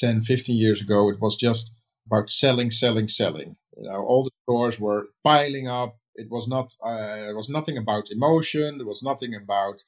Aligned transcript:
10, 0.00 0.22
15 0.22 0.56
years 0.56 0.80
ago, 0.80 1.10
it 1.10 1.20
was 1.20 1.36
just 1.36 1.72
about 2.06 2.30
selling, 2.30 2.70
selling, 2.70 3.08
selling. 3.08 3.56
You 3.76 3.84
know, 3.88 4.04
all 4.04 4.24
the 4.24 4.30
stores 4.42 4.80
were 4.80 5.08
piling 5.24 5.68
up. 5.68 5.96
It 6.14 6.28
was 6.30 6.48
not, 6.48 6.74
uh, 6.84 7.28
it 7.30 7.36
was 7.36 7.48
nothing 7.48 7.78
about 7.78 8.10
emotion. 8.10 8.78
There 8.78 8.86
was 8.86 9.02
nothing 9.02 9.34
about, 9.34 9.82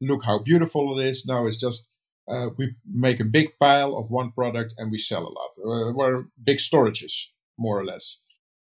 look 0.00 0.24
how 0.24 0.38
beautiful 0.40 0.98
it 0.98 1.06
is. 1.06 1.26
No, 1.26 1.46
it's 1.46 1.60
just, 1.60 1.88
uh, 2.28 2.50
we 2.58 2.74
make 2.84 3.20
a 3.20 3.24
big 3.24 3.50
pile 3.60 3.96
of 3.96 4.10
one 4.10 4.32
product 4.32 4.74
and 4.76 4.90
we 4.90 4.98
sell 4.98 5.22
a 5.22 5.34
lot. 5.38 5.50
Uh, 5.58 5.92
we're 5.94 6.24
big 6.42 6.58
storages, 6.58 7.14
more 7.56 7.78
or 7.78 7.84
less. 7.84 8.20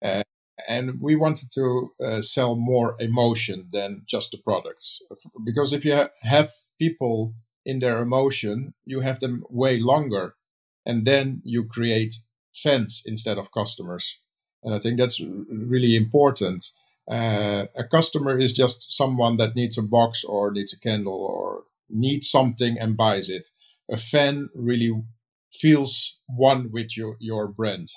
Uh, 0.01 0.23
and 0.67 1.01
we 1.01 1.15
wanted 1.15 1.51
to 1.53 1.91
uh, 2.03 2.21
sell 2.21 2.55
more 2.55 2.95
emotion 2.99 3.67
than 3.71 4.03
just 4.07 4.31
the 4.31 4.37
products 4.37 5.01
because 5.43 5.73
if 5.73 5.85
you 5.85 5.95
ha- 5.95 6.09
have 6.21 6.49
people 6.79 7.33
in 7.65 7.79
their 7.79 7.99
emotion 8.01 8.73
you 8.85 9.01
have 9.01 9.19
them 9.19 9.43
way 9.49 9.79
longer 9.79 10.35
and 10.85 11.05
then 11.05 11.41
you 11.43 11.63
create 11.63 12.15
fans 12.53 13.01
instead 13.05 13.37
of 13.37 13.51
customers. 13.51 14.19
And 14.63 14.73
i 14.73 14.79
think 14.79 14.99
that's 14.99 15.21
really 15.21 15.95
important. 15.95 16.65
Uh, 17.09 17.65
a 17.75 17.83
customer 17.83 18.37
is 18.37 18.53
just 18.53 18.95
someone 18.95 19.37
that 19.37 19.55
needs 19.55 19.77
a 19.77 19.83
box 19.83 20.23
or 20.23 20.51
needs 20.51 20.73
a 20.73 20.79
candle 20.79 21.13
or 21.13 21.63
needs 21.89 22.29
something 22.29 22.77
and 22.77 22.95
buys 22.95 23.29
it. 23.29 23.49
A 23.89 23.97
fan 23.97 24.49
really 24.53 24.91
feels 25.51 26.17
one 26.27 26.69
with 26.71 26.95
your, 26.95 27.15
your 27.19 27.47
brand. 27.47 27.89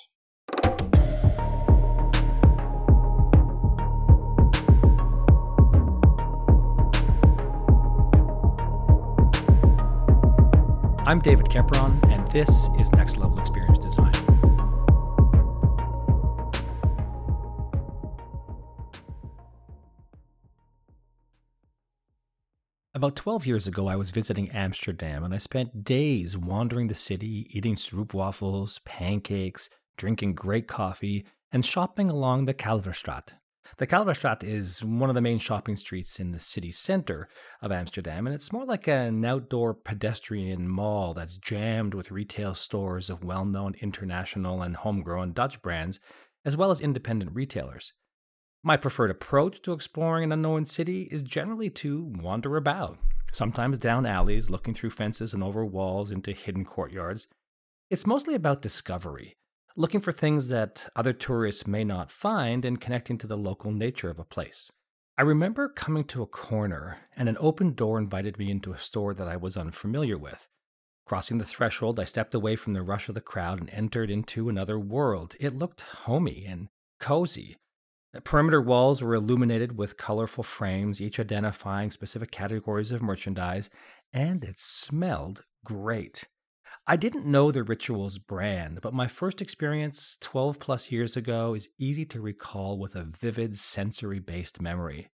I'm 11.05 11.19
David 11.19 11.47
Kepron, 11.47 12.01
and 12.09 12.12
this 12.33 12.67
is 12.79 12.91
Next 12.93 13.17
Level 13.17 13.39
Experience 13.39 13.77
Design. 13.77 14.11
About 22.95 23.15
12 23.15 23.45
years 23.45 23.67
ago, 23.67 23.87
I 23.87 23.95
was 23.95 24.09
visiting 24.09 24.49
Amsterdam 24.49 25.23
and 25.23 25.31
I 25.31 25.37
spent 25.37 25.83
days 25.83 26.35
wandering 26.35 26.87
the 26.87 26.95
city, 26.95 27.47
eating 27.51 27.75
stroopwafels, 27.75 28.83
pancakes, 28.83 29.69
drinking 29.95 30.33
great 30.33 30.67
coffee, 30.67 31.25
and 31.51 31.63
shopping 31.63 32.09
along 32.09 32.45
the 32.45 32.53
Kalverstraat, 32.55 33.33
the 33.77 33.87
Kalverstraat 33.87 34.43
is 34.43 34.83
one 34.83 35.09
of 35.09 35.15
the 35.15 35.21
main 35.21 35.39
shopping 35.39 35.75
streets 35.75 36.19
in 36.19 36.31
the 36.31 36.39
city 36.39 36.71
center 36.71 37.27
of 37.61 37.71
Amsterdam, 37.71 38.27
and 38.27 38.33
it's 38.35 38.51
more 38.51 38.65
like 38.65 38.87
an 38.87 39.23
outdoor 39.25 39.73
pedestrian 39.73 40.67
mall 40.67 41.13
that's 41.13 41.37
jammed 41.37 41.93
with 41.93 42.11
retail 42.11 42.53
stores 42.53 43.09
of 43.09 43.23
well 43.23 43.45
known 43.45 43.75
international 43.81 44.61
and 44.61 44.75
homegrown 44.75 45.33
Dutch 45.33 45.61
brands, 45.61 45.99
as 46.45 46.55
well 46.55 46.71
as 46.71 46.79
independent 46.79 47.31
retailers. 47.33 47.93
My 48.63 48.77
preferred 48.77 49.11
approach 49.11 49.61
to 49.63 49.73
exploring 49.73 50.23
an 50.25 50.31
unknown 50.31 50.65
city 50.65 51.09
is 51.11 51.21
generally 51.21 51.69
to 51.71 52.03
wander 52.03 52.55
about, 52.55 52.97
sometimes 53.31 53.79
down 53.79 54.05
alleys, 54.05 54.49
looking 54.49 54.73
through 54.73 54.91
fences 54.91 55.33
and 55.33 55.43
over 55.43 55.65
walls 55.65 56.11
into 56.11 56.31
hidden 56.31 56.63
courtyards. 56.63 57.27
It's 57.89 58.07
mostly 58.07 58.35
about 58.35 58.61
discovery 58.61 59.35
looking 59.75 60.01
for 60.01 60.11
things 60.11 60.49
that 60.49 60.87
other 60.95 61.13
tourists 61.13 61.65
may 61.65 61.83
not 61.83 62.11
find 62.11 62.63
and 62.63 62.79
connecting 62.79 63.17
to 63.17 63.27
the 63.27 63.37
local 63.37 63.71
nature 63.71 64.09
of 64.09 64.19
a 64.19 64.25
place. 64.25 64.71
I 65.17 65.21
remember 65.21 65.69
coming 65.69 66.05
to 66.05 66.21
a 66.21 66.27
corner 66.27 66.99
and 67.15 67.29
an 67.29 67.37
open 67.39 67.73
door 67.73 67.97
invited 67.97 68.37
me 68.37 68.49
into 68.49 68.73
a 68.73 68.77
store 68.77 69.13
that 69.13 69.27
I 69.27 69.37
was 69.37 69.57
unfamiliar 69.57 70.17
with. 70.17 70.47
Crossing 71.05 71.37
the 71.37 71.45
threshold, 71.45 71.99
I 71.99 72.05
stepped 72.05 72.33
away 72.33 72.55
from 72.55 72.73
the 72.73 72.81
rush 72.81 73.09
of 73.09 73.15
the 73.15 73.21
crowd 73.21 73.59
and 73.59 73.69
entered 73.71 74.09
into 74.09 74.47
another 74.47 74.79
world. 74.79 75.35
It 75.39 75.55
looked 75.55 75.81
homey 75.81 76.45
and 76.47 76.69
cozy. 76.99 77.57
The 78.13 78.21
perimeter 78.21 78.61
walls 78.61 79.03
were 79.03 79.15
illuminated 79.15 79.77
with 79.77 79.97
colorful 79.97 80.43
frames, 80.43 81.01
each 81.01 81.19
identifying 81.19 81.91
specific 81.91 82.31
categories 82.31 82.91
of 82.91 83.01
merchandise, 83.01 83.69
and 84.13 84.43
it 84.43 84.59
smelled 84.59 85.43
great. 85.65 86.25
I 86.85 86.97
didn't 86.97 87.25
know 87.25 87.49
the 87.49 87.63
Rituals 87.63 88.17
brand, 88.17 88.79
but 88.81 88.93
my 88.93 89.07
first 89.07 89.41
experience 89.41 90.17
12 90.19 90.59
plus 90.59 90.91
years 90.91 91.15
ago 91.15 91.53
is 91.53 91.69
easy 91.79 92.03
to 92.07 92.19
recall 92.19 92.77
with 92.77 92.93
a 92.93 93.05
vivid 93.05 93.57
sensory 93.57 94.19
based 94.19 94.61
memory. 94.61 95.07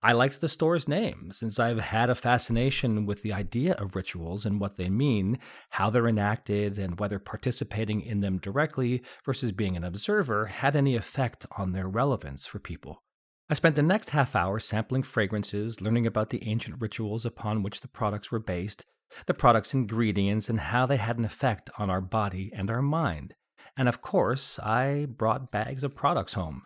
I 0.00 0.12
liked 0.12 0.40
the 0.40 0.48
store's 0.48 0.86
name 0.86 1.30
since 1.32 1.58
I've 1.58 1.80
had 1.80 2.08
a 2.08 2.14
fascination 2.14 3.04
with 3.04 3.22
the 3.22 3.32
idea 3.32 3.72
of 3.72 3.96
rituals 3.96 4.46
and 4.46 4.60
what 4.60 4.76
they 4.76 4.88
mean, 4.88 5.40
how 5.70 5.90
they're 5.90 6.06
enacted, 6.06 6.78
and 6.78 7.00
whether 7.00 7.18
participating 7.18 8.00
in 8.00 8.20
them 8.20 8.38
directly 8.38 9.02
versus 9.24 9.50
being 9.50 9.76
an 9.76 9.82
observer 9.82 10.46
had 10.46 10.76
any 10.76 10.94
effect 10.94 11.46
on 11.58 11.72
their 11.72 11.88
relevance 11.88 12.46
for 12.46 12.60
people. 12.60 13.02
I 13.50 13.54
spent 13.54 13.74
the 13.74 13.82
next 13.82 14.10
half 14.10 14.36
hour 14.36 14.60
sampling 14.60 15.02
fragrances, 15.02 15.80
learning 15.80 16.06
about 16.06 16.30
the 16.30 16.46
ancient 16.46 16.80
rituals 16.80 17.26
upon 17.26 17.64
which 17.64 17.80
the 17.80 17.88
products 17.88 18.30
were 18.30 18.38
based, 18.38 18.84
the 19.26 19.34
product's 19.34 19.74
ingredients, 19.74 20.48
and 20.48 20.60
how 20.60 20.86
they 20.86 20.96
had 20.96 21.18
an 21.18 21.24
effect 21.24 21.70
on 21.78 21.90
our 21.90 22.00
body 22.00 22.50
and 22.54 22.70
our 22.70 22.82
mind. 22.82 23.34
And 23.76 23.88
of 23.88 24.02
course, 24.02 24.58
I 24.58 25.06
brought 25.08 25.50
bags 25.50 25.84
of 25.84 25.94
products 25.94 26.34
home. 26.34 26.62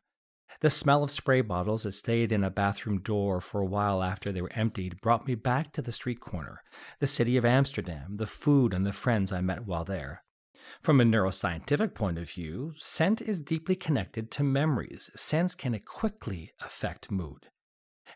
The 0.61 0.71
smell 0.71 1.03
of 1.03 1.11
spray 1.11 1.43
bottles 1.43 1.83
that 1.83 1.93
stayed 1.93 2.33
in 2.33 2.43
a 2.43 2.51
bathroom 2.51 3.01
door 3.01 3.41
for 3.41 3.61
a 3.61 3.67
while 3.67 4.03
after 4.03 4.33
they 4.33 4.41
were 4.41 4.53
emptied 4.55 5.01
brought 5.03 5.27
me 5.27 5.35
back 5.35 5.73
to 5.73 5.83
the 5.83 5.93
street 5.93 6.21
corner, 6.21 6.63
the 6.99 7.07
city 7.07 7.37
of 7.37 7.45
Amsterdam, 7.45 8.17
the 8.17 8.27
food, 8.27 8.73
and 8.73 8.87
the 8.87 8.93
friends 8.93 9.33
I 9.33 9.41
met 9.41 9.67
while 9.67 9.85
there. 9.85 10.23
From 10.81 11.01
a 11.01 11.05
neuroscientific 11.05 11.95
point 11.95 12.19
of 12.19 12.31
view, 12.31 12.73
scent 12.77 13.21
is 13.21 13.41
deeply 13.41 13.77
connected 13.77 14.31
to 14.33 14.43
memories. 14.43 15.11
Scents 15.15 15.55
can 15.55 15.79
quickly 15.81 16.53
affect 16.61 17.11
mood. 17.11 17.49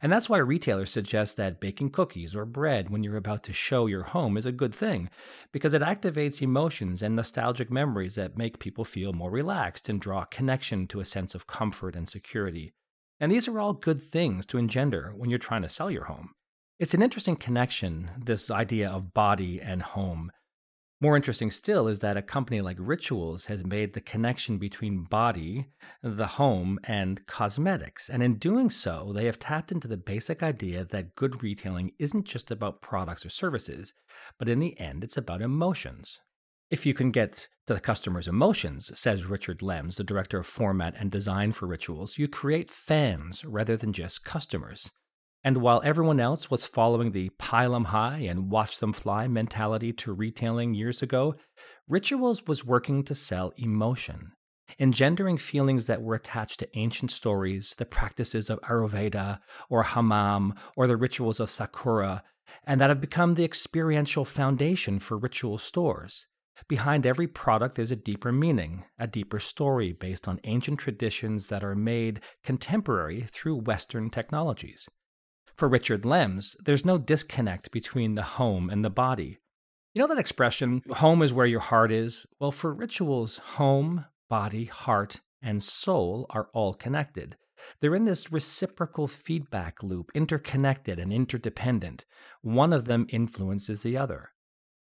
And 0.02 0.10
that's 0.10 0.30
why 0.30 0.38
retailers 0.38 0.90
suggest 0.90 1.36
that 1.36 1.60
baking 1.60 1.90
cookies 1.90 2.34
or 2.34 2.46
bread 2.46 2.88
when 2.88 3.02
you're 3.02 3.16
about 3.16 3.42
to 3.44 3.52
show 3.52 3.86
your 3.86 4.04
home 4.04 4.38
is 4.38 4.46
a 4.46 4.52
good 4.52 4.74
thing, 4.74 5.10
because 5.52 5.74
it 5.74 5.82
activates 5.82 6.40
emotions 6.40 7.02
and 7.02 7.14
nostalgic 7.14 7.70
memories 7.70 8.14
that 8.14 8.38
make 8.38 8.58
people 8.58 8.84
feel 8.84 9.12
more 9.12 9.30
relaxed 9.30 9.88
and 9.90 10.00
draw 10.00 10.24
connection 10.24 10.86
to 10.86 11.00
a 11.00 11.04
sense 11.04 11.34
of 11.34 11.46
comfort 11.46 11.94
and 11.94 12.08
security. 12.08 12.72
And 13.18 13.30
these 13.30 13.46
are 13.46 13.60
all 13.60 13.74
good 13.74 14.00
things 14.00 14.46
to 14.46 14.56
engender 14.56 15.12
when 15.14 15.28
you're 15.28 15.38
trying 15.38 15.62
to 15.62 15.68
sell 15.68 15.90
your 15.90 16.04
home. 16.04 16.30
It's 16.78 16.94
an 16.94 17.02
interesting 17.02 17.36
connection, 17.36 18.10
this 18.18 18.50
idea 18.50 18.88
of 18.88 19.12
body 19.12 19.60
and 19.60 19.82
home. 19.82 20.32
More 21.02 21.16
interesting 21.16 21.50
still 21.50 21.88
is 21.88 22.00
that 22.00 22.18
a 22.18 22.22
company 22.22 22.60
like 22.60 22.76
Rituals 22.78 23.46
has 23.46 23.64
made 23.64 23.94
the 23.94 24.02
connection 24.02 24.58
between 24.58 25.04
body, 25.04 25.68
the 26.02 26.26
home, 26.26 26.78
and 26.84 27.24
cosmetics. 27.24 28.10
And 28.10 28.22
in 28.22 28.34
doing 28.34 28.68
so, 28.68 29.10
they 29.14 29.24
have 29.24 29.38
tapped 29.38 29.72
into 29.72 29.88
the 29.88 29.96
basic 29.96 30.42
idea 30.42 30.84
that 30.84 31.16
good 31.16 31.42
retailing 31.42 31.92
isn't 31.98 32.26
just 32.26 32.50
about 32.50 32.82
products 32.82 33.24
or 33.24 33.30
services, 33.30 33.94
but 34.38 34.46
in 34.46 34.58
the 34.58 34.78
end, 34.78 35.02
it's 35.02 35.16
about 35.16 35.40
emotions. 35.40 36.20
If 36.70 36.84
you 36.84 36.92
can 36.92 37.10
get 37.10 37.48
to 37.66 37.72
the 37.72 37.80
customer's 37.80 38.28
emotions, 38.28 38.90
says 38.98 39.24
Richard 39.24 39.60
Lems, 39.60 39.96
the 39.96 40.04
director 40.04 40.40
of 40.40 40.46
format 40.46 40.94
and 40.98 41.10
design 41.10 41.52
for 41.52 41.66
Rituals, 41.66 42.18
you 42.18 42.28
create 42.28 42.68
fans 42.68 43.42
rather 43.46 43.74
than 43.74 43.94
just 43.94 44.22
customers. 44.22 44.90
And 45.42 45.58
while 45.58 45.80
everyone 45.84 46.20
else 46.20 46.50
was 46.50 46.66
following 46.66 47.12
the 47.12 47.30
pile 47.38 47.74
'em 47.74 47.86
high 47.86 48.18
and 48.18 48.50
watch 48.50 48.78
them 48.78 48.92
fly 48.92 49.26
mentality 49.26 49.92
to 49.94 50.12
retailing 50.12 50.74
years 50.74 51.02
ago, 51.02 51.34
Rituals 51.90 52.46
was 52.46 52.64
working 52.64 53.02
to 53.02 53.16
sell 53.16 53.52
emotion, 53.56 54.30
engendering 54.78 55.38
feelings 55.38 55.86
that 55.86 56.02
were 56.02 56.14
attached 56.14 56.60
to 56.60 56.78
ancient 56.78 57.10
stories, 57.10 57.74
the 57.78 57.84
practices 57.84 58.48
of 58.48 58.60
Ayurveda 58.60 59.40
or 59.68 59.82
Hammam 59.82 60.54
or 60.76 60.86
the 60.86 60.96
rituals 60.96 61.40
of 61.40 61.50
Sakura, 61.50 62.22
and 62.62 62.80
that 62.80 62.90
have 62.90 63.00
become 63.00 63.34
the 63.34 63.42
experiential 63.42 64.24
foundation 64.24 65.00
for 65.00 65.18
ritual 65.18 65.58
stores. 65.58 66.28
Behind 66.68 67.04
every 67.04 67.26
product, 67.26 67.74
there's 67.74 67.90
a 67.90 67.96
deeper 67.96 68.30
meaning, 68.30 68.84
a 68.96 69.08
deeper 69.08 69.40
story 69.40 69.92
based 69.92 70.28
on 70.28 70.38
ancient 70.44 70.78
traditions 70.78 71.48
that 71.48 71.64
are 71.64 71.74
made 71.74 72.20
contemporary 72.44 73.26
through 73.32 73.56
Western 73.56 74.10
technologies. 74.10 74.88
For 75.60 75.68
Richard 75.68 76.04
Lems, 76.04 76.56
there's 76.64 76.86
no 76.86 76.96
disconnect 76.96 77.70
between 77.70 78.14
the 78.14 78.22
home 78.22 78.70
and 78.70 78.82
the 78.82 78.88
body. 78.88 79.40
You 79.92 80.00
know 80.00 80.08
that 80.08 80.18
expression, 80.18 80.80
home 80.88 81.20
is 81.20 81.34
where 81.34 81.44
your 81.44 81.60
heart 81.60 81.92
is? 81.92 82.24
Well, 82.40 82.50
for 82.50 82.72
rituals, 82.72 83.36
home, 83.36 84.06
body, 84.30 84.64
heart, 84.64 85.20
and 85.42 85.62
soul 85.62 86.24
are 86.30 86.48
all 86.54 86.72
connected. 86.72 87.36
They're 87.78 87.94
in 87.94 88.06
this 88.06 88.32
reciprocal 88.32 89.06
feedback 89.06 89.82
loop, 89.82 90.10
interconnected 90.14 90.98
and 90.98 91.12
interdependent. 91.12 92.06
One 92.40 92.72
of 92.72 92.86
them 92.86 93.06
influences 93.10 93.82
the 93.82 93.98
other. 93.98 94.30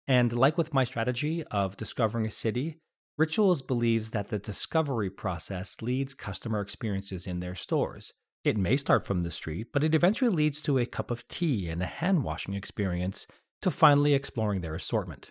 And 0.07 0.33
like 0.33 0.57
with 0.57 0.73
my 0.73 0.85
strategy 0.85 1.43
of 1.51 1.77
discovering 1.77 2.25
a 2.25 2.31
city, 2.31 2.79
Rituals 3.19 3.63
believes 3.63 4.11
that 4.11 4.29
the 4.29 4.39
discovery 4.39 5.11
process 5.11 5.83
leads 5.83 6.15
customer 6.15 6.61
experiences 6.61 7.27
in 7.27 7.41
their 7.41 7.55
stores. 7.55 8.13
It 8.45 8.57
may 8.57 8.77
start 8.77 9.07
from 9.07 9.23
the 9.23 9.31
street, 9.31 9.69
but 9.73 9.85
it 9.85 9.95
eventually 9.95 10.31
leads 10.31 10.63
to 10.63 10.79
a 10.79 10.87
cup 10.87 11.13
of 11.13 11.29
tea 11.29 11.69
and 11.69 11.81
a 11.81 11.87
hand 11.87 12.25
washing 12.25 12.55
experience 12.55 13.29
to 13.61 13.71
finally 13.71 14.15
exploring 14.15 14.63
their 14.63 14.75
assortment. 14.75 15.31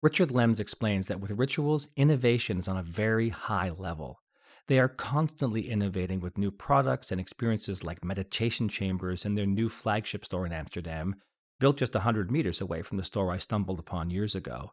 Richard 0.00 0.28
Lems 0.28 0.60
explains 0.60 1.08
that 1.08 1.18
with 1.18 1.32
rituals, 1.32 1.88
innovation 1.96 2.58
is 2.58 2.68
on 2.68 2.76
a 2.76 2.82
very 2.82 3.30
high 3.30 3.70
level. 3.70 4.20
They 4.68 4.78
are 4.78 4.88
constantly 4.88 5.68
innovating 5.68 6.20
with 6.20 6.38
new 6.38 6.52
products 6.52 7.10
and 7.10 7.20
experiences 7.20 7.82
like 7.82 8.04
meditation 8.04 8.68
chambers 8.68 9.24
in 9.24 9.34
their 9.34 9.46
new 9.46 9.68
flagship 9.68 10.24
store 10.24 10.46
in 10.46 10.52
Amsterdam, 10.52 11.16
built 11.58 11.78
just 11.78 11.94
100 11.94 12.30
meters 12.30 12.60
away 12.60 12.82
from 12.82 12.96
the 12.96 13.04
store 13.04 13.32
I 13.32 13.38
stumbled 13.38 13.80
upon 13.80 14.10
years 14.10 14.36
ago. 14.36 14.72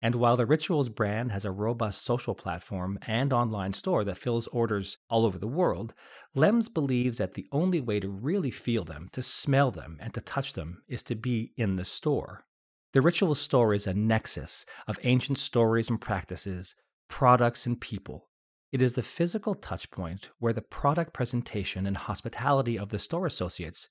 And 0.00 0.14
while 0.14 0.36
the 0.36 0.46
Rituals 0.46 0.88
brand 0.88 1.32
has 1.32 1.44
a 1.44 1.50
robust 1.50 2.02
social 2.02 2.34
platform 2.34 2.98
and 3.06 3.32
online 3.32 3.72
store 3.72 4.04
that 4.04 4.18
fills 4.18 4.46
orders 4.48 4.98
all 5.10 5.26
over 5.26 5.38
the 5.38 5.48
world, 5.48 5.92
Lems 6.36 6.72
believes 6.72 7.18
that 7.18 7.34
the 7.34 7.48
only 7.50 7.80
way 7.80 7.98
to 7.98 8.08
really 8.08 8.52
feel 8.52 8.84
them, 8.84 9.08
to 9.12 9.22
smell 9.22 9.72
them, 9.72 9.98
and 10.00 10.14
to 10.14 10.20
touch 10.20 10.52
them 10.52 10.82
is 10.88 11.02
to 11.04 11.16
be 11.16 11.52
in 11.56 11.76
the 11.76 11.84
store. 11.84 12.44
The 12.92 13.02
Rituals 13.02 13.40
store 13.40 13.74
is 13.74 13.86
a 13.86 13.92
nexus 13.92 14.64
of 14.86 15.00
ancient 15.02 15.38
stories 15.38 15.90
and 15.90 16.00
practices, 16.00 16.76
products 17.08 17.66
and 17.66 17.80
people. 17.80 18.28
It 18.70 18.80
is 18.80 18.92
the 18.92 19.02
physical 19.02 19.54
touchpoint 19.54 20.28
where 20.38 20.52
the 20.52 20.62
product 20.62 21.12
presentation 21.12 21.86
and 21.86 21.96
hospitality 21.96 22.78
of 22.78 22.90
the 22.90 22.98
store 22.98 23.26
associates 23.26 23.88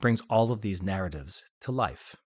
brings 0.00 0.22
all 0.30 0.52
of 0.52 0.62
these 0.62 0.82
narratives 0.82 1.44
to 1.60 1.72
life. 1.72 2.16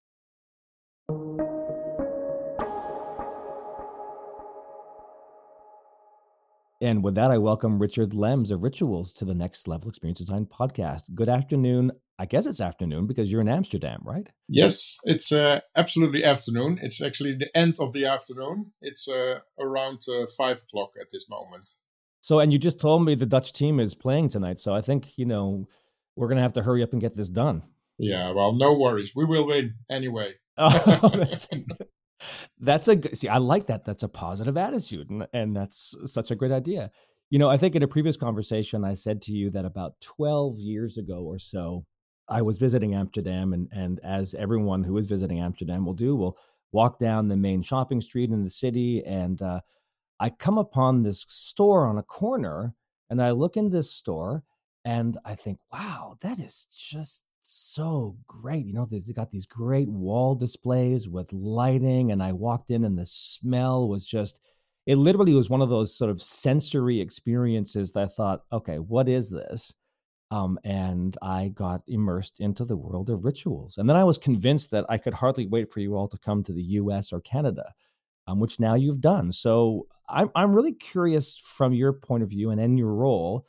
And 6.85 7.03
with 7.03 7.15
that, 7.15 7.31
I 7.31 7.39
welcome 7.39 7.79
Richard 7.79 8.11
Lems 8.11 8.51
of 8.51 8.63
Rituals 8.63 9.15
to 9.15 9.25
the 9.25 9.33
Next 9.33 9.67
Level 9.67 9.89
Experience 9.89 10.19
Design 10.19 10.45
podcast. 10.45 11.15
Good 11.15 11.31
afternoon. 11.31 11.93
I 12.19 12.27
guess 12.27 12.45
it's 12.45 12.61
afternoon 12.61 13.07
because 13.07 13.33
you're 13.33 13.41
in 13.41 13.49
Amsterdam, 13.49 14.03
right? 14.05 14.31
Yes, 14.49 14.99
it's 15.05 15.33
uh, 15.33 15.61
absolutely 15.75 16.23
afternoon. 16.23 16.79
It's 16.83 17.01
actually 17.01 17.37
the 17.37 17.49
end 17.57 17.77
of 17.81 17.95
the 17.95 18.05
afternoon. 18.05 18.73
It's 18.83 19.09
uh, 19.09 19.39
around 19.59 20.03
uh, 20.13 20.27
five 20.37 20.59
o'clock 20.59 20.91
at 21.01 21.07
this 21.11 21.27
moment. 21.31 21.71
So, 22.21 22.39
and 22.41 22.53
you 22.53 22.59
just 22.59 22.79
told 22.79 23.03
me 23.03 23.15
the 23.15 23.25
Dutch 23.25 23.55
team 23.55 23.81
is 23.81 23.95
playing 23.95 24.29
tonight. 24.29 24.59
So 24.59 24.75
I 24.75 24.83
think, 24.83 25.17
you 25.17 25.25
know, 25.25 25.67
we're 26.17 26.29
going 26.29 26.37
to 26.37 26.43
have 26.43 26.53
to 26.53 26.63
hurry 26.65 26.83
up 26.83 26.93
and 26.93 27.01
get 27.01 27.17
this 27.17 27.31
done. 27.31 27.63
Yeah, 27.97 28.33
well, 28.33 28.53
no 28.53 28.75
worries. 28.75 29.13
We 29.17 29.25
will 29.25 29.47
win 29.47 29.77
anyway. 29.91 30.35
oh, 30.59 31.13
that's, 31.15 31.49
that's 32.61 32.89
a 32.89 33.15
see 33.15 33.29
i 33.29 33.39
like 33.39 33.67
that 33.67 33.85
that's 33.85 34.03
a 34.03 34.09
positive 34.09 34.57
attitude 34.57 35.11
and, 35.11 35.27
and 35.33 35.57
that's 35.57 35.95
such 36.05 36.31
a 36.31 36.37
great 36.37 36.53
idea. 36.53 36.91
You 37.31 37.39
know 37.39 37.49
i 37.51 37.57
think 37.57 37.75
in 37.75 37.83
a 37.83 37.89
previous 37.89 38.17
conversation 38.17 38.85
i 38.85 38.95
said 38.95 39.21
to 39.23 39.33
you 39.33 39.51
that 39.51 39.65
about 39.65 40.01
12 40.01 40.59
years 40.59 40.99
ago 40.99 41.25
or 41.25 41.39
so 41.39 41.85
i 42.29 42.43
was 42.43 42.59
visiting 42.59 42.95
amsterdam 42.95 43.53
and 43.53 43.69
and 43.73 43.99
as 44.05 44.35
everyone 44.35 44.85
who 44.85 44.97
is 44.99 45.07
visiting 45.07 45.41
amsterdam 45.41 45.85
will 45.85 45.95
do 45.95 46.15
will 46.15 46.39
walk 46.71 46.99
down 46.99 47.29
the 47.29 47.37
main 47.37 47.63
shopping 47.63 48.01
street 48.01 48.31
in 48.31 48.45
the 48.45 48.51
city 48.51 49.03
and 49.05 49.43
uh, 49.43 49.61
i 50.21 50.31
come 50.31 50.59
upon 50.59 51.03
this 51.03 51.25
store 51.29 51.87
on 51.87 51.99
a 51.99 52.03
corner 52.05 52.75
and 53.11 53.21
i 53.21 53.31
look 53.31 53.57
in 53.57 53.71
this 53.71 53.91
store 53.91 54.45
and 54.85 55.19
i 55.25 55.35
think 55.35 55.59
wow 55.73 56.17
that 56.21 56.39
is 56.39 56.69
just 56.77 57.25
so 57.47 58.17
great. 58.27 58.67
You 58.67 58.75
know, 58.75 58.87
they 58.87 58.99
got 59.13 59.31
these 59.31 59.47
great 59.47 59.89
wall 59.89 60.35
displays 60.35 61.09
with 61.09 61.33
lighting, 61.33 62.13
and 62.13 62.23
I 62.23 62.33
walked 62.33 62.71
in, 62.71 62.85
and 62.85 62.99
the 62.99 63.07
smell 63.07 63.89
was 63.89 64.07
just. 64.07 64.41
It 64.87 64.99
literally 64.99 65.33
was 65.33 65.49
one 65.49 65.63
of 65.63 65.71
those 65.71 65.97
sort 65.97 66.11
of 66.11 66.21
sensory 66.21 67.01
experiences 67.01 67.93
that 67.93 68.03
I 68.03 68.07
thought, 68.07 68.43
okay, 68.53 68.79
what 68.79 69.09
is 69.09 69.31
this? 69.31 69.73
Um, 70.31 70.59
and 70.65 71.17
I 71.23 71.49
got 71.55 71.83
immersed 71.87 72.41
into 72.41 72.67
the 72.67 72.77
world 72.77 73.09
of 73.09 73.25
rituals. 73.25 73.79
And 73.79 73.89
then 73.89 73.97
I 73.97 74.05
was 74.05 74.19
convinced 74.19 74.71
that 74.73 74.85
I 74.91 74.99
could 74.99 75.15
hardly 75.15 75.47
wait 75.47 75.73
for 75.73 75.81
you 75.81 75.97
all 75.97 76.09
to 76.09 76.19
come 76.19 76.43
to 76.43 76.53
the 76.53 76.63
US 76.63 77.15
or 77.15 77.21
Canada, 77.21 77.73
um, 78.27 78.41
which 78.41 78.61
now 78.61 78.75
you've 78.75 79.01
done. 79.01 79.33
So 79.33 79.87
I'm, 80.09 80.31
I'm 80.35 80.53
really 80.53 80.73
curious 80.73 81.39
from 81.39 81.73
your 81.73 81.93
point 81.93 82.23
of 82.23 82.31
view 82.31 82.51
and 82.51 82.61
in 82.61 82.77
your 82.77 82.93
role, 82.93 83.47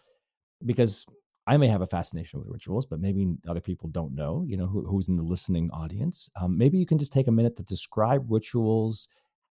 because 0.66 1.06
I 1.48 1.58
may 1.58 1.68
have 1.68 1.82
a 1.82 1.88
fascination 1.88 2.40
with 2.40 2.50
rituals, 2.50 2.86
but 2.86 3.00
maybe 3.00 3.28
other 3.48 3.62
people 3.62 3.90
don't 3.90 4.16
know, 4.16 4.44
you 4.48 4.58
know, 4.58 4.66
who, 4.66 4.86
who's 4.86 5.08
in 5.08 5.16
the 5.16 5.24
listening 5.24 5.70
audience. 5.72 6.30
Um, 6.40 6.58
maybe 6.58 6.78
you 6.78 6.86
can 6.86 6.98
just 6.98 7.14
take 7.14 7.28
a 7.28 7.32
minute 7.32 7.56
to 7.58 7.64
describe 7.64 8.26
rituals, 8.30 9.08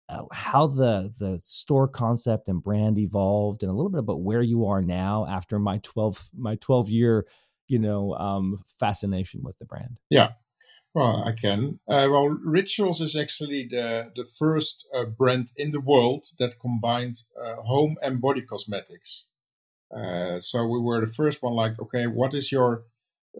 uh, 0.10 0.24
how 0.32 0.68
the 0.68 1.14
the 1.20 1.40
store 1.40 1.88
concept 1.88 2.48
and 2.50 2.64
brand 2.64 2.98
evolved, 2.98 3.64
and 3.64 3.72
a 3.72 3.76
little 3.76 3.92
bit 3.92 4.00
about 4.00 4.22
where 4.22 4.42
you 4.42 4.66
are 4.66 4.82
now 4.82 5.26
after 5.28 5.60
my 5.60 5.78
twelve 5.84 6.30
my 6.36 6.56
twelve 6.56 6.90
year, 6.90 7.26
you 7.68 7.80
know, 7.80 8.14
um, 8.16 8.64
fascination 8.80 9.44
with 9.44 9.58
the 9.60 9.66
brand. 9.66 10.00
Yeah, 10.10 10.32
well, 10.94 11.24
I 11.24 11.32
can. 11.32 11.80
Uh, 11.88 12.08
well, 12.12 12.28
Rituals 12.28 13.02
is 13.02 13.16
actually 13.16 13.68
the 13.70 14.12
the 14.16 14.26
first 14.26 14.88
uh, 14.96 15.06
brand 15.06 15.52
in 15.58 15.72
the 15.72 15.82
world 15.82 16.26
that 16.40 16.60
combined 16.60 17.18
uh, 17.40 17.62
home 17.62 17.98
and 18.02 18.20
body 18.20 18.42
cosmetics. 18.42 19.28
Uh, 19.96 20.40
so 20.40 20.66
we 20.66 20.80
were 20.80 21.02
the 21.02 21.12
first 21.12 21.44
one, 21.44 21.54
like, 21.54 21.80
okay, 21.80 22.08
what 22.08 22.34
is 22.34 22.52
your 22.52 22.84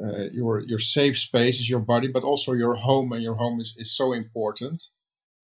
uh, 0.04 0.26
your 0.32 0.60
your 0.62 0.80
safe 0.80 1.18
space 1.20 1.60
is 1.60 1.70
your 1.70 1.80
body, 1.80 2.08
but 2.08 2.24
also 2.24 2.54
your 2.54 2.76
home, 2.76 3.12
and 3.14 3.24
your 3.24 3.36
home 3.36 3.60
is, 3.60 3.76
is 3.78 3.96
so 3.96 4.14
important. 4.14 4.82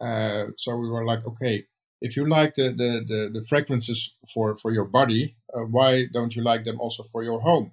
Uh, 0.02 0.48
so 0.58 0.76
we 0.76 0.90
were 0.90 1.06
like, 1.06 1.26
okay, 1.28 1.66
if 2.02 2.16
you 2.16 2.28
like 2.28 2.56
the 2.56 2.70
the, 2.70 3.06
the, 3.08 3.30
the 3.34 3.46
fragrances 3.48 4.16
for 4.34 4.58
for 4.58 4.72
your 4.72 4.86
body, 4.86 5.36
uh, 5.54 5.62
why 5.62 6.06
don't 6.14 6.36
you 6.36 6.44
like 6.44 6.64
them 6.66 6.80
also 6.80 7.04
for 7.04 7.24
your 7.24 7.42
home? 7.42 7.72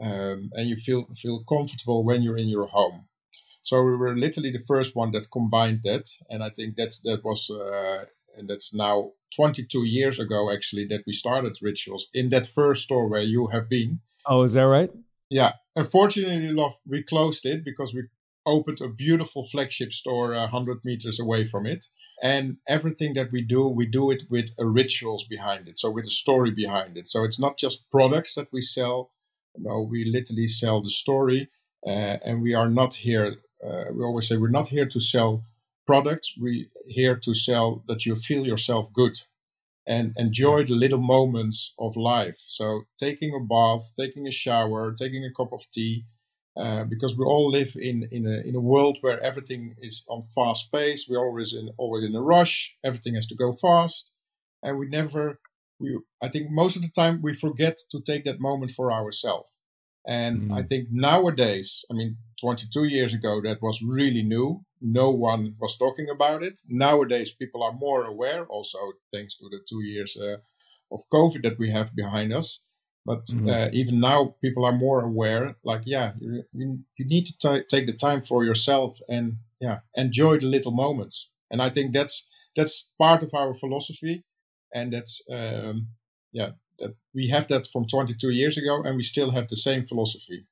Um, 0.00 0.50
and 0.54 0.68
you 0.68 0.76
feel 0.76 1.08
feel 1.16 1.42
comfortable 1.44 2.04
when 2.04 2.22
you're 2.22 2.38
in 2.38 2.48
your 2.48 2.66
home. 2.66 3.06
So 3.62 3.82
we 3.82 3.96
were 3.96 4.16
literally 4.16 4.52
the 4.52 4.60
first 4.72 4.96
one 4.96 5.12
that 5.12 5.30
combined 5.32 5.80
that, 5.84 6.08
and 6.30 6.42
I 6.44 6.50
think 6.50 6.76
that's 6.76 7.00
that 7.02 7.24
was 7.24 7.50
uh, 7.50 8.06
and 8.36 8.48
that's 8.48 8.74
now 8.74 9.12
22 9.34 9.84
years 9.84 10.18
ago 10.18 10.52
actually 10.52 10.86
that 10.86 11.04
we 11.06 11.12
started 11.12 11.56
rituals 11.62 12.08
in 12.14 12.28
that 12.30 12.46
first 12.46 12.84
store 12.84 13.08
where 13.08 13.22
you 13.22 13.48
have 13.48 13.68
been. 13.68 14.00
Oh 14.26 14.42
is 14.42 14.54
that 14.54 14.62
right? 14.62 14.90
Yeah. 15.30 15.52
Unfortunately 15.74 16.54
we 16.86 17.02
closed 17.02 17.44
it 17.44 17.64
because 17.64 17.94
we 17.94 18.04
opened 18.46 18.80
a 18.80 18.88
beautiful 18.88 19.44
flagship 19.44 19.92
store 19.92 20.32
100 20.32 20.84
meters 20.84 21.18
away 21.18 21.44
from 21.44 21.66
it. 21.66 21.86
And 22.22 22.56
everything 22.66 23.14
that 23.14 23.30
we 23.30 23.42
do 23.42 23.68
we 23.68 23.86
do 23.86 24.10
it 24.10 24.22
with 24.30 24.50
a 24.58 24.66
rituals 24.66 25.26
behind 25.28 25.68
it 25.68 25.78
so 25.78 25.90
with 25.90 26.06
a 26.06 26.10
story 26.10 26.50
behind 26.50 26.96
it. 26.96 27.08
So 27.08 27.24
it's 27.24 27.40
not 27.40 27.58
just 27.58 27.90
products 27.90 28.34
that 28.34 28.48
we 28.52 28.62
sell. 28.62 29.10
No 29.58 29.80
we 29.80 30.04
literally 30.04 30.48
sell 30.48 30.82
the 30.82 30.90
story 30.90 31.48
uh, 31.86 32.18
and 32.24 32.42
we 32.42 32.54
are 32.54 32.68
not 32.68 32.94
here 32.94 33.34
uh, 33.66 33.84
we 33.92 34.04
always 34.04 34.28
say 34.28 34.36
we're 34.36 34.48
not 34.48 34.68
here 34.68 34.86
to 34.86 35.00
sell 35.00 35.44
products. 35.86 36.34
We 36.40 36.70
here 36.86 37.16
to 37.16 37.34
sell 37.34 37.84
that 37.88 38.06
you 38.06 38.16
feel 38.16 38.46
yourself 38.46 38.92
good 38.92 39.18
and 39.86 40.12
enjoy 40.16 40.64
the 40.64 40.74
little 40.74 41.00
moments 41.00 41.72
of 41.78 41.96
life. 41.96 42.38
So 42.48 42.82
taking 42.98 43.32
a 43.34 43.40
bath, 43.40 43.94
taking 43.98 44.26
a 44.26 44.32
shower, 44.32 44.92
taking 44.92 45.24
a 45.24 45.32
cup 45.32 45.52
of 45.52 45.62
tea, 45.72 46.06
uh, 46.56 46.84
because 46.84 47.16
we 47.16 47.24
all 47.24 47.50
live 47.50 47.76
in 47.76 48.08
in 48.10 48.26
a 48.26 48.40
in 48.48 48.54
a 48.56 48.60
world 48.60 48.98
where 49.02 49.20
everything 49.22 49.74
is 49.80 50.04
on 50.08 50.26
fast 50.34 50.72
pace. 50.72 51.06
We're 51.08 51.24
always 51.24 51.52
in 51.52 51.70
always 51.76 52.04
in 52.04 52.16
a 52.16 52.22
rush. 52.22 52.74
Everything 52.84 53.14
has 53.14 53.26
to 53.28 53.36
go 53.36 53.52
fast, 53.52 54.12
and 54.62 54.78
we 54.78 54.88
never. 54.88 55.38
We 55.78 56.00
I 56.22 56.28
think 56.28 56.50
most 56.50 56.76
of 56.76 56.82
the 56.82 56.90
time 56.90 57.20
we 57.22 57.34
forget 57.34 57.76
to 57.90 58.00
take 58.00 58.24
that 58.24 58.40
moment 58.40 58.72
for 58.72 58.90
ourselves. 58.90 59.50
And 60.06 60.42
mm-hmm. 60.42 60.54
I 60.54 60.62
think 60.62 60.88
nowadays, 60.92 61.84
I 61.90 61.94
mean, 61.94 62.18
22 62.40 62.84
years 62.84 63.12
ago, 63.12 63.42
that 63.42 63.60
was 63.60 63.82
really 63.82 64.22
new. 64.22 64.64
No 64.80 65.10
one 65.10 65.56
was 65.58 65.78
talking 65.78 66.08
about 66.10 66.42
it. 66.42 66.60
Nowadays, 66.68 67.30
people 67.32 67.62
are 67.62 67.72
more 67.72 68.04
aware, 68.04 68.44
also 68.46 68.78
thanks 69.12 69.36
to 69.38 69.48
the 69.50 69.60
two 69.68 69.82
years 69.82 70.16
uh, 70.16 70.36
of 70.92 71.08
COVID 71.12 71.42
that 71.42 71.58
we 71.58 71.70
have 71.70 71.94
behind 71.94 72.32
us. 72.32 72.62
But 73.04 73.26
mm-hmm. 73.26 73.48
uh, 73.48 73.68
even 73.72 74.00
now, 74.00 74.34
people 74.42 74.64
are 74.64 74.72
more 74.72 75.02
aware. 75.02 75.56
Like, 75.64 75.82
yeah, 75.86 76.12
you, 76.18 76.42
you, 76.52 76.78
you 76.96 77.06
need 77.06 77.26
to 77.26 77.38
t- 77.38 77.64
take 77.68 77.86
the 77.86 77.92
time 77.92 78.22
for 78.22 78.44
yourself 78.44 78.98
and 79.08 79.36
yeah, 79.60 79.78
enjoy 79.94 80.38
the 80.38 80.46
little 80.46 80.72
moments. 80.72 81.28
And 81.50 81.62
I 81.62 81.70
think 81.70 81.92
that's 81.92 82.28
that's 82.56 82.90
part 82.98 83.22
of 83.22 83.32
our 83.34 83.54
philosophy, 83.54 84.24
and 84.74 84.92
that's 84.92 85.22
um, 85.30 85.88
yeah, 86.32 86.50
that 86.78 86.96
we 87.14 87.28
have 87.28 87.48
that 87.48 87.66
from 87.66 87.86
22 87.86 88.30
years 88.30 88.58
ago 88.58 88.82
and 88.82 88.96
we 88.96 89.02
still 89.02 89.30
have 89.30 89.48
the 89.48 89.56
same 89.56 89.84
philosophy 89.84 90.46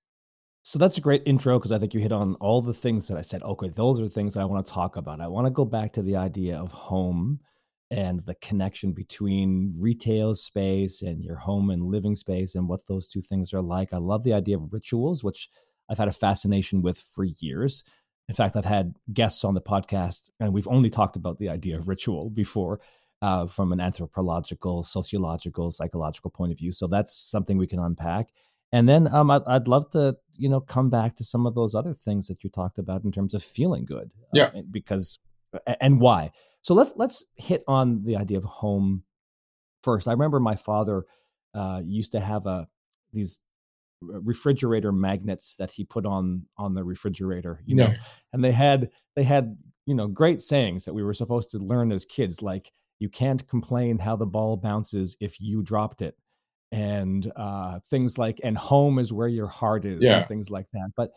so 0.67 0.79
that's 0.79 0.97
a 0.97 1.03
great 1.03 1.23
intro 1.27 1.59
because 1.59 1.73
i 1.73 1.79
think 1.79 1.93
you 1.93 2.01
hit 2.01 2.11
on 2.11 2.35
all 2.37 2.63
the 2.63 2.75
things 2.75 3.07
that 3.07 3.19
i 3.19 3.23
said 3.23 3.43
okay 3.43 3.69
those 3.69 4.01
are 4.01 4.09
things 4.09 4.37
i 4.37 4.45
want 4.45 4.65
to 4.65 4.73
talk 4.73 4.97
about 4.97 5.21
i 5.21 5.29
want 5.29 5.47
to 5.47 5.51
go 5.51 5.65
back 5.65 5.93
to 5.93 6.03
the 6.03 6.17
idea 6.17 6.57
of 6.57 6.73
home 6.73 7.39
and 7.91 8.25
the 8.25 8.35
connection 8.37 8.93
between 8.93 9.75
retail 9.79 10.35
space 10.35 11.03
and 11.03 11.23
your 11.23 11.37
home 11.37 11.69
and 11.69 11.85
living 11.85 12.17
space 12.17 12.55
and 12.55 12.67
what 12.67 12.87
those 12.89 13.07
two 13.07 13.21
things 13.21 13.53
are 13.53 13.63
like 13.63 13.93
i 13.93 13.99
love 13.99 14.25
the 14.25 14.33
idea 14.33 14.57
of 14.57 14.73
rituals 14.73 15.23
which 15.23 15.51
i've 15.91 15.99
had 15.99 16.09
a 16.09 16.13
fascination 16.13 16.81
with 16.81 16.99
for 16.99 17.25
years 17.25 17.85
in 18.29 18.35
fact 18.35 18.57
i've 18.57 18.65
had 18.65 18.95
guests 19.13 19.45
on 19.45 19.53
the 19.53 19.61
podcast 19.61 20.31
and 20.41 20.55
we've 20.55 20.69
only 20.69 20.89
talked 20.89 21.17
about 21.17 21.39
the 21.39 21.51
idea 21.51 21.77
of 21.77 21.89
ritual 21.89 22.31
before 22.31 22.81
uh, 23.23 23.47
from 23.47 23.73
an 23.73 23.81
anthropological, 23.81 24.83
sociological, 24.83 25.71
psychological 25.71 26.31
point 26.31 26.53
of 26.53 26.59
view. 26.59 26.73
So 26.73 26.87
that's 26.87 27.17
something 27.17 27.57
we 27.57 27.67
can 27.67 27.79
unpack. 27.79 28.29
And 28.75 28.89
then 28.89 29.07
um, 29.15 29.31
I'd, 29.31 29.43
I'd, 29.47 29.69
love 29.69 29.89
to, 29.91 30.17
you 30.37 30.49
know, 30.49 30.61
come 30.61 30.91
back 30.91 31.15
to 31.17 31.25
some 31.25 31.47
of 31.47 31.55
those 31.55 31.77
other 31.77 31.95
things 31.95 32.27
that 32.27 32.43
you 32.43 32.51
talked 32.51 32.77
about 32.77 33.05
in 33.05 33.13
terms 33.13 33.33
of 33.33 33.41
feeling 33.41 33.85
good. 33.85 34.11
Uh, 34.21 34.27
yeah. 34.33 34.45
Uh, 34.47 34.63
because 34.69 35.21
and 35.81 36.01
why? 36.01 36.33
So 36.63 36.75
let's 36.75 36.93
let's 36.97 37.25
hit 37.37 37.63
on 37.69 38.03
the 38.05 38.17
idea 38.17 38.37
of 38.37 38.43
home 38.43 39.05
first. 39.85 40.09
I 40.09 40.11
remember 40.11 40.41
my 40.41 40.57
father 40.57 41.05
uh, 41.55 41.83
used 41.85 42.11
to 42.13 42.21
have 42.21 42.47
a 42.47 42.67
these 43.13 43.39
refrigerator 44.01 44.91
magnets 44.91 45.55
that 45.55 45.71
he 45.71 45.85
put 45.85 46.05
on 46.05 46.47
on 46.59 46.75
the 46.75 46.85
refrigerator 46.85 47.63
you 47.65 47.75
know 47.75 47.95
and 48.35 48.45
they 48.45 48.53
had 48.53 48.91
they 49.17 49.23
had 49.23 49.57
you 49.87 49.95
know 49.95 50.07
great 50.07 50.43
sayings 50.43 50.85
that 50.85 50.93
we 50.93 51.03
were 51.03 51.15
supposed 51.15 51.51
to 51.51 51.59
learn 51.59 51.91
as 51.91 52.05
kids 52.05 52.43
like 52.43 52.71
you 52.99 53.09
can't 53.09 53.49
complain 53.49 53.99
how 53.99 54.15
the 54.15 54.27
ball 54.27 54.59
bounces 54.59 55.17
if 55.21 55.41
you 55.41 55.63
dropped 55.63 56.03
it 56.03 56.19
and 56.73 57.31
uh 57.37 57.79
things 57.91 58.19
like 58.19 58.41
and 58.43 58.57
home 58.57 58.99
is 58.99 59.13
where 59.13 59.29
your 59.29 59.47
heart 59.47 59.85
is 59.85 60.03
yeah. 60.03 60.19
and 60.19 60.29
things 60.29 60.51
like 60.51 60.67
that 60.73 60.91
but 60.97 61.11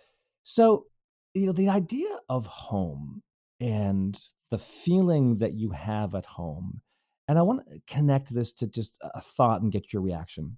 so 0.44 0.86
you 1.34 1.46
know 1.46 1.52
the 1.52 1.70
idea 1.70 2.10
of 2.30 2.46
home 2.46 3.22
and 3.60 4.20
the 4.52 4.58
feeling 4.58 5.38
that 5.38 5.54
you 5.54 5.72
have 5.72 6.16
at 6.16 6.26
home 6.26 6.82
and 7.28 7.40
i 7.40 7.42
want 7.42 7.62
to 7.70 7.80
connect 7.88 8.34
this 8.34 8.54
to 8.54 8.68
just 8.68 8.98
a 9.16 9.22
thought 9.22 9.62
and 9.62 9.72
get 9.72 9.92
your 9.92 10.02
reaction 10.02 10.58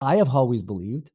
i 0.00 0.16
have 0.16 0.30
always 0.30 0.62
believed 0.62 1.10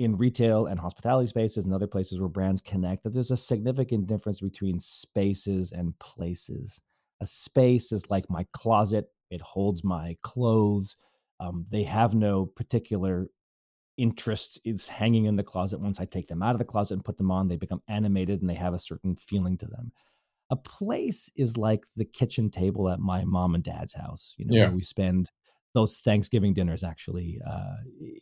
in 0.00 0.16
retail 0.16 0.64
and 0.64 0.80
hospitality 0.80 1.26
spaces 1.26 1.66
and 1.66 1.74
other 1.74 1.86
places 1.86 2.18
where 2.18 2.28
brands 2.28 2.62
connect 2.62 3.02
that 3.02 3.12
there's 3.12 3.30
a 3.30 3.36
significant 3.36 4.06
difference 4.06 4.40
between 4.40 4.78
spaces 4.78 5.72
and 5.72 5.96
places. 5.98 6.80
A 7.20 7.26
space 7.26 7.92
is 7.92 8.08
like 8.08 8.24
my 8.30 8.46
closet, 8.54 9.10
it 9.30 9.42
holds 9.42 9.84
my 9.84 10.16
clothes. 10.22 10.96
Um, 11.40 11.64
they 11.70 11.84
have 11.84 12.14
no 12.14 12.46
particular 12.46 13.28
interest 13.96 14.60
is 14.64 14.88
hanging 14.88 15.24
in 15.26 15.36
the 15.36 15.42
closet 15.42 15.78
once 15.78 16.00
i 16.00 16.06
take 16.06 16.26
them 16.26 16.42
out 16.42 16.54
of 16.54 16.58
the 16.58 16.64
closet 16.64 16.94
and 16.94 17.04
put 17.04 17.18
them 17.18 17.30
on 17.30 17.48
they 17.48 17.56
become 17.56 17.82
animated 17.86 18.40
and 18.40 18.48
they 18.48 18.54
have 18.54 18.72
a 18.72 18.78
certain 18.78 19.14
feeling 19.16 19.58
to 19.58 19.66
them 19.66 19.92
a 20.48 20.56
place 20.56 21.30
is 21.36 21.58
like 21.58 21.84
the 21.96 22.04
kitchen 22.04 22.50
table 22.50 22.88
at 22.88 22.98
my 22.98 23.24
mom 23.26 23.54
and 23.54 23.62
dad's 23.62 23.92
house 23.92 24.34
you 24.38 24.46
know 24.46 24.56
yeah. 24.56 24.62
where 24.68 24.76
we 24.76 24.82
spend 24.82 25.30
those 25.74 25.98
Thanksgiving 25.98 26.52
dinners 26.52 26.82
actually, 26.82 27.40
uh, 27.46 27.76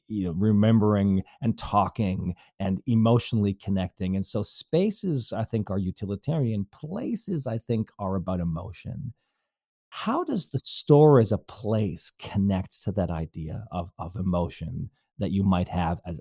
you 0.06 0.24
know, 0.24 0.32
remembering 0.32 1.22
and 1.40 1.56
talking 1.56 2.34
and 2.60 2.82
emotionally 2.86 3.54
connecting. 3.54 4.16
And 4.16 4.26
so 4.26 4.42
spaces, 4.42 5.32
I 5.32 5.44
think, 5.44 5.70
are 5.70 5.78
utilitarian. 5.78 6.66
Places, 6.70 7.46
I 7.46 7.58
think, 7.58 7.90
are 7.98 8.16
about 8.16 8.40
emotion. 8.40 9.14
How 9.90 10.24
does 10.24 10.48
the 10.48 10.58
store 10.58 11.18
as 11.18 11.32
a 11.32 11.38
place 11.38 12.12
connect 12.18 12.82
to 12.84 12.92
that 12.92 13.10
idea 13.10 13.64
of 13.72 13.90
of 13.98 14.16
emotion 14.16 14.90
that 15.18 15.30
you 15.30 15.42
might 15.42 15.68
have 15.68 16.00
as 16.04 16.20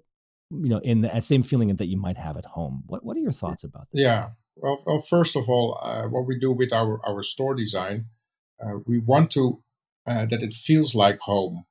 you 0.50 0.70
know 0.70 0.80
in 0.80 1.02
that 1.02 1.26
same 1.26 1.44
feeling 1.44 1.76
that 1.76 1.88
you 1.88 1.98
might 1.98 2.18
have 2.18 2.38
at 2.38 2.46
home? 2.46 2.84
What 2.88 3.04
what 3.04 3.18
are 3.18 3.22
your 3.22 3.32
thoughts 3.32 3.64
about 3.64 3.88
that? 3.92 4.00
Yeah. 4.00 4.30
Well, 4.56 4.82
well 4.86 5.02
first 5.02 5.36
of 5.36 5.50
all, 5.50 5.80
uh, 5.82 6.08
what 6.08 6.26
we 6.26 6.40
do 6.40 6.52
with 6.52 6.72
our 6.74 7.00
our 7.06 7.24
store 7.24 7.56
design, 7.56 8.06
uh, 8.64 8.80
we 8.86 9.00
want 9.00 9.32
to 9.32 9.62
uh, 10.08 10.26
that 10.26 10.42
it 10.42 10.54
feels 10.54 10.96
like 10.96 11.20
home. 11.20 11.66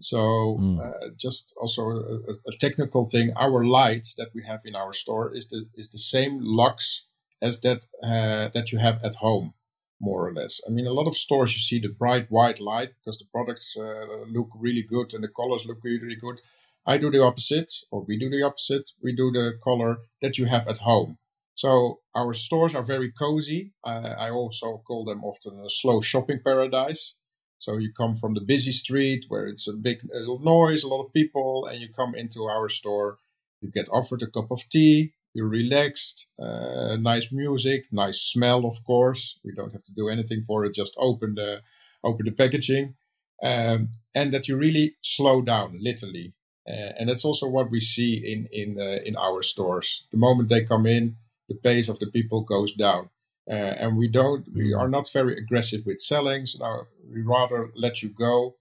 So 0.00 0.58
mm. 0.60 0.78
uh, 0.78 1.10
just 1.16 1.54
also 1.60 1.82
a, 1.90 2.50
a, 2.50 2.56
technical 2.60 3.08
thing, 3.08 3.32
our 3.36 3.64
lights 3.64 4.14
that 4.16 4.30
we 4.34 4.44
have 4.44 4.60
in 4.64 4.76
our 4.76 4.92
store 4.92 5.34
is 5.34 5.48
the 5.48 5.66
is 5.74 5.90
the 5.90 5.98
same 5.98 6.38
lux 6.40 7.06
as 7.40 7.60
that 7.60 7.86
uh, 8.02 8.48
that 8.54 8.72
you 8.72 8.78
have 8.78 9.02
at 9.04 9.16
home, 9.16 9.54
more 10.00 10.28
or 10.28 10.32
less. 10.32 10.60
I 10.66 10.70
mean, 10.70 10.86
a 10.86 10.92
lot 10.92 11.06
of 11.06 11.16
stores 11.16 11.54
you 11.54 11.60
see 11.60 11.80
the 11.80 11.92
bright 11.92 12.30
white 12.30 12.60
light 12.60 12.90
because 12.96 13.18
the 13.18 13.26
products 13.32 13.76
uh, 13.78 14.24
look 14.32 14.48
really 14.54 14.82
good 14.82 15.12
and 15.14 15.22
the 15.22 15.28
colors 15.28 15.66
look 15.66 15.78
really 15.82 16.16
good. 16.16 16.40
I 16.86 16.96
do 16.98 17.10
the 17.10 17.22
opposite, 17.22 17.70
or 17.90 18.04
we 18.08 18.18
do 18.18 18.30
the 18.30 18.42
opposite. 18.42 18.90
We 19.02 19.14
do 19.14 19.30
the 19.30 19.58
color 19.62 19.98
that 20.22 20.38
you 20.38 20.46
have 20.46 20.66
at 20.68 20.78
home. 20.78 21.18
So 21.54 22.00
our 22.14 22.32
stores 22.34 22.74
are 22.74 22.84
very 22.84 23.12
cozy. 23.12 23.72
I 23.84 24.30
also 24.30 24.82
call 24.86 25.04
them 25.04 25.24
often 25.24 25.60
a 25.60 25.68
slow 25.68 26.00
shopping 26.00 26.40
paradise 26.42 27.16
so 27.58 27.76
you 27.76 27.92
come 27.92 28.14
from 28.14 28.34
the 28.34 28.40
busy 28.40 28.72
street 28.72 29.24
where 29.28 29.46
it's 29.48 29.68
a 29.68 29.72
big 29.74 30.00
a 30.12 30.20
noise, 30.42 30.84
a 30.84 30.88
lot 30.88 31.04
of 31.04 31.12
people, 31.12 31.66
and 31.66 31.80
you 31.80 31.88
come 31.92 32.14
into 32.14 32.44
our 32.44 32.68
store. 32.68 33.18
You 33.60 33.70
get 33.70 33.88
offered 33.92 34.22
a 34.22 34.28
cup 34.28 34.50
of 34.52 34.62
tea. 34.70 35.14
You're 35.34 35.48
relaxed. 35.48 36.28
Uh, 36.38 36.96
nice 36.96 37.30
music, 37.32 37.86
nice 37.92 38.20
smell, 38.20 38.64
of 38.66 38.82
course. 38.84 39.38
We 39.44 39.52
don't 39.52 39.72
have 39.72 39.84
to 39.84 39.94
do 39.94 40.08
anything 40.08 40.42
for 40.42 40.64
it. 40.64 40.74
Just 40.74 40.94
open 40.96 41.34
the 41.34 41.62
open 42.02 42.26
the 42.26 42.32
packaging, 42.32 42.94
um, 43.42 43.90
and 44.14 44.32
that 44.32 44.48
you 44.48 44.56
really 44.56 44.96
slow 45.02 45.42
down, 45.42 45.78
literally. 45.80 46.34
Uh, 46.68 46.92
and 46.98 47.08
that's 47.08 47.24
also 47.24 47.48
what 47.48 47.70
we 47.70 47.80
see 47.80 48.16
in 48.16 48.46
in 48.52 48.80
uh, 48.80 49.00
in 49.04 49.16
our 49.16 49.42
stores. 49.42 50.06
The 50.10 50.18
moment 50.18 50.48
they 50.48 50.64
come 50.64 50.86
in, 50.86 51.16
the 51.48 51.54
pace 51.54 51.88
of 51.88 51.98
the 51.98 52.06
people 52.06 52.42
goes 52.42 52.74
down. 52.74 53.10
Uh, 53.50 53.54
and 53.80 53.96
we 53.96 54.08
don't, 54.08 54.46
we 54.54 54.72
mm-hmm. 54.72 54.80
are 54.80 54.88
not 54.88 55.10
very 55.10 55.38
aggressive 55.38 55.86
with 55.86 56.00
selling. 56.00 56.44
So 56.44 56.58
now 56.58 56.86
we 57.10 57.22
rather 57.22 57.70
let 57.74 58.02
you 58.02 58.10
go. 58.10 58.56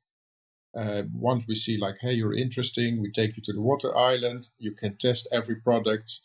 Uh, 0.76 1.04
once 1.14 1.44
we 1.48 1.56
see 1.56 1.78
like, 1.78 1.98
hey, 2.02 2.14
you're 2.14 2.34
interesting, 2.34 3.02
we 3.02 3.12
take 3.12 3.36
you 3.36 3.44
to 3.44 3.54
the 3.54 3.62
water 3.62 3.96
island. 3.98 4.50
You 4.60 4.72
can 4.72 4.96
test 4.96 5.28
every 5.32 5.56
product, 5.56 6.20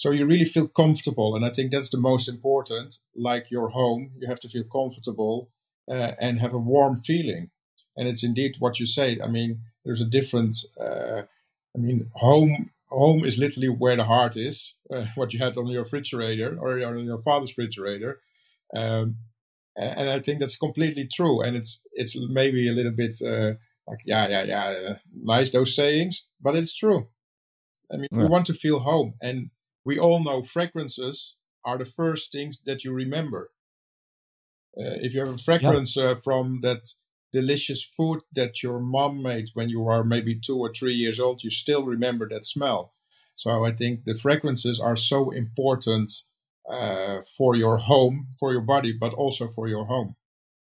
so 0.00 0.12
you 0.12 0.24
really 0.24 0.46
feel 0.46 0.66
comfortable. 0.66 1.36
And 1.36 1.44
I 1.44 1.50
think 1.50 1.70
that's 1.70 1.90
the 1.90 2.00
most 2.00 2.26
important. 2.26 3.00
Like 3.14 3.50
your 3.50 3.68
home, 3.68 4.12
you 4.18 4.28
have 4.28 4.40
to 4.40 4.48
feel 4.48 4.64
comfortable 4.64 5.50
uh, 5.90 6.12
and 6.18 6.40
have 6.40 6.54
a 6.54 6.58
warm 6.74 6.96
feeling. 6.96 7.50
And 7.98 8.08
it's 8.08 8.24
indeed 8.24 8.56
what 8.60 8.80
you 8.80 8.86
say. 8.86 9.18
I 9.22 9.28
mean, 9.28 9.60
there's 9.84 10.00
a 10.00 10.06
difference. 10.06 10.64
Uh, 10.78 11.24
I 11.76 11.78
mean, 11.78 12.10
home 12.14 12.70
home 12.88 13.26
is 13.26 13.38
literally 13.38 13.68
where 13.68 13.94
the 13.94 14.04
heart 14.04 14.38
is, 14.38 14.74
uh, 14.90 15.04
what 15.16 15.34
you 15.34 15.38
had 15.38 15.58
on 15.58 15.66
your 15.66 15.82
refrigerator 15.82 16.56
or 16.58 16.82
on 16.82 17.04
your 17.04 17.20
father's 17.20 17.50
refrigerator. 17.58 18.22
Um, 18.74 19.16
and 19.76 20.08
I 20.08 20.18
think 20.20 20.40
that's 20.40 20.56
completely 20.56 21.08
true. 21.12 21.42
And 21.42 21.54
it's 21.58 21.82
it's 21.92 22.18
maybe 22.18 22.70
a 22.70 22.72
little 22.72 22.92
bit 22.92 23.16
uh, 23.20 23.52
like 23.86 24.00
yeah 24.06 24.28
yeah 24.28 24.44
yeah 24.44 24.64
uh, 24.64 24.94
nice 25.14 25.52
those 25.52 25.76
sayings, 25.76 26.24
but 26.40 26.56
it's 26.56 26.74
true. 26.74 27.08
I 27.92 27.98
mean, 27.98 28.08
yeah. 28.10 28.20
we 28.20 28.24
want 28.24 28.46
to 28.46 28.54
feel 28.54 28.78
home, 28.78 29.12
and 29.20 29.50
we 29.84 29.98
all 29.98 30.22
know 30.22 30.42
fragrances 30.42 31.36
are 31.64 31.78
the 31.78 31.84
first 31.84 32.32
things 32.32 32.62
that 32.66 32.84
you 32.84 32.92
remember. 32.92 33.50
Uh, 34.76 34.96
if 35.02 35.14
you 35.14 35.20
have 35.20 35.34
a 35.34 35.38
fragrance. 35.38 35.96
Uh, 35.96 36.14
from 36.14 36.60
that 36.62 36.88
delicious 37.32 37.84
food 37.84 38.20
that 38.32 38.62
your 38.62 38.80
mom 38.80 39.22
made 39.22 39.46
when 39.54 39.68
you 39.68 39.80
were 39.80 40.04
maybe 40.04 40.38
two 40.38 40.58
or 40.58 40.72
three 40.72 40.94
years 40.94 41.20
old, 41.20 41.42
you 41.44 41.50
still 41.50 41.84
remember 41.84 42.28
that 42.28 42.44
smell. 42.44 42.92
So 43.34 43.64
I 43.64 43.72
think 43.72 44.04
the 44.04 44.14
fragrances 44.14 44.80
are 44.80 44.96
so 44.96 45.30
important 45.30 46.12
uh, 46.68 47.20
for 47.36 47.54
your 47.54 47.78
home, 47.78 48.28
for 48.38 48.52
your 48.52 48.60
body, 48.62 48.92
but 48.92 49.14
also 49.14 49.48
for 49.48 49.68
your 49.68 49.86
home. 49.86 50.16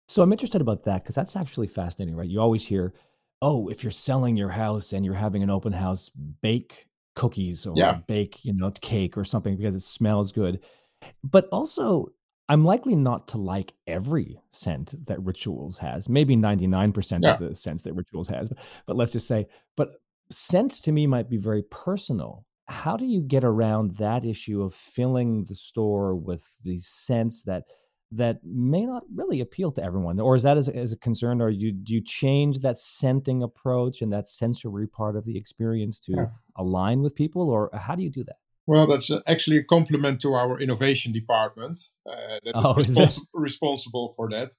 So 0.09 0.23
I'm 0.23 0.33
interested 0.33 0.61
about 0.61 0.85
that 0.85 1.03
because 1.03 1.15
that's 1.15 1.37
actually 1.37 1.67
fascinating, 1.67 2.17
right? 2.17 2.29
You 2.29 2.41
always 2.41 2.67
hear, 2.67 2.93
oh, 3.41 3.69
if 3.69 3.83
you're 3.83 3.91
selling 3.91 4.37
your 4.37 4.51
house 4.51 4.93
and 4.93 5.05
you're 5.05 5.15
having 5.15 5.43
an 5.43 5.51
open 5.51 5.73
house, 5.73 6.11
bake 6.11 6.87
cookies 7.15 7.67
or 7.67 7.75
yeah. 7.77 7.99
bake, 8.07 8.45
you 8.45 8.53
know, 8.53 8.71
cake 8.81 9.17
or 9.17 9.25
something 9.25 9.57
because 9.57 9.75
it 9.75 9.81
smells 9.81 10.33
good. 10.33 10.61
But 11.25 11.49
also, 11.51 12.09
I'm 12.49 12.65
likely 12.65 12.95
not 12.95 13.29
to 13.29 13.39
like 13.39 13.75
every 13.87 14.41
scent 14.51 14.95
that 15.07 15.23
Rituals 15.23 15.79
has. 15.79 16.09
Maybe 16.09 16.37
99% 16.37 17.21
yeah. 17.23 17.33
of 17.33 17.39
the 17.39 17.55
scents 17.55 17.83
that 17.85 17.95
Rituals 17.95 18.29
has, 18.29 18.49
but, 18.49 18.59
but 18.87 18.97
let's 18.97 19.13
just 19.13 19.29
say, 19.29 19.47
but 19.77 19.95
scent 20.31 20.73
to 20.83 20.93
me 20.93 21.07
might 21.07 21.29
be 21.29 21.39
very 21.39 21.63
personal. 21.65 22.45
How 22.69 22.97
do 22.97 23.07
you 23.07 23.21
get 23.21 23.45
around 23.45 23.97
that 23.97 24.25
issue 24.25 24.63
of 24.63 24.75
filling 24.75 25.45
the 25.45 25.55
store 25.55 26.15
with 26.15 26.45
the 26.63 26.79
scents 26.79 27.43
that 27.43 27.65
that 28.15 28.41
may 28.45 28.85
not 28.85 29.05
really 29.15 29.41
appeal 29.41 29.73
to 29.73 29.83
everyone, 29.83 30.21
or 30.21 30.37
is 30.37 30.43
that 30.43 30.57
as, 30.57 30.69
as 30.69 30.93
a 30.93 30.99
concern? 30.99 31.41
Or 31.41 31.51
you 31.51 31.73
do 31.73 31.95
you 31.95 32.03
change 32.03 32.61
that 32.61 32.77
scenting 32.77 33.43
approach 33.43 34.03
and 34.03 34.13
that 34.13 34.29
sensory 34.29 34.87
part 34.87 35.17
of 35.17 35.25
the 35.25 35.37
experience 35.37 35.99
to 36.01 36.13
yeah. 36.13 36.27
align 36.57 37.03
with 37.03 37.15
people, 37.15 37.51
or 37.51 37.71
how 37.73 37.95
do 37.95 38.03
you 38.03 38.11
do 38.11 38.25
that? 38.25 38.37
Well, 38.67 38.87
that's 38.87 39.11
uh, 39.11 39.21
actually 39.27 39.57
a 39.57 39.65
compliment 39.65 40.21
to 40.21 40.35
our 40.35 40.61
innovation 40.61 41.13
department 41.13 41.81
uh, 42.09 42.39
that 42.45 42.53
oh, 42.55 42.77
is 42.77 42.97
respons- 42.97 43.21
responsible 43.35 44.15
for 44.17 44.29
that. 44.31 44.53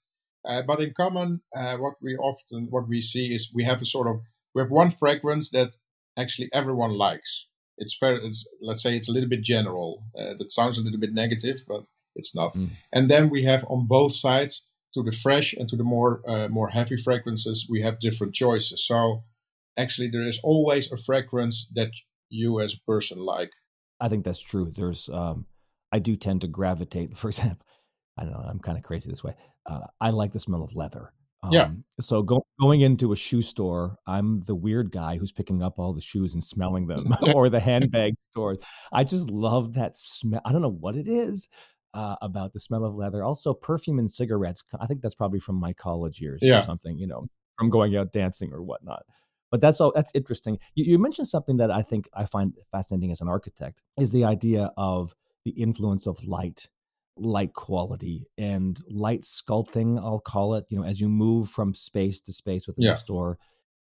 Uh, 0.46 0.62
but 0.62 0.82
in 0.82 0.94
common, 0.96 1.42
uh, 1.56 1.78
what 1.78 1.94
we 2.02 2.18
often 2.18 2.68
what 2.70 2.88
we 2.88 3.00
see 3.00 3.34
is 3.34 3.52
we 3.54 3.64
have 3.64 3.82
a 3.82 3.86
sort 3.86 4.08
of 4.08 4.22
we 4.54 4.62
have 4.62 4.72
one 4.72 4.92
fragrance 4.92 5.52
that 5.52 5.78
actually 6.18 6.50
everyone 6.54 6.92
likes. 6.92 7.48
It's 7.78 7.96
fair. 7.98 8.16
It's 8.16 8.48
let's 8.62 8.84
say 8.84 8.96
it's 8.96 9.10
a 9.10 9.14
little 9.14 9.30
bit 9.30 9.44
general. 9.44 10.04
Uh, 10.18 10.34
that 10.38 10.52
sounds 10.52 10.78
a 10.78 10.84
little 10.84 11.00
bit 11.00 11.14
negative, 11.14 11.62
but 11.68 11.86
it's 12.15 12.36
not. 12.36 12.53
Mm. 12.53 12.72
And 12.91 13.10
then 13.10 13.29
we 13.29 13.43
have 13.43 13.65
on 13.70 13.88
both 13.88 14.15
sides 14.15 14.67
to 14.93 15.03
the 15.03 15.12
fresh 15.12 15.53
and 15.53 15.67
to 15.70 15.75
the 15.75 15.84
more 15.84 16.22
uh, 16.27 16.48
more 16.48 16.70
heavy 16.70 16.98
fragrances, 16.98 17.67
we 17.70 17.82
have 17.82 18.00
different 18.00 18.34
choices. 18.34 18.86
So 18.86 19.24
actually, 19.77 20.10
there 20.10 20.24
is 20.24 20.39
always 20.43 20.91
a 20.91 20.98
fragrance 20.98 21.67
that 21.75 21.91
you 22.29 22.60
as 22.60 22.74
a 22.74 22.91
person 22.91 23.20
like. 23.20 23.51
I 24.00 24.10
think 24.10 24.25
that's 24.25 24.41
true. 24.41 24.72
There's, 24.75 25.10
um, 25.10 25.46
I 25.91 26.00
do 26.00 26.15
tend 26.15 26.41
to 26.41 26.48
gravitate. 26.48 27.17
For 27.17 27.27
example, 27.27 27.65
I 28.17 28.24
don't 28.24 28.34
know. 28.34 28.46
I'm 28.48 28.60
kind 28.60 28.77
of 28.77 28.84
crazy 28.84 29.10
this 29.10 29.24
way. 29.24 29.36
Uh, 29.70 29.79
I 30.00 30.12
like 30.12 30.32
the 30.32 30.39
smell 30.39 30.63
of 30.63 30.75
leather. 30.75 31.12
Um, 31.43 31.51
yeah. 31.51 31.70
So 32.00 32.22
go, 32.22 32.46
going 32.60 32.82
into 32.82 33.12
a 33.12 33.17
shoe 33.17 33.41
store, 33.41 33.98
I'm 34.08 34.41
the 34.41 34.55
weird 34.55 34.91
guy 34.91 35.17
who's 35.17 35.34
picking 35.34 35.62
up 35.62 35.77
all 35.77 35.93
the 35.93 36.01
shoes 36.01 36.34
and 36.34 36.43
smelling 36.43 36.88
them, 36.88 37.13
or 37.34 37.50
the 37.50 37.60
handbag 37.60 38.15
stores. 38.24 38.60
I 38.91 39.03
just 39.03 39.29
love 39.29 39.74
that 39.74 39.96
smell. 39.96 40.41
I 40.46 40.51
don't 40.51 40.62
know 40.62 40.70
what 40.70 40.96
it 40.96 41.08
is. 41.08 41.50
Uh, 41.94 42.16
about 42.22 42.54
the 42.54 42.60
smell 42.60 42.86
of 42.86 42.96
leather. 42.96 43.24
Also, 43.24 43.54
perfume 43.54 44.00
and 44.00 44.10
cigarettes. 44.12 44.64
I 44.80 44.88
think 44.88 45.02
that's 45.02 45.16
probably 45.16 45.40
from 45.40 45.56
my 45.56 45.74
college 45.74 46.20
years 46.22 46.40
Yeah. 46.42 46.60
or 46.60 46.62
something. 46.62 46.98
You 46.98 47.08
know, 47.08 47.28
from 47.58 47.70
going 47.70 47.96
out 47.96 48.12
dancing 48.14 48.52
or 48.54 48.62
whatnot. 48.64 49.04
But 49.52 49.62
that's 49.62 49.80
all. 49.80 49.92
That's 49.94 50.12
interesting. 50.16 50.58
You, 50.76 50.86
you 50.86 51.00
mentioned 51.00 51.28
something 51.28 51.58
that 51.58 51.70
I 51.72 51.82
think 51.84 52.10
I 52.14 52.26
find 52.26 52.54
fascinating 52.72 53.12
as 53.12 53.22
an 53.22 53.28
architect 53.28 53.82
is 54.00 54.12
the 54.12 54.24
idea 54.26 54.72
of 54.78 55.14
the 55.46 55.52
influence 55.52 56.08
of 56.08 56.24
light, 56.26 56.70
light 57.18 57.54
quality, 57.54 58.26
and 58.38 58.80
light 58.90 59.22
sculpting. 59.22 60.00
I'll 60.00 60.20
call 60.20 60.56
it. 60.56 60.66
You 60.70 60.80
know, 60.80 60.86
as 60.86 61.00
you 61.00 61.08
move 61.10 61.50
from 61.50 61.76
space 61.76 62.20
to 62.22 62.34
space 62.34 62.66
within 62.68 62.86
Yeah. 62.86 62.94
the 62.94 63.00
store, 63.00 63.38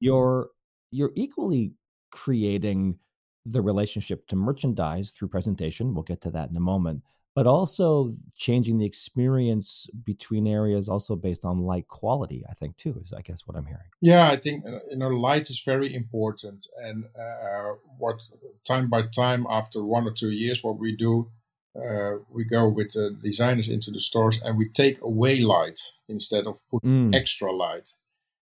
you're 0.01 0.49
you're 0.91 1.13
equally 1.15 1.73
creating 2.11 2.99
the 3.45 3.61
relationship 3.63 4.27
to 4.29 4.37
merchandise 4.37 5.11
through 5.13 5.29
presentation. 5.29 5.95
We'll 5.95 6.03
get 6.05 6.21
to 6.23 6.31
that 6.33 6.51
in 6.51 6.57
a 6.57 6.61
moment. 6.61 7.03
But 7.35 7.47
also 7.47 8.15
changing 8.37 8.77
the 8.79 8.85
experience 8.85 9.89
between 10.05 10.47
areas, 10.47 10.89
also 10.89 11.17
based 11.17 11.45
on 11.47 11.61
light 11.61 11.89
quality. 11.89 12.45
I 12.49 12.53
think 12.53 12.77
too 12.77 12.95
is, 13.03 13.13
I 13.13 13.23
guess, 13.23 13.47
what 13.47 13.57
I'm 13.57 13.65
hearing. 13.65 13.89
Yeah, 14.03 14.31
I 14.31 14.37
think 14.37 14.67
uh, 14.67 14.81
you 14.91 14.97
know 14.99 15.09
light 15.09 15.49
is 15.49 15.61
very 15.61 15.95
important, 15.95 16.67
and 16.83 17.07
uh, 17.19 17.73
what 17.99 18.17
time 18.65 18.91
by 18.91 19.03
time 19.07 19.47
after 19.49 19.83
one 19.83 20.07
or 20.07 20.13
two 20.13 20.31
years, 20.31 20.63
what 20.63 20.79
we 20.79 20.95
do, 20.95 21.31
uh, 21.75 22.19
we 22.29 22.45
go 22.45 22.69
with 22.69 22.93
the 22.93 23.17
designers 23.23 23.69
into 23.69 23.91
the 23.91 24.01
stores 24.01 24.39
and 24.45 24.59
we 24.59 24.69
take 24.69 25.01
away 25.01 25.41
light 25.41 25.81
instead 26.09 26.47
of 26.47 26.59
put 26.71 26.83
Mm. 26.83 27.15
extra 27.15 27.51
light, 27.51 27.97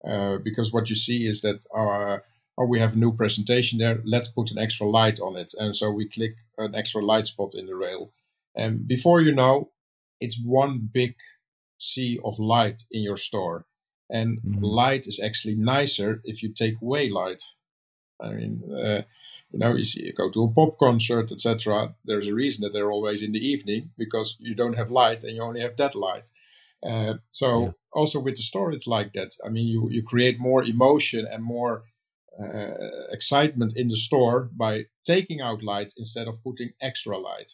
uh, 0.05 0.39
because 0.39 0.73
what 0.73 0.91
you 0.91 0.97
see 0.97 1.27
is 1.29 1.41
that 1.43 1.65
uh, 1.73 2.19
oh 2.59 2.67
we 2.67 2.81
have 2.81 2.95
a 2.95 2.99
new 2.99 3.13
presentation 3.13 3.79
there, 3.79 4.01
let's 4.05 4.29
put 4.29 4.51
an 4.51 4.59
extra 4.59 4.89
light 4.89 5.21
on 5.21 5.37
it, 5.37 5.55
and 5.61 5.77
so 5.77 5.89
we 5.91 6.09
click 6.09 6.35
an 6.59 6.75
extra 6.75 7.01
light 7.01 7.29
spot 7.29 7.55
in 7.55 7.67
the 7.67 7.77
rail, 7.77 8.11
and 8.57 8.87
before 8.87 9.21
you 9.21 9.33
know, 9.35 9.71
it's 10.21 10.39
one 10.43 10.89
big 10.93 11.17
sea 11.79 12.19
of 12.25 12.39
light 12.39 12.83
in 12.91 13.03
your 13.03 13.17
store 13.17 13.67
and 14.11 14.41
Mhm. 14.43 14.59
light 14.63 15.07
is 15.07 15.21
actually 15.21 15.57
nicer 15.57 16.21
if 16.25 16.43
you 16.43 16.53
take 16.53 16.81
away 16.81 17.09
light. 17.09 17.43
I 18.21 18.33
mean, 18.35 18.63
uh, 18.73 19.03
you 19.53 19.59
know, 19.59 19.75
you 19.75 19.85
see, 19.85 20.05
you 20.07 20.13
go 20.13 20.31
to 20.31 20.45
a 20.45 20.53
pop 20.53 20.79
concert, 20.79 21.33
etc. 21.33 21.95
There's 22.05 22.27
a 22.29 22.35
reason 22.35 22.63
that 22.63 22.73
they're 22.73 22.93
always 22.93 23.23
in 23.23 23.33
the 23.33 23.47
evening 23.47 23.91
because 23.99 24.37
you 24.41 24.55
don't 24.55 24.77
have 24.77 24.91
light 24.91 25.25
and 25.25 25.35
you 25.37 25.43
only 25.43 25.61
have 25.61 25.77
that 25.77 25.95
light. 25.95 26.31
Uh, 26.83 27.15
so 27.31 27.49
Yeah. 27.63 27.73
also 27.93 28.21
with 28.21 28.37
the 28.37 28.43
store, 28.43 28.73
it's 28.73 28.87
like 28.87 29.13
that. 29.15 29.33
I 29.45 29.49
mean, 29.51 29.67
you 29.69 29.91
you 29.91 30.03
create 30.03 30.39
more 30.39 30.63
emotion 30.65 31.27
and 31.33 31.43
more 31.45 31.85
uh, 32.41 32.75
excitement 33.13 33.77
in 33.77 33.89
the 33.89 33.97
store 33.97 34.51
by 34.57 34.87
taking 35.05 35.41
out 35.41 35.63
light 35.63 35.93
instead 35.99 36.29
of 36.29 36.43
putting 36.43 36.73
extra 36.81 37.19
light. 37.19 37.53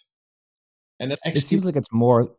And 1.00 1.10
that 1.10 1.18
actually 1.24 1.40
It 1.40 1.44
seems 1.44 1.66
like 1.66 1.76
it's 1.76 1.92
more. 1.92 2.30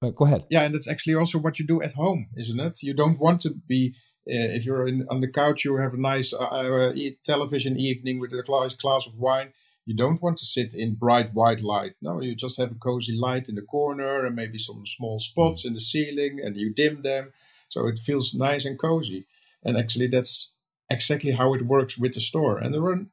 Uh, 0.00 0.10
go 0.10 0.24
ahead. 0.26 0.44
yeah, 0.48 0.62
and 0.62 0.74
that's 0.74 0.88
actually 0.88 1.14
also 1.14 1.38
what 1.38 1.58
you 1.58 1.66
do 1.66 1.82
at 1.82 1.94
home, 1.94 2.28
isn't 2.36 2.60
it? 2.60 2.82
You 2.82 2.94
don't 2.94 3.18
want 3.18 3.40
to 3.42 3.50
be 3.66 3.94
uh, 4.30 4.56
if 4.56 4.64
you're 4.66 4.86
in, 4.86 5.06
on 5.10 5.20
the 5.20 5.28
couch, 5.28 5.64
you 5.64 5.76
have 5.76 5.94
a 5.94 6.00
nice 6.00 6.34
uh, 6.34 6.44
uh, 6.44 6.92
television 7.24 7.78
evening 7.78 8.20
with 8.20 8.32
a 8.32 8.42
glass, 8.42 8.74
glass 8.74 9.06
of 9.06 9.14
wine. 9.16 9.52
You 9.86 9.96
don't 9.96 10.22
want 10.22 10.36
to 10.38 10.44
sit 10.44 10.74
in 10.74 10.96
bright 10.96 11.32
white 11.32 11.62
light. 11.62 11.94
No, 12.02 12.20
you 12.20 12.34
just 12.34 12.58
have 12.58 12.70
a 12.70 12.74
cozy 12.74 13.16
light 13.16 13.48
in 13.48 13.54
the 13.54 13.62
corner 13.62 14.26
and 14.26 14.36
maybe 14.36 14.58
some 14.58 14.84
small 14.86 15.18
spots 15.18 15.64
in 15.64 15.72
the 15.72 15.80
ceiling, 15.80 16.40
and 16.44 16.56
you 16.56 16.72
dim 16.72 17.02
them 17.02 17.32
so 17.68 17.86
it 17.86 17.98
feels 17.98 18.34
nice 18.34 18.64
and 18.64 18.78
cozy. 18.78 19.26
And 19.62 19.76
actually, 19.76 20.08
that's 20.08 20.52
exactly 20.90 21.32
how 21.32 21.54
it 21.54 21.66
works 21.66 21.98
with 21.98 22.14
the 22.14 22.20
store. 22.20 22.58
And 22.58 22.74
there 22.74 22.84
are 22.84 23.06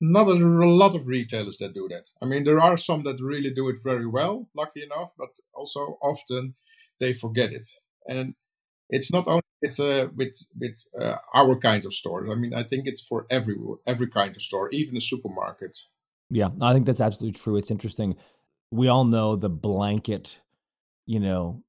not 0.00 0.26
a, 0.28 0.32
lot 0.32 0.94
of 0.94 1.06
retailers 1.06 1.58
that 1.58 1.74
do 1.74 1.86
that. 1.90 2.08
I 2.22 2.26
mean, 2.26 2.44
there 2.44 2.60
are 2.60 2.76
some 2.76 3.02
that 3.04 3.20
really 3.20 3.50
do 3.50 3.68
it 3.68 3.76
very 3.84 4.06
well, 4.06 4.48
lucky 4.54 4.82
enough, 4.82 5.10
but 5.18 5.30
also 5.54 5.98
often 6.02 6.54
they 6.98 7.12
forget 7.12 7.52
it. 7.52 7.66
And 8.08 8.34
it's 8.88 9.12
not 9.12 9.28
only 9.28 9.42
with 9.62 9.78
uh, 9.78 10.08
with 10.16 10.36
with 10.58 10.88
uh, 10.98 11.16
our 11.34 11.58
kind 11.58 11.84
of 11.84 11.92
stores. 11.92 12.30
I 12.30 12.34
mean, 12.34 12.54
I 12.54 12.62
think 12.62 12.86
it's 12.86 13.00
for 13.00 13.26
every 13.30 13.56
every 13.86 14.08
kind 14.08 14.34
of 14.34 14.42
store, 14.42 14.70
even 14.70 14.96
a 14.96 15.00
supermarket. 15.00 15.78
Yeah, 16.30 16.48
I 16.60 16.72
think 16.72 16.86
that's 16.86 17.00
absolutely 17.00 17.38
true. 17.38 17.56
It's 17.56 17.70
interesting. 17.70 18.16
We 18.70 18.88
all 18.88 19.04
know 19.04 19.36
the 19.36 19.50
blanket, 19.50 20.40
you 21.06 21.20
know, 21.20 21.62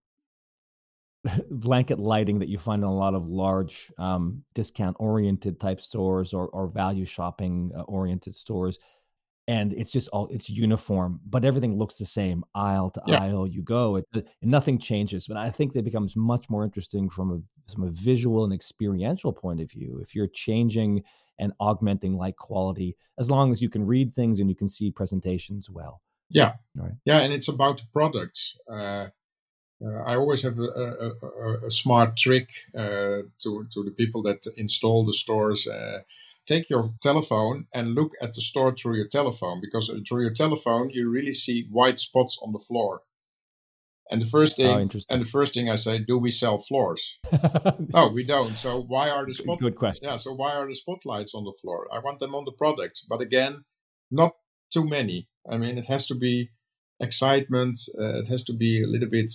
blanket 1.51 1.99
lighting 1.99 2.39
that 2.39 2.49
you 2.49 2.57
find 2.57 2.83
in 2.83 2.89
a 2.89 2.93
lot 2.93 3.13
of 3.13 3.27
large 3.27 3.91
um, 3.97 4.43
discount 4.53 4.95
oriented 4.99 5.59
type 5.59 5.79
stores 5.81 6.33
or, 6.33 6.47
or 6.49 6.67
value 6.67 7.05
shopping 7.05 7.71
uh, 7.77 7.81
oriented 7.81 8.33
stores. 8.33 8.79
And 9.47 9.73
it's 9.73 9.91
just 9.91 10.07
all 10.09 10.27
it's 10.27 10.49
uniform, 10.49 11.19
but 11.27 11.43
everything 11.43 11.77
looks 11.77 11.97
the 11.97 12.05
same 12.05 12.43
aisle 12.55 12.91
to 12.91 13.01
Yeah. 13.07 13.19
aisle 13.21 13.47
you 13.47 13.61
go. 13.63 13.97
It, 13.97 14.05
and 14.13 14.25
nothing 14.41 14.77
changes. 14.77 15.27
But 15.27 15.37
I 15.37 15.49
think 15.49 15.73
that 15.73 15.83
becomes 15.83 16.15
much 16.15 16.49
more 16.49 16.63
interesting 16.63 17.09
from 17.09 17.31
a 17.31 17.71
from 17.71 17.83
a 17.83 17.91
visual 17.91 18.43
and 18.43 18.53
experiential 18.53 19.33
point 19.33 19.59
of 19.61 19.69
view. 19.71 19.99
If 20.01 20.15
you're 20.15 20.27
changing 20.27 21.03
and 21.39 21.53
augmenting 21.59 22.15
light 22.17 22.37
quality, 22.37 22.95
as 23.17 23.31
long 23.31 23.51
as 23.51 23.61
you 23.61 23.69
can 23.69 23.85
read 23.85 24.13
things 24.13 24.39
and 24.39 24.49
you 24.49 24.55
can 24.55 24.67
see 24.67 24.91
presentations 24.91 25.69
well. 25.69 26.01
Yeah, 26.29 26.53
Right. 26.75 26.93
yeah, 27.03 27.19
and 27.19 27.33
it's 27.33 27.47
about 27.47 27.81
products. 27.91 28.55
Uh, 28.69 29.07
uh, 29.85 30.03
I 30.05 30.15
always 30.15 30.41
have 30.43 30.57
a, 30.59 30.63
a, 30.63 31.11
a, 31.25 31.65
a 31.67 31.71
smart 31.71 32.15
trick 32.17 32.49
uh, 32.75 33.21
to 33.43 33.65
to 33.73 33.83
the 33.83 33.91
people 33.91 34.21
that 34.23 34.45
install 34.57 35.05
the 35.05 35.13
stores. 35.13 35.67
Uh, 35.67 35.99
take 36.47 36.69
your 36.69 36.89
telephone 37.01 37.67
and 37.73 37.93
look 37.95 38.11
at 38.21 38.33
the 38.33 38.41
store 38.41 38.73
through 38.75 38.95
your 38.97 39.07
telephone 39.07 39.61
because 39.61 39.89
uh, 39.89 39.99
through 40.07 40.21
your 40.23 40.33
telephone 40.33 40.89
you 40.89 41.07
really 41.09 41.33
see 41.33 41.67
white 41.69 41.99
spots 41.99 42.39
on 42.43 42.51
the 42.51 42.59
floor. 42.67 43.01
And 44.11 44.21
the 44.21 44.25
first 44.25 44.53
Oh, 44.53 44.63
thing, 44.63 44.79
interesting. 44.81 45.13
and 45.13 45.23
the 45.25 45.29
first 45.29 45.53
thing 45.53 45.69
I 45.69 45.77
say, 45.77 45.99
do 45.99 46.17
we 46.17 46.31
sell 46.31 46.57
floors? 46.57 47.01
No, 47.93 48.09
we 48.13 48.23
don't. 48.25 48.49
So 48.57 48.81
why 48.81 49.09
are 49.09 49.25
the 49.25 49.33
spot? 49.33 49.59
Good 49.59 49.75
question. 49.77 50.07
Yeah. 50.09 50.17
So 50.17 50.33
why 50.33 50.51
are 50.53 50.67
the 50.67 50.75
spotlights 50.75 51.33
on 51.35 51.43
the 51.45 51.53
floor? 51.61 51.87
I 51.95 51.99
want 51.99 52.19
them 52.19 52.35
on 52.35 52.43
the 52.45 52.51
product, 52.63 53.05
but 53.07 53.21
again, 53.21 53.63
not 54.09 54.33
too 54.73 54.85
many. 54.85 55.27
I 55.49 55.57
mean, 55.57 55.77
it 55.77 55.85
has 55.85 56.07
to 56.07 56.15
be 56.15 56.49
excitement. 56.99 57.77
Uh, 57.97 58.19
it 58.21 58.27
has 58.27 58.43
to 58.45 58.53
be 58.53 58.83
a 58.83 58.87
little 58.87 59.09
bit, 59.09 59.31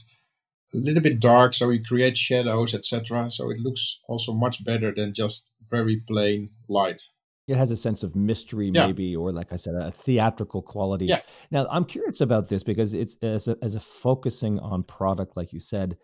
a 0.74 0.78
little 0.78 1.02
bit 1.02 1.20
dark, 1.20 1.54
so 1.54 1.70
you 1.70 1.82
create 1.82 2.16
shadows, 2.16 2.74
etc. 2.74 3.30
So 3.30 3.50
it 3.50 3.58
looks 3.60 4.00
also 4.08 4.32
much 4.32 4.64
better 4.64 4.92
than 4.94 5.14
just 5.14 5.52
very 5.70 6.02
plain 6.08 6.50
light. 6.68 7.02
It 7.48 7.56
has 7.56 7.70
a 7.70 7.76
sense 7.76 8.02
of 8.02 8.16
mystery, 8.16 8.70
Yeah. 8.74 8.86
maybe, 8.86 9.14
or 9.14 9.30
like 9.30 9.52
I 9.52 9.56
said, 9.56 9.74
a 9.76 9.92
theatrical 9.92 10.62
quality. 10.62 11.06
Yeah. 11.06 11.20
Now, 11.52 11.66
I'm 11.70 11.84
curious 11.84 12.20
about 12.20 12.48
this 12.48 12.64
because 12.64 12.92
it's 12.92 13.16
as 13.22 13.46
a, 13.46 13.56
as 13.62 13.76
a 13.76 13.80
focusing 13.80 14.58
on 14.58 14.82
product, 14.82 15.36
like 15.36 15.52
you 15.52 15.60
said. 15.60 15.96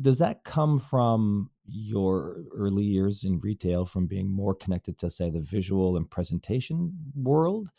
Does 0.00 0.18
that 0.18 0.42
come 0.42 0.80
from 0.80 1.50
your 1.66 2.42
early 2.52 2.82
years 2.82 3.22
in 3.22 3.38
retail, 3.38 3.84
from 3.84 4.06
being 4.08 4.28
more 4.28 4.54
connected 4.54 4.98
to, 4.98 5.08
say, 5.10 5.30
the 5.30 5.40
visual 5.40 5.96
and 5.96 6.10
presentation 6.10 6.92
world? 7.14 7.70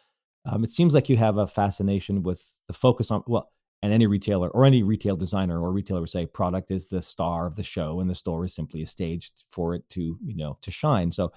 Um, 0.45 0.63
it 0.63 0.69
seems 0.69 0.95
like 0.95 1.10
you 1.10 1.17
have 1.17 1.38
a 1.38 1.45
fascination 1.45 2.23
with 2.23 2.54
the 2.67 2.73
focus 2.73 3.12
on 3.12 3.23
well, 3.28 3.52
and 3.81 3.93
any 3.93 4.07
retailer 4.07 4.49
or 4.49 4.65
any 4.65 4.83
retail 4.83 5.15
designer 5.15 5.61
or 5.61 5.71
retailer 5.71 6.01
would 6.01 6.09
say 6.09 6.25
product 6.25 6.71
is 6.71 6.87
the 6.87 7.01
star 7.01 7.47
of 7.47 7.55
the 7.55 7.63
show, 7.63 7.99
and 7.99 8.09
the 8.09 8.15
store 8.15 8.45
is 8.45 8.53
simply 8.53 8.81
a 8.81 8.85
stage 8.85 9.31
for 9.49 9.73
it 9.73 9.87
to 9.89 10.17
you 10.23 10.35
know 10.35 10.57
to 10.61 10.71
shine. 10.71 11.11
So 11.11 11.31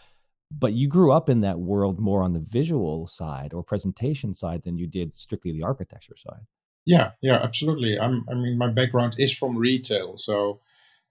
but 0.59 0.74
you 0.74 0.88
grew 0.88 1.12
up 1.12 1.28
in 1.28 1.40
that 1.40 1.59
world 1.59 2.00
more 2.00 2.22
on 2.22 2.33
the 2.33 2.40
visual 2.40 3.07
side 3.07 3.52
or 3.55 3.62
presentation 3.62 4.35
side 4.35 4.62
than 4.62 4.76
you 4.76 4.87
did 4.87 5.12
strictly 5.12 5.52
the 5.52 5.62
architecture 5.62 6.16
side. 6.16 6.46
Yeah, 6.85 7.12
yeah, 7.20 7.37
absolutely. 7.37 7.98
I'm, 7.98 8.24
I 8.28 8.35
mean, 8.35 8.59
my 8.59 8.68
background 8.68 9.14
is 9.18 9.33
from 9.33 9.57
retail, 9.57 10.16
so 10.16 10.61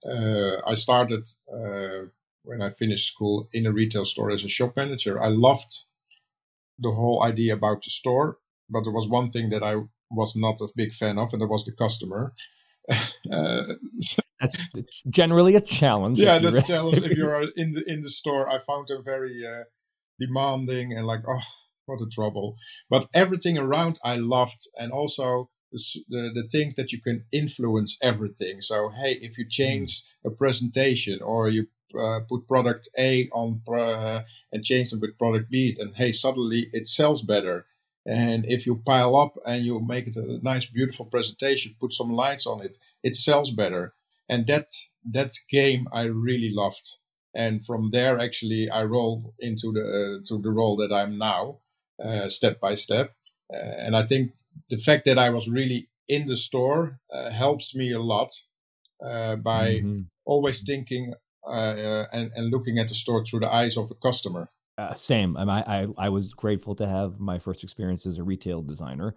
uh, 0.06 0.58
I 0.66 0.76
started 0.76 1.28
uh, 1.52 2.08
when 2.44 2.62
I 2.62 2.70
finished 2.70 3.08
school 3.08 3.48
in 3.54 3.66
a 3.66 3.72
retail 3.72 4.06
store 4.06 4.32
as 4.32 4.44
a 4.44 4.50
shop 4.50 4.76
manager. 4.76 5.22
I 5.22 5.28
loved 5.28 5.84
the 6.78 6.92
whole 6.92 7.24
idea 7.24 7.54
about 7.54 7.84
the 7.84 7.90
store, 7.90 8.40
but 8.70 8.84
there 8.84 8.92
was 8.92 9.08
one 9.08 9.32
thing 9.32 9.50
that 9.50 9.64
I 9.64 9.76
was 10.12 10.36
not 10.36 10.62
a 10.62 10.68
big 10.76 10.94
fan 10.94 11.18
of, 11.18 11.30
and 11.34 11.42
that 11.42 11.48
was 11.48 11.66
the 11.66 11.72
customer. 11.72 12.34
uh, 13.32 13.64
That's 14.40 14.62
generally 15.10 15.56
a 15.56 15.62
challenge. 15.62 16.20
yeah, 16.20 16.40
that's 16.40 16.56
a 16.56 16.62
challenge. 16.64 16.98
if 16.98 17.12
you're- 17.18 17.52
in 17.56 17.72
the 17.74 17.84
in 17.88 18.02
the 18.02 18.10
store, 18.10 18.50
I 18.50 18.60
found 18.60 18.88
them 18.88 19.04
very 19.04 19.46
uh, 19.46 19.64
demanding 20.20 20.94
and 20.94 21.06
like, 21.06 21.22
oh, 21.28 21.40
what 21.86 22.02
a 22.02 22.10
trouble. 22.10 22.56
But 22.90 23.08
everything 23.14 23.58
around 23.58 24.00
I 24.04 24.16
loved, 24.18 24.62
and 24.78 24.92
also 24.92 25.50
the 25.72 26.32
the, 26.34 26.48
things 26.52 26.76
that 26.76 26.92
you 26.92 27.02
can 27.02 27.26
influence 27.32 27.98
everything. 28.02 28.62
So 28.62 28.90
hey, 28.90 29.14
if 29.22 29.38
you 29.38 29.46
change 29.48 30.04
a 30.26 30.30
presentation 30.30 31.22
or 31.22 31.50
you 31.50 31.68
uh, 31.98 32.22
put 32.28 32.48
product 32.48 32.90
A 32.98 33.30
on 33.32 33.62
uh, 33.68 34.24
and 34.52 34.64
change 34.64 34.90
them 34.92 35.00
with 35.02 35.18
product 35.18 35.50
B, 35.50 35.78
and 35.80 35.96
hey, 35.96 36.12
suddenly 36.12 36.68
it 36.74 36.88
sells 36.88 37.22
better. 37.22 37.66
And 38.06 38.46
if 38.48 38.66
you 38.66 38.82
pile 38.84 39.16
up 39.16 39.38
and 39.46 39.64
you 39.64 39.80
make 39.80 40.08
it 40.08 40.16
a 40.16 40.40
nice, 40.42 40.66
beautiful 40.66 41.06
presentation, 41.06 41.76
put 41.80 41.94
some 41.94 42.12
lights 42.12 42.48
on 42.48 42.62
it, 42.62 42.78
it 43.04 43.16
sells 43.16 43.52
better. 43.52 43.94
And 44.28 44.48
that 44.48 44.70
that 45.06 45.34
game 45.50 45.88
I 45.92 46.04
really 46.04 46.52
loved. 46.54 46.98
And 47.34 47.66
from 47.66 47.92
there, 47.92 48.20
actually, 48.20 48.70
I 48.70 48.84
rolled 48.84 49.34
into 49.40 49.72
the 49.72 49.84
uh, 49.84 50.24
to 50.26 50.42
the 50.42 50.52
role 50.52 50.76
that 50.78 50.92
I'm 50.92 51.18
now, 51.18 51.60
uh, 52.04 52.30
step 52.30 52.60
by 52.60 52.76
step. 52.76 53.14
Uh, 53.54 53.58
and 53.58 53.96
I 53.96 54.06
think 54.06 54.34
the 54.70 54.78
fact 54.78 55.06
that 55.06 55.18
I 55.18 55.30
was 55.30 55.48
really 55.48 55.90
in 56.08 56.28
the 56.28 56.38
store 56.38 57.00
uh, 57.14 57.30
helps 57.30 57.76
me 57.76 57.92
a 57.92 58.00
lot 58.00 58.34
uh, 59.06 59.36
by 59.36 59.76
mm-hmm. 59.76 60.02
always 60.26 60.64
thinking 60.64 61.14
uh, 61.48 62.06
and, 62.14 62.32
and 62.36 62.52
looking 62.52 62.78
at 62.78 62.88
the 62.88 62.96
store 62.96 63.24
through 63.24 63.40
the 63.40 63.54
eyes 63.54 63.78
of 63.78 63.92
a 63.92 63.96
customer. 63.96 64.50
Uh, 64.78 64.94
same. 64.94 65.38
I, 65.38 65.64
I 65.68 65.88
I 65.98 66.10
was 66.10 66.30
grateful 66.30 66.76
to 66.76 66.88
have 66.88 67.20
my 67.20 67.38
first 67.40 67.64
experience 67.64 68.06
as 68.06 68.18
a 68.18 68.24
retail 68.24 68.62
designer 68.62 69.16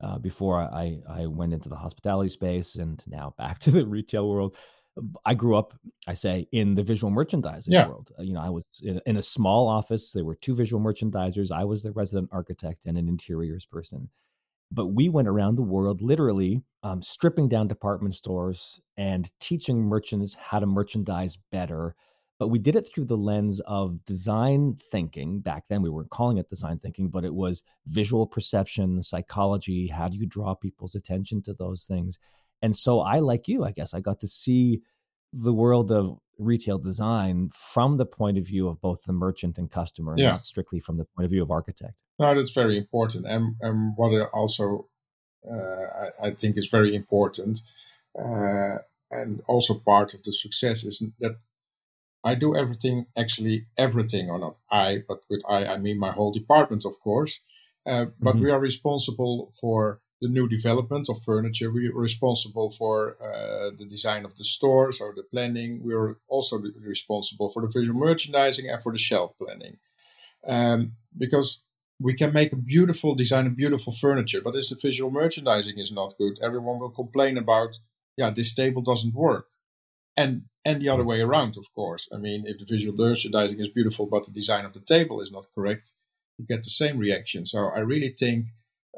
uh, 0.00 0.18
before 0.18 0.58
I 0.58 0.98
I 1.08 1.26
went 1.26 1.52
into 1.52 1.68
the 1.68 1.76
hospitality 1.76 2.28
space 2.28 2.74
and 2.74 3.02
now 3.06 3.34
back 3.38 3.58
to 3.60 3.70
the 3.70 3.86
retail 3.86 4.28
world. 4.28 4.56
I 5.24 5.34
grew 5.34 5.56
up, 5.56 5.74
I 6.08 6.14
say, 6.14 6.48
in 6.50 6.74
the 6.74 6.82
visual 6.82 7.12
merchandising 7.12 7.72
yeah. 7.72 7.86
world. 7.86 8.10
Uh, 8.18 8.22
you 8.22 8.32
know, 8.32 8.40
I 8.40 8.48
was 8.48 8.66
in, 8.82 9.00
in, 9.06 9.16
a 9.16 9.22
small 9.22 9.68
office. 9.68 10.10
There 10.10 10.24
were 10.24 10.34
two 10.34 10.56
visual 10.56 10.82
merchandisers. 10.82 11.52
I 11.52 11.62
was 11.62 11.84
the 11.84 11.92
resident 11.92 12.30
architect 12.32 12.86
and 12.86 12.98
an 12.98 13.06
interiors 13.06 13.64
person. 13.64 14.08
But 14.72 14.88
we 14.88 15.08
went 15.08 15.28
around 15.28 15.54
the 15.54 15.62
world 15.62 16.02
literally 16.02 16.62
um, 16.82 17.00
stripping 17.00 17.48
down 17.48 17.68
department 17.68 18.14
stores 18.14 18.80
and 18.96 19.30
teaching 19.40 19.82
merchants 19.82 20.34
how 20.34 20.58
to 20.58 20.66
merchandise 20.66 21.38
better. 21.52 21.94
But 22.38 22.48
we 22.48 22.58
did 22.58 22.76
it 22.76 22.88
through 22.88 23.06
the 23.06 23.16
lens 23.16 23.60
of 23.60 24.04
design 24.04 24.76
thinking. 24.76 25.40
Back 25.40 25.66
then, 25.68 25.82
we 25.82 25.90
weren't 25.90 26.10
calling 26.10 26.38
it 26.38 26.48
design 26.48 26.78
thinking, 26.78 27.08
but 27.08 27.24
it 27.24 27.34
was 27.34 27.64
visual 27.86 28.26
perception, 28.26 29.02
psychology. 29.02 29.88
How 29.88 30.08
do 30.08 30.16
you 30.16 30.26
draw 30.26 30.54
people's 30.54 30.94
attention 30.94 31.42
to 31.42 31.52
those 31.52 31.84
things? 31.84 32.18
And 32.62 32.76
so 32.76 33.00
I, 33.00 33.18
like 33.18 33.48
you, 33.48 33.64
I 33.64 33.72
guess, 33.72 33.92
I 33.92 34.00
got 34.00 34.20
to 34.20 34.28
see 34.28 34.82
the 35.32 35.52
world 35.52 35.90
of 35.90 36.18
retail 36.38 36.78
design 36.78 37.48
from 37.48 37.96
the 37.96 38.06
point 38.06 38.38
of 38.38 38.46
view 38.46 38.68
of 38.68 38.80
both 38.80 39.02
the 39.02 39.12
merchant 39.12 39.58
and 39.58 39.70
customer, 39.70 40.14
yeah. 40.16 40.30
not 40.30 40.44
strictly 40.44 40.78
from 40.78 40.96
the 40.96 41.04
point 41.04 41.24
of 41.24 41.30
view 41.30 41.42
of 41.42 41.50
architect. 41.50 42.02
No, 42.18 42.34
that's 42.34 42.52
very 42.52 42.78
important. 42.78 43.26
And, 43.26 43.56
and 43.60 43.94
what 43.96 44.14
I 44.14 44.24
also 44.26 44.88
uh, 45.50 46.10
I, 46.22 46.28
I, 46.28 46.30
think 46.32 46.56
is 46.56 46.68
very 46.68 46.94
important, 46.94 47.60
uh, 48.18 48.78
and 49.10 49.40
also 49.46 49.74
part 49.74 50.14
of 50.14 50.22
the 50.24 50.32
success 50.32 50.84
is 50.84 51.04
that 51.20 51.36
I 52.24 52.34
do 52.34 52.56
everything, 52.56 53.06
actually 53.16 53.66
everything, 53.76 54.28
or 54.30 54.38
not 54.38 54.56
I, 54.70 55.02
but 55.06 55.20
with 55.30 55.42
I, 55.48 55.64
I 55.66 55.78
mean 55.78 55.98
my 55.98 56.12
whole 56.12 56.32
department, 56.32 56.84
of 56.84 57.00
course. 57.00 57.40
Uh, 57.86 58.06
but 58.20 58.34
mm-hmm. 58.34 58.44
we 58.44 58.50
are 58.50 58.60
responsible 58.60 59.52
for 59.58 60.00
the 60.20 60.28
new 60.28 60.48
development 60.48 61.08
of 61.08 61.22
furniture. 61.22 61.70
We 61.70 61.88
are 61.88 61.94
responsible 61.94 62.70
for 62.70 63.16
uh, 63.22 63.70
the 63.78 63.86
design 63.88 64.24
of 64.24 64.36
the 64.36 64.44
stores 64.44 65.00
or 65.00 65.14
the 65.14 65.22
planning. 65.22 65.80
We 65.82 65.94
are 65.94 66.16
also 66.28 66.60
responsible 66.84 67.48
for 67.50 67.62
the 67.62 67.68
visual 67.68 67.98
merchandising 67.98 68.68
and 68.68 68.82
for 68.82 68.92
the 68.92 68.98
shelf 68.98 69.32
planning. 69.38 69.78
Um, 70.46 70.92
because 71.16 71.62
we 72.00 72.14
can 72.14 72.32
make 72.32 72.52
a 72.52 72.56
beautiful 72.56 73.14
design 73.14 73.46
and 73.46 73.56
beautiful 73.56 73.92
furniture, 73.92 74.40
but 74.40 74.54
if 74.54 74.68
the 74.68 74.78
visual 74.80 75.10
merchandising 75.10 75.78
is 75.78 75.92
not 75.92 76.14
good, 76.18 76.38
everyone 76.42 76.78
will 76.78 76.90
complain 76.90 77.36
about, 77.38 77.78
yeah, 78.16 78.30
this 78.30 78.54
table 78.54 78.82
doesn't 78.82 79.14
work. 79.14 79.46
And 80.22 80.32
and 80.64 80.82
the 80.82 80.90
other 80.94 81.04
way 81.04 81.20
around, 81.22 81.52
of 81.56 81.66
course. 81.80 82.04
I 82.14 82.18
mean, 82.26 82.40
if 82.50 82.58
the 82.58 82.66
visual 82.74 82.96
merchandising 83.04 83.60
is 83.60 83.76
beautiful, 83.78 84.06
but 84.14 84.24
the 84.26 84.38
design 84.40 84.64
of 84.66 84.74
the 84.74 84.84
table 84.94 85.18
is 85.24 85.32
not 85.36 85.46
correct, 85.54 85.84
you 86.36 86.44
get 86.52 86.62
the 86.64 86.76
same 86.82 86.98
reaction. 86.98 87.46
So 87.46 87.58
I 87.78 87.80
really 87.92 88.12
think 88.22 88.40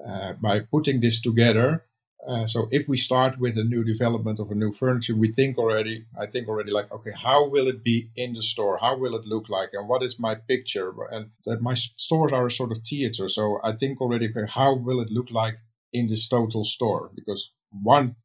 uh, 0.08 0.32
by 0.48 0.60
putting 0.60 1.00
this 1.00 1.20
together. 1.20 1.84
Uh, 2.26 2.46
so 2.46 2.68
if 2.70 2.88
we 2.88 2.98
start 2.98 3.38
with 3.38 3.56
a 3.56 3.64
new 3.64 3.82
development 3.92 4.38
of 4.40 4.50
a 4.50 4.54
new 4.54 4.72
furniture, 4.72 5.14
we 5.14 5.32
think 5.32 5.56
already, 5.56 5.96
I 6.22 6.26
think 6.26 6.48
already 6.48 6.70
like, 6.70 6.90
okay, 6.96 7.14
how 7.26 7.48
will 7.48 7.66
it 7.66 7.82
be 7.82 8.10
in 8.14 8.34
the 8.34 8.42
store? 8.42 8.78
How 8.78 8.94
will 9.02 9.14
it 9.14 9.26
look 9.26 9.48
like? 9.48 9.70
And 9.72 9.88
what 9.88 10.02
is 10.02 10.18
my 10.18 10.34
picture? 10.34 10.92
And 11.10 11.30
that 11.46 11.62
my 11.62 11.74
stores 11.74 12.32
are 12.32 12.46
a 12.46 12.50
sort 12.50 12.72
of 12.72 12.78
theater. 12.78 13.28
So 13.28 13.58
I 13.62 13.72
think 13.72 14.00
already, 14.00 14.26
okay, 14.28 14.50
how 14.60 14.74
will 14.74 15.00
it 15.00 15.10
look 15.10 15.30
like 15.30 15.56
in 15.92 16.08
this 16.08 16.28
total 16.28 16.64
store? 16.64 17.10
Because 17.14 17.52
one 17.70 18.16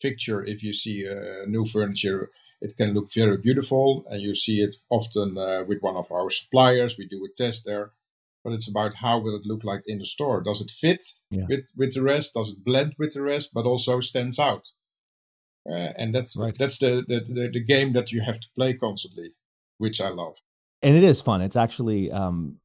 picture, 0.00 0.42
if 0.44 0.62
you 0.62 0.72
see 0.72 1.04
a 1.04 1.46
new 1.46 1.64
furniture, 1.64 2.30
it 2.60 2.76
can 2.76 2.92
look 2.92 3.12
very 3.12 3.38
beautiful 3.38 4.04
and 4.08 4.20
you 4.20 4.34
see 4.34 4.60
it 4.60 4.76
often 4.90 5.38
uh, 5.38 5.64
with 5.66 5.80
one 5.80 5.96
of 5.96 6.10
our 6.12 6.28
suppliers. 6.30 6.96
We 6.98 7.06
do 7.06 7.24
a 7.24 7.42
test 7.42 7.64
there 7.64 7.92
but 8.44 8.52
it's 8.52 8.68
about 8.68 8.94
how 8.94 9.18
will 9.18 9.36
it 9.36 9.46
look 9.46 9.64
like 9.64 9.82
in 9.86 9.98
the 9.98 10.04
store. 10.04 10.40
Does 10.40 10.60
it 10.60 10.70
fit 10.70 11.04
yeah. 11.30 11.44
with 11.48 11.66
with 11.76 11.94
the 11.94 12.02
rest? 12.02 12.34
Does 12.34 12.52
it 12.52 12.64
blend 12.64 12.94
with 12.98 13.12
the 13.12 13.22
rest, 13.22 13.52
but 13.52 13.66
also 13.66 14.00
stands 14.00 14.38
out? 14.38 14.68
Uh, 15.68 15.92
and 15.96 16.14
that's 16.14 16.36
right. 16.36 16.56
that's 16.58 16.78
the, 16.78 17.04
the, 17.06 17.20
the 17.20 17.50
the 17.50 17.64
game 17.64 17.92
that 17.92 18.12
you 18.12 18.22
have 18.22 18.40
to 18.40 18.48
play 18.56 18.74
constantly, 18.74 19.34
which 19.78 20.00
I 20.00 20.08
love. 20.08 20.38
And 20.82 20.96
it 20.96 21.02
is 21.02 21.20
fun. 21.20 21.42
It's 21.42 21.56
actually, 21.56 22.10
um, 22.10 22.56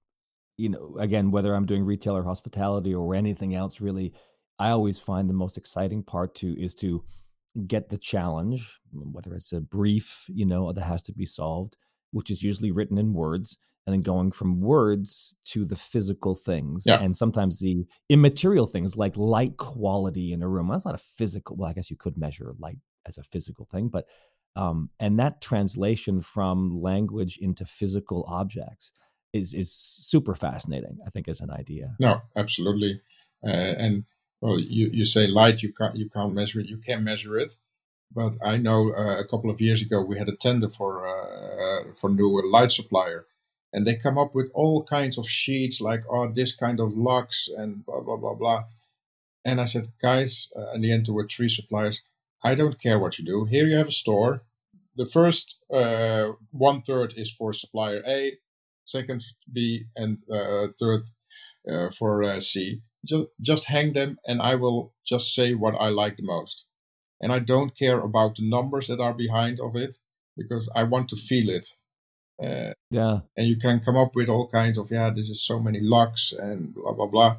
you 0.58 0.70
know, 0.70 0.96
again, 0.98 1.32
whether 1.32 1.54
I'm 1.54 1.66
doing 1.66 1.84
retail 1.84 2.16
or 2.16 2.24
hospitality 2.24 2.96
or 2.96 3.14
anything 3.14 3.54
else, 3.54 3.82
really, 3.82 4.14
I 4.58 4.70
always 4.70 4.98
find 4.98 5.30
the 5.30 5.34
most 5.34 5.58
exciting 5.58 6.04
part 6.04 6.36
to 6.36 6.58
is 6.58 6.74
to 6.76 7.04
get 7.68 7.90
the 7.90 7.98
challenge, 7.98 8.80
whether 8.92 9.34
it's 9.34 9.52
a 9.52 9.62
brief, 9.62 10.26
you 10.28 10.46
know, 10.46 10.72
that 10.72 10.84
has 10.84 11.02
to 11.04 11.14
be 11.14 11.26
solved, 11.26 11.78
which 12.12 12.30
is 12.30 12.44
usually 12.44 12.72
written 12.72 12.98
in 12.98 13.14
words, 13.14 13.58
and 13.86 13.94
then 13.94 14.02
going 14.02 14.32
from 14.32 14.62
words 14.62 15.36
to 15.46 15.66
the 15.66 15.76
physical 15.76 16.36
things 16.36 16.86
and 17.02 17.16
sometimes 17.16 17.60
the 17.60 17.86
immaterial 18.10 18.66
things 18.66 18.98
like 18.98 19.16
light 19.16 19.58
quality 19.58 20.34
in 20.34 20.42
a 20.42 20.48
room. 20.48 20.70
That's 20.70 20.86
not 20.86 20.96
a 20.96 21.00
physical 21.00 21.56
well 21.56 21.70
i 21.70 21.74
guess 21.74 21.90
you 21.90 21.98
could 21.98 22.18
measure 22.18 22.56
light 22.60 22.78
as 23.06 23.18
a 23.18 23.24
physical 23.24 23.66
thing 23.66 23.90
but 23.90 24.06
um, 24.58 24.90
and 25.02 25.20
that 25.20 25.42
translation 25.42 26.22
from 26.22 26.82
language 26.82 27.38
into 27.42 27.66
physical 27.66 28.26
objects 28.28 28.94
is 29.34 29.54
is 29.54 29.72
super 29.72 30.34
fascinating 30.34 30.98
i 31.06 31.10
think 31.10 31.28
as 31.28 31.42
an 31.42 31.52
idea. 31.52 31.96
No 32.00 32.22
absolutely 32.36 33.02
uh, 33.44 33.76
and 33.78 34.06
well 34.42 34.60
you, 34.60 34.90
you 34.94 35.06
say 35.06 35.28
light 35.28 35.62
you 35.64 35.74
can't 35.74 35.96
you 35.96 36.10
can't 36.10 36.34
measure 36.34 36.60
it. 36.60 36.68
You 36.68 36.78
can 36.78 37.04
measure 37.04 37.38
it 37.38 37.58
but 38.14 38.34
i 38.44 38.58
know 38.58 38.94
uh, 38.94 39.20
a 39.20 39.28
couple 39.28 39.50
of 39.50 39.62
years 39.62 39.82
ago 39.82 40.02
we 40.02 40.18
had 40.18 40.30
a 40.30 40.36
tender 40.36 40.70
for 40.70 41.06
uh, 41.08 41.94
for 41.94 42.10
new 42.10 42.30
light 42.52 42.72
supplier 42.72 43.26
and 43.76 43.86
they 43.86 43.96
come 43.98 44.18
up 44.18 44.34
with 44.34 44.50
all 44.54 44.84
kinds 44.86 45.18
of 45.18 45.30
sheets 45.30 45.82
like 45.82 46.04
oh 46.10 46.28
this 46.30 46.56
kind 46.56 46.80
of 46.80 46.98
lux 46.98 47.50
and 47.58 47.86
blah 47.86 48.00
blah 48.00 48.16
blah 48.16 48.34
blah. 48.34 48.64
And 49.44 49.60
i 49.60 49.66
said 49.66 49.88
guys 50.02 50.48
uh, 50.56 50.72
in 50.74 50.82
the 50.82 50.92
end 50.94 51.06
there 51.06 51.14
were 51.14 51.28
three 51.28 51.50
suppliers. 51.50 52.02
I 52.44 52.56
don't 52.56 52.82
care 52.82 53.00
what 53.00 53.20
you 53.20 53.26
do. 53.26 53.46
Here 53.46 53.68
you 53.68 53.76
have 53.76 53.90
a 53.90 54.02
store. 54.04 54.42
The 54.96 55.06
first 55.06 55.60
uh, 55.74 56.32
one 56.52 56.82
third 56.84 57.14
is 57.18 57.30
for 57.32 57.52
supplier 57.52 58.02
a 58.08 58.38
second 58.86 59.24
b 59.52 59.86
and 59.96 60.20
uh, 60.32 60.68
third 60.80 61.04
uh, 61.70 61.90
for 61.90 62.24
uh, 62.24 62.40
c 62.40 62.82
just, 63.06 63.28
just 63.42 63.66
hang 63.66 63.94
them 63.94 64.18
and 64.28 64.42
i 64.42 64.56
will 64.56 64.94
just 65.06 65.34
say 65.34 65.54
what 65.54 65.76
i 65.80 65.88
like 65.88 66.18
the 66.18 66.24
most 66.24 66.66
and 67.22 67.32
i 67.32 67.40
don't 67.40 67.78
care 67.78 68.00
about 68.00 68.36
the 68.36 68.50
numbers 68.50 68.88
that 68.88 69.00
are 69.00 69.14
behind 69.14 69.60
of 69.60 69.76
it 69.76 69.98
because 70.38 70.70
i 70.76 70.84
want 70.84 71.08
to 71.10 71.16
feel 71.16 71.50
it 71.50 71.68
uh, 72.42 72.74
yeah. 72.92 73.20
And 73.38 73.48
you 73.48 73.58
can 73.58 73.80
come 73.80 73.98
up 73.98 74.16
with 74.16 74.30
all 74.30 74.48
kinds 74.48 74.78
of, 74.78 74.92
yeah, 74.92 75.10
this 75.10 75.30
is 75.30 75.46
so 75.46 75.60
many 75.60 75.80
lux 75.80 76.34
and 76.34 76.74
blah, 76.74 76.94
blah, 76.94 77.08
blah. 77.08 77.38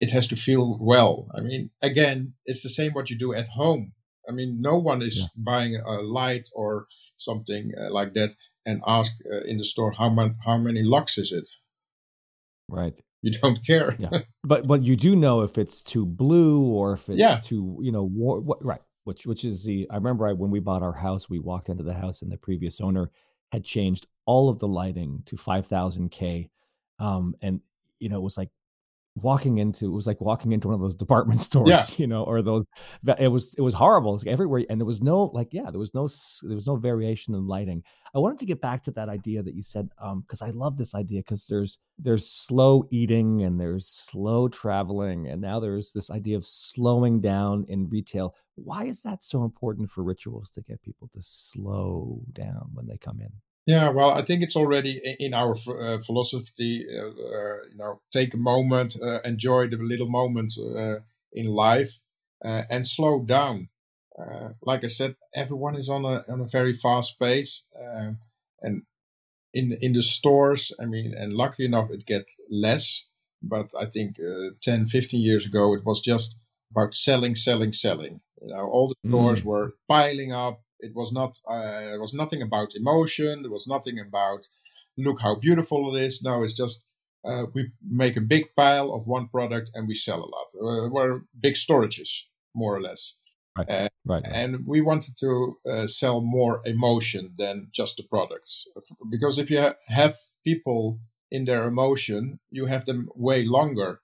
It 0.00 0.10
has 0.10 0.26
to 0.28 0.36
feel 0.36 0.78
well. 0.80 1.28
I 1.34 1.40
mean, 1.40 1.70
again, 1.82 2.34
it's 2.46 2.62
the 2.62 2.68
same 2.68 2.92
what 2.92 3.10
you 3.10 3.18
do 3.18 3.34
at 3.34 3.48
home. 3.48 3.92
I 4.28 4.32
mean, 4.32 4.60
no 4.60 4.78
one 4.78 5.02
is 5.02 5.18
yeah. 5.18 5.26
buying 5.36 5.76
a 5.76 6.00
light 6.00 6.48
or 6.54 6.86
something 7.16 7.72
uh, 7.78 7.90
like 7.90 8.14
that 8.14 8.34
and 8.64 8.82
ask 8.86 9.16
uh, 9.30 9.42
in 9.44 9.58
the 9.58 9.64
store 9.64 9.92
how, 9.92 10.08
man- 10.08 10.36
how 10.44 10.56
many 10.58 10.82
lux 10.82 11.18
is 11.18 11.32
it. 11.32 11.48
Right. 12.68 12.98
You 13.22 13.32
don't 13.32 13.64
care. 13.66 13.96
yeah. 13.98 14.20
But 14.44 14.66
but 14.66 14.82
you 14.82 14.96
do 14.96 15.14
know 15.14 15.42
if 15.42 15.58
it's 15.58 15.82
too 15.82 16.06
blue 16.06 16.62
or 16.62 16.94
if 16.94 17.08
it's 17.10 17.18
yeah. 17.18 17.36
too 17.36 17.78
you 17.82 17.92
know 17.92 18.04
war- 18.04 18.40
what, 18.40 18.64
right 18.64 18.80
which 19.04 19.26
which 19.26 19.44
is 19.44 19.64
the 19.64 19.86
I 19.90 19.96
remember 19.96 20.26
I, 20.26 20.32
when 20.32 20.50
we 20.50 20.60
bought 20.60 20.82
our 20.82 20.92
house, 20.92 21.28
we 21.28 21.38
walked 21.38 21.68
into 21.68 21.82
the 21.82 21.94
house 21.94 22.22
and 22.22 22.30
the 22.30 22.36
previous 22.36 22.80
owner 22.80 23.10
had 23.52 23.64
changed 23.64 24.06
all 24.24 24.48
of 24.48 24.58
the 24.58 24.68
lighting 24.68 25.22
to 25.26 25.36
5000 25.36 26.10
K. 26.10 26.48
Um, 26.98 27.34
and 27.42 27.60
you 27.98 28.08
know, 28.08 28.16
it 28.16 28.22
was 28.22 28.38
like 28.38 28.50
walking 29.16 29.58
into 29.58 29.86
it 29.86 29.90
was 29.90 30.06
like 30.06 30.20
walking 30.20 30.52
into 30.52 30.68
one 30.68 30.74
of 30.74 30.80
those 30.80 30.94
department 30.94 31.40
stores 31.48 31.68
yeah. 31.68 31.84
you 31.96 32.06
know 32.06 32.22
or 32.22 32.42
those 32.42 32.64
it 33.18 33.28
was 33.28 33.54
it 33.58 33.60
was 33.60 33.74
horrible 33.74 34.12
was 34.12 34.24
everywhere 34.26 34.64
and 34.70 34.80
there 34.80 34.86
was 34.86 35.02
no 35.02 35.24
like 35.34 35.48
yeah 35.52 35.70
there 35.70 35.80
was 35.80 35.92
no 35.94 36.08
there 36.42 36.54
was 36.54 36.66
no 36.66 36.76
variation 36.76 37.34
in 37.34 37.46
lighting. 37.46 37.82
I 38.14 38.18
wanted 38.18 38.38
to 38.38 38.46
get 38.46 38.60
back 38.60 38.82
to 38.84 38.90
that 38.92 39.08
idea 39.08 39.42
that 39.42 39.54
you 39.54 39.62
said 39.62 39.88
um 40.00 40.20
because 40.20 40.42
i 40.42 40.50
love 40.50 40.76
this 40.76 40.94
idea 40.94 41.20
because 41.20 41.46
there's 41.46 41.78
there's 41.98 42.26
slow 42.28 42.84
eating 42.90 43.42
and 43.42 43.60
there's 43.60 43.86
slow 43.86 44.48
traveling 44.48 45.26
and 45.26 45.40
now 45.40 45.60
there's 45.60 45.92
this 45.92 46.10
idea 46.10 46.36
of 46.36 46.46
slowing 46.46 47.20
down 47.20 47.64
in 47.68 47.88
retail. 47.88 48.34
Why 48.54 48.84
is 48.84 49.02
that 49.02 49.22
so 49.22 49.44
important 49.44 49.90
for 49.90 50.02
rituals 50.02 50.50
to 50.52 50.62
get 50.62 50.82
people 50.82 51.08
to 51.12 51.20
slow 51.22 52.20
down 52.32 52.70
when 52.74 52.86
they 52.86 52.96
come 52.96 53.20
in 53.20 53.32
yeah, 53.66 53.88
well, 53.90 54.10
I 54.10 54.22
think 54.22 54.42
it's 54.42 54.56
already 54.56 55.00
in 55.18 55.34
our 55.34 55.54
uh, 55.54 55.98
philosophy. 55.98 56.84
Uh, 56.88 57.08
uh, 57.08 57.56
you 57.70 57.76
know, 57.76 58.00
take 58.12 58.34
a 58.34 58.38
moment, 58.38 58.96
uh, 59.02 59.20
enjoy 59.22 59.68
the 59.68 59.76
little 59.76 60.08
moments 60.08 60.58
uh, 60.58 61.00
in 61.32 61.46
life, 61.46 62.00
uh, 62.44 62.62
and 62.70 62.86
slow 62.86 63.20
down. 63.22 63.68
like 64.62 64.84
I 64.84 64.88
said, 64.88 65.16
everyone 65.34 65.76
is 65.76 65.88
on 65.88 66.04
a 66.04 66.24
on 66.28 66.40
a 66.40 66.46
very 66.46 66.72
fast 66.72 67.18
pace, 67.18 67.66
and 68.62 68.82
in 69.52 69.72
in 69.80 69.92
the 69.92 70.02
stores. 70.02 70.72
I 70.80 70.86
mean, 70.86 71.14
and 71.14 71.34
lucky 71.34 71.64
enough, 71.64 71.90
it 71.90 72.06
get 72.06 72.26
less. 72.50 73.04
But 73.42 73.70
I 73.78 73.86
think 73.86 74.16
10, 74.60 74.84
15 74.86 75.22
years 75.22 75.46
ago, 75.46 75.74
it 75.74 75.84
was 75.84 76.02
just 76.02 76.36
about 76.70 76.94
selling, 76.94 77.34
selling, 77.34 77.72
selling. 77.72 78.20
You 78.42 78.48
know, 78.48 78.68
all 78.70 78.88
the 78.88 79.08
stores 79.08 79.40
Mm. 79.40 79.44
were 79.44 79.72
piling 79.88 80.32
up. 80.32 80.60
It 80.80 80.94
was 80.94 81.12
not. 81.12 81.38
Uh, 81.48 81.94
it 81.94 82.00
was 82.00 82.14
nothing 82.14 82.42
about 82.42 82.74
emotion. 82.74 83.42
There 83.42 83.50
was 83.50 83.68
nothing 83.68 83.98
about 83.98 84.46
look 84.96 85.20
how 85.20 85.34
beautiful 85.34 85.94
it 85.94 86.02
is. 86.02 86.22
No, 86.22 86.42
it's 86.42 86.56
just 86.56 86.84
uh, 87.24 87.46
we 87.54 87.70
make 87.88 88.16
a 88.16 88.20
big 88.20 88.54
pile 88.56 88.92
of 88.92 89.06
one 89.06 89.28
product 89.28 89.70
and 89.74 89.86
we 89.86 89.94
sell 89.94 90.18
a 90.18 90.30
lot. 90.30 90.46
Uh, 90.54 90.88
we're 90.88 91.20
big 91.38 91.54
storages, 91.54 92.08
more 92.54 92.76
or 92.76 92.82
less. 92.82 93.16
Right. 93.58 93.90
right. 94.06 94.22
And 94.24 94.66
we 94.66 94.80
wanted 94.80 95.16
to 95.18 95.58
uh, 95.68 95.86
sell 95.86 96.20
more 96.20 96.60
emotion 96.64 97.34
than 97.36 97.68
just 97.72 97.96
the 97.96 98.04
products. 98.04 98.66
Because 99.10 99.38
if 99.38 99.50
you 99.50 99.60
ha- 99.60 99.74
have 99.88 100.14
people 100.44 101.00
in 101.30 101.44
their 101.44 101.66
emotion, 101.66 102.38
you 102.50 102.66
have 102.66 102.86
them 102.86 103.08
way 103.14 103.44
longer. 103.44 104.00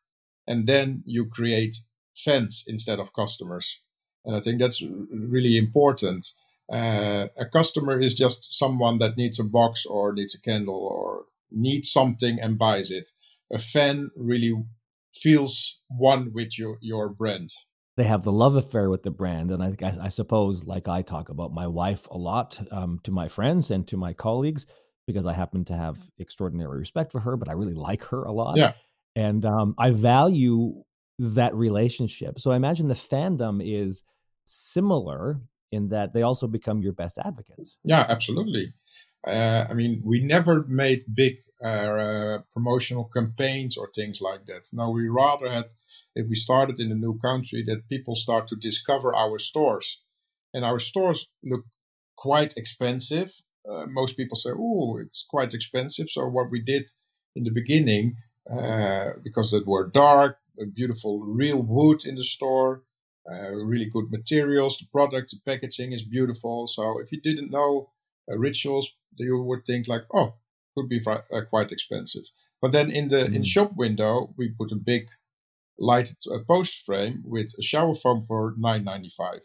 And 0.46 0.66
then 0.66 1.02
you 1.06 1.26
create 1.26 1.76
fans 2.14 2.64
instead 2.66 2.98
of 2.98 3.12
customers. 3.14 3.80
And 4.24 4.36
I 4.36 4.40
think 4.40 4.60
that's 4.60 4.82
r- 4.82 4.88
really 5.10 5.56
important. 5.56 6.26
Uh, 6.70 7.28
a 7.38 7.46
customer 7.46 7.98
is 8.00 8.14
just 8.14 8.58
someone 8.58 8.98
that 8.98 9.16
needs 9.16 9.38
a 9.38 9.44
box 9.44 9.86
or 9.86 10.12
needs 10.12 10.34
a 10.34 10.40
candle 10.40 10.74
or 10.74 11.24
needs 11.50 11.90
something 11.90 12.38
and 12.40 12.58
buys 12.58 12.90
it. 12.90 13.10
A 13.52 13.58
fan 13.58 14.10
really 14.16 14.52
feels 15.12 15.80
one 15.88 16.32
with 16.34 16.58
your, 16.58 16.78
your 16.80 17.08
brand 17.08 17.52
they 17.96 18.04
have 18.04 18.24
the 18.24 18.32
love 18.32 18.56
affair 18.56 18.90
with 18.90 19.02
the 19.02 19.10
brand 19.10 19.50
and 19.50 19.62
I, 19.62 19.72
I, 19.82 19.92
I 20.02 20.08
suppose 20.08 20.64
like 20.64 20.88
i 20.88 21.02
talk 21.02 21.28
about 21.28 21.52
my 21.52 21.66
wife 21.66 22.06
a 22.10 22.18
lot 22.18 22.60
um, 22.70 23.00
to 23.04 23.10
my 23.10 23.28
friends 23.28 23.70
and 23.70 23.86
to 23.88 23.96
my 23.96 24.12
colleagues 24.12 24.66
because 25.06 25.26
i 25.26 25.32
happen 25.32 25.64
to 25.66 25.74
have 25.74 25.98
extraordinary 26.18 26.78
respect 26.78 27.12
for 27.12 27.20
her 27.20 27.36
but 27.36 27.48
i 27.48 27.52
really 27.52 27.74
like 27.74 28.04
her 28.04 28.24
a 28.24 28.32
lot 28.32 28.56
yeah. 28.56 28.72
and 29.14 29.44
um, 29.44 29.74
i 29.78 29.90
value 29.90 30.82
that 31.18 31.54
relationship 31.54 32.38
so 32.38 32.50
i 32.50 32.56
imagine 32.56 32.88
the 32.88 32.94
fandom 32.94 33.60
is 33.64 34.02
similar 34.44 35.40
in 35.72 35.88
that 35.88 36.12
they 36.14 36.22
also 36.22 36.46
become 36.46 36.82
your 36.82 36.92
best 36.92 37.18
advocates 37.18 37.76
yeah 37.84 38.04
absolutely 38.08 38.72
uh, 39.26 39.66
I 39.68 39.74
mean, 39.74 40.02
we 40.04 40.20
never 40.20 40.64
made 40.68 41.02
big 41.12 41.38
uh, 41.62 42.38
promotional 42.52 43.10
campaigns 43.12 43.76
or 43.76 43.90
things 43.92 44.20
like 44.20 44.46
that. 44.46 44.68
No, 44.72 44.90
we 44.90 45.08
rather 45.08 45.50
had, 45.50 45.66
if 46.14 46.28
we 46.28 46.36
started 46.36 46.78
in 46.78 46.92
a 46.92 46.94
new 46.94 47.18
country, 47.18 47.64
that 47.66 47.88
people 47.88 48.14
start 48.14 48.46
to 48.48 48.56
discover 48.56 49.14
our 49.14 49.38
stores. 49.38 50.00
And 50.54 50.64
our 50.64 50.78
stores 50.78 51.26
look 51.42 51.64
quite 52.16 52.56
expensive. 52.56 53.32
Uh, 53.68 53.86
most 53.88 54.16
people 54.16 54.36
say, 54.36 54.50
oh, 54.56 54.98
it's 54.98 55.26
quite 55.28 55.54
expensive. 55.54 56.06
So, 56.08 56.26
what 56.28 56.50
we 56.50 56.62
did 56.62 56.84
in 57.34 57.42
the 57.42 57.50
beginning, 57.50 58.16
uh, 58.48 59.10
because 59.24 59.50
they 59.50 59.58
were 59.66 59.90
dark, 59.90 60.38
beautiful 60.74 61.20
real 61.22 61.64
wood 61.64 62.06
in 62.06 62.14
the 62.14 62.24
store, 62.24 62.84
uh, 63.30 63.50
really 63.52 63.86
good 63.86 64.10
materials, 64.10 64.78
the 64.78 64.86
product, 64.92 65.30
the 65.30 65.38
packaging 65.44 65.92
is 65.92 66.02
beautiful. 66.02 66.66
So, 66.66 67.00
if 67.00 67.10
you 67.12 67.20
didn't 67.20 67.50
know, 67.50 67.90
uh, 68.30 68.36
rituals, 68.36 68.92
you 69.16 69.40
would 69.42 69.64
think 69.64 69.88
like, 69.88 70.02
oh, 70.12 70.34
could 70.76 70.88
be 70.88 71.00
uh, 71.06 71.20
quite 71.48 71.72
expensive. 71.72 72.24
But 72.60 72.72
then 72.72 72.90
in 72.90 73.08
the 73.08 73.24
mm. 73.24 73.34
in 73.34 73.44
shop 73.44 73.72
window, 73.76 74.34
we 74.36 74.48
put 74.48 74.72
a 74.72 74.76
big 74.76 75.08
lighted 75.78 76.16
uh, 76.32 76.38
post 76.46 76.84
frame 76.84 77.22
with 77.24 77.52
a 77.58 77.62
shower 77.62 77.94
foam 77.94 78.20
for 78.22 78.54
nine 78.58 78.84
ninety 78.84 79.10
five. 79.10 79.42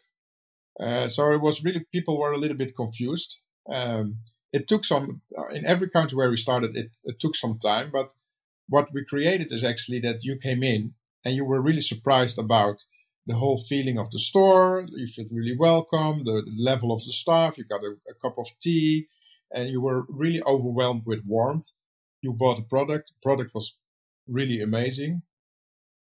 Uh, 0.80 1.08
so 1.10 1.32
it 1.32 1.41
was 1.41 1.63
really 1.63 1.86
people 1.91 2.20
were 2.20 2.32
a 2.32 2.38
little 2.38 2.58
bit 2.58 2.76
confused. 2.76 3.41
Um, 3.72 4.17
it 4.54 4.67
took 4.67 4.84
some 4.84 5.22
in 5.52 5.65
every 5.65 5.89
country 5.89 6.15
where 6.17 6.30
we 6.30 6.38
started. 6.38 6.76
It, 6.76 6.98
it 7.06 7.20
took 7.20 7.36
some 7.36 7.58
time, 7.60 7.89
but 7.91 8.12
what 8.67 8.89
we 8.94 9.06
created 9.06 9.52
is 9.52 9.63
actually 9.63 10.00
that 10.00 10.24
you 10.24 10.38
came 10.38 10.63
in 10.63 10.94
and 11.24 11.36
you 11.36 11.46
were 11.46 11.62
really 11.62 11.82
surprised 11.82 12.39
about 12.39 12.84
the 13.26 13.36
whole 13.36 13.58
feeling 13.58 13.98
of 13.98 14.12
the 14.12 14.20
store. 14.20 14.86
You 14.90 15.08
felt 15.08 15.30
really 15.32 15.56
welcome, 15.58 16.24
the, 16.26 16.44
level 16.58 16.92
of 16.92 17.04
the 17.06 17.14
staff. 17.14 17.58
You 17.58 17.66
got 17.66 17.84
a, 17.84 17.96
a, 18.10 18.14
cup 18.22 18.38
of 18.38 18.48
tea, 18.62 19.08
and 19.54 19.70
you 19.70 19.82
were 19.82 20.06
really 20.10 20.42
overwhelmed 20.44 21.04
with 21.06 21.26
warmth. 21.26 21.72
You 22.22 22.34
bought 22.34 22.60
a 22.60 22.64
product. 22.64 23.10
The 23.10 23.30
product 23.30 23.54
was 23.54 23.78
really 24.28 24.62
amazing. 24.62 25.24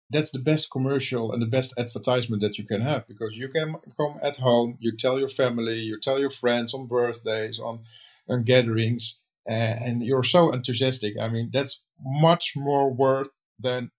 That's 0.10 0.32
the 0.32 0.40
best 0.40 0.70
commercial 0.70 1.32
and 1.32 1.42
the 1.42 1.48
best 1.48 1.74
advertisement 1.78 2.42
that 2.42 2.58
you 2.58 2.66
can 2.66 2.82
have 2.82 3.08
because 3.08 3.32
you 3.34 3.48
can 3.48 3.76
come 3.96 4.20
at 4.22 4.38
home, 4.38 4.78
you 4.80 4.96
tell 4.96 5.18
your 5.18 5.30
family, 5.30 5.80
you 5.80 6.00
tell 6.00 6.20
your 6.20 6.30
friends 6.30 6.74
on 6.74 6.88
birthdays, 6.88 7.60
on, 7.60 7.80
on 8.28 8.44
gatherings, 8.44 9.22
uh, 9.50 9.54
and 9.54 10.04
you're 10.04 10.24
so 10.24 10.52
enthusiastic. 10.52 11.18
I 11.18 11.30
mean, 11.30 11.50
that's 11.54 11.82
much 12.04 12.54
more 12.58 12.94
worth 12.94 13.32
than 13.58 13.92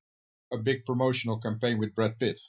a 0.53 0.59
big 0.59 0.85
promotional 0.85 1.38
campaign 1.38 1.79
with 1.79 1.95
Brad 1.95 2.19
Pitt 2.19 2.41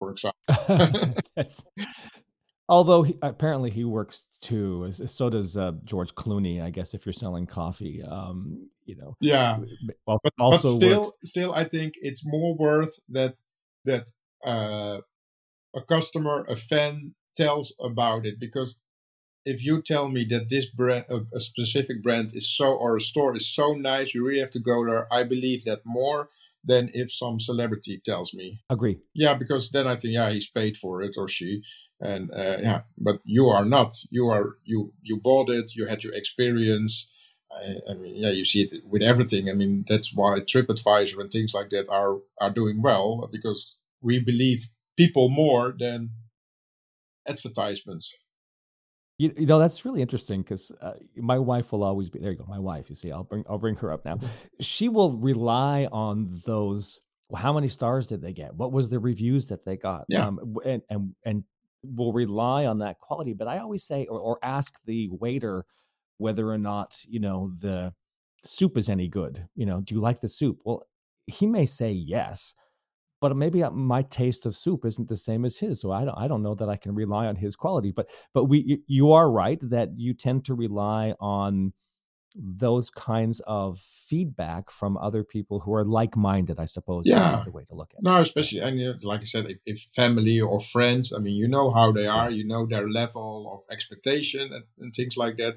example. 0.00 1.14
although 2.68 3.02
he, 3.02 3.16
apparently 3.22 3.70
he 3.70 3.84
works 3.84 4.26
too. 4.40 4.90
So 4.92 5.30
does 5.30 5.56
uh, 5.56 5.72
George 5.84 6.14
Clooney. 6.14 6.62
I 6.62 6.70
guess 6.70 6.94
if 6.94 7.06
you're 7.06 7.12
selling 7.12 7.46
coffee, 7.46 8.02
um, 8.02 8.68
you 8.84 8.96
know. 8.96 9.16
Yeah. 9.20 9.58
Well, 10.06 10.20
but, 10.22 10.32
also 10.38 10.72
but 10.72 10.76
still, 10.76 11.02
works. 11.02 11.12
still, 11.24 11.54
I 11.54 11.64
think 11.64 11.94
it's 12.00 12.22
more 12.24 12.54
worth 12.56 12.94
that 13.08 13.36
that 13.84 14.10
uh, 14.44 15.00
a 15.74 15.82
customer, 15.88 16.44
a 16.48 16.56
fan, 16.56 17.14
tells 17.36 17.74
about 17.80 18.26
it 18.26 18.38
because 18.38 18.78
if 19.44 19.64
you 19.64 19.80
tell 19.80 20.08
me 20.08 20.26
that 20.28 20.50
this 20.50 20.66
brand, 20.66 21.06
a, 21.08 21.20
a 21.34 21.40
specific 21.40 22.02
brand 22.02 22.32
is 22.34 22.54
so 22.54 22.74
or 22.74 22.96
a 22.96 23.00
store 23.00 23.34
is 23.36 23.48
so 23.48 23.72
nice, 23.72 24.14
you 24.14 24.26
really 24.26 24.40
have 24.40 24.50
to 24.50 24.60
go 24.60 24.84
there. 24.84 25.06
I 25.12 25.22
believe 25.22 25.64
that 25.64 25.80
more 25.86 26.28
than 26.64 26.90
if 26.92 27.12
some 27.12 27.40
celebrity 27.40 28.00
tells 28.04 28.34
me. 28.34 28.60
Agree. 28.70 28.98
Yeah, 29.14 29.34
because 29.34 29.70
then 29.70 29.86
I 29.86 29.96
think, 29.96 30.14
yeah, 30.14 30.30
he's 30.30 30.50
paid 30.50 30.76
for 30.76 31.02
it 31.02 31.16
or 31.16 31.28
she, 31.28 31.62
and 32.00 32.30
uh, 32.32 32.58
yeah, 32.60 32.80
but 32.96 33.20
you 33.24 33.46
are 33.48 33.64
not. 33.64 33.92
You 34.10 34.28
are 34.28 34.56
you 34.64 34.92
you 35.02 35.18
bought 35.20 35.50
it. 35.50 35.74
You 35.74 35.86
had 35.86 36.04
your 36.04 36.14
experience. 36.14 37.08
I, 37.50 37.92
I, 37.92 37.94
mean, 37.94 38.16
yeah, 38.16 38.30
you 38.30 38.44
see 38.44 38.62
it 38.62 38.84
with 38.84 39.02
everything. 39.02 39.48
I 39.48 39.54
mean, 39.54 39.84
that's 39.88 40.14
why 40.14 40.40
TripAdvisor 40.40 41.18
and 41.18 41.30
things 41.30 41.54
like 41.54 41.70
that 41.70 41.88
are 41.88 42.18
are 42.40 42.50
doing 42.50 42.82
well 42.82 43.28
because 43.32 43.78
we 44.00 44.20
believe 44.20 44.68
people 44.96 45.28
more 45.28 45.74
than 45.76 46.10
advertisements. 47.26 48.14
You, 49.18 49.34
you 49.36 49.46
know 49.46 49.58
that's 49.58 49.84
really 49.84 50.00
interesting 50.00 50.42
because 50.42 50.70
uh, 50.80 50.92
my 51.16 51.38
wife 51.38 51.72
will 51.72 51.82
always 51.82 52.08
be 52.08 52.20
there. 52.20 52.30
You 52.30 52.38
go, 52.38 52.46
my 52.48 52.60
wife. 52.60 52.88
You 52.88 52.94
see, 52.94 53.10
I'll 53.10 53.24
bring 53.24 53.44
I'll 53.48 53.58
bring 53.58 53.74
her 53.76 53.92
up 53.92 54.04
now. 54.04 54.18
She 54.60 54.88
will 54.88 55.10
rely 55.10 55.88
on 55.90 56.40
those. 56.46 57.00
Well, 57.28 57.42
how 57.42 57.52
many 57.52 57.68
stars 57.68 58.06
did 58.06 58.22
they 58.22 58.32
get? 58.32 58.54
What 58.54 58.72
was 58.72 58.88
the 58.88 58.98
reviews 58.98 59.46
that 59.48 59.64
they 59.64 59.76
got? 59.76 60.04
Yeah. 60.08 60.26
Um, 60.26 60.56
and 60.64 60.82
and 60.88 61.14
and 61.24 61.44
will 61.82 62.12
rely 62.12 62.66
on 62.66 62.78
that 62.78 63.00
quality. 63.00 63.34
But 63.34 63.48
I 63.48 63.58
always 63.58 63.84
say, 63.84 64.06
or, 64.06 64.20
or 64.20 64.38
ask 64.42 64.78
the 64.84 65.08
waiter 65.10 65.64
whether 66.18 66.48
or 66.50 66.58
not 66.58 67.04
you 67.08 67.18
know 67.20 67.50
the 67.60 67.92
soup 68.44 68.78
is 68.78 68.88
any 68.88 69.08
good. 69.08 69.48
You 69.56 69.66
know, 69.66 69.80
do 69.80 69.96
you 69.96 70.00
like 70.00 70.20
the 70.20 70.28
soup? 70.28 70.60
Well, 70.64 70.86
he 71.26 71.46
may 71.46 71.66
say 71.66 71.90
yes, 71.90 72.54
but 73.20 73.36
maybe 73.36 73.62
uh, 73.62 73.70
my 73.70 74.02
taste 74.02 74.46
of 74.46 74.54
soup 74.56 74.84
isn't 74.84 75.08
the 75.08 75.16
same 75.16 75.44
as 75.44 75.58
his 75.58 75.80
so 75.80 75.90
i 75.92 76.04
don't 76.04 76.16
i 76.16 76.28
don't 76.28 76.42
know 76.42 76.54
that 76.54 76.68
i 76.68 76.76
can 76.76 76.94
rely 76.94 77.26
on 77.26 77.36
his 77.36 77.56
quality 77.56 77.90
but 77.90 78.08
but 78.32 78.44
we 78.44 78.82
you 78.86 79.12
are 79.12 79.30
right 79.30 79.60
that 79.62 79.90
you 79.96 80.14
tend 80.14 80.44
to 80.44 80.54
rely 80.54 81.14
on 81.20 81.72
those 82.34 82.90
kinds 82.90 83.40
of 83.46 83.78
feedback 83.78 84.70
from 84.70 84.96
other 84.98 85.24
people 85.24 85.60
who 85.60 85.74
are 85.74 85.84
like-minded 85.84 86.58
i 86.58 86.66
suppose 86.66 87.04
yeah 87.06 87.34
is 87.34 87.44
the 87.44 87.50
way 87.50 87.64
to 87.64 87.74
look 87.74 87.90
at 87.94 87.98
it. 87.98 88.04
No 88.04 88.20
especially 88.20 88.60
and 88.60 89.02
like 89.02 89.22
i 89.22 89.24
said 89.24 89.46
if, 89.46 89.58
if, 89.66 89.80
family 89.80 90.40
or 90.40 90.60
friends 90.60 91.12
i 91.12 91.18
mean 91.18 91.34
you 91.34 91.48
know 91.48 91.70
how 91.70 91.90
they 91.90 92.06
are 92.06 92.30
you 92.30 92.46
know 92.46 92.66
their 92.66 92.88
level 92.88 93.50
of 93.52 93.72
expectation 93.74 94.52
and, 94.52 94.64
and 94.78 94.94
things 94.94 95.16
like 95.16 95.36
that. 95.38 95.54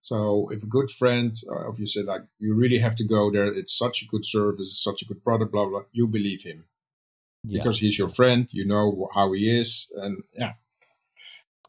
So 0.00 0.48
if 0.50 0.64
a 0.64 0.66
good 0.66 0.90
friend 0.90 1.32
uh, 1.50 1.70
if 1.70 1.78
you 1.78 1.86
said 1.86 2.06
like 2.06 2.22
you 2.38 2.54
really 2.54 2.78
have 2.78 2.96
to 2.96 3.04
go 3.04 3.30
there 3.30 3.46
it's 3.46 3.76
such 3.76 4.02
a 4.02 4.06
good 4.06 4.24
service 4.24 4.70
it's 4.70 4.82
such 4.82 5.02
a 5.02 5.04
good 5.04 5.22
product 5.22 5.52
blah 5.52 5.66
blah 5.66 5.82
you 5.92 6.06
believe 6.06 6.42
him 6.42 6.64
because 7.46 7.78
he's 7.78 7.98
your 7.98 8.08
friend 8.08 8.48
you 8.50 8.64
know 8.64 9.08
how 9.14 9.32
he 9.32 9.48
is 9.48 9.90
and 9.96 10.22
yeah 10.38 10.52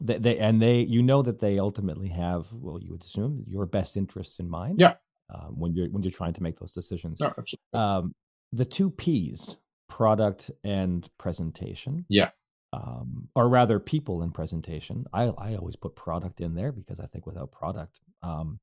they, 0.00 0.18
they, 0.18 0.38
and 0.38 0.60
they 0.60 0.80
you 0.80 1.02
know 1.02 1.22
that 1.22 1.38
they 1.40 1.58
ultimately 1.58 2.08
have 2.08 2.52
well 2.52 2.80
you 2.80 2.90
would 2.90 3.02
assume 3.02 3.44
your 3.46 3.66
best 3.66 3.96
interests 3.96 4.38
in 4.38 4.48
mind 4.48 4.78
yeah 4.78 4.94
um, 5.34 5.54
when 5.58 5.74
you're 5.74 5.88
when 5.88 6.02
you're 6.02 6.12
trying 6.12 6.32
to 6.32 6.42
make 6.42 6.58
those 6.58 6.72
decisions 6.72 7.20
no, 7.20 7.26
absolutely. 7.26 7.58
Um, 7.72 8.14
the 8.52 8.64
two 8.64 8.90
p's 8.90 9.58
product 9.88 10.50
and 10.62 11.08
presentation 11.18 12.04
yeah 12.08 12.30
um, 12.72 13.28
or 13.36 13.48
rather 13.48 13.78
people 13.78 14.22
and 14.22 14.34
presentation 14.34 15.06
I, 15.12 15.24
I 15.24 15.54
always 15.54 15.76
put 15.76 15.94
product 15.94 16.40
in 16.40 16.54
there 16.54 16.72
because 16.72 17.00
i 17.00 17.06
think 17.06 17.26
without 17.26 17.52
product 17.52 18.00
um, 18.22 18.58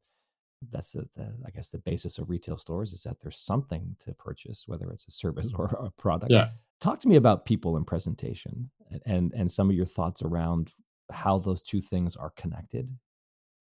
that's 0.70 0.92
the, 0.92 1.08
the, 1.16 1.34
I 1.46 1.50
guess 1.50 1.70
the 1.70 1.80
basis 1.80 2.18
of 2.18 2.30
retail 2.30 2.58
stores 2.58 2.94
is 2.94 3.04
that 3.04 3.20
there's 3.20 3.40
something 3.40 3.96
to 4.00 4.14
purchase, 4.14 4.66
whether 4.68 4.90
it's 4.92 5.08
a 5.08 5.12
service 5.12 5.48
or 5.58 5.66
a 5.66 5.90
product. 5.92 6.32
Yeah. 6.32 6.50
Talk 6.82 7.00
to 7.02 7.08
me 7.08 7.16
about 7.16 7.46
people 7.46 7.78
and 7.78 7.86
presentation, 7.86 8.72
and 9.06 9.32
and 9.36 9.52
some 9.52 9.70
of 9.70 9.76
your 9.76 9.86
thoughts 9.86 10.24
around 10.24 10.74
how 11.12 11.38
those 11.38 11.62
two 11.62 11.80
things 11.80 12.16
are 12.16 12.32
connected 12.32 12.98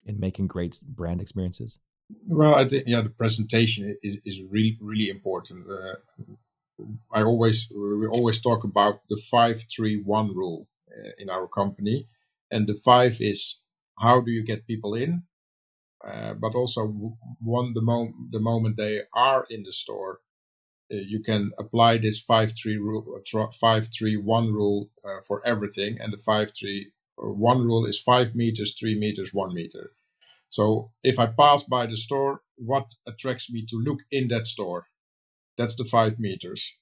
in 0.05 0.19
making 0.19 0.47
great 0.47 0.79
brand 0.81 1.21
experiences. 1.21 1.79
Well, 2.25 2.55
I 2.55 2.67
think 2.67 2.85
yeah, 2.87 3.01
the 3.01 3.09
presentation 3.09 3.95
is 4.01 4.21
is 4.25 4.41
really 4.41 4.77
really 4.81 5.09
important. 5.09 5.67
Uh, 5.69 5.95
I 7.11 7.23
always 7.23 7.69
we 7.75 8.07
always 8.07 8.41
talk 8.41 8.63
about 8.63 9.01
the 9.09 9.21
five 9.29 9.65
three 9.69 10.01
one 10.01 10.29
rule 10.33 10.67
uh, 10.89 11.11
in 11.17 11.29
our 11.29 11.47
company, 11.47 12.07
and 12.49 12.67
the 12.67 12.75
five 12.75 13.17
is 13.19 13.59
how 13.99 14.21
do 14.21 14.31
you 14.31 14.43
get 14.43 14.65
people 14.65 14.95
in, 14.95 15.23
uh, 16.07 16.35
but 16.35 16.55
also 16.55 17.15
one 17.41 17.73
the 17.73 17.81
moment 17.81 18.31
the 18.31 18.39
moment 18.39 18.77
they 18.77 19.01
are 19.13 19.45
in 19.49 19.63
the 19.63 19.73
store, 19.73 20.21
you 20.89 21.21
can 21.21 21.51
apply 21.57 21.97
this 21.97 22.19
five 22.19 22.53
three 22.61 22.77
rule 22.77 23.21
uh, 23.35 23.47
five 23.59 23.89
three 23.97 24.17
one 24.17 24.51
rule 24.53 24.89
uh, 25.05 25.21
for 25.27 25.45
everything, 25.45 25.97
and 25.99 26.13
the 26.13 26.17
five 26.17 26.51
three 26.57 26.91
uh, 27.21 27.29
one 27.29 27.61
rule 27.63 27.85
is 27.85 28.01
five 28.01 28.35
meters, 28.35 28.75
three 28.79 28.97
meters, 28.97 29.33
one 29.33 29.53
meter. 29.53 29.91
So 30.49 30.91
if 31.03 31.19
I 31.19 31.27
pass 31.27 31.63
by 31.63 31.85
the 31.85 31.97
store, 31.97 32.41
what 32.57 32.93
attracts 33.07 33.51
me 33.51 33.65
to 33.67 33.77
look 33.77 33.99
in 34.11 34.27
that 34.29 34.47
store? 34.47 34.87
That's 35.57 35.75
the 35.75 35.85
five 35.85 36.19
meters. 36.19 36.75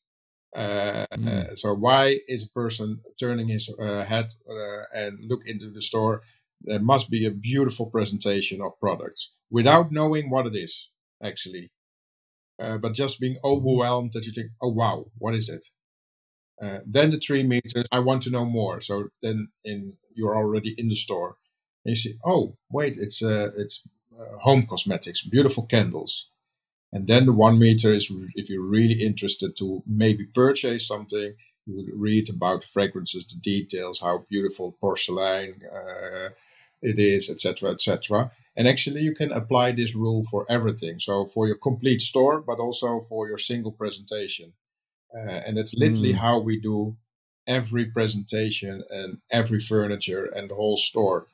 Uh, 0.56 1.06
mm. 1.14 1.28
uh, 1.28 1.56
so 1.56 1.74
why 1.74 2.20
is 2.28 2.46
a 2.46 2.50
person 2.52 3.02
turning 3.20 3.50
his 3.50 3.70
uh, 3.80 4.06
head 4.06 4.28
uh, 4.50 4.84
and 4.96 5.20
look 5.28 5.42
into 5.46 5.70
the 5.70 5.82
store? 5.82 6.22
There 6.62 6.80
must 6.80 7.10
be 7.10 7.26
a 7.26 7.32
beautiful 7.32 7.88
presentation 7.88 8.62
of 8.62 8.80
products 8.80 9.34
without 9.52 9.92
knowing 9.92 10.30
what 10.30 10.48
it 10.48 10.56
is 10.56 10.90
actually, 11.22 11.72
uh, 12.60 12.78
but 12.78 12.94
just 12.94 13.20
being 13.20 13.38
overwhelmed 13.44 14.12
that 14.14 14.26
you 14.26 14.32
think, 14.32 14.52
"Oh 14.62 14.70
wow, 14.70 15.06
what 15.18 15.36
is 15.36 15.50
it?" 15.50 15.66
Uh, 16.62 16.80
then 16.86 17.12
the 17.12 17.20
three 17.20 17.44
meters, 17.44 17.86
I 17.92 18.00
want 18.00 18.24
to 18.24 18.32
know 18.32 18.46
more. 18.46 18.82
So 18.82 19.10
then, 19.22 19.50
in 19.64 19.98
you're 20.16 20.36
already 20.36 20.74
in 20.78 20.90
the 20.90 20.96
store, 20.96 21.38
and 21.86 21.92
you 21.92 21.96
see, 21.96 22.16
"Oh 22.26 22.58
wait, 22.72 22.98
it's 22.98 23.22
it's 23.22 23.84
home 24.42 24.66
cosmetics, 24.68 25.24
beautiful 25.24 25.66
candles." 25.66 26.30
And 26.92 27.08
then 27.08 27.26
the 27.26 27.34
one 27.34 27.60
meter 27.60 27.94
is 27.94 28.12
if 28.36 28.50
you're 28.50 28.62
really 28.62 29.04
interested 29.04 29.58
to 29.58 29.84
maybe 29.86 30.26
purchase 30.26 30.88
something, 30.88 31.34
you 31.66 31.94
read 31.96 32.30
about 32.30 32.64
fragrances, 32.64 33.28
the 33.28 33.36
details, 33.36 34.00
how 34.00 34.26
beautiful 34.30 34.78
porcelain 34.80 35.62
uh, 35.72 36.30
it 36.82 36.98
is, 36.98 37.30
etc., 37.30 37.72
etc. 37.72 38.32
And 38.58 38.68
actually, 38.68 39.02
you 39.02 39.14
can 39.14 39.32
apply 39.32 39.72
this 39.72 39.96
rule 39.96 40.26
for 40.30 40.46
everything. 40.50 41.00
So 41.00 41.26
for 41.28 41.46
your 41.46 41.58
complete 41.58 42.02
store, 42.02 42.42
but 42.42 42.58
also 42.58 43.02
for 43.02 43.28
your 43.28 43.38
single 43.38 43.72
presentation. 43.72 44.54
Uh, 45.16 45.42
and 45.46 45.56
that's 45.56 45.76
literally 45.76 46.14
mm. 46.14 46.18
how 46.18 46.40
we 46.40 46.60
do 46.60 46.98
every 47.48 47.86
presentation 47.86 48.84
and 48.90 49.20
every 49.32 49.60
furniture 49.60 50.26
and 50.26 50.50
the 50.50 50.56
whole 50.56 50.78
store. 50.78 51.28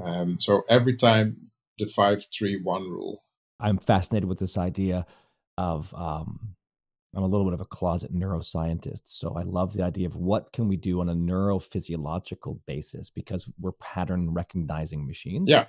Um, 0.00 0.38
so 0.40 0.62
every 0.70 0.96
time 0.96 1.50
the 1.78 1.86
five 1.86 2.24
three 2.32 2.60
one 2.60 2.82
rule. 2.82 3.24
I'm 3.60 3.78
fascinated 3.78 4.28
with 4.28 4.38
this 4.38 4.56
idea 4.56 5.04
of 5.56 5.92
um, 5.94 6.54
I'm 7.14 7.22
a 7.22 7.26
little 7.26 7.46
bit 7.46 7.54
of 7.54 7.60
a 7.60 7.66
closet 7.66 8.14
neuroscientist, 8.14 9.02
so 9.04 9.34
I 9.34 9.42
love 9.42 9.74
the 9.74 9.82
idea 9.82 10.06
of 10.06 10.16
what 10.16 10.52
can 10.52 10.68
we 10.68 10.76
do 10.76 11.00
on 11.00 11.08
a 11.08 11.14
neurophysiological 11.14 12.60
basis 12.66 13.10
because 13.10 13.50
we're 13.58 13.72
pattern 13.72 14.32
recognizing 14.32 15.06
machines. 15.06 15.50
Yeah. 15.50 15.66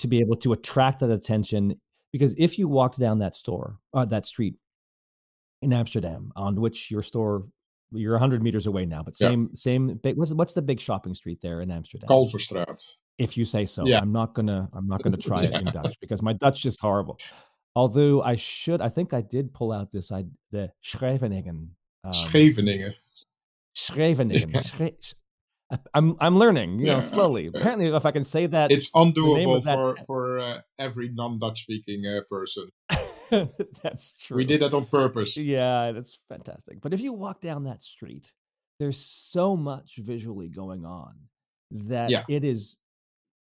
To 0.00 0.08
be 0.08 0.20
able 0.20 0.36
to 0.36 0.52
attract 0.52 1.00
that 1.00 1.10
attention, 1.10 1.80
because 2.12 2.34
if 2.38 2.58
you 2.58 2.68
walked 2.68 2.98
down 2.98 3.18
that 3.20 3.34
store, 3.34 3.78
uh, 3.94 4.04
that 4.06 4.26
street 4.26 4.56
in 5.62 5.72
Amsterdam, 5.72 6.32
on 6.36 6.60
which 6.60 6.90
your 6.90 7.02
store, 7.02 7.46
you're 7.92 8.14
100 8.14 8.42
meters 8.42 8.66
away 8.66 8.86
now, 8.86 9.02
but 9.02 9.14
same, 9.14 9.42
yeah. 9.42 9.48
same. 9.54 10.00
Big, 10.02 10.16
what's 10.16 10.32
what's 10.32 10.54
the 10.54 10.62
big 10.62 10.80
shopping 10.80 11.14
street 11.14 11.40
there 11.42 11.60
in 11.60 11.70
Amsterdam? 11.70 12.08
Kalverstraat 12.08 12.80
if 13.20 13.36
you 13.36 13.44
say 13.44 13.66
so. 13.66 13.86
Yeah. 13.86 14.00
I'm 14.00 14.12
not 14.12 14.34
gonna 14.34 14.68
I'm 14.72 14.88
not 14.88 15.02
gonna 15.02 15.18
try 15.18 15.42
yeah. 15.42 15.48
it 15.48 15.54
in 15.54 15.64
Dutch 15.72 16.00
because 16.00 16.22
my 16.22 16.32
Dutch 16.32 16.64
is 16.64 16.78
horrible. 16.80 17.18
Although 17.76 18.22
I 18.22 18.34
should, 18.34 18.80
I 18.80 18.88
think 18.88 19.12
I 19.12 19.20
did 19.20 19.52
pull 19.52 19.70
out 19.70 19.92
this 19.92 20.10
I 20.10 20.24
the 20.50 20.72
Scheveningen. 20.82 21.68
Um, 22.02 22.12
Scheveningen. 22.12 22.94
Scheveningen. 23.76 24.52
Schre- 24.54 25.14
I'm 25.94 26.16
I'm 26.20 26.38
learning, 26.38 26.80
you 26.80 26.86
know, 26.86 27.00
slowly. 27.00 27.46
Apparently, 27.46 27.86
if 27.86 28.06
I 28.06 28.10
can 28.10 28.24
say 28.24 28.46
that, 28.46 28.72
it's 28.72 28.90
undoable 28.92 29.62
for 29.62 29.94
that... 29.94 30.04
for 30.06 30.40
uh, 30.40 30.60
every 30.78 31.10
non-Dutch 31.10 31.62
speaking 31.62 32.04
uh, 32.06 32.20
person. 32.28 32.70
that's 33.82 34.14
true. 34.14 34.36
We 34.36 34.44
did 34.44 34.60
that 34.60 34.74
on 34.74 34.86
purpose. 34.86 35.36
Yeah, 35.36 35.92
that's 35.92 36.18
fantastic. 36.28 36.80
But 36.80 36.92
if 36.92 37.00
you 37.00 37.12
walk 37.12 37.40
down 37.40 37.64
that 37.64 37.82
street, 37.82 38.32
there's 38.78 38.98
so 38.98 39.56
much 39.56 39.96
visually 39.98 40.48
going 40.48 40.84
on 40.84 41.14
that 41.70 42.10
yeah. 42.10 42.24
it 42.28 42.42
is 42.42 42.78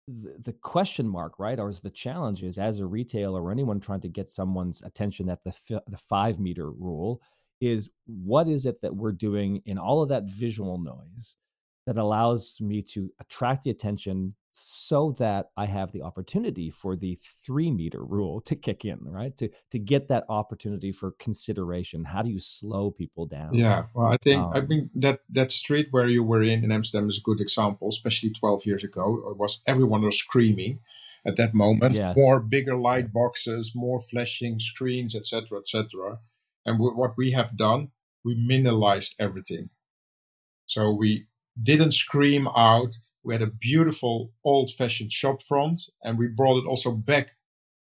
the, 0.07 0.35
the 0.39 0.53
question 0.53 1.07
mark, 1.07 1.39
right, 1.39 1.59
or 1.59 1.69
is 1.69 1.79
the 1.79 1.89
challenge 1.89 2.43
is 2.43 2.57
as 2.57 2.79
a 2.79 2.85
retailer 2.85 3.41
or 3.41 3.51
anyone 3.51 3.79
trying 3.79 4.01
to 4.01 4.09
get 4.09 4.29
someone's 4.29 4.81
attention 4.81 5.29
at 5.29 5.43
the 5.43 5.81
the 5.87 5.97
five 5.97 6.39
meter 6.39 6.69
rule 6.69 7.21
is 7.61 7.89
what 8.05 8.47
is 8.47 8.65
it 8.65 8.81
that 8.81 8.93
we're 8.93 9.13
doing 9.13 9.61
in 9.65 9.77
all 9.77 10.03
of 10.03 10.09
that 10.09 10.25
visual 10.25 10.77
noise 10.77 11.37
that 11.85 11.97
allows 11.97 12.59
me 12.61 12.81
to 12.81 13.11
attract 13.19 13.63
the 13.63 13.69
attention 13.69 14.35
so 14.55 15.15
that 15.17 15.47
I 15.57 15.65
have 15.65 15.91
the 15.91 16.03
opportunity 16.03 16.69
for 16.69 16.95
the 16.95 17.17
three 17.43 17.71
meter 17.71 18.03
rule 18.03 18.39
to 18.41 18.55
kick 18.55 18.85
in, 18.85 18.99
right? 19.01 19.35
To 19.37 19.49
to 19.71 19.79
get 19.79 20.07
that 20.09 20.25
opportunity 20.29 20.91
for 20.91 21.11
consideration. 21.19 22.05
How 22.05 22.21
do 22.21 22.29
you 22.29 22.39
slow 22.39 22.91
people 22.91 23.25
down? 23.25 23.53
Yeah, 23.53 23.85
well, 23.95 24.07
I 24.07 24.17
think 24.17 24.41
um, 24.41 24.51
I 24.53 24.61
think 24.61 24.91
that 24.95 25.21
that 25.29 25.51
street 25.51 25.87
where 25.91 26.07
you 26.07 26.23
were 26.23 26.43
in 26.43 26.63
in 26.63 26.71
Amsterdam 26.71 27.09
is 27.09 27.17
a 27.17 27.21
good 27.21 27.41
example, 27.41 27.89
especially 27.89 28.29
12 28.29 28.65
years 28.65 28.83
ago. 28.83 29.23
It 29.31 29.37
was 29.37 29.61
everyone 29.65 30.03
was 30.03 30.19
screaming 30.19 30.79
at 31.25 31.37
that 31.37 31.53
moment. 31.53 31.97
Yes. 31.97 32.15
More 32.15 32.39
bigger 32.39 32.75
light 32.75 33.11
boxes, 33.11 33.73
more 33.75 33.99
flashing 33.99 34.59
screens, 34.59 35.15
etc., 35.15 35.59
etc. 35.59 36.19
And 36.65 36.77
w- 36.77 36.95
what 36.95 37.17
we 37.17 37.31
have 37.31 37.57
done, 37.57 37.91
we 38.23 38.35
minimalized 38.35 39.15
everything. 39.19 39.69
So 40.65 40.91
we 40.91 41.27
didn't 41.61 41.93
scream 41.93 42.47
out. 42.47 42.95
We 43.23 43.33
had 43.33 43.41
a 43.41 43.47
beautiful 43.47 44.31
old 44.43 44.71
fashioned 44.71 45.11
shop 45.11 45.41
front 45.41 45.81
and 46.03 46.17
we 46.17 46.27
brought 46.27 46.57
it 46.57 46.67
also 46.67 46.91
back 46.91 47.31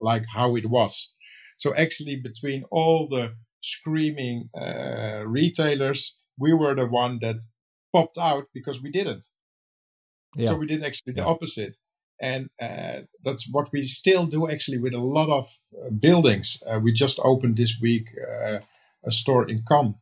like 0.01 0.25
how 0.35 0.57
it 0.57 0.71
was. 0.71 1.11
So 1.59 1.75
actually 1.75 2.17
between 2.17 2.65
all 2.71 3.09
the 3.09 3.35
screaming 3.63 4.51
uh, 4.57 5.25
retailers, 5.27 6.17
we 6.39 6.53
were 6.53 6.75
the 6.75 6.87
one 6.87 7.19
that 7.23 7.37
popped 7.93 8.19
out 8.19 8.45
because 8.55 8.83
we 8.83 8.91
didn't. 8.91 9.25
Yeah. 10.37 10.51
So 10.51 10.57
we 10.57 10.67
did 10.67 10.85
actually 10.85 11.15
the 11.15 11.23
yeah. 11.23 11.27
opposite. 11.27 11.77
And 12.21 12.49
uh, 12.61 13.01
that's 13.25 13.47
what 13.51 13.69
we 13.73 13.83
still 13.83 14.27
do 14.27 14.49
actually 14.49 14.79
with 14.79 14.95
a 14.95 14.99
lot 14.99 15.29
of 15.29 15.47
uh, 15.75 15.91
buildings. 15.91 16.63
Uh, 16.67 16.79
we 16.79 16.93
just 16.93 17.19
opened 17.23 17.57
this 17.57 17.79
week 17.81 18.09
uh, 18.27 18.61
a 19.05 19.13
store 19.13 19.49
in 19.49 19.63
Cannes 19.69 19.97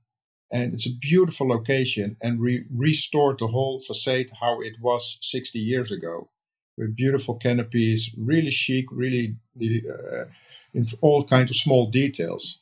and 0.54 0.72
it's 0.72 0.86
a 0.86 0.94
beautiful 0.94 1.48
location 1.48 2.16
and 2.22 2.38
we 2.38 2.64
restored 2.72 3.40
the 3.40 3.48
whole 3.48 3.80
facade 3.80 4.30
how 4.40 4.60
it 4.60 4.74
was 4.80 5.18
60 5.20 5.58
years 5.58 5.90
ago. 5.90 6.30
With 6.78 6.96
beautiful 6.96 7.34
canopies 7.34 8.14
really 8.16 8.50
chic 8.50 8.86
really 8.90 9.36
uh, 9.60 10.26
in 10.72 10.84
all 11.00 11.24
kinds 11.24 11.50
of 11.50 11.56
small 11.56 11.86
details. 11.90 12.60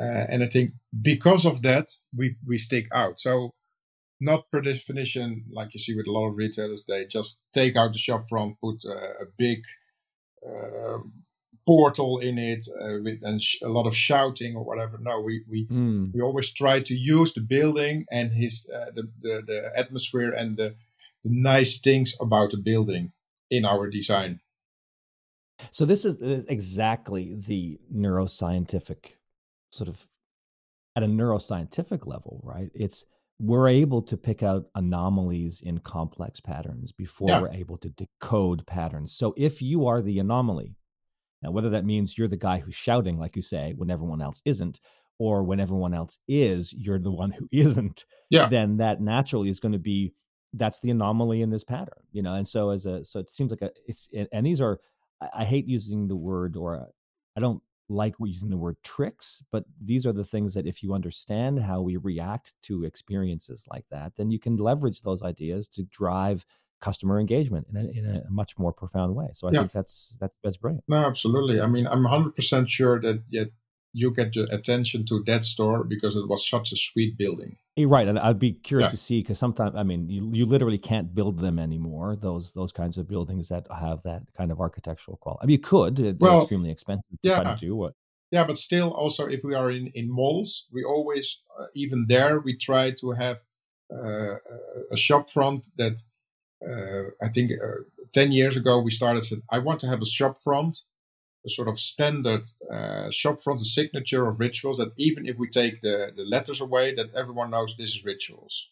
Uh, 0.00 0.24
and 0.30 0.42
i 0.42 0.46
think 0.46 0.72
because 1.02 1.44
of 1.44 1.62
that 1.62 1.86
we 2.16 2.36
we 2.46 2.58
stick 2.58 2.86
out. 2.92 3.18
So 3.18 3.50
not 4.20 4.50
per 4.52 4.60
definition 4.60 5.44
like 5.50 5.74
you 5.74 5.80
see 5.80 5.96
with 5.96 6.06
a 6.06 6.12
lot 6.12 6.28
of 6.28 6.36
retailers 6.36 6.84
they 6.86 7.06
just 7.06 7.40
take 7.52 7.74
out 7.76 7.92
the 7.92 7.98
shop 7.98 8.28
front 8.28 8.60
put 8.60 8.84
a 8.84 9.26
big 9.36 9.60
uh, 10.48 10.98
portal 11.66 12.18
in 12.18 12.38
it 12.38 12.66
uh, 12.80 12.98
with, 13.02 13.20
and 13.22 13.42
sh- 13.42 13.62
a 13.62 13.68
lot 13.68 13.86
of 13.86 13.96
shouting 13.96 14.56
or 14.56 14.64
whatever. 14.64 14.98
No, 15.00 15.20
we 15.20 15.44
we, 15.48 15.66
mm. 15.66 16.12
we 16.12 16.20
always 16.20 16.52
try 16.52 16.80
to 16.80 16.94
use 16.94 17.34
the 17.34 17.40
building 17.40 18.04
and 18.10 18.32
his 18.32 18.68
uh, 18.74 18.90
the, 18.94 19.10
the 19.20 19.42
the 19.46 19.72
atmosphere 19.76 20.30
and 20.30 20.56
the, 20.56 20.74
the 21.24 21.30
nice 21.30 21.78
things 21.78 22.16
about 22.20 22.50
the 22.50 22.56
building 22.56 23.12
in 23.50 23.64
our 23.64 23.88
design. 23.88 24.40
So 25.70 25.84
this 25.84 26.04
is 26.04 26.20
uh, 26.20 26.42
exactly 26.48 27.34
the 27.34 27.78
neuroscientific 27.94 29.12
sort 29.70 29.88
of 29.88 30.08
at 30.96 31.02
a 31.02 31.06
neuroscientific 31.06 32.06
level, 32.06 32.40
right? 32.42 32.70
It's 32.74 33.06
we're 33.38 33.68
able 33.68 34.02
to 34.02 34.16
pick 34.16 34.42
out 34.42 34.66
anomalies 34.74 35.60
in 35.60 35.78
complex 35.78 36.40
patterns 36.40 36.92
before 36.92 37.28
yeah. 37.28 37.40
we're 37.40 37.50
able 37.50 37.76
to 37.78 37.88
decode 37.88 38.64
patterns. 38.66 39.12
So 39.12 39.34
if 39.36 39.60
you 39.60 39.86
are 39.86 40.00
the 40.00 40.18
anomaly, 40.18 40.76
now, 41.42 41.50
whether 41.50 41.70
that 41.70 41.84
means 41.84 42.16
you're 42.16 42.28
the 42.28 42.36
guy 42.36 42.58
who's 42.58 42.74
shouting, 42.74 43.18
like 43.18 43.36
you 43.36 43.42
say, 43.42 43.74
when 43.76 43.90
everyone 43.90 44.22
else 44.22 44.40
isn't, 44.44 44.80
or 45.18 45.42
when 45.42 45.60
everyone 45.60 45.94
else 45.94 46.18
is, 46.28 46.72
you're 46.72 46.98
the 46.98 47.10
one 47.10 47.30
who 47.30 47.48
isn't, 47.52 48.04
yeah. 48.30 48.46
then 48.48 48.76
that 48.78 49.00
naturally 49.00 49.48
is 49.48 49.60
going 49.60 49.72
to 49.72 49.78
be 49.78 50.12
that's 50.54 50.80
the 50.80 50.90
anomaly 50.90 51.42
in 51.42 51.50
this 51.50 51.64
pattern, 51.64 52.02
you 52.12 52.22
know. 52.22 52.34
And 52.34 52.46
so 52.46 52.70
as 52.70 52.86
a 52.86 53.04
so 53.04 53.20
it 53.20 53.30
seems 53.30 53.50
like 53.50 53.62
a 53.62 53.70
it's 53.86 54.08
and 54.32 54.44
these 54.44 54.60
are 54.60 54.80
I 55.34 55.44
hate 55.44 55.66
using 55.66 56.08
the 56.08 56.16
word 56.16 56.56
or 56.56 56.76
uh, 56.76 56.84
I 57.36 57.40
don't 57.40 57.62
like 57.88 58.14
using 58.20 58.50
the 58.50 58.56
word 58.56 58.76
tricks, 58.82 59.42
but 59.50 59.64
these 59.82 60.06
are 60.06 60.12
the 60.12 60.24
things 60.24 60.54
that 60.54 60.66
if 60.66 60.82
you 60.82 60.94
understand 60.94 61.60
how 61.60 61.80
we 61.80 61.96
react 61.96 62.54
to 62.62 62.84
experiences 62.84 63.66
like 63.70 63.84
that, 63.90 64.12
then 64.16 64.30
you 64.30 64.38
can 64.38 64.56
leverage 64.56 65.02
those 65.02 65.22
ideas 65.22 65.68
to 65.68 65.84
drive 65.84 66.44
customer 66.82 67.18
engagement 67.18 67.66
in 67.70 67.76
a, 67.76 67.84
in 67.98 68.04
a 68.04 68.30
much 68.30 68.58
more 68.58 68.72
profound 68.72 69.14
way. 69.14 69.28
So 69.32 69.48
I 69.48 69.52
yeah. 69.52 69.60
think 69.60 69.72
that's 69.72 70.16
that's 70.20 70.36
that's 70.42 70.58
brilliant. 70.58 70.84
No, 70.88 70.98
absolutely. 70.98 71.60
I 71.60 71.66
mean, 71.66 71.86
I'm 71.86 72.02
100 72.02 72.36
percent 72.36 72.68
sure 72.68 73.00
that 73.00 73.22
yet 73.30 73.48
you 73.94 74.12
get 74.12 74.32
the 74.32 74.48
attention 74.50 75.04
to 75.06 75.22
that 75.26 75.44
store 75.44 75.84
because 75.84 76.16
it 76.16 76.28
was 76.28 76.48
such 76.48 76.72
a 76.72 76.76
sweet 76.76 77.16
building. 77.16 77.56
You're 77.76 77.88
right, 77.88 78.08
and 78.08 78.18
I'd 78.18 78.38
be 78.38 78.52
curious 78.52 78.88
yeah. 78.88 78.90
to 78.90 78.96
see 78.96 79.20
because 79.20 79.38
sometimes 79.38 79.74
I 79.76 79.82
mean 79.82 80.08
you, 80.10 80.30
you 80.34 80.44
literally 80.44 80.78
can't 80.78 81.14
build 81.14 81.38
them 81.38 81.58
anymore. 81.58 82.16
Those 82.16 82.52
those 82.52 82.72
kinds 82.72 82.98
of 82.98 83.08
buildings 83.08 83.48
that 83.48 83.66
have 83.70 84.02
that 84.02 84.22
kind 84.36 84.50
of 84.50 84.60
architectural 84.60 85.16
quality. 85.16 85.40
I 85.42 85.46
mean, 85.46 85.54
you 85.54 85.58
could. 85.58 85.96
They're 85.96 86.14
well, 86.18 86.42
extremely 86.42 86.70
expensive 86.70 87.04
to 87.22 87.28
yeah, 87.28 87.40
try 87.40 87.54
to 87.54 87.66
do. 87.66 87.76
What? 87.76 87.94
Yeah, 88.30 88.44
but 88.44 88.58
still, 88.58 88.92
also 88.92 89.26
if 89.26 89.40
we 89.44 89.54
are 89.54 89.70
in 89.70 89.86
in 89.94 90.10
malls, 90.10 90.66
we 90.72 90.84
always 90.84 91.42
uh, 91.58 91.66
even 91.74 92.06
there 92.08 92.40
we 92.40 92.56
try 92.56 92.90
to 93.00 93.12
have 93.12 93.38
uh, 93.92 94.36
a 94.90 94.96
shop 94.96 95.30
front 95.30 95.68
that 95.76 95.92
uh, 95.92 95.98
I 97.22 97.28
think 97.28 97.50
uh, 97.52 97.82
ten 98.12 98.32
years 98.32 98.56
ago 98.56 98.80
we 98.80 98.90
started. 98.90 99.24
Said 99.24 99.42
I 99.50 99.58
want 99.58 99.80
to 99.80 99.88
have 99.88 100.02
a 100.02 100.06
shop 100.06 100.42
front 100.42 100.78
a 101.44 101.50
sort 101.50 101.68
of 101.68 101.78
standard 101.78 102.44
uh, 102.70 103.10
shop 103.10 103.42
front, 103.42 103.60
a 103.60 103.64
signature 103.64 104.28
of 104.28 104.40
rituals 104.40 104.78
that 104.78 104.92
even 104.96 105.26
if 105.26 105.38
we 105.38 105.48
take 105.48 105.80
the, 105.80 106.12
the 106.16 106.22
letters 106.22 106.60
away, 106.60 106.94
that 106.94 107.14
everyone 107.14 107.50
knows 107.50 107.76
this 107.76 107.94
is 107.94 108.04
rituals. 108.04 108.68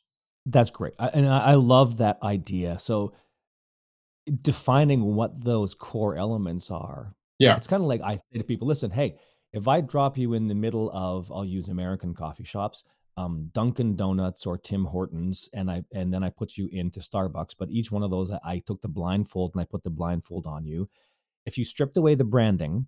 That's 0.46 0.70
great. 0.70 0.94
I, 0.98 1.08
and 1.08 1.28
I 1.28 1.54
love 1.54 1.98
that 1.98 2.18
idea. 2.22 2.78
So 2.78 3.12
defining 4.42 5.14
what 5.14 5.44
those 5.44 5.74
core 5.74 6.16
elements 6.16 6.70
are. 6.70 7.14
Yeah. 7.38 7.56
It's 7.56 7.66
kind 7.66 7.82
of 7.82 7.88
like 7.88 8.02
I 8.02 8.16
say 8.16 8.38
to 8.38 8.44
people, 8.44 8.68
listen, 8.68 8.90
hey, 8.90 9.16
if 9.52 9.66
I 9.66 9.80
drop 9.80 10.16
you 10.16 10.34
in 10.34 10.46
the 10.46 10.54
middle 10.54 10.90
of, 10.92 11.32
I'll 11.32 11.44
use 11.44 11.68
American 11.68 12.14
coffee 12.14 12.44
shops, 12.44 12.84
um, 13.20 13.50
Dunkin' 13.52 13.96
Donuts 13.96 14.46
or 14.46 14.56
Tim 14.56 14.84
Hortons, 14.84 15.48
and 15.52 15.70
I 15.70 15.82
and 15.92 16.12
then 16.12 16.22
I 16.22 16.30
put 16.30 16.56
you 16.56 16.68
into 16.72 17.00
Starbucks. 17.00 17.54
But 17.58 17.70
each 17.70 17.90
one 17.92 18.02
of 18.02 18.10
those, 18.10 18.30
I, 18.30 18.40
I 18.44 18.58
took 18.60 18.80
the 18.80 18.88
blindfold 18.88 19.52
and 19.54 19.62
I 19.62 19.64
put 19.64 19.82
the 19.82 19.90
blindfold 19.90 20.46
on 20.46 20.64
you, 20.64 20.88
if 21.46 21.58
you 21.58 21.64
stripped 21.64 21.96
away 21.96 22.14
the 22.14 22.24
branding, 22.24 22.86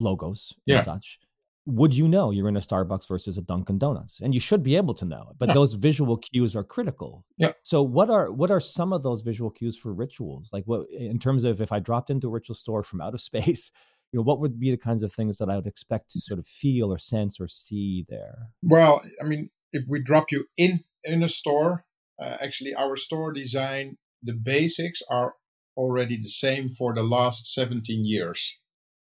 logos 0.00 0.54
yeah. 0.66 0.76
and 0.76 0.84
such, 0.84 1.18
would 1.66 1.94
you 1.94 2.08
know 2.08 2.30
you're 2.30 2.48
in 2.48 2.56
a 2.56 2.60
Starbucks 2.60 3.06
versus 3.08 3.36
a 3.36 3.42
Dunkin' 3.42 3.78
Donuts? 3.78 4.20
And 4.20 4.32
you 4.32 4.40
should 4.40 4.62
be 4.62 4.76
able 4.76 4.94
to 4.94 5.04
know. 5.04 5.32
But 5.38 5.48
yeah. 5.48 5.54
those 5.54 5.74
visual 5.74 6.16
cues 6.16 6.56
are 6.56 6.64
critical. 6.64 7.24
Yeah. 7.36 7.52
So 7.62 7.82
what 7.82 8.10
are 8.10 8.32
what 8.32 8.50
are 8.50 8.60
some 8.60 8.92
of 8.92 9.02
those 9.02 9.20
visual 9.22 9.50
cues 9.50 9.76
for 9.76 9.92
rituals? 9.92 10.50
Like 10.52 10.64
what 10.64 10.88
in 10.90 11.18
terms 11.18 11.44
of 11.44 11.60
if 11.60 11.72
I 11.72 11.78
dropped 11.78 12.10
into 12.10 12.28
a 12.28 12.30
ritual 12.30 12.54
store 12.54 12.82
from 12.82 13.00
outer 13.00 13.18
space, 13.30 13.70
you 14.12 14.18
know, 14.18 14.22
what 14.22 14.40
would 14.40 14.58
be 14.58 14.70
the 14.70 14.76
kinds 14.76 15.02
of 15.02 15.12
things 15.12 15.38
that 15.38 15.50
I 15.50 15.56
would 15.56 15.66
expect 15.66 16.10
to 16.10 16.20
sort 16.20 16.38
of 16.38 16.46
feel 16.46 16.92
or 16.92 16.98
sense 16.98 17.38
or 17.40 17.48
see 17.48 18.06
there? 18.08 18.48
Well, 18.62 19.02
I 19.20 19.24
mean, 19.24 19.50
if 19.72 19.84
we 19.86 20.02
drop 20.02 20.32
you 20.32 20.46
in 20.56 20.84
in 21.04 21.22
a 21.22 21.28
store, 21.28 21.84
uh, 22.20 22.36
actually 22.40 22.74
our 22.74 22.96
store 22.96 23.32
design, 23.32 23.98
the 24.22 24.32
basics 24.32 25.00
are 25.10 25.34
already 25.76 26.16
the 26.16 26.28
same 26.28 26.68
for 26.68 26.94
the 26.94 27.02
last 27.02 27.52
17 27.54 28.04
years. 28.04 28.58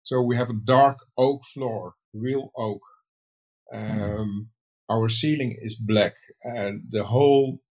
So 0.03 0.21
we 0.21 0.35
have 0.35 0.49
a 0.49 0.53
dark 0.53 0.97
oak 1.17 1.45
floor, 1.45 1.93
real 2.13 2.51
oak. 2.57 2.81
Mm-hmm. 3.73 4.01
Um, 4.01 4.49
our 4.89 5.07
ceiling 5.07 5.55
is 5.57 5.75
black, 5.75 6.15
and 6.43 6.81
the 6.89 7.03
whole, 7.03 7.61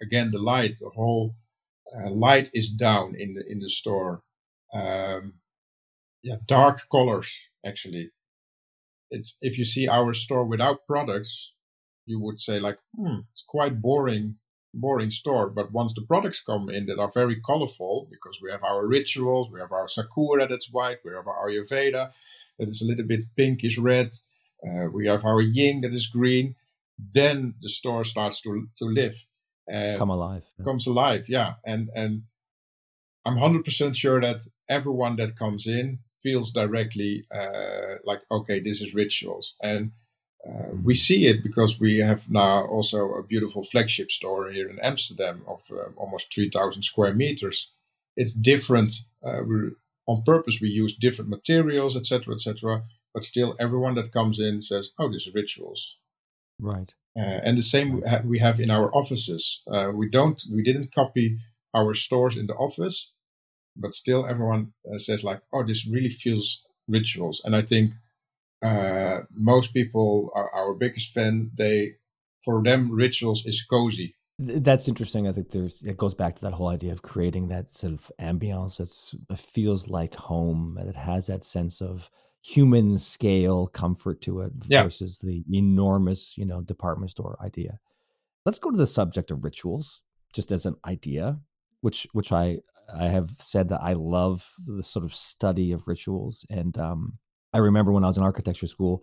again, 0.00 0.30
the 0.30 0.38
light, 0.38 0.76
the 0.78 0.90
whole 0.94 1.34
uh, 1.96 2.10
light 2.10 2.50
is 2.54 2.70
down 2.70 3.14
in 3.18 3.34
the 3.34 3.44
in 3.48 3.58
the 3.58 3.68
store. 3.68 4.22
Um, 4.72 5.34
yeah, 6.22 6.36
dark 6.46 6.88
colors 6.90 7.38
actually. 7.64 8.10
It's 9.10 9.36
if 9.40 9.58
you 9.58 9.64
see 9.64 9.88
our 9.88 10.14
store 10.14 10.44
without 10.44 10.86
products, 10.86 11.52
you 12.06 12.18
would 12.20 12.40
say 12.40 12.58
like, 12.58 12.78
hmm, 12.96 13.20
it's 13.32 13.44
quite 13.46 13.80
boring 13.82 14.36
boring 14.74 15.10
store. 15.10 15.50
But 15.50 15.72
once 15.72 15.92
the 15.94 16.02
products 16.02 16.42
come 16.42 16.68
in 16.68 16.86
that 16.86 16.98
are 16.98 17.10
very 17.12 17.40
colorful, 17.40 18.08
because 18.10 18.40
we 18.42 18.50
have 18.50 18.62
our 18.64 18.86
rituals, 18.86 19.50
we 19.50 19.60
have 19.60 19.72
our 19.72 19.88
sakura 19.88 20.48
that's 20.48 20.72
white, 20.72 20.98
we 21.04 21.12
have 21.12 21.26
our 21.26 21.48
Ayurveda 21.48 22.12
that 22.58 22.68
is 22.68 22.82
a 22.82 22.86
little 22.86 23.04
bit 23.04 23.24
pinkish 23.36 23.78
red, 23.78 24.12
uh, 24.66 24.86
we 24.92 25.06
have 25.06 25.24
our 25.24 25.40
yin 25.40 25.80
that 25.82 25.92
is 25.92 26.06
green, 26.06 26.54
then 26.98 27.54
the 27.60 27.68
store 27.68 28.04
starts 28.04 28.40
to 28.42 28.68
to 28.76 28.84
live. 28.84 29.26
and 29.68 29.98
Come 29.98 30.10
alive. 30.10 30.46
Yeah. 30.58 30.64
Comes 30.64 30.86
alive, 30.86 31.28
yeah. 31.28 31.54
And 31.64 31.90
and 31.94 32.22
I'm 33.24 33.36
hundred 33.36 33.64
percent 33.64 33.96
sure 33.96 34.20
that 34.20 34.42
everyone 34.68 35.16
that 35.16 35.36
comes 35.36 35.66
in 35.66 35.98
feels 36.22 36.52
directly 36.52 37.24
uh, 37.34 37.96
like, 38.04 38.20
okay, 38.30 38.60
this 38.60 38.80
is 38.80 38.94
rituals. 38.94 39.54
And 39.62 39.92
uh, 40.48 40.74
we 40.82 40.94
see 40.94 41.26
it 41.26 41.42
because 41.42 41.78
we 41.78 41.98
have 41.98 42.28
now 42.30 42.66
also 42.66 43.14
a 43.14 43.22
beautiful 43.22 43.62
flagship 43.62 44.10
store 44.10 44.50
here 44.50 44.68
in 44.68 44.78
Amsterdam 44.80 45.42
of 45.46 45.62
uh, 45.70 45.90
almost 45.96 46.34
3,000 46.34 46.82
square 46.82 47.14
meters. 47.14 47.70
It's 48.16 48.34
different. 48.34 48.94
Uh, 49.24 49.42
on 50.06 50.22
purpose, 50.24 50.58
we 50.60 50.68
use 50.68 50.96
different 50.96 51.30
materials, 51.30 51.96
etc., 51.96 52.34
etc. 52.34 52.82
But 53.14 53.24
still, 53.24 53.54
everyone 53.60 53.94
that 53.94 54.12
comes 54.12 54.40
in 54.40 54.60
says, 54.60 54.90
"Oh, 54.98 55.10
these 55.10 55.28
are 55.28 55.32
rituals." 55.32 55.96
Right. 56.58 56.92
Uh, 57.16 57.40
and 57.44 57.56
the 57.56 57.62
same 57.62 58.02
we 58.24 58.38
have 58.38 58.58
in 58.58 58.70
our 58.70 58.92
offices. 58.94 59.62
Uh, 59.70 59.92
we 59.94 60.08
don't, 60.08 60.42
we 60.50 60.62
didn't 60.62 60.94
copy 60.94 61.38
our 61.74 61.94
stores 61.94 62.36
in 62.36 62.46
the 62.46 62.54
office, 62.54 63.11
but 63.76 63.94
still, 63.94 64.26
everyone 64.26 64.72
uh, 64.92 64.98
says 64.98 65.24
like, 65.24 65.40
"Oh, 65.52 65.64
this 65.64 65.86
really 65.86 66.10
feels 66.10 66.66
rituals." 66.88 67.40
And 67.44 67.56
I 67.56 67.62
think 67.62 67.92
uh, 68.62 69.22
most 69.34 69.74
people 69.74 70.30
are 70.34 70.50
our 70.50 70.74
biggest 70.74 71.12
fan. 71.12 71.50
They, 71.56 71.92
for 72.44 72.62
them, 72.62 72.90
rituals 72.90 73.44
is 73.46 73.64
cozy. 73.64 74.14
That's 74.38 74.88
interesting. 74.88 75.28
I 75.28 75.32
think 75.32 75.50
there's 75.50 75.82
it 75.82 75.96
goes 75.96 76.14
back 76.14 76.34
to 76.36 76.42
that 76.42 76.54
whole 76.54 76.68
idea 76.68 76.92
of 76.92 77.02
creating 77.02 77.48
that 77.48 77.70
sort 77.70 77.92
of 77.92 78.10
ambiance 78.20 78.76
that 79.28 79.38
feels 79.38 79.88
like 79.88 80.14
home. 80.14 80.78
That 80.84 80.96
has 80.96 81.26
that 81.26 81.44
sense 81.44 81.80
of 81.80 82.10
human 82.42 82.98
scale 82.98 83.68
comfort 83.68 84.20
to 84.22 84.40
it 84.40 84.52
yeah. 84.66 84.82
versus 84.82 85.18
the 85.18 85.44
enormous, 85.52 86.36
you 86.36 86.44
know, 86.44 86.60
department 86.60 87.10
store 87.10 87.38
idea. 87.40 87.78
Let's 88.44 88.58
go 88.58 88.70
to 88.70 88.76
the 88.76 88.86
subject 88.86 89.30
of 89.30 89.44
rituals, 89.44 90.02
just 90.32 90.50
as 90.50 90.66
an 90.66 90.76
idea, 90.84 91.38
which 91.80 92.08
which 92.12 92.32
I 92.32 92.58
I 92.98 93.08
have 93.08 93.30
said 93.38 93.68
that 93.68 93.82
I 93.82 93.94
love 93.94 94.52
the 94.64 94.82
sort 94.82 95.04
of 95.04 95.14
study 95.14 95.72
of 95.72 95.88
rituals 95.88 96.46
and 96.50 96.76
um 96.78 97.18
I 97.52 97.58
remember 97.58 97.92
when 97.92 98.04
I 98.04 98.06
was 98.06 98.16
in 98.16 98.22
architecture 98.22 98.66
school, 98.66 99.02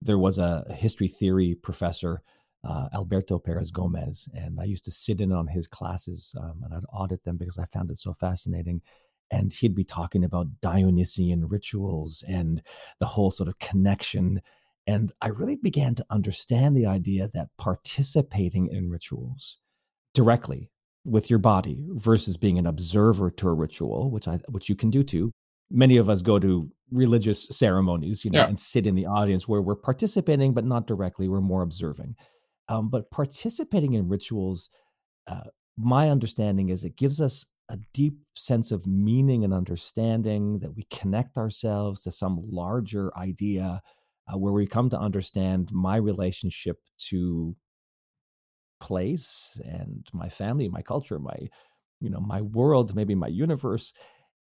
there 0.00 0.18
was 0.18 0.38
a 0.38 0.64
history 0.74 1.08
theory 1.08 1.54
professor, 1.54 2.22
uh, 2.64 2.88
Alberto 2.94 3.38
Perez 3.38 3.70
Gomez, 3.70 4.28
and 4.34 4.58
I 4.60 4.64
used 4.64 4.84
to 4.84 4.90
sit 4.90 5.20
in 5.20 5.32
on 5.32 5.46
his 5.46 5.66
classes 5.66 6.34
um, 6.40 6.62
and 6.64 6.74
I'd 6.74 6.84
audit 6.92 7.24
them 7.24 7.36
because 7.36 7.58
I 7.58 7.66
found 7.66 7.90
it 7.90 7.98
so 7.98 8.12
fascinating. 8.12 8.80
And 9.30 9.52
he'd 9.52 9.74
be 9.76 9.84
talking 9.84 10.24
about 10.24 10.60
Dionysian 10.60 11.46
rituals 11.46 12.24
and 12.26 12.62
the 12.98 13.06
whole 13.06 13.30
sort 13.30 13.48
of 13.48 13.58
connection. 13.58 14.40
And 14.86 15.12
I 15.20 15.28
really 15.28 15.56
began 15.56 15.94
to 15.96 16.06
understand 16.10 16.76
the 16.76 16.86
idea 16.86 17.28
that 17.34 17.50
participating 17.56 18.68
in 18.68 18.90
rituals 18.90 19.58
directly 20.14 20.70
with 21.04 21.30
your 21.30 21.38
body 21.38 21.84
versus 21.92 22.36
being 22.36 22.58
an 22.58 22.66
observer 22.66 23.30
to 23.30 23.48
a 23.48 23.54
ritual, 23.54 24.10
which 24.10 24.28
I 24.28 24.40
which 24.48 24.68
you 24.68 24.76
can 24.76 24.90
do 24.90 25.02
too, 25.02 25.32
many 25.70 25.96
of 25.96 26.10
us 26.10 26.22
go 26.22 26.38
to 26.38 26.70
religious 26.90 27.44
ceremonies, 27.48 28.24
you 28.24 28.30
know, 28.30 28.40
yeah. 28.40 28.48
and 28.48 28.58
sit 28.58 28.86
in 28.86 28.94
the 28.94 29.06
audience 29.06 29.46
where 29.46 29.62
we're 29.62 29.76
participating, 29.76 30.52
but 30.52 30.64
not 30.64 30.86
directly. 30.86 31.28
We're 31.28 31.40
more 31.40 31.62
observing. 31.62 32.16
Um, 32.68 32.88
but 32.88 33.10
participating 33.10 33.94
in 33.94 34.08
rituals, 34.08 34.68
uh, 35.26 35.44
my 35.76 36.10
understanding 36.10 36.68
is 36.68 36.84
it 36.84 36.96
gives 36.96 37.20
us 37.20 37.46
a 37.68 37.78
deep 37.94 38.14
sense 38.34 38.72
of 38.72 38.86
meaning 38.86 39.44
and 39.44 39.54
understanding 39.54 40.58
that 40.58 40.74
we 40.74 40.86
connect 40.90 41.38
ourselves 41.38 42.02
to 42.02 42.12
some 42.12 42.42
larger 42.50 43.16
idea 43.16 43.80
uh, 44.28 44.36
where 44.36 44.52
we 44.52 44.66
come 44.66 44.90
to 44.90 44.98
understand 44.98 45.70
my 45.72 45.96
relationship 45.96 46.78
to 46.98 47.54
place 48.80 49.60
and 49.64 50.06
my 50.12 50.28
family, 50.28 50.68
my 50.68 50.82
culture, 50.82 51.18
my 51.18 51.36
you 52.00 52.08
know 52.08 52.20
my 52.20 52.40
world 52.40 52.94
maybe 52.94 53.14
my 53.14 53.28
universe 53.28 53.92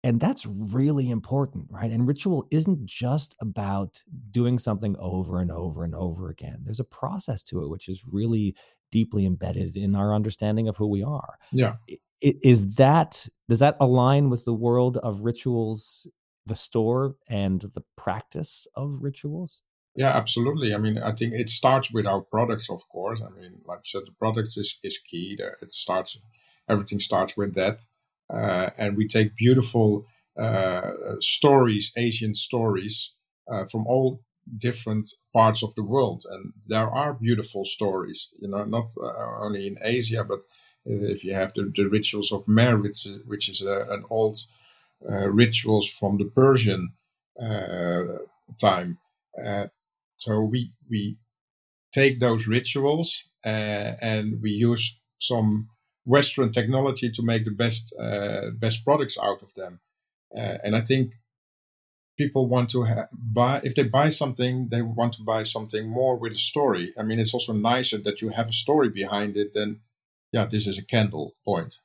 and 0.04 0.20
that's 0.20 0.46
really 0.46 1.10
important, 1.10 1.68
right? 1.70 1.92
And 1.92 2.08
ritual 2.08 2.48
isn't 2.52 2.86
just 2.86 3.36
about 3.42 4.02
doing 4.32 4.60
something 4.60 4.96
over 5.00 5.42
and 5.42 5.52
over 5.52 5.84
and 5.84 5.96
over 5.96 6.30
again. 6.30 6.60
There's 6.64 6.80
a 6.80 6.86
process 6.86 7.44
to 7.44 7.64
it, 7.64 7.70
which 7.70 7.90
is 7.90 8.04
really 8.10 8.56
deeply 8.92 9.26
embedded 9.26 9.76
in 9.76 9.96
our 9.96 10.14
understanding 10.14 10.68
of 10.68 10.78
who 10.78 10.88
we 10.88 11.04
are. 11.04 11.38
Yeah. 11.52 11.74
Is 12.22 12.76
that, 12.76 13.28
does 13.50 13.60
that 13.60 13.78
align 13.80 14.30
with 14.30 14.46
the 14.46 14.54
world 14.54 14.98
of 14.98 15.22
rituals, 15.22 16.08
the 16.46 16.56
store, 16.56 17.16
and 17.28 17.62
the 17.62 17.84
practice 17.96 18.68
of 18.76 19.00
rituals? 19.02 19.62
Yeah, 19.98 20.16
absolutely. 20.16 20.76
I 20.76 20.78
mean, 20.78 21.00
I 21.00 21.12
think 21.12 21.34
it 21.34 21.50
starts 21.50 21.92
with 21.92 22.08
our 22.08 22.22
products, 22.22 22.70
of 22.70 22.88
course. 22.90 23.22
I 23.22 23.30
mean, 23.32 23.62
like 23.66 23.80
I 23.80 23.84
said, 23.86 24.04
the 24.06 24.12
products 24.12 24.58
is, 24.58 24.80
is 24.84 25.00
key. 25.00 25.38
It 25.62 25.74
starts, 25.74 26.20
everything 26.70 27.00
starts 27.00 27.36
with 27.38 27.56
that 27.56 27.80
uh, 28.32 28.72
and 28.78 28.98
we 28.98 29.08
take 29.08 29.38
beautiful 29.38 30.08
uh, 30.38 30.92
stories, 31.22 31.94
Asian 31.98 32.36
stories 32.36 33.14
uh, 33.50 33.66
from 33.66 33.88
all 33.88 34.22
different 34.60 35.10
parts 35.34 35.64
of 35.64 35.76
the 35.76 35.84
world, 35.84 36.26
and 36.32 36.54
there 36.68 36.90
are 36.90 37.14
beautiful 37.16 37.66
stories. 37.66 38.30
You 38.42 38.50
know, 38.50 38.66
not 38.66 38.90
uh, 39.04 39.42
only 39.42 39.68
in 39.68 39.78
Asia, 39.84 40.26
but 40.26 40.42
if 40.86 41.24
you 41.26 41.36
have 41.36 41.54
the, 41.56 41.72
the 41.78 41.86
rituals 41.90 42.34
of 42.34 42.48
Mehr, 42.50 42.78
which 42.80 43.08
is, 43.08 43.20
which 43.28 43.50
is 43.50 43.64
a, 43.64 43.88
an 43.92 44.06
old 44.12 44.40
uh, 45.10 45.30
rituals 45.30 45.88
from 45.90 46.18
the 46.18 46.26
Persian 46.26 46.94
uh, 47.42 48.04
time. 48.62 48.98
Uh, 49.44 49.68
so 50.18 50.42
we 50.42 50.72
we 50.90 51.18
take 51.92 52.20
those 52.20 52.48
rituals 52.48 53.24
uh, 53.46 53.94
and 54.02 54.42
we 54.42 54.52
use 54.52 55.00
some 55.20 55.70
Western 56.06 56.52
technology 56.52 57.12
to 57.12 57.24
make 57.24 57.46
the 57.46 57.52
best 57.52 57.96
uh, 58.00 58.52
best 58.52 58.84
products 58.86 59.18
out 59.22 59.42
of 59.42 59.54
them. 59.56 59.80
Uh, 60.36 60.58
and 60.64 60.76
I 60.76 60.82
think 60.82 61.14
people 62.18 62.48
want 62.48 62.70
to 62.72 62.84
ha- 62.84 63.08
buy 63.12 63.62
if 63.64 63.76
they 63.76 63.84
buy 63.84 64.10
something, 64.10 64.70
they 64.70 64.82
want 64.82 65.14
to 65.14 65.24
buy 65.24 65.44
something 65.44 65.88
more 65.88 66.16
with 66.18 66.34
a 66.34 66.38
story. 66.38 66.94
I 66.98 67.04
mean, 67.04 67.20
it's 67.20 67.34
also 67.34 67.54
nicer 67.54 67.98
that 68.00 68.22
you 68.22 68.30
have 68.30 68.50
a 68.50 68.54
story 68.64 68.90
behind 68.90 69.38
it 69.38 69.54
than 69.54 69.82
yeah, 70.32 70.46
this 70.46 70.68
is 70.68 70.78
a 70.78 70.86
candle 70.86 71.36
point. 71.46 71.80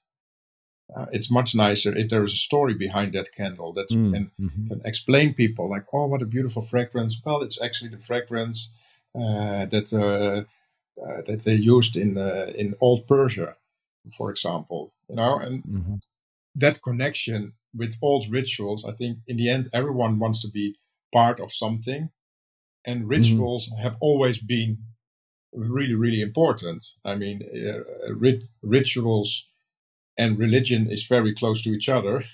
Uh, 0.94 1.06
it's 1.12 1.30
much 1.30 1.54
nicer 1.54 1.96
if 1.96 2.08
there 2.10 2.24
is 2.24 2.34
a 2.34 2.36
story 2.48 2.74
behind 2.74 3.12
that 3.14 3.32
candle 3.32 3.72
that 3.72 3.88
mm, 3.88 4.12
can, 4.12 4.30
mm-hmm. 4.40 4.68
can 4.68 4.80
explain 4.84 5.32
people 5.32 5.68
like, 5.68 5.84
oh, 5.92 6.06
what 6.06 6.22
a 6.22 6.26
beautiful 6.26 6.60
fragrance. 6.60 7.20
Well, 7.24 7.40
it's 7.42 7.62
actually 7.62 7.90
the 7.90 7.98
fragrance 7.98 8.72
uh, 9.14 9.66
that 9.66 9.92
uh, 9.92 10.44
uh 11.02 11.22
that 11.22 11.42
they 11.44 11.54
used 11.54 11.96
in 11.96 12.18
uh, 12.18 12.52
in 12.54 12.74
old 12.80 13.06
Persia, 13.06 13.56
for 14.16 14.30
example. 14.30 14.92
You 15.08 15.16
know, 15.16 15.38
and 15.38 15.62
mm-hmm. 15.64 15.94
that 16.56 16.82
connection 16.82 17.54
with 17.74 17.96
old 18.02 18.26
rituals, 18.30 18.84
I 18.84 18.92
think 18.92 19.18
in 19.26 19.36
the 19.36 19.48
end 19.48 19.68
everyone 19.72 20.18
wants 20.18 20.42
to 20.42 20.48
be 20.48 20.76
part 21.12 21.40
of 21.40 21.52
something, 21.52 22.10
and 22.84 23.00
mm-hmm. 23.00 23.10
rituals 23.10 23.68
mm-hmm. 23.68 23.82
have 23.82 23.96
always 24.00 24.38
been 24.38 24.78
really 25.54 25.94
really 25.94 26.20
important. 26.20 26.84
I 27.02 27.14
mean, 27.14 27.42
uh, 27.42 28.12
rit- 28.14 28.48
rituals 28.62 29.46
and 30.18 30.38
religion 30.38 30.90
is 30.90 31.06
very 31.06 31.34
close 31.34 31.62
to 31.62 31.70
each 31.70 31.88
other 31.88 32.24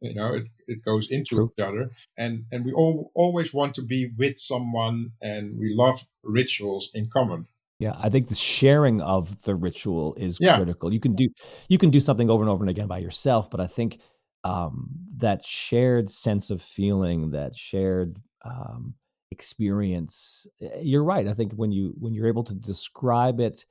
you 0.00 0.14
know 0.14 0.34
it, 0.34 0.48
it 0.66 0.84
goes 0.84 1.10
into 1.10 1.36
True. 1.36 1.52
each 1.58 1.64
other 1.64 1.90
and 2.16 2.44
and 2.52 2.64
we 2.64 2.72
all 2.72 3.10
always 3.14 3.52
want 3.52 3.74
to 3.74 3.82
be 3.82 4.10
with 4.16 4.38
someone 4.38 5.12
and 5.20 5.58
we 5.58 5.74
love 5.74 6.06
rituals 6.22 6.90
in 6.94 7.08
common 7.10 7.46
yeah 7.78 7.94
i 8.00 8.08
think 8.08 8.28
the 8.28 8.34
sharing 8.34 9.00
of 9.00 9.42
the 9.42 9.54
ritual 9.54 10.14
is 10.16 10.38
yeah. 10.40 10.56
critical 10.56 10.92
you 10.92 11.00
can 11.00 11.14
do 11.14 11.28
you 11.68 11.78
can 11.78 11.90
do 11.90 12.00
something 12.00 12.30
over 12.30 12.42
and 12.42 12.50
over 12.50 12.62
and 12.62 12.70
again 12.70 12.86
by 12.86 12.98
yourself 12.98 13.50
but 13.50 13.60
i 13.60 13.66
think 13.66 14.00
um, 14.44 14.88
that 15.16 15.44
shared 15.44 16.08
sense 16.08 16.48
of 16.48 16.62
feeling 16.62 17.32
that 17.32 17.56
shared 17.56 18.20
um, 18.44 18.94
experience 19.32 20.46
eh, 20.62 20.80
you're 20.80 21.04
right 21.04 21.26
i 21.26 21.34
think 21.34 21.52
when 21.54 21.72
you 21.72 21.94
when 21.98 22.14
you're 22.14 22.28
able 22.28 22.44
to 22.44 22.54
describe 22.54 23.40
it 23.40 23.64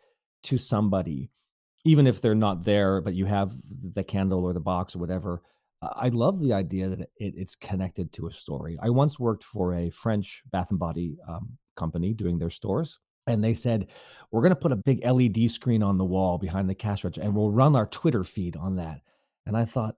to 0.43 0.57
somebody 0.57 1.29
even 1.87 2.07
if 2.07 2.21
they're 2.21 2.35
not 2.35 2.63
there, 2.63 3.01
but 3.01 3.15
you 3.15 3.25
have 3.25 3.53
the 3.93 4.03
candle 4.03 4.43
or 4.43 4.53
the 4.53 4.59
box 4.59 4.95
or 4.95 4.99
whatever. 4.99 5.41
I 5.81 6.09
love 6.09 6.39
the 6.39 6.53
idea 6.53 6.89
that 6.89 6.99
it, 6.99 7.33
it's 7.37 7.55
connected 7.55 8.11
to 8.13 8.27
a 8.27 8.31
story. 8.31 8.77
I 8.81 8.89
once 8.89 9.19
worked 9.19 9.43
for 9.43 9.73
a 9.73 9.89
French 9.89 10.43
bath 10.51 10.71
and 10.71 10.79
body 10.79 11.17
um, 11.27 11.57
company 11.75 12.13
doing 12.13 12.39
their 12.39 12.49
stores, 12.49 12.99
and 13.27 13.43
they 13.43 13.53
said, 13.53 13.91
We're 14.31 14.41
going 14.41 14.55
to 14.55 14.59
put 14.59 14.71
a 14.71 14.77
big 14.77 15.05
LED 15.05 15.51
screen 15.51 15.83
on 15.83 15.97
the 15.97 16.05
wall 16.05 16.37
behind 16.39 16.69
the 16.69 16.75
cash 16.75 17.03
register, 17.03 17.21
and 17.21 17.35
we'll 17.35 17.51
run 17.51 17.75
our 17.75 17.85
Twitter 17.85 18.23
feed 18.23 18.55
on 18.55 18.77
that. 18.77 19.01
And 19.45 19.55
I 19.55 19.65
thought, 19.65 19.95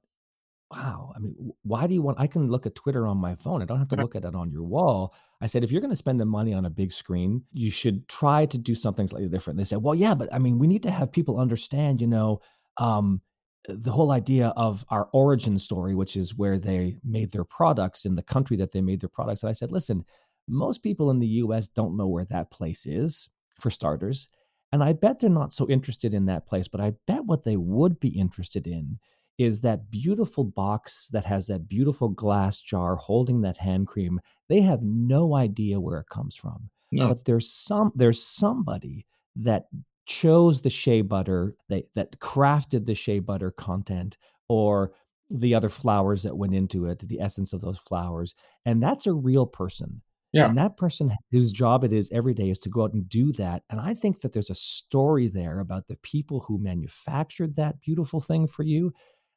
wow, 0.71 1.13
I 1.15 1.19
mean, 1.19 1.51
why 1.63 1.87
do 1.87 1.93
you 1.93 2.01
want? 2.01 2.19
I 2.19 2.27
can 2.27 2.49
look 2.49 2.65
at 2.65 2.75
Twitter 2.75 3.07
on 3.07 3.17
my 3.17 3.35
phone. 3.35 3.61
I 3.61 3.65
don't 3.65 3.79
have 3.79 3.87
to 3.89 3.95
look 3.95 4.15
at 4.15 4.25
it 4.25 4.35
on 4.35 4.51
your 4.51 4.63
wall. 4.63 5.15
I 5.41 5.47
said, 5.47 5.63
if 5.63 5.71
you're 5.71 5.81
going 5.81 5.91
to 5.91 5.95
spend 5.95 6.19
the 6.19 6.25
money 6.25 6.53
on 6.53 6.65
a 6.65 6.69
big 6.69 6.91
screen, 6.91 7.43
you 7.51 7.71
should 7.71 8.07
try 8.07 8.45
to 8.45 8.57
do 8.57 8.75
something 8.75 9.07
slightly 9.07 9.29
different. 9.29 9.57
They 9.57 9.65
said, 9.65 9.81
well, 9.81 9.95
yeah, 9.95 10.13
but 10.13 10.31
I 10.33 10.37
mean, 10.37 10.59
we 10.59 10.67
need 10.67 10.83
to 10.83 10.91
have 10.91 11.11
people 11.11 11.39
understand, 11.39 12.01
you 12.01 12.07
know, 12.07 12.41
um, 12.77 13.21
the 13.67 13.91
whole 13.91 14.11
idea 14.11 14.49
of 14.49 14.85
our 14.89 15.09
origin 15.11 15.57
story, 15.57 15.95
which 15.95 16.15
is 16.15 16.35
where 16.35 16.59
they 16.59 16.97
made 17.03 17.31
their 17.31 17.43
products 17.43 18.05
in 18.05 18.15
the 18.15 18.23
country 18.23 18.57
that 18.57 18.71
they 18.71 18.81
made 18.81 19.01
their 19.01 19.09
products. 19.09 19.43
And 19.43 19.49
I 19.49 19.53
said, 19.53 19.71
listen, 19.71 20.05
most 20.47 20.83
people 20.83 21.09
in 21.09 21.19
the 21.19 21.27
US 21.27 21.67
don't 21.67 21.97
know 21.97 22.07
where 22.07 22.25
that 22.25 22.51
place 22.51 22.85
is, 22.85 23.27
for 23.59 23.69
starters. 23.69 24.29
And 24.71 24.83
I 24.83 24.93
bet 24.93 25.19
they're 25.19 25.29
not 25.29 25.51
so 25.51 25.67
interested 25.67 26.13
in 26.13 26.25
that 26.27 26.45
place, 26.45 26.67
but 26.67 26.79
I 26.79 26.93
bet 27.07 27.25
what 27.25 27.43
they 27.43 27.57
would 27.57 27.99
be 27.99 28.09
interested 28.09 28.67
in 28.67 28.99
is 29.39 29.61
that 29.61 29.89
beautiful 29.89 30.43
box 30.43 31.07
that 31.13 31.25
has 31.25 31.47
that 31.47 31.67
beautiful 31.67 32.09
glass 32.09 32.61
jar 32.61 32.97
holding 32.97 33.41
that 33.41 33.57
hand 33.57 33.87
cream. 33.87 34.19
They 34.49 34.61
have 34.61 34.83
no 34.83 35.33
idea 35.33 35.79
where 35.79 35.99
it 35.99 36.09
comes 36.09 36.35
from. 36.35 36.69
No. 36.91 37.07
But 37.07 37.23
there's 37.23 37.49
some 37.49 37.91
there's 37.95 38.21
somebody 38.21 39.07
that 39.37 39.67
chose 40.05 40.61
the 40.61 40.69
shea 40.69 41.01
butter, 41.01 41.55
they, 41.69 41.85
that 41.95 42.19
crafted 42.19 42.85
the 42.85 42.95
shea 42.95 43.19
butter 43.19 43.51
content 43.51 44.17
or 44.49 44.91
the 45.29 45.55
other 45.55 45.69
flowers 45.69 46.23
that 46.23 46.35
went 46.35 46.55
into 46.55 46.85
it, 46.87 46.99
the 47.07 47.21
essence 47.21 47.53
of 47.53 47.61
those 47.61 47.77
flowers. 47.77 48.35
And 48.65 48.83
that's 48.83 49.07
a 49.07 49.13
real 49.13 49.45
person. 49.45 50.01
Yeah. 50.33 50.47
And 50.47 50.57
that 50.57 50.77
person 50.77 51.15
whose 51.31 51.51
job 51.51 51.83
it 51.83 51.93
is 51.93 52.11
every 52.11 52.33
day 52.33 52.49
is 52.49 52.59
to 52.59 52.69
go 52.69 52.83
out 52.83 52.93
and 52.93 53.07
do 53.07 53.31
that. 53.33 53.63
And 53.69 53.79
I 53.79 53.93
think 53.93 54.21
that 54.21 54.33
there's 54.33 54.49
a 54.49 54.55
story 54.55 55.27
there 55.27 55.59
about 55.59 55.87
the 55.87 55.97
people 55.97 56.41
who 56.41 56.59
manufactured 56.59 57.55
that 57.55 57.79
beautiful 57.81 58.19
thing 58.19 58.47
for 58.47 58.63
you 58.63 58.93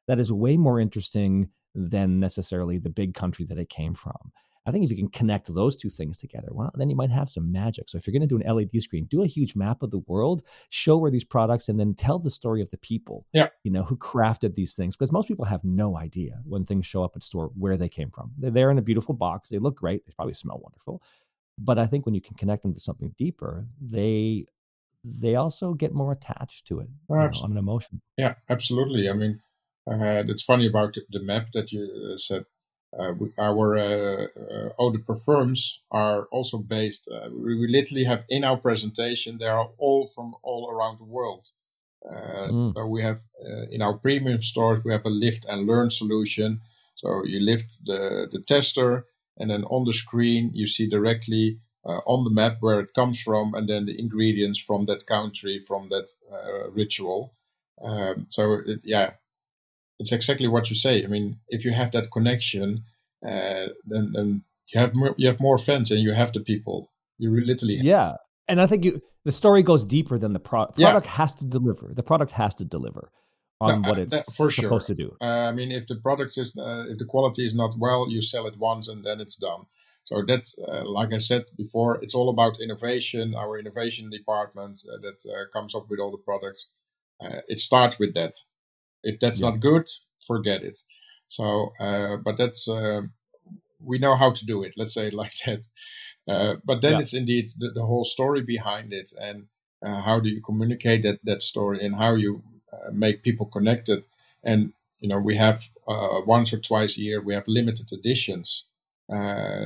that 0.07 0.19
is 0.19 0.31
way 0.31 0.57
more 0.57 0.79
interesting 0.79 1.49
than 1.75 2.19
necessarily 2.19 2.77
the 2.77 2.89
big 2.89 3.13
country 3.13 3.45
that 3.45 3.57
it 3.57 3.69
came 3.69 3.93
from. 3.93 4.31
I 4.65 4.71
think 4.71 4.85
if 4.85 4.91
you 4.91 4.97
can 4.97 5.09
connect 5.09 5.53
those 5.53 5.75
two 5.75 5.89
things 5.89 6.17
together, 6.17 6.47
well, 6.51 6.71
then 6.75 6.89
you 6.89 6.95
might 6.95 7.09
have 7.09 7.29
some 7.29 7.51
magic. 7.51 7.89
So 7.89 7.97
if 7.97 8.07
you're 8.07 8.13
going 8.13 8.27
to 8.27 8.27
do 8.27 8.41
an 8.41 8.55
LED 8.55 8.81
screen, 8.81 9.05
do 9.05 9.21
a 9.21 9.27
huge 9.27 9.55
map 9.55 9.83
of 9.83 9.91
the 9.91 9.99
world, 9.99 10.43
show 10.69 10.97
where 10.97 11.11
these 11.11 11.25
products, 11.25 11.67
and 11.67 11.77
then 11.79 11.93
tell 11.93 12.17
the 12.17 12.29
story 12.29 12.61
of 12.61 12.69
the 12.69 12.77
people, 12.77 13.25
yeah. 13.33 13.49
you 13.63 13.71
know, 13.71 13.83
who 13.83 13.97
crafted 13.97 14.55
these 14.55 14.73
things. 14.73 14.95
Because 14.95 15.11
most 15.11 15.27
people 15.27 15.45
have 15.45 15.65
no 15.65 15.97
idea 15.97 16.39
when 16.45 16.63
things 16.63 16.85
show 16.85 17.03
up 17.03 17.15
at 17.15 17.23
store 17.23 17.51
where 17.57 17.75
they 17.75 17.89
came 17.89 18.09
from. 18.09 18.31
They're 18.37 18.51
there 18.51 18.71
in 18.71 18.77
a 18.77 18.83
beautiful 18.83 19.13
box. 19.13 19.49
They 19.49 19.59
look 19.59 19.75
great. 19.75 20.05
They 20.05 20.13
probably 20.15 20.33
smell 20.33 20.61
wonderful. 20.63 21.03
But 21.57 21.77
I 21.77 21.85
think 21.85 22.05
when 22.05 22.15
you 22.15 22.21
can 22.21 22.35
connect 22.35 22.63
them 22.63 22.73
to 22.73 22.79
something 22.79 23.13
deeper, 23.17 23.67
they 23.81 24.45
they 25.03 25.35
also 25.35 25.73
get 25.73 25.93
more 25.93 26.13
attached 26.13 26.65
to 26.67 26.79
it 26.79 26.87
you 27.09 27.15
know, 27.15 27.29
on 27.41 27.51
an 27.51 27.57
emotion. 27.57 28.01
Yeah, 28.17 28.35
absolutely. 28.49 29.09
I 29.09 29.13
mean, 29.13 29.41
uh, 29.87 30.23
it's 30.27 30.43
funny 30.43 30.67
about 30.67 30.95
the 31.09 31.21
map 31.21 31.47
that 31.53 31.71
you 31.71 32.11
uh, 32.13 32.17
said. 32.17 32.45
Uh, 32.97 33.11
we, 33.17 33.29
our 33.39 33.77
uh, 33.77 34.27
uh, 34.79 34.91
parfums 35.07 35.77
are 35.89 36.25
also 36.25 36.59
based. 36.59 37.09
Uh, 37.11 37.29
we, 37.31 37.59
we, 37.59 37.67
literally 37.67 38.03
have 38.03 38.23
in 38.29 38.43
our 38.43 38.57
presentation. 38.57 39.39
They 39.39 39.47
are 39.47 39.69
all 39.79 40.05
from 40.05 40.35
all 40.43 40.69
around 40.69 40.99
the 40.99 41.05
world. 41.05 41.45
Mm. 42.05 42.75
So 42.75 42.85
we 42.85 43.01
have 43.01 43.21
in 43.71 43.81
our 43.81 43.93
premium 43.93 44.41
stores 44.43 44.83
we 44.83 44.91
have 44.91 45.05
a 45.05 45.09
lift 45.09 45.45
and 45.45 45.65
learn 45.65 45.89
solution. 45.89 46.59
So 46.95 47.23
you 47.25 47.39
lift 47.39 47.79
the 47.85 48.27
the 48.31 48.41
tester, 48.41 49.05
and 49.37 49.49
then 49.49 49.63
on 49.63 49.85
the 49.85 49.93
screen 49.93 50.51
you 50.53 50.67
see 50.67 50.87
directly 50.87 51.59
on 51.85 52.25
the 52.25 52.29
map 52.29 52.57
where 52.59 52.81
it 52.81 52.93
comes 52.93 53.21
from, 53.21 53.53
and 53.55 53.69
then 53.69 53.85
the 53.85 53.97
ingredients 53.97 54.59
from 54.59 54.85
that 54.87 55.05
country, 55.07 55.63
from 55.65 55.89
that 55.89 56.09
ritual. 56.73 57.33
Um, 57.81 58.27
so 58.29 58.59
it, 58.65 58.81
yeah, 58.83 59.11
it's 59.99 60.11
exactly 60.11 60.47
what 60.47 60.69
you 60.69 60.75
say. 60.75 61.03
I 61.03 61.07
mean, 61.07 61.37
if 61.49 61.65
you 61.65 61.71
have 61.71 61.91
that 61.91 62.11
connection, 62.11 62.83
uh, 63.25 63.67
then, 63.85 64.11
then 64.13 64.43
you 64.67 64.79
have 64.79 64.93
more, 64.93 65.15
you 65.17 65.27
have 65.27 65.39
more 65.39 65.57
fans 65.57 65.91
and 65.91 66.01
you 66.01 66.13
have 66.13 66.33
the 66.33 66.39
people. 66.39 66.91
You 67.17 67.31
literally 67.31 67.75
yeah. 67.75 68.15
And 68.47 68.59
I 68.59 68.67
think 68.67 68.83
you 68.83 69.01
the 69.23 69.31
story 69.31 69.63
goes 69.63 69.85
deeper 69.85 70.17
than 70.17 70.33
the 70.33 70.39
pro- 70.39 70.67
product 70.67 71.05
yeah. 71.07 71.11
has 71.13 71.35
to 71.35 71.45
deliver. 71.45 71.93
The 71.93 72.03
product 72.03 72.31
has 72.31 72.55
to 72.55 72.65
deliver 72.65 73.11
on 73.61 73.81
what 73.83 73.97
it's 73.97 74.35
for 74.35 74.51
supposed 74.51 74.87
sure. 74.87 74.95
to 74.95 75.03
do. 75.03 75.17
Uh, 75.21 75.47
I 75.49 75.51
mean, 75.51 75.71
if 75.71 75.87
the 75.87 75.95
product 75.95 76.37
is 76.37 76.57
uh, 76.57 76.85
if 76.89 76.97
the 76.97 77.05
quality 77.05 77.45
is 77.45 77.55
not 77.55 77.75
well, 77.77 78.09
you 78.09 78.21
sell 78.21 78.47
it 78.47 78.57
once 78.57 78.87
and 78.87 79.03
then 79.03 79.21
it's 79.21 79.35
done. 79.35 79.65
So 80.03 80.21
that's 80.27 80.57
uh, 80.59 80.83
like 80.85 81.13
I 81.13 81.19
said 81.19 81.45
before, 81.55 82.03
it's 82.03 82.13
all 82.13 82.29
about 82.29 82.59
innovation. 82.59 83.33
Our 83.35 83.57
innovation 83.57 84.09
department 84.09 84.79
uh, 84.91 84.97
that 84.97 85.25
uh, 85.31 85.45
comes 85.53 85.73
up 85.75 85.89
with 85.89 85.99
all 85.99 86.11
the 86.11 86.17
products. 86.17 86.69
Uh, 87.23 87.39
it 87.47 87.59
starts 87.59 87.97
with 87.99 88.13
that. 88.15 88.33
If 89.03 89.19
that's 89.19 89.39
yeah. 89.39 89.49
not 89.49 89.59
good, 89.59 89.89
forget 90.25 90.63
it. 90.63 90.77
So, 91.33 91.73
uh, 91.79 92.17
but 92.17 92.37
that's 92.37 92.67
uh, 92.67 93.01
we 93.79 93.97
know 93.97 94.15
how 94.15 94.31
to 94.31 94.45
do 94.45 94.63
it. 94.63 94.73
Let's 94.77 94.93
say 94.93 95.07
it 95.07 95.13
like 95.23 95.33
that. 95.45 95.63
Uh, 96.27 96.55
but 96.63 96.81
then 96.81 96.93
yeah. 96.93 96.99
it's 96.99 97.13
indeed 97.13 97.47
the, 97.57 97.71
the, 97.71 97.85
whole 97.85 98.05
story 98.05 98.41
behind 98.41 98.93
it, 98.93 99.11
and 99.19 99.47
uh, 99.85 100.01
how 100.01 100.21
do 100.21 100.29
you 100.29 100.41
communicate 100.41 101.03
that 101.03 101.19
that 101.23 101.41
story, 101.41 101.79
and 101.81 101.95
how 101.95 102.15
you 102.15 102.43
uh, 102.71 102.91
make 102.91 103.23
people 103.23 103.45
connected. 103.47 104.05
And 104.43 104.73
you 104.99 105.09
know, 105.09 105.19
we 105.19 105.35
have 105.35 105.69
uh, 105.87 106.21
once 106.25 106.53
or 106.53 106.59
twice 106.59 106.97
a 106.97 107.01
year 107.01 107.21
we 107.21 107.33
have 107.33 107.47
limited 107.47 107.91
editions. 107.91 108.65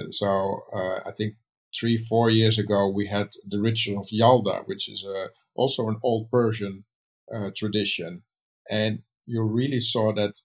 so 0.10 0.64
I 1.06 1.12
think 1.16 1.36
three, 1.80 1.98
four 1.98 2.32
years 2.32 2.58
ago, 2.58 2.88
we 2.88 3.06
had 3.06 3.30
the 3.46 3.60
ritual 3.60 4.00
of 4.00 4.08
Yalda, 4.08 4.66
which 4.68 4.90
is 4.90 5.06
also 5.54 5.90
an 5.90 5.98
old 6.02 6.32
Persian 6.32 6.86
tradition. 7.56 8.24
And 8.70 9.04
you 9.28 9.42
really 9.44 9.80
saw 9.80 10.14
that 10.14 10.42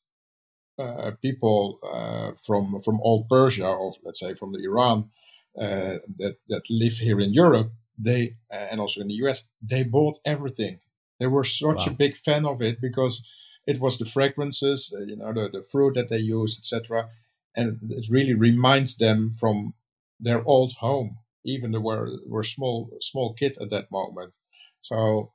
uh, 0.78 1.12
people 1.22 1.78
uh, 1.82 2.32
from 2.44 2.80
from 2.82 3.00
old 3.02 3.28
Persia, 3.28 3.66
or 3.66 3.92
let's 4.04 4.20
say 4.20 4.34
from 4.34 4.52
the 4.52 4.64
Iran, 4.64 5.10
uh, 5.58 5.98
that 6.18 6.36
that 6.48 6.62
live 6.70 6.94
here 6.94 7.20
in 7.20 7.32
Europe, 7.32 7.72
they 7.98 8.36
uh, 8.50 8.68
and 8.70 8.80
also 8.80 9.00
in 9.00 9.08
the 9.08 9.20
US, 9.24 9.44
they 9.60 9.84
bought 9.84 10.18
everything. 10.24 10.80
They 11.18 11.26
were 11.26 11.44
such 11.44 11.86
wow. 11.86 11.92
a 11.92 11.94
big 11.94 12.16
fan 12.16 12.44
of 12.46 12.60
it 12.60 12.80
because 12.80 13.24
it 13.66 13.80
was 13.80 13.98
the 13.98 14.04
fragrances, 14.04 14.92
uh, 14.96 15.04
you 15.04 15.16
know, 15.16 15.32
the, 15.32 15.48
the 15.52 15.62
fruit 15.62 15.94
that 15.94 16.08
they 16.08 16.18
use, 16.18 16.58
etc. 16.58 17.10
And 17.54 17.78
it 17.90 18.06
really 18.10 18.34
reminds 18.34 18.96
them 18.96 19.32
from 19.38 19.74
their 20.18 20.42
old 20.44 20.72
home. 20.74 21.18
even 21.44 21.72
though 21.72 21.80
we're 21.80 22.08
we're 22.26 22.44
small 22.44 22.90
small 23.00 23.34
kid 23.34 23.56
at 23.60 23.70
that 23.70 23.90
moment. 23.90 24.32
So 24.80 25.32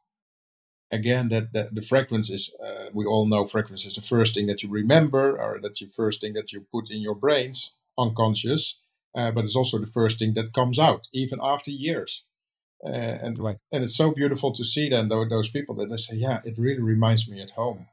again, 0.91 1.29
that, 1.29 1.53
that 1.53 1.75
the 1.75 1.81
fragrance 1.81 2.29
is 2.29 2.53
uh, 2.63 2.89
we 2.93 3.05
all 3.05 3.27
know 3.27 3.45
fragrance 3.45 3.85
is 3.85 3.95
the 3.95 4.01
first 4.01 4.33
thing 4.33 4.47
that 4.47 4.63
you 4.63 4.69
remember 4.69 5.39
or 5.41 5.59
that 5.61 5.81
you 5.81 5.87
first 5.87 6.21
thing 6.21 6.33
that 6.33 6.51
you 6.51 6.65
put 6.71 6.89
in 6.89 7.01
your 7.01 7.15
brains 7.15 7.73
unconscious, 7.97 8.79
uh, 9.15 9.31
but 9.31 9.43
it's 9.43 9.55
also 9.55 9.79
the 9.79 9.87
first 9.87 10.19
thing 10.19 10.33
that 10.35 10.53
comes 10.53 10.77
out 10.79 11.07
even 11.13 11.39
after 11.41 11.71
years. 11.71 12.23
Uh, 12.85 12.89
and 12.89 13.39
right. 13.39 13.57
and 13.71 13.83
it's 13.83 13.97
so 13.97 14.11
beautiful 14.11 14.53
to 14.53 14.63
see 14.63 14.87
then 14.89 15.09
those 15.09 15.49
people 15.49 15.73
that 15.75 15.89
they 15.89 15.97
say, 15.97 16.15
yeah, 16.15 16.41
it 16.45 16.57
really 16.59 16.81
reminds 16.81 17.27
me 17.27 17.41
at 17.41 17.51
home. 17.51 17.87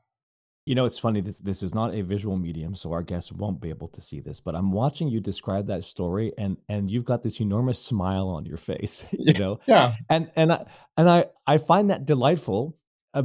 You 0.67 0.75
know, 0.75 0.87
it's 0.87 0.99
funny. 0.99 1.21
This, 1.21 1.39
this 1.39 1.63
is 1.63 1.75
not 1.75 1.95
a 1.95 2.03
visual 2.03 2.39
medium, 2.39 2.75
so 2.75 2.93
our 2.93 3.03
guests 3.03 3.31
won't 3.31 3.61
be 3.61 3.69
able 3.69 3.89
to 3.89 4.01
see 4.01 4.21
this. 4.21 4.41
But 4.41 4.55
I'm 4.55 4.73
watching 4.73 5.09
you 5.09 5.21
describe 5.21 5.67
that 5.67 5.85
story, 5.85 6.33
and 6.37 6.59
and 6.69 6.91
you've 6.91 7.05
got 7.05 7.23
this 7.23 7.41
enormous 7.41 7.79
smile 7.79 8.29
on 8.29 8.45
your 8.45 8.57
face. 8.57 9.07
You 9.13 9.33
know, 9.35 9.61
yeah. 9.67 9.95
And 10.11 10.31
and 10.37 10.53
I 10.53 10.67
and 10.99 11.09
I 11.09 11.27
I 11.47 11.59
find 11.59 11.89
that 11.91 12.05
delightful 12.05 12.77
uh, 13.15 13.23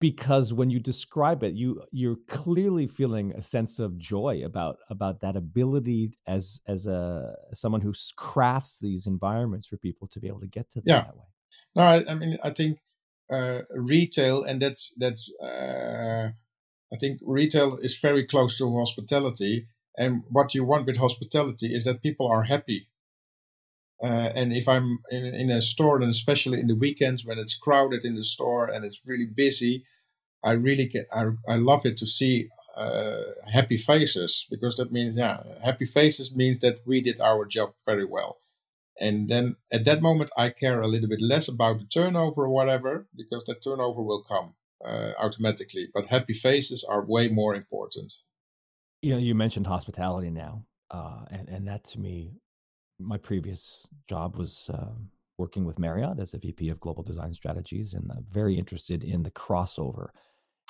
because 0.00 0.52
when 0.52 0.70
you 0.70 0.80
describe 0.80 1.42
it, 1.44 1.54
you 1.54 1.82
you're 1.92 2.16
clearly 2.26 2.86
feeling 2.86 3.32
a 3.32 3.42
sense 3.42 3.78
of 3.78 3.98
joy 3.98 4.42
about 4.44 4.78
about 4.90 5.20
that 5.20 5.36
ability 5.36 6.12
as 6.26 6.60
as 6.66 6.86
a 6.86 7.36
someone 7.52 7.80
who 7.80 7.92
crafts 8.16 8.78
these 8.78 9.06
environments 9.06 9.66
for 9.66 9.76
people 9.76 10.08
to 10.08 10.18
be 10.18 10.26
able 10.26 10.40
to 10.40 10.48
get 10.48 10.70
to 10.70 10.80
them 10.80 10.96
yeah. 10.96 11.02
that 11.02 11.16
way. 11.16 11.26
No, 11.76 11.82
I, 11.82 12.04
I 12.10 12.14
mean 12.14 12.38
I 12.42 12.50
think 12.50 12.78
uh, 13.30 13.62
retail, 13.74 14.42
and 14.42 14.60
that's 14.60 14.92
that's. 14.96 15.32
Uh, 15.40 16.30
I 16.92 16.96
think 16.96 17.20
retail 17.22 17.78
is 17.78 17.96
very 17.98 18.24
close 18.24 18.58
to 18.58 18.78
hospitality. 18.78 19.66
And 19.96 20.24
what 20.28 20.54
you 20.54 20.64
want 20.64 20.86
with 20.86 20.98
hospitality 20.98 21.74
is 21.74 21.84
that 21.84 22.02
people 22.02 22.26
are 22.26 22.44
happy. 22.44 22.88
Uh, 24.02 24.32
and 24.34 24.52
if 24.52 24.68
I'm 24.68 24.98
in, 25.10 25.26
in, 25.26 25.50
a 25.50 25.62
store, 25.62 26.00
and 26.00 26.10
especially 26.10 26.58
in 26.58 26.66
the 26.66 26.74
weekends 26.74 27.24
when 27.24 27.38
it's 27.38 27.56
crowded 27.56 28.04
in 28.04 28.16
the 28.16 28.24
store 28.24 28.66
and 28.66 28.84
it's 28.84 29.00
really 29.06 29.28
busy, 29.32 29.84
I 30.42 30.52
really 30.52 30.88
get, 30.88 31.06
I, 31.12 31.26
I 31.48 31.56
love 31.56 31.86
it 31.86 31.96
to 31.98 32.06
see 32.06 32.48
uh, 32.76 33.22
happy 33.52 33.76
faces 33.76 34.46
because 34.50 34.74
that 34.76 34.90
means, 34.90 35.16
yeah, 35.16 35.42
happy 35.62 35.84
faces 35.84 36.34
means 36.34 36.58
that 36.60 36.80
we 36.84 37.00
did 37.00 37.20
our 37.20 37.44
job 37.44 37.74
very 37.86 38.04
well. 38.04 38.38
And 39.00 39.28
then 39.28 39.56
at 39.72 39.84
that 39.84 40.02
moment, 40.02 40.30
I 40.36 40.50
care 40.50 40.80
a 40.80 40.88
little 40.88 41.08
bit 41.08 41.22
less 41.22 41.48
about 41.48 41.78
the 41.78 41.86
turnover 41.86 42.44
or 42.44 42.48
whatever 42.48 43.06
because 43.16 43.44
that 43.44 43.62
turnover 43.62 44.02
will 44.02 44.22
come 44.22 44.54
uh, 44.84 45.12
automatically. 45.18 45.88
But 45.94 46.06
happy 46.06 46.34
faces 46.34 46.84
are 46.84 47.04
way 47.04 47.28
more 47.28 47.54
important. 47.54 48.12
You 49.00 49.12
know, 49.12 49.18
you 49.18 49.34
mentioned 49.34 49.66
hospitality 49.66 50.30
now, 50.30 50.64
uh, 50.90 51.24
and 51.30 51.48
and 51.48 51.66
that 51.66 51.84
to 51.84 52.00
me, 52.00 52.34
my 53.02 53.18
previous 53.18 53.86
job 54.08 54.36
was 54.36 54.70
uh, 54.72 54.92
working 55.38 55.64
with 55.64 55.78
Marriott 55.78 56.18
as 56.18 56.34
a 56.34 56.38
VP 56.38 56.68
of 56.70 56.80
Global 56.80 57.02
Design 57.02 57.34
Strategies, 57.34 57.94
and 57.94 58.10
very 58.30 58.56
interested 58.56 59.04
in 59.04 59.22
the 59.22 59.30
crossover 59.30 60.08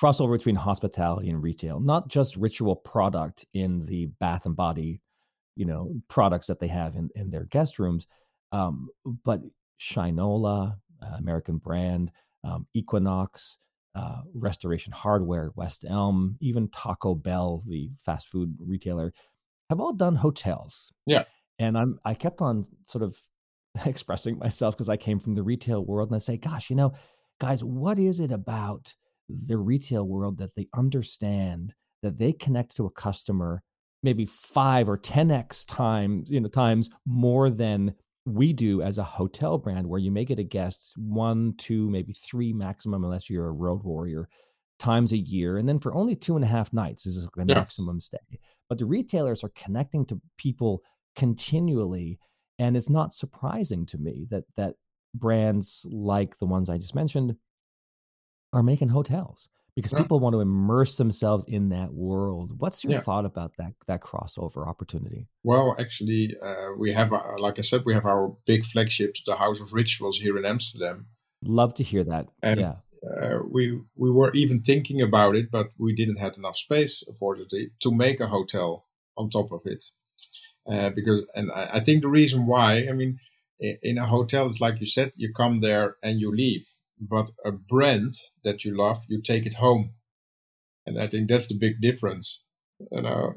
crossover 0.01 0.37
between 0.37 0.55
hospitality 0.55 1.29
and 1.29 1.41
retail, 1.41 1.79
not 1.79 2.07
just 2.07 2.35
ritual 2.35 2.75
product 2.75 3.45
in 3.53 3.85
the 3.85 4.07
bath 4.19 4.45
and 4.45 4.55
body, 4.55 5.01
you 5.55 5.65
know, 5.65 5.93
products 6.07 6.47
that 6.47 6.59
they 6.59 6.67
have 6.67 6.95
in, 6.95 7.09
in 7.15 7.29
their 7.29 7.45
guest 7.45 7.79
rooms, 7.79 8.07
um, 8.51 8.89
but 9.23 9.41
Shinola, 9.79 10.77
uh, 11.01 11.15
American 11.17 11.57
brand, 11.57 12.11
um, 12.43 12.67
Equinox, 12.73 13.57
uh, 13.95 14.21
Restoration 14.33 14.91
Hardware, 14.91 15.51
West 15.55 15.85
Elm, 15.87 16.37
even 16.41 16.67
Taco 16.69 17.13
Bell, 17.13 17.63
the 17.67 17.91
fast 18.03 18.27
food 18.27 18.55
retailer, 18.59 19.13
have 19.69 19.79
all 19.79 19.93
done 19.93 20.15
hotels. 20.15 20.91
Yeah. 21.05 21.23
And 21.67 21.77
I'm 21.77 21.99
I 22.05 22.13
kept 22.13 22.41
on 22.41 22.63
sort 22.87 23.03
of 23.03 23.17
expressing 23.85 24.37
myself 24.37 24.75
because 24.75 24.89
I 24.89 24.97
came 24.97 25.19
from 25.19 25.35
the 25.35 25.43
retail 25.43 25.85
world 25.85 26.09
and 26.09 26.15
I 26.15 26.19
say, 26.19 26.37
gosh, 26.37 26.69
you 26.69 26.75
know, 26.75 26.93
guys, 27.39 27.63
what 27.63 27.99
is 27.99 28.19
it 28.19 28.31
about 28.31 28.93
the 29.29 29.57
retail 29.57 30.07
world 30.07 30.37
that 30.37 30.55
they 30.55 30.67
understand 30.75 31.73
that 32.01 32.17
they 32.17 32.33
connect 32.33 32.75
to 32.75 32.85
a 32.85 32.91
customer 32.91 33.63
maybe 34.03 34.25
five 34.25 34.89
or 34.89 34.97
10x 34.97 35.65
times, 35.65 36.29
you 36.29 36.39
know, 36.39 36.49
times 36.49 36.89
more 37.05 37.49
than 37.49 37.95
we 38.25 38.53
do 38.53 38.81
as 38.81 38.97
a 38.97 39.03
hotel 39.03 39.57
brand 39.57 39.87
where 39.87 39.99
you 39.99 40.11
may 40.11 40.25
get 40.25 40.39
a 40.39 40.43
guest 40.43 40.93
one, 40.97 41.53
two, 41.57 41.89
maybe 41.89 42.13
three 42.13 42.53
maximum, 42.53 43.03
unless 43.03 43.29
you're 43.29 43.47
a 43.47 43.51
road 43.51 43.81
warrior, 43.83 44.27
times 44.77 45.13
a 45.13 45.17
year. 45.17 45.57
And 45.57 45.67
then 45.67 45.79
for 45.79 45.93
only 45.95 46.15
two 46.15 46.35
and 46.35 46.43
a 46.43 46.47
half 46.47 46.71
nights 46.73 47.05
is 47.05 47.15
the 47.15 47.29
yeah. 47.45 47.55
maximum 47.55 47.99
stay. 47.99 48.17
But 48.69 48.77
the 48.77 48.85
retailers 48.85 49.43
are 49.43 49.51
connecting 49.55 50.05
to 50.07 50.21
people 50.37 50.81
continually. 51.15 52.19
And 52.59 52.77
it's 52.77 52.89
not 52.89 53.13
surprising 53.13 53.85
to 53.87 53.97
me 53.97 54.27
that 54.29 54.43
that 54.57 54.75
brands 55.15 55.85
like 55.89 56.39
the 56.39 56.45
ones 56.45 56.69
I 56.69 56.77
just 56.77 56.95
mentioned 56.95 57.35
are 58.51 58.63
making 58.63 58.89
hotels 58.89 59.49
because 59.75 59.93
yeah. 59.93 59.99
people 59.99 60.19
want 60.19 60.33
to 60.33 60.41
immerse 60.41 60.97
themselves 60.97 61.45
in 61.47 61.69
that 61.69 61.93
world. 61.93 62.53
What's 62.57 62.83
your 62.83 62.93
yeah. 62.93 62.99
thought 62.99 63.25
about 63.25 63.57
that 63.57 63.73
that 63.87 64.01
crossover 64.01 64.67
opportunity? 64.67 65.27
Well, 65.43 65.75
actually, 65.79 66.35
uh, 66.41 66.69
we 66.77 66.91
have, 66.93 67.11
uh, 67.11 67.37
like 67.39 67.57
I 67.57 67.61
said, 67.61 67.83
we 67.85 67.93
have 67.93 68.05
our 68.05 68.35
big 68.45 68.65
flagship, 68.65 69.15
the 69.25 69.35
House 69.35 69.59
of 69.59 69.73
Rituals 69.73 70.19
here 70.19 70.37
in 70.37 70.45
Amsterdam. 70.45 71.07
Love 71.43 71.73
to 71.75 71.83
hear 71.83 72.03
that. 72.03 72.27
And, 72.41 72.59
yeah. 72.59 72.75
Uh, 73.03 73.39
we 73.51 73.81
we 73.95 74.09
were 74.09 74.33
even 74.33 74.61
thinking 74.61 75.01
about 75.01 75.35
it, 75.35 75.51
but 75.51 75.71
we 75.77 75.93
didn't 75.93 76.17
have 76.17 76.37
enough 76.37 76.55
space, 76.55 77.03
unfortunately, 77.05 77.71
to 77.81 77.93
make 77.93 78.21
a 78.21 78.27
hotel 78.27 78.85
on 79.17 79.29
top 79.29 79.51
of 79.51 79.61
it. 79.65 79.83
Uh, 80.71 80.89
because, 80.89 81.29
and 81.35 81.51
I, 81.51 81.69
I 81.73 81.79
think 81.81 82.01
the 82.01 82.07
reason 82.07 82.45
why, 82.45 82.85
I 82.89 82.93
mean, 82.93 83.19
in 83.59 83.97
a 83.97 84.05
hotel, 84.05 84.47
it's 84.47 84.61
like 84.61 84.79
you 84.79 84.85
said, 84.85 85.11
you 85.15 85.33
come 85.33 85.61
there 85.61 85.95
and 86.01 86.19
you 86.19 86.33
leave 86.33 86.65
but 87.09 87.29
a 87.45 87.51
brand 87.51 88.13
that 88.43 88.63
you 88.63 88.75
love, 88.75 89.03
you 89.07 89.21
take 89.21 89.45
it 89.45 89.55
home. 89.55 89.93
And 90.85 90.99
I 90.99 91.07
think 91.07 91.29
that's 91.29 91.47
the 91.47 91.57
big 91.57 91.81
difference. 91.81 92.43
You 92.91 93.01
know, 93.01 93.33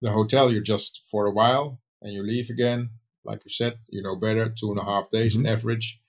the 0.00 0.10
hotel, 0.10 0.50
you're 0.50 0.62
just 0.62 1.02
for 1.10 1.26
a 1.26 1.32
while 1.32 1.80
and 2.00 2.12
you 2.12 2.22
leave 2.22 2.50
again. 2.50 2.90
Like 3.24 3.44
you 3.44 3.50
said, 3.50 3.78
you 3.90 4.02
know 4.02 4.16
better, 4.16 4.48
two 4.48 4.70
and 4.70 4.80
a 4.80 4.84
half 4.84 5.10
days 5.10 5.36
mm-hmm. 5.36 5.46
in 5.46 5.52
average. 5.52 6.00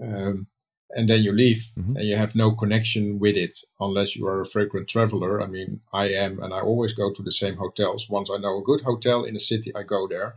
Um, 0.00 0.46
and 0.94 1.08
then 1.08 1.22
you 1.22 1.32
leave 1.32 1.70
mm-hmm. 1.78 1.96
and 1.96 2.06
you 2.06 2.16
have 2.16 2.34
no 2.34 2.52
connection 2.52 3.18
with 3.18 3.36
it 3.36 3.58
unless 3.80 4.16
you 4.16 4.26
are 4.26 4.40
a 4.40 4.46
frequent 4.46 4.88
traveler. 4.88 5.42
I 5.42 5.46
mean, 5.46 5.80
I 5.92 6.06
am, 6.10 6.42
and 6.42 6.54
I 6.54 6.60
always 6.60 6.94
go 6.94 7.12
to 7.12 7.22
the 7.22 7.32
same 7.32 7.56
hotels. 7.56 8.08
Once 8.08 8.30
I 8.30 8.38
know 8.38 8.58
a 8.58 8.62
good 8.62 8.82
hotel 8.82 9.24
in 9.24 9.36
a 9.36 9.40
city, 9.40 9.74
I 9.74 9.82
go 9.82 10.06
there 10.08 10.36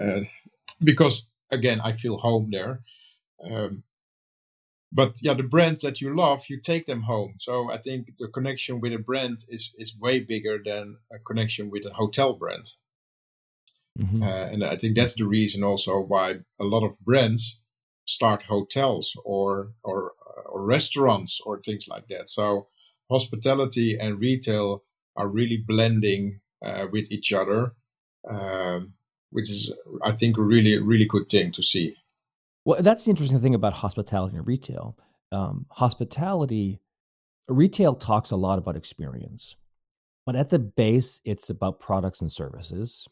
uh, 0.00 0.20
because, 0.82 1.28
again, 1.50 1.80
I 1.80 1.92
feel 1.92 2.18
home 2.18 2.50
there. 2.50 2.82
Um, 3.50 3.82
but 4.92 5.14
yeah, 5.20 5.34
the 5.34 5.42
brands 5.42 5.80
that 5.82 6.00
you 6.00 6.14
love, 6.14 6.44
you 6.48 6.60
take 6.60 6.86
them 6.86 7.02
home. 7.02 7.34
So 7.40 7.70
I 7.70 7.78
think 7.78 8.12
the 8.18 8.28
connection 8.28 8.80
with 8.80 8.92
a 8.92 8.98
brand 8.98 9.40
is 9.48 9.74
is 9.76 9.98
way 9.98 10.20
bigger 10.20 10.60
than 10.64 10.98
a 11.12 11.18
connection 11.18 11.68
with 11.68 11.84
a 11.84 11.94
hotel 11.94 12.34
brand. 12.34 12.66
Mm-hmm. 13.98 14.22
Uh, 14.22 14.46
and 14.52 14.64
I 14.64 14.76
think 14.76 14.94
that's 14.94 15.16
the 15.16 15.26
reason 15.26 15.64
also 15.64 15.98
why 15.98 16.40
a 16.60 16.64
lot 16.64 16.84
of 16.84 16.98
brands 17.00 17.60
start 18.06 18.44
hotels 18.44 19.16
or 19.24 19.72
or 19.82 20.12
or 20.46 20.62
restaurants 20.64 21.40
or 21.44 21.60
things 21.60 21.88
like 21.88 22.08
that. 22.08 22.28
So 22.28 22.68
hospitality 23.10 23.96
and 23.98 24.18
retail 24.20 24.84
are 25.16 25.28
really 25.28 25.56
blending 25.56 26.40
uh, 26.62 26.86
with 26.90 27.10
each 27.10 27.32
other, 27.32 27.74
um, 28.28 28.94
which 29.30 29.50
is 29.50 29.72
I 30.04 30.12
think 30.12 30.36
a 30.36 30.42
really 30.42 30.78
really 30.78 31.06
good 31.06 31.28
thing 31.28 31.52
to 31.52 31.62
see. 31.62 31.96
Well, 32.64 32.82
that's 32.82 33.04
the 33.04 33.10
interesting 33.10 33.40
thing 33.40 33.54
about 33.54 33.74
hospitality 33.74 34.36
and 34.36 34.46
retail. 34.46 34.96
Um, 35.32 35.66
hospitality, 35.70 36.80
retail 37.48 37.94
talks 37.94 38.30
a 38.30 38.36
lot 38.36 38.58
about 38.58 38.76
experience, 38.76 39.56
but 40.24 40.36
at 40.36 40.48
the 40.48 40.58
base, 40.58 41.20
it's 41.24 41.50
about 41.50 41.80
products 41.80 42.22
and 42.22 42.32
services, 42.32 43.06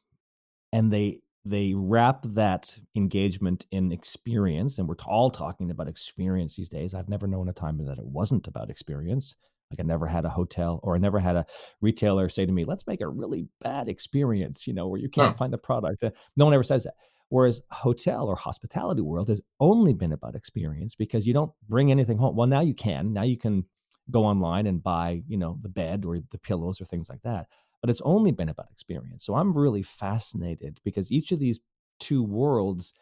and 0.73 0.91
they 0.91 1.21
they 1.45 1.75
wrap 1.75 2.23
that 2.23 2.79
engagement 2.95 3.67
in 3.71 3.91
experience. 3.91 4.79
And 4.79 4.89
we're 4.89 4.97
all 5.07 5.31
talking 5.31 5.71
about 5.71 5.89
experience 5.89 6.57
these 6.57 6.69
days. 6.69 6.95
I've 6.95 7.09
never 7.09 7.27
known 7.27 7.49
a 7.49 7.53
time 7.53 7.85
that 7.85 7.99
it 7.99 8.07
wasn't 8.07 8.47
about 8.47 8.71
experience. 8.71 9.37
Like 9.71 9.81
I 9.81 9.83
never 9.85 10.07
had 10.07 10.25
a 10.25 10.31
hotel 10.31 10.81
or 10.83 10.95
I 10.95 10.99
never 10.99 11.19
had 11.19 11.35
a 11.35 11.47
retailer 11.81 12.29
say 12.29 12.45
to 12.45 12.53
me, 12.53 12.65
"Let's 12.65 12.87
make 12.87 13.01
a 13.01 13.09
really 13.09 13.47
bad 13.61 13.89
experience," 13.89 14.67
you 14.67 14.75
know, 14.75 14.87
where 14.87 15.01
you 15.01 15.09
can't 15.09 15.37
find 15.37 15.53
the 15.53 15.59
product. 15.59 16.03
Uh, 16.03 16.11
no 16.37 16.45
one 16.45 16.55
ever 16.55 16.63
says 16.63 16.85
that. 16.85 16.95
Whereas 17.31 17.63
hotel 17.71 18.27
or 18.27 18.37
hospitality 18.37 19.01
world 19.01 19.29
has 19.29 19.41
only 19.59 19.95
been 19.95 20.13
about 20.13 20.35
experience 20.35 20.95
because 20.95 21.27
you 21.27 21.33
don't 21.33 21.53
bring 21.67 21.91
anything 21.91 22.19
home. 22.19 22.37
Well, 22.37 22.47
now 22.47 22.61
you 22.61 22.75
can. 22.75 23.15
Now 23.15 23.23
you 23.23 23.39
can 23.39 23.65
go 24.11 24.27
online 24.27 24.67
and 24.67 24.83
buy, 24.83 25.23
you 25.27 25.39
know, 25.39 25.59
the 25.63 25.71
bed 25.71 26.05
or 26.05 26.19
the 26.31 26.39
pillows 26.39 26.79
or 26.81 26.85
things 26.85 27.09
like 27.09 27.23
that. 27.23 27.47
But 27.83 27.91
it's 27.91 28.01
only 28.03 28.31
been 28.31 28.49
about 28.49 28.71
experience. 28.71 29.27
So 29.27 29.35
I'm 29.35 29.53
really 29.53 29.83
fascinated 29.83 30.81
because 30.85 31.13
each 31.13 31.33
of 31.33 31.41
these 31.41 31.61
two 32.01 32.23
worlds 32.23 32.95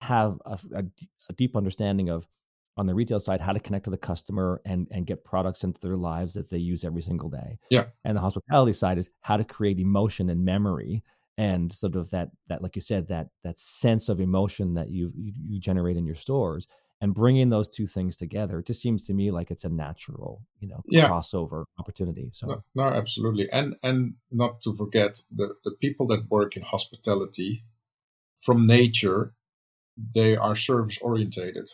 have 0.00 0.38
a, 0.46 0.58
a, 0.74 0.84
a 1.28 1.32
deep 1.34 1.56
understanding 1.56 2.08
of 2.08 2.26
on 2.76 2.86
the 2.86 2.94
retail 2.94 3.20
side 3.20 3.40
how 3.40 3.52
to 3.52 3.60
connect 3.60 3.84
to 3.84 3.90
the 3.90 3.98
customer 3.98 4.60
and 4.64 4.86
and 4.90 5.06
get 5.06 5.24
products 5.24 5.62
into 5.62 5.80
their 5.80 5.96
lives 5.96 6.34
that 6.34 6.48
they 6.50 6.58
use 6.58 6.84
every 6.84 7.02
single 7.02 7.28
day. 7.28 7.58
Yeah. 7.70 7.86
And 8.04 8.16
the 8.16 8.20
hospitality 8.20 8.72
side 8.72 8.98
is 8.98 9.10
how 9.20 9.36
to 9.36 9.44
create 9.44 9.78
emotion 9.78 10.30
and 10.30 10.44
memory 10.44 11.02
and 11.38 11.70
sort 11.70 11.96
of 11.96 12.10
that 12.10 12.30
that 12.48 12.62
like 12.62 12.76
you 12.76 12.82
said 12.82 13.08
that 13.08 13.28
that 13.42 13.58
sense 13.58 14.08
of 14.08 14.20
emotion 14.20 14.74
that 14.74 14.90
you 14.90 15.12
you, 15.16 15.32
you 15.48 15.60
generate 15.60 15.96
in 15.96 16.06
your 16.06 16.14
stores 16.14 16.66
and 17.02 17.12
bringing 17.14 17.50
those 17.50 17.68
two 17.68 17.86
things 17.86 18.16
together 18.16 18.60
it 18.60 18.66
just 18.66 18.80
seems 18.80 19.04
to 19.06 19.12
me 19.12 19.30
like 19.30 19.50
it's 19.50 19.64
a 19.64 19.68
natural 19.68 20.40
you 20.60 20.68
know 20.68 20.80
yeah. 20.86 21.08
crossover 21.08 21.64
opportunity 21.78 22.30
so 22.32 22.46
no, 22.46 22.64
no, 22.74 22.84
absolutely 22.84 23.48
and 23.52 23.74
and 23.82 24.14
not 24.30 24.62
to 24.62 24.74
forget 24.74 25.20
the 25.30 25.54
the 25.64 25.72
people 25.82 26.06
that 26.06 26.30
work 26.30 26.56
in 26.56 26.62
hospitality 26.62 27.64
from 28.44 28.66
nature 28.66 29.34
they 30.14 30.36
are 30.36 30.56
service 30.56 30.98
orientated 31.02 31.68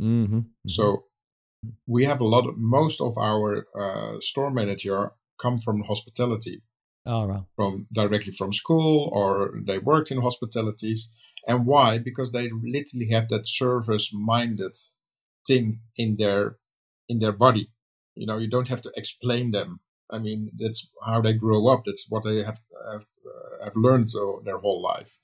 mm-hmm. 0.00 0.36
mm-hmm. 0.36 0.68
so 0.68 1.04
we 1.86 2.04
have 2.04 2.20
a 2.20 2.24
lot 2.24 2.46
of 2.46 2.56
most 2.56 3.00
of 3.00 3.18
our 3.18 3.66
uh, 3.74 4.20
store 4.20 4.50
manager 4.50 5.12
come 5.40 5.58
from 5.58 5.82
hospitality 5.82 6.62
Oh, 7.10 7.26
wow. 7.26 7.46
From 7.56 7.86
directly 7.90 8.32
from 8.32 8.52
school 8.52 9.08
or 9.14 9.54
they 9.66 9.78
worked 9.78 10.10
in 10.10 10.20
hospitalities. 10.20 11.10
And 11.46 11.66
why? 11.66 11.98
Because 11.98 12.32
they 12.32 12.50
literally 12.50 13.08
have 13.10 13.28
that 13.28 13.46
service 13.46 14.10
minded 14.12 14.76
thing 15.46 15.80
in 15.96 16.16
their 16.16 16.56
in 17.08 17.20
their 17.20 17.32
body. 17.32 17.70
You 18.14 18.26
know, 18.26 18.38
you 18.38 18.48
don't 18.48 18.68
have 18.68 18.82
to 18.82 18.92
explain 18.96 19.50
them. 19.52 19.80
I 20.10 20.18
mean, 20.18 20.50
that's 20.56 20.90
how 21.06 21.20
they 21.20 21.34
grow 21.34 21.68
up. 21.68 21.82
That's 21.86 22.06
what 22.08 22.24
they 22.24 22.38
have 22.38 22.60
have, 22.92 23.06
uh, 23.26 23.64
have 23.64 23.76
learned 23.76 24.10
uh, 24.14 24.42
their 24.44 24.58
whole 24.58 24.82
life. 24.82 25.18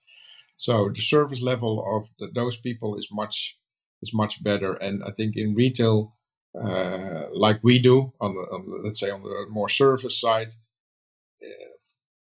So 0.57 0.89
the 0.95 1.01
service 1.03 1.43
level 1.43 1.85
of 1.97 2.11
the, 2.19 2.31
those 2.33 2.61
people 2.61 2.97
is 2.97 3.09
much 3.13 3.59
is 4.03 4.15
much 4.15 4.43
better. 4.43 4.75
And 4.75 5.03
I 5.05 5.11
think 5.11 5.37
in 5.37 5.55
retail, 5.55 6.15
uh, 6.59 7.27
like 7.33 7.61
we 7.63 7.79
do 7.79 8.13
on 8.21 8.35
the, 8.35 8.43
on 8.43 8.67
the, 8.67 8.81
let's 8.85 9.01
say 9.01 9.11
on 9.11 9.23
the 9.23 9.47
more 9.51 9.69
service 9.69 10.21
side, 10.21 10.53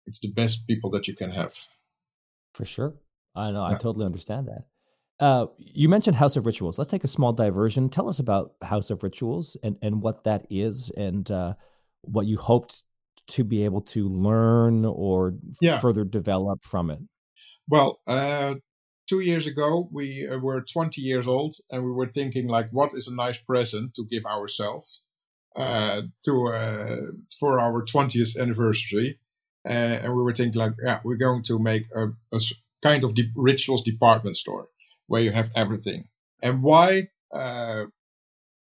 it's 0.06 0.20
the 0.20 0.32
best 0.32 0.66
people 0.66 0.90
that 0.90 1.06
you 1.06 1.14
can 1.14 1.30
have. 1.30 1.54
For 2.54 2.64
sure. 2.64 2.94
I 3.34 3.50
know. 3.50 3.64
I 3.64 3.74
totally 3.74 4.06
understand 4.06 4.48
that. 4.48 4.64
Uh, 5.20 5.46
you 5.56 5.88
mentioned 5.88 6.16
House 6.16 6.36
of 6.36 6.46
Rituals. 6.46 6.78
Let's 6.78 6.90
take 6.90 7.04
a 7.04 7.08
small 7.08 7.32
diversion. 7.32 7.88
Tell 7.88 8.08
us 8.08 8.18
about 8.18 8.54
House 8.62 8.90
of 8.90 9.02
Rituals 9.02 9.56
and, 9.62 9.76
and 9.80 10.02
what 10.02 10.24
that 10.24 10.46
is 10.50 10.90
and 10.96 11.30
uh, 11.30 11.54
what 12.02 12.26
you 12.26 12.36
hoped 12.36 12.82
to 13.28 13.44
be 13.44 13.64
able 13.64 13.82
to 13.82 14.08
learn 14.08 14.84
or 14.84 15.34
yeah. 15.60 15.78
further 15.78 16.04
develop 16.04 16.64
from 16.64 16.90
it. 16.90 16.98
Well, 17.68 18.00
uh, 18.06 18.56
two 19.08 19.20
years 19.20 19.46
ago, 19.46 19.88
we 19.92 20.26
uh, 20.26 20.38
were 20.38 20.60
20 20.62 21.00
years 21.00 21.28
old 21.28 21.56
and 21.70 21.84
we 21.84 21.92
were 21.92 22.08
thinking, 22.08 22.48
like, 22.48 22.70
what 22.70 22.92
is 22.92 23.06
a 23.06 23.14
nice 23.14 23.38
present 23.38 23.94
to 23.94 24.04
give 24.04 24.26
ourselves 24.26 25.02
uh, 25.54 26.02
to 26.24 26.46
uh, 26.48 26.96
for 27.38 27.60
our 27.60 27.84
20th 27.84 28.40
anniversary? 28.40 29.20
Uh, 29.64 30.02
and 30.02 30.16
we 30.16 30.22
were 30.22 30.34
thinking 30.34 30.58
like, 30.58 30.72
yeah, 30.84 30.98
we're 31.04 31.16
going 31.16 31.44
to 31.44 31.58
make 31.60 31.84
a, 31.94 32.08
a 32.34 32.40
kind 32.82 33.04
of 33.04 33.14
de- 33.14 33.32
rituals 33.34 33.82
department 33.82 34.36
store 34.36 34.68
where 35.06 35.22
you 35.22 35.32
have 35.32 35.50
everything. 35.54 36.08
And 36.42 36.62
why? 36.62 37.08
Uh, 37.32 37.86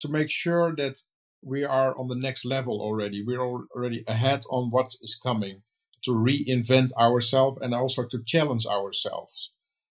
to 0.02 0.10
make 0.10 0.30
sure 0.30 0.76
that 0.76 0.98
we 1.44 1.64
are 1.64 1.98
on 1.98 2.08
the 2.08 2.16
next 2.16 2.46
level 2.46 2.82
already. 2.82 3.24
We're 3.24 3.42
already 3.42 4.04
ahead 4.08 4.44
on 4.50 4.72
what 4.72 4.88
is 5.02 5.20
coming 5.22 5.62
to 6.04 6.12
reinvent 6.12 6.92
ourselves 7.00 7.60
and 7.62 7.74
also 7.74 8.04
to 8.06 8.24
challenge 8.24 8.66
ourselves. 8.66 9.52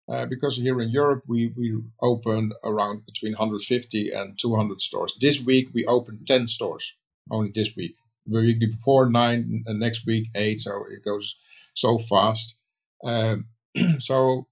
Uh, 0.09 0.27
because 0.27 0.57
here 0.57 0.81
in 0.81 0.91
Europe, 0.91 1.23
we, 1.29 1.53
we 1.57 1.81
open 2.01 2.53
around 2.65 3.07
between 3.07 3.33
150 3.33 4.11
and 4.11 4.39
200 4.39 4.81
stores. 4.81 5.17
This 5.21 5.41
week, 5.41 5.69
we 5.73 5.85
opened 5.87 6.27
10 6.27 6.49
stores 6.49 6.95
only 7.31 7.53
this 7.55 7.77
week 7.77 7.97
the 8.27 8.41
week 8.41 8.61
before 8.61 9.09
nine, 9.11 9.63
and 9.67 9.81
next 9.81 10.07
week 10.07 10.29
eight. 10.35 10.61
So 10.61 10.85
it 10.91 11.05
goes 11.05 11.37
so 11.75 11.99
fast. 11.99 12.59
Um, 13.05 13.47
so 13.99 14.47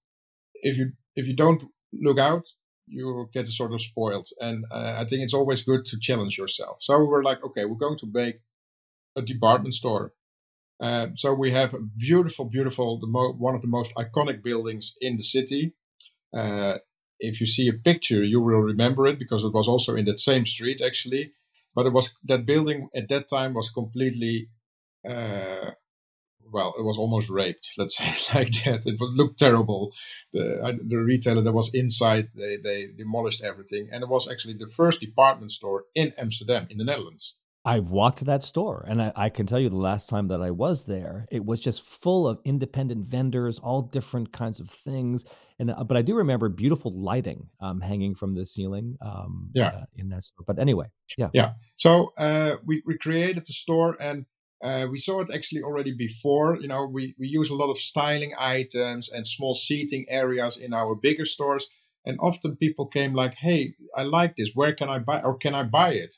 if 0.54 0.76
you 0.78 0.92
if 1.16 1.26
you 1.26 1.34
don't 1.34 1.64
look 1.92 2.18
out, 2.18 2.44
you 2.86 3.28
get 3.32 3.48
sort 3.48 3.72
of 3.72 3.80
spoiled. 3.80 4.28
And 4.40 4.64
uh, 4.70 4.96
I 4.98 5.04
think 5.04 5.22
it's 5.22 5.34
always 5.34 5.64
good 5.64 5.84
to 5.86 5.98
challenge 6.00 6.38
yourself. 6.38 6.78
So 6.80 7.04
we're 7.04 7.22
like, 7.22 7.42
okay, 7.44 7.64
we're 7.64 7.76
going 7.76 7.98
to 7.98 8.08
make 8.12 8.40
a 9.16 9.22
department 9.22 9.74
store. 9.74 10.12
Uh, 10.80 11.08
so 11.16 11.34
we 11.34 11.50
have 11.50 11.74
a 11.74 11.80
beautiful, 11.80 12.44
beautiful, 12.44 13.00
the 13.00 13.08
mo- 13.08 13.34
one 13.36 13.54
of 13.56 13.62
the 13.62 13.68
most 13.68 13.92
iconic 13.96 14.42
buildings 14.42 14.94
in 15.00 15.16
the 15.16 15.22
city. 15.22 15.74
Uh, 16.32 16.78
if 17.18 17.40
you 17.40 17.46
see 17.46 17.68
a 17.68 17.72
picture, 17.72 18.22
you 18.22 18.40
will 18.40 18.60
remember 18.60 19.06
it 19.06 19.18
because 19.18 19.42
it 19.42 19.52
was 19.52 19.66
also 19.66 19.96
in 19.96 20.04
that 20.04 20.20
same 20.20 20.46
street 20.46 20.80
actually 20.80 21.32
but 21.78 21.86
it 21.86 21.92
was 21.92 22.12
that 22.24 22.44
building 22.44 22.88
at 22.94 23.08
that 23.08 23.28
time 23.28 23.54
was 23.54 23.70
completely 23.70 24.48
uh, 25.08 25.70
well 26.52 26.74
it 26.78 26.82
was 26.82 26.98
almost 26.98 27.28
raped 27.28 27.72
let's 27.76 27.96
say 27.96 28.06
like 28.34 28.52
that 28.64 28.82
it 28.86 29.00
looked 29.00 29.38
terrible 29.38 29.92
the, 30.32 30.78
the 30.86 30.96
retailer 30.96 31.42
that 31.42 31.52
was 31.52 31.74
inside 31.74 32.28
they, 32.34 32.56
they 32.56 32.86
demolished 32.96 33.42
everything 33.42 33.88
and 33.92 34.02
it 34.02 34.08
was 34.08 34.30
actually 34.30 34.54
the 34.54 34.66
first 34.66 35.00
department 35.00 35.52
store 35.52 35.84
in 35.94 36.12
amsterdam 36.18 36.66
in 36.70 36.78
the 36.78 36.84
netherlands 36.84 37.34
I've 37.68 37.90
walked 37.90 38.20
to 38.20 38.24
that 38.26 38.40
store, 38.40 38.82
and 38.88 39.02
I, 39.02 39.12
I, 39.14 39.28
can 39.28 39.44
tell 39.44 39.60
you 39.60 39.68
the 39.68 39.76
last 39.76 40.08
time 40.08 40.28
that 40.28 40.40
I 40.40 40.50
was 40.50 40.86
there, 40.86 41.26
it 41.30 41.44
was 41.44 41.60
just 41.60 41.82
full 41.82 42.26
of 42.26 42.40
independent 42.46 43.04
vendors, 43.06 43.58
all 43.58 43.82
different 43.82 44.32
kinds 44.32 44.58
of 44.58 44.70
things. 44.70 45.26
And 45.58 45.72
uh, 45.72 45.84
but 45.84 45.98
I 45.98 46.00
do 46.00 46.14
remember 46.14 46.48
beautiful 46.48 46.98
lighting 46.98 47.48
um, 47.60 47.82
hanging 47.82 48.14
from 48.14 48.34
the 48.34 48.46
ceiling. 48.46 48.96
Um, 49.02 49.50
yeah, 49.54 49.68
uh, 49.68 49.84
in 49.96 50.08
that 50.08 50.22
store. 50.22 50.44
But 50.46 50.58
anyway, 50.58 50.86
yeah, 51.18 51.28
yeah. 51.34 51.52
So 51.76 52.12
uh, 52.16 52.56
we 52.64 52.82
we 52.86 52.96
created 52.96 53.44
the 53.44 53.52
store, 53.52 53.98
and 54.00 54.24
uh, 54.60 54.86
we 54.90 54.98
saw 54.98 55.20
it 55.20 55.30
actually 55.32 55.62
already 55.62 55.92
before. 55.92 56.56
You 56.56 56.68
know, 56.68 56.86
we 56.86 57.14
we 57.18 57.28
use 57.28 57.50
a 57.50 57.54
lot 57.54 57.70
of 57.70 57.78
styling 57.78 58.32
items 58.38 59.10
and 59.10 59.26
small 59.26 59.54
seating 59.54 60.06
areas 60.08 60.56
in 60.56 60.72
our 60.72 60.94
bigger 60.94 61.26
stores, 61.26 61.68
and 62.04 62.18
often 62.20 62.56
people 62.56 62.86
came 62.86 63.14
like, 63.14 63.34
"Hey, 63.34 63.74
I 63.96 64.02
like 64.02 64.36
this. 64.36 64.50
Where 64.54 64.74
can 64.74 64.88
I 64.88 64.98
buy? 64.98 65.22
Or 65.22 65.36
can 65.36 65.54
I 65.54 65.62
buy 65.62 65.92
it?" 65.92 66.14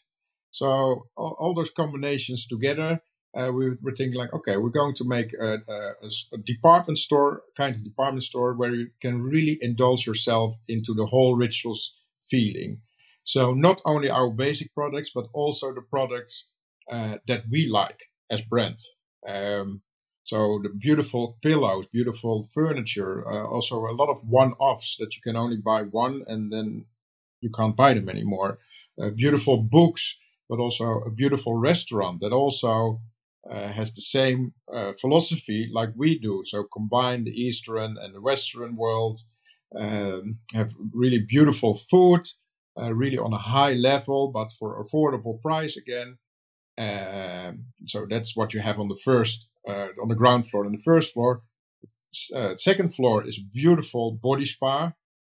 So 0.51 1.07
all, 1.17 1.37
all 1.39 1.55
those 1.55 1.71
combinations 1.71 2.47
together, 2.47 3.03
uh, 3.35 3.53
we 3.53 3.71
were 3.83 3.95
thinking 3.95 4.19
like, 4.19 4.33
okay, 4.33 4.57
we're 4.57 4.71
going 4.71 4.95
to 4.95 5.05
make 5.07 5.33
a, 5.35 5.59
a, 5.69 6.09
a, 6.33 6.39
department 6.39 6.99
store, 6.99 7.43
kind 7.57 7.77
of 7.77 7.85
department 7.85 8.25
store 8.25 8.55
where 8.55 8.75
you 8.75 8.89
can 9.01 9.23
really 9.23 9.59
indulge 9.61 10.07
yourself 10.07 10.57
into 10.67 10.93
the 10.93 11.07
whole 11.07 11.37
rituals 11.37 11.95
feeling. 12.21 12.81
So 13.23 13.55
not 13.55 13.81
only 13.85 14.11
our 14.11 14.31
basic 14.31 14.75
products, 14.75 15.11
but 15.15 15.27
also 15.33 15.73
the 15.73 15.83
products 15.83 16.49
uh, 16.91 17.19
that 17.29 17.45
we 17.49 17.69
like 17.69 18.10
as 18.31 18.41
brand. 18.43 18.79
Um, 19.27 19.83
so 20.25 20.61
the 20.63 20.69
beautiful 20.69 21.39
pillows, 21.43 21.87
beautiful 21.87 22.45
furniture, 22.45 23.27
uh, 23.27 23.47
also 23.47 23.87
a 23.87 23.93
lot 23.93 24.11
of 24.11 24.21
one-offs 24.27 24.97
that 24.99 25.17
you 25.17 25.23
can 25.23 25.37
only 25.37 25.57
buy 25.57 25.83
one 25.83 26.23
and 26.27 26.53
then 26.53 26.85
you 27.41 27.51
can't 27.51 27.77
buy 27.77 27.95
them 27.95 28.09
anymore. 28.09 28.59
Uh, 29.01 29.11
beautiful 29.11 29.57
books 29.57 30.17
but 30.51 30.59
also 30.59 31.01
a 31.07 31.11
beautiful 31.11 31.55
restaurant 31.55 32.21
that 32.21 32.33
also 32.33 33.01
uh, 33.49 33.69
has 33.69 33.95
the 33.95 34.01
same 34.01 34.53
uh, 34.75 34.93
philosophy 35.01 35.71
like 35.73 35.91
we 35.97 36.19
do. 36.19 36.43
So 36.45 36.65
combine 36.65 37.23
the 37.25 37.31
Eastern 37.31 37.97
and 38.03 38.15
the 38.15 38.21
Western 38.21 38.75
world, 38.77 39.21
um, 39.77 40.41
have 40.53 40.73
really 40.93 41.21
beautiful 41.21 41.77
food, 41.77 42.23
uh, 42.81 42.93
really 42.93 43.17
on 43.17 43.33
a 43.33 43.39
high 43.39 43.75
level, 43.75 44.33
but 44.33 44.51
for 44.59 44.83
affordable 44.83 45.41
price 45.41 45.77
again. 45.77 46.19
Um, 46.81 47.67
so 47.87 48.07
that's 48.09 48.37
what 48.37 48.55
you 48.55 48.61
have 48.61 48.79
on 48.79 48.89
the 48.89 49.01
first, 49.05 49.49
uh, 49.69 49.89
on 50.03 50.09
the 50.09 50.15
ground 50.15 50.49
floor 50.49 50.65
and 50.65 50.75
the 50.79 50.83
first 50.83 51.13
floor. 51.13 51.43
Uh, 52.35 52.57
second 52.57 52.95
floor 52.95 53.27
is 53.27 53.39
a 53.39 53.49
beautiful 53.53 54.13
body 54.13 54.47
spa. 54.47 54.93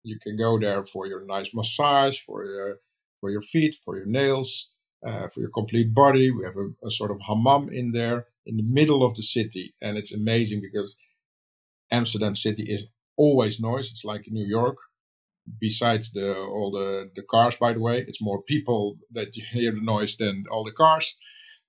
You 0.05 0.18
can 0.22 0.36
go 0.36 0.59
there 0.59 0.84
for 0.84 1.07
your 1.07 1.24
nice 1.26 1.51
massage, 1.55 2.18
for 2.20 2.45
your 2.45 2.76
for 3.20 3.30
your 3.30 3.40
feet, 3.40 3.74
for 3.84 3.97
your 3.97 4.07
nails 4.07 4.72
uh, 5.05 5.28
for 5.28 5.40
your 5.40 5.51
complete 5.51 5.95
body. 5.95 6.30
We 6.30 6.45
have 6.45 6.57
a, 6.57 6.86
a, 6.86 6.90
sort 6.90 7.11
of 7.11 7.20
hammam 7.22 7.68
in 7.72 7.93
there 7.93 8.26
in 8.47 8.57
the 8.57 8.62
middle 8.62 9.05
of 9.05 9.14
the 9.14 9.22
city. 9.22 9.74
And 9.82 9.99
it's 9.99 10.14
amazing 10.14 10.61
because 10.61 10.97
Amsterdam 11.90 12.34
city 12.34 12.64
is 12.64 12.88
always 13.16 13.61
noise. 13.61 13.90
It's 13.90 14.05
like 14.05 14.24
New 14.28 14.47
York. 14.47 14.76
Besides 15.61 16.12
the 16.12 16.36
all 16.38 16.70
the, 16.70 17.11
the 17.16 17.22
cars, 17.22 17.57
by 17.57 17.72
the 17.72 17.80
way, 17.80 18.05
it's 18.07 18.22
more 18.22 18.40
people 18.43 18.99
that 19.11 19.34
hear 19.34 19.72
the 19.72 19.80
noise 19.80 20.16
than 20.16 20.45
all 20.51 20.62
the 20.62 20.70
cars. 20.70 21.16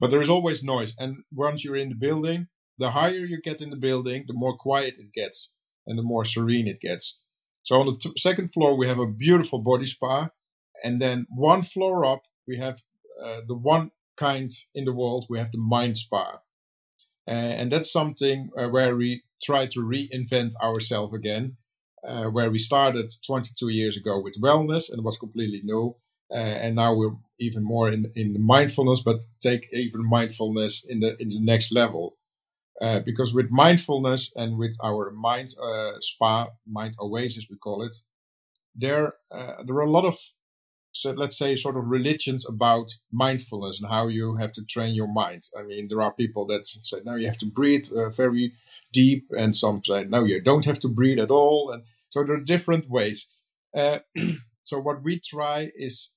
But 0.04 0.12
there 0.12 0.22
is 0.22 0.30
always 0.30 0.64
noise. 0.64 0.93
And 0.99 1.24
once 1.32 1.64
you're 1.64 1.78
in 1.78 1.88
the 1.88 1.95
building, 1.95 2.47
the 2.78 2.91
higher 2.91 3.24
you 3.32 3.39
get 3.41 3.62
in 3.62 3.70
the 3.70 3.78
building, 3.78 4.26
the 4.28 4.34
more 4.34 4.58
quiet 4.58 4.95
it 4.97 5.14
gets 5.14 5.51
and 5.88 5.97
the 5.97 6.04
more 6.04 6.26
serene 6.26 6.68
it 6.68 6.82
gets. 6.82 7.20
So 7.64 7.76
on 7.76 7.86
the 7.86 7.97
t- 7.97 8.18
second 8.18 8.51
floor, 8.51 8.78
we 8.78 8.88
have 8.88 8.99
a 8.99 9.08
beautiful 9.08 9.60
body 9.60 9.86
spa. 9.86 10.30
And 10.84 11.01
then 11.01 11.26
one 11.30 11.64
floor 11.64 12.04
up, 12.04 12.24
we 12.45 12.58
have 12.58 12.82
uh, 13.24 13.41
the 13.47 13.56
one 13.56 13.91
kind 14.18 14.51
in 14.76 14.86
the 14.86 14.93
world 14.93 15.26
we 15.30 15.39
have 15.39 15.51
the 15.51 15.58
mind 15.58 15.97
spa 15.97 16.39
uh, 17.28 17.32
and 17.32 17.72
that's 17.72 17.91
something 17.91 18.49
uh, 18.58 18.68
where 18.68 18.95
we 18.95 19.24
try 19.41 19.66
to 19.66 19.80
reinvent 19.80 20.51
ourselves 20.62 21.16
again 21.16 21.58
uh, 22.04 22.26
where 22.26 22.51
we 22.51 22.60
started 22.60 23.12
22 23.26 23.70
years 23.70 23.97
ago 23.97 24.22
with 24.22 24.41
wellness 24.41 24.89
and 24.89 24.99
it 24.99 25.06
was 25.06 25.18
completely 25.18 25.62
new 25.64 25.95
and 26.32 26.76
now 26.76 26.95
we're 26.95 27.15
even 27.39 27.63
more 27.63 27.89
in 27.91 28.05
in 28.15 28.34
the 28.34 28.39
mindfulness 28.39 29.01
but 29.01 29.24
take 29.41 29.67
even 29.74 30.03
mindfulness 30.05 30.84
in 30.88 30.99
the 30.99 31.15
in 31.21 31.30
the 31.30 31.39
next 31.41 31.71
level 31.71 32.15
Uh, 32.82 32.99
because 33.05 33.34
with 33.34 33.49
mindfulness 33.51 34.32
and 34.36 34.57
with 34.57 34.76
our 34.84 35.11
mind 35.11 35.49
uh, 35.61 35.93
spa, 36.01 36.47
mind 36.65 36.95
oasis, 36.99 37.47
we 37.49 37.57
call 37.57 37.84
it, 37.88 37.95
there 38.76 39.13
uh, 39.32 39.63
there 39.65 39.76
are 39.76 39.88
a 39.88 39.97
lot 39.97 40.05
of 40.05 40.17
so 40.91 41.11
let's 41.11 41.38
say 41.38 41.55
sort 41.55 41.78
of 41.78 41.88
religions 41.88 42.47
about 42.47 42.93
mindfulness 43.11 43.82
and 43.82 43.89
how 43.89 44.07
you 44.07 44.36
have 44.38 44.53
to 44.53 44.63
train 44.65 44.93
your 44.95 45.07
mind. 45.07 45.43
I 45.57 45.63
mean, 45.63 45.88
there 45.88 46.01
are 46.01 46.13
people 46.13 46.45
that 46.47 46.65
say 46.65 46.99
now 47.05 47.15
you 47.15 47.26
have 47.28 47.39
to 47.39 47.47
breathe 47.47 47.88
uh, 47.95 48.09
very 48.09 48.53
deep, 48.91 49.26
and 49.38 49.55
some 49.55 49.82
say 49.84 50.05
no, 50.05 50.24
you 50.26 50.41
don't 50.41 50.65
have 50.65 50.80
to 50.82 50.88
breathe 50.89 51.19
at 51.19 51.32
all, 51.32 51.71
and 51.71 51.84
so 52.09 52.24
there 52.24 52.36
are 52.36 52.41
different 52.53 52.89
ways. 52.89 53.30
Uh, 54.64 54.76
so 54.76 54.80
what 54.80 55.03
we 55.03 55.20
try 55.20 55.72
is 55.76 56.11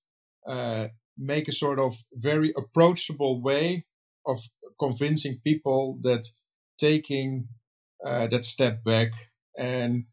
uh, 0.46 0.88
make 1.18 1.48
a 1.48 1.52
sort 1.52 1.78
of 1.78 1.96
very 2.12 2.52
approachable 2.56 3.42
way 3.42 3.84
of 4.26 4.40
convincing 4.78 5.40
people 5.44 5.98
that 6.02 6.26
taking 6.78 7.48
uh, 8.04 8.26
that 8.26 8.44
step 8.44 8.84
back 8.84 9.12
and 9.56 10.04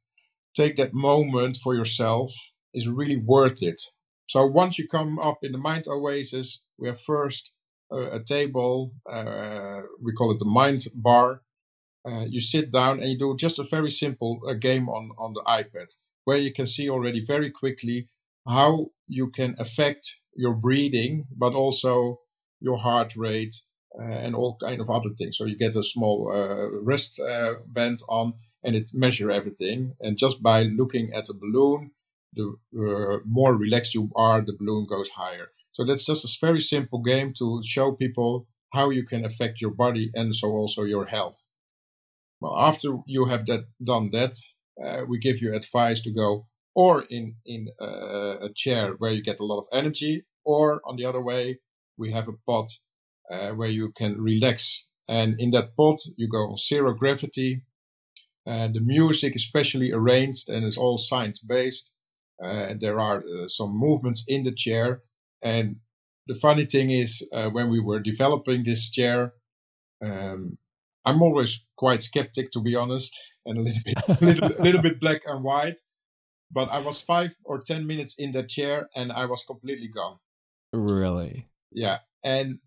take 0.56 0.78
that 0.78 0.94
moment 0.94 1.58
for 1.58 1.76
yourself 1.76 2.32
is 2.74 2.88
really 2.88 3.18
worth 3.18 3.62
it. 3.62 3.82
So 4.30 4.46
once 4.46 4.80
you 4.80 4.88
come 4.88 5.20
up 5.20 5.40
in 5.44 5.52
the 5.52 5.58
mind 5.58 5.88
oasis, 5.88 6.64
we 6.78 6.88
have 6.88 7.02
first 7.02 7.52
a, 7.92 8.16
a 8.16 8.24
table, 8.24 8.94
uh, 9.10 9.82
we 10.02 10.14
call 10.14 10.32
it 10.32 10.40
the 10.40 10.46
mind 10.46 10.86
bar. 10.96 11.42
Uh, 12.06 12.26
you 12.28 12.42
sit 12.42 12.72
down 12.72 13.00
and 13.00 13.10
you 13.12 13.18
do 13.18 13.36
just 13.38 13.60
a 13.60 13.64
very 13.64 13.92
simple 13.92 14.42
uh, 14.48 14.54
game 14.54 14.90
on, 14.90 15.12
on 15.18 15.34
the 15.34 15.42
iPad 15.48 15.98
where 16.26 16.38
you 16.38 16.54
can 16.54 16.68
see 16.68 16.90
already 16.90 17.24
very 17.26 17.52
quickly 17.52 18.10
how 18.48 18.88
you 19.08 19.30
can 19.30 19.56
affect 19.58 20.20
your 20.36 20.54
breathing, 20.54 21.26
but 21.36 21.54
also 21.54 22.20
your 22.60 22.78
heart 22.78 23.16
rate 23.16 23.56
uh, 24.00 24.04
and 24.04 24.36
all 24.36 24.58
kind 24.62 24.82
of 24.82 24.90
other 24.90 25.10
things. 25.18 25.38
So 25.38 25.46
you 25.46 25.58
get 25.58 25.76
a 25.76 25.84
small 25.84 26.32
uh, 26.34 26.70
wrist 26.82 27.20
uh, 27.20 27.56
band 27.68 28.00
on, 28.10 28.34
and 28.64 28.76
it 28.76 28.92
measure 28.94 29.32
everything. 29.32 29.94
And 30.00 30.18
just 30.18 30.42
by 30.42 30.64
looking 30.64 31.12
at 31.14 31.26
the 31.26 31.34
balloon, 31.34 31.92
the 32.34 32.56
uh, 32.76 33.20
more 33.26 33.56
relaxed 33.56 33.94
you 33.94 34.10
are, 34.16 34.42
the 34.42 34.56
balloon 34.58 34.88
goes 34.90 35.10
higher. 35.10 35.48
So 35.74 35.86
that's 35.86 36.06
just 36.06 36.26
a 36.26 36.46
very 36.46 36.62
simple 36.62 37.02
game 37.02 37.34
to 37.40 37.62
show 37.66 37.92
people 37.92 38.48
how 38.74 38.90
you 38.90 39.06
can 39.06 39.24
affect 39.26 39.62
your 39.62 39.72
body 39.72 40.10
and 40.14 40.36
so 40.36 40.50
also 40.50 40.84
your 40.84 41.06
health. 41.06 41.44
Well, 42.40 42.58
after 42.58 42.98
you 43.06 43.26
have 43.26 43.46
that 43.46 43.66
done 43.84 44.10
that, 44.12 44.36
uh, 44.84 45.04
we 45.08 45.20
give 45.20 45.42
you 45.42 45.54
advice 45.54 46.02
to 46.02 46.12
go 46.12 46.48
or 46.76 47.06
in 47.10 47.36
in 47.46 47.68
a 47.80 48.50
chair 48.56 48.94
where 48.98 49.12
you 49.12 49.22
get 49.22 49.40
a 49.40 49.46
lot 49.46 49.60
of 49.60 49.68
energy, 49.72 50.26
or 50.44 50.82
on 50.86 50.96
the 50.96 51.06
other 51.06 51.22
way, 51.22 51.60
we 51.98 52.12
have 52.12 52.28
a 52.28 52.34
pod 52.48 52.68
uh, 53.30 53.52
where 53.52 53.70
you 53.70 53.92
can 53.92 54.22
relax. 54.22 54.86
And 55.08 55.40
in 55.40 55.52
that 55.52 55.76
pod, 55.76 55.98
you 56.18 56.28
go 56.28 56.50
on 56.50 56.58
zero 56.58 56.94
gravity. 56.94 57.64
And 58.46 58.74
the 58.74 58.82
music 58.82 59.36
is 59.36 59.46
specially 59.46 59.92
arranged 59.92 60.50
and 60.50 60.66
is 60.66 60.78
all 60.78 60.98
science 60.98 61.40
based. 61.40 61.94
Uh, 62.44 62.74
there 62.80 63.00
are 63.00 63.20
uh, 63.20 63.48
some 63.48 63.78
movements 63.78 64.26
in 64.28 64.44
the 64.44 64.54
chair. 64.54 65.02
And 65.42 65.78
the 66.28 66.36
funny 66.36 66.66
thing 66.66 66.90
is, 66.90 67.26
uh, 67.34 67.50
when 67.50 67.70
we 67.70 67.80
were 67.80 68.00
developing 68.00 68.64
this 68.64 68.90
chair, 68.90 69.34
um, 70.02 70.58
I'm 71.06 71.22
always 71.22 71.66
quite 71.78 72.02
skeptic, 72.02 72.52
to 72.52 72.62
be 72.62 72.76
honest, 72.76 73.18
and 73.46 73.58
a 73.58 73.62
little 73.62 73.82
bit, 73.86 74.22
little, 74.22 74.64
little 74.64 74.82
bit 74.82 75.00
black 75.00 75.22
and 75.26 75.44
white. 75.44 75.80
But 76.54 76.70
I 76.72 76.80
was 76.80 77.02
five 77.02 77.36
or 77.44 77.62
ten 77.62 77.88
minutes 77.88 78.16
in 78.18 78.32
that 78.34 78.50
chair, 78.50 78.90
and 78.96 79.12
I 79.12 79.26
was 79.26 79.44
completely 79.46 79.88
gone. 79.88 80.18
Really? 80.72 81.48
Yeah, 81.72 82.00
and 82.24 82.60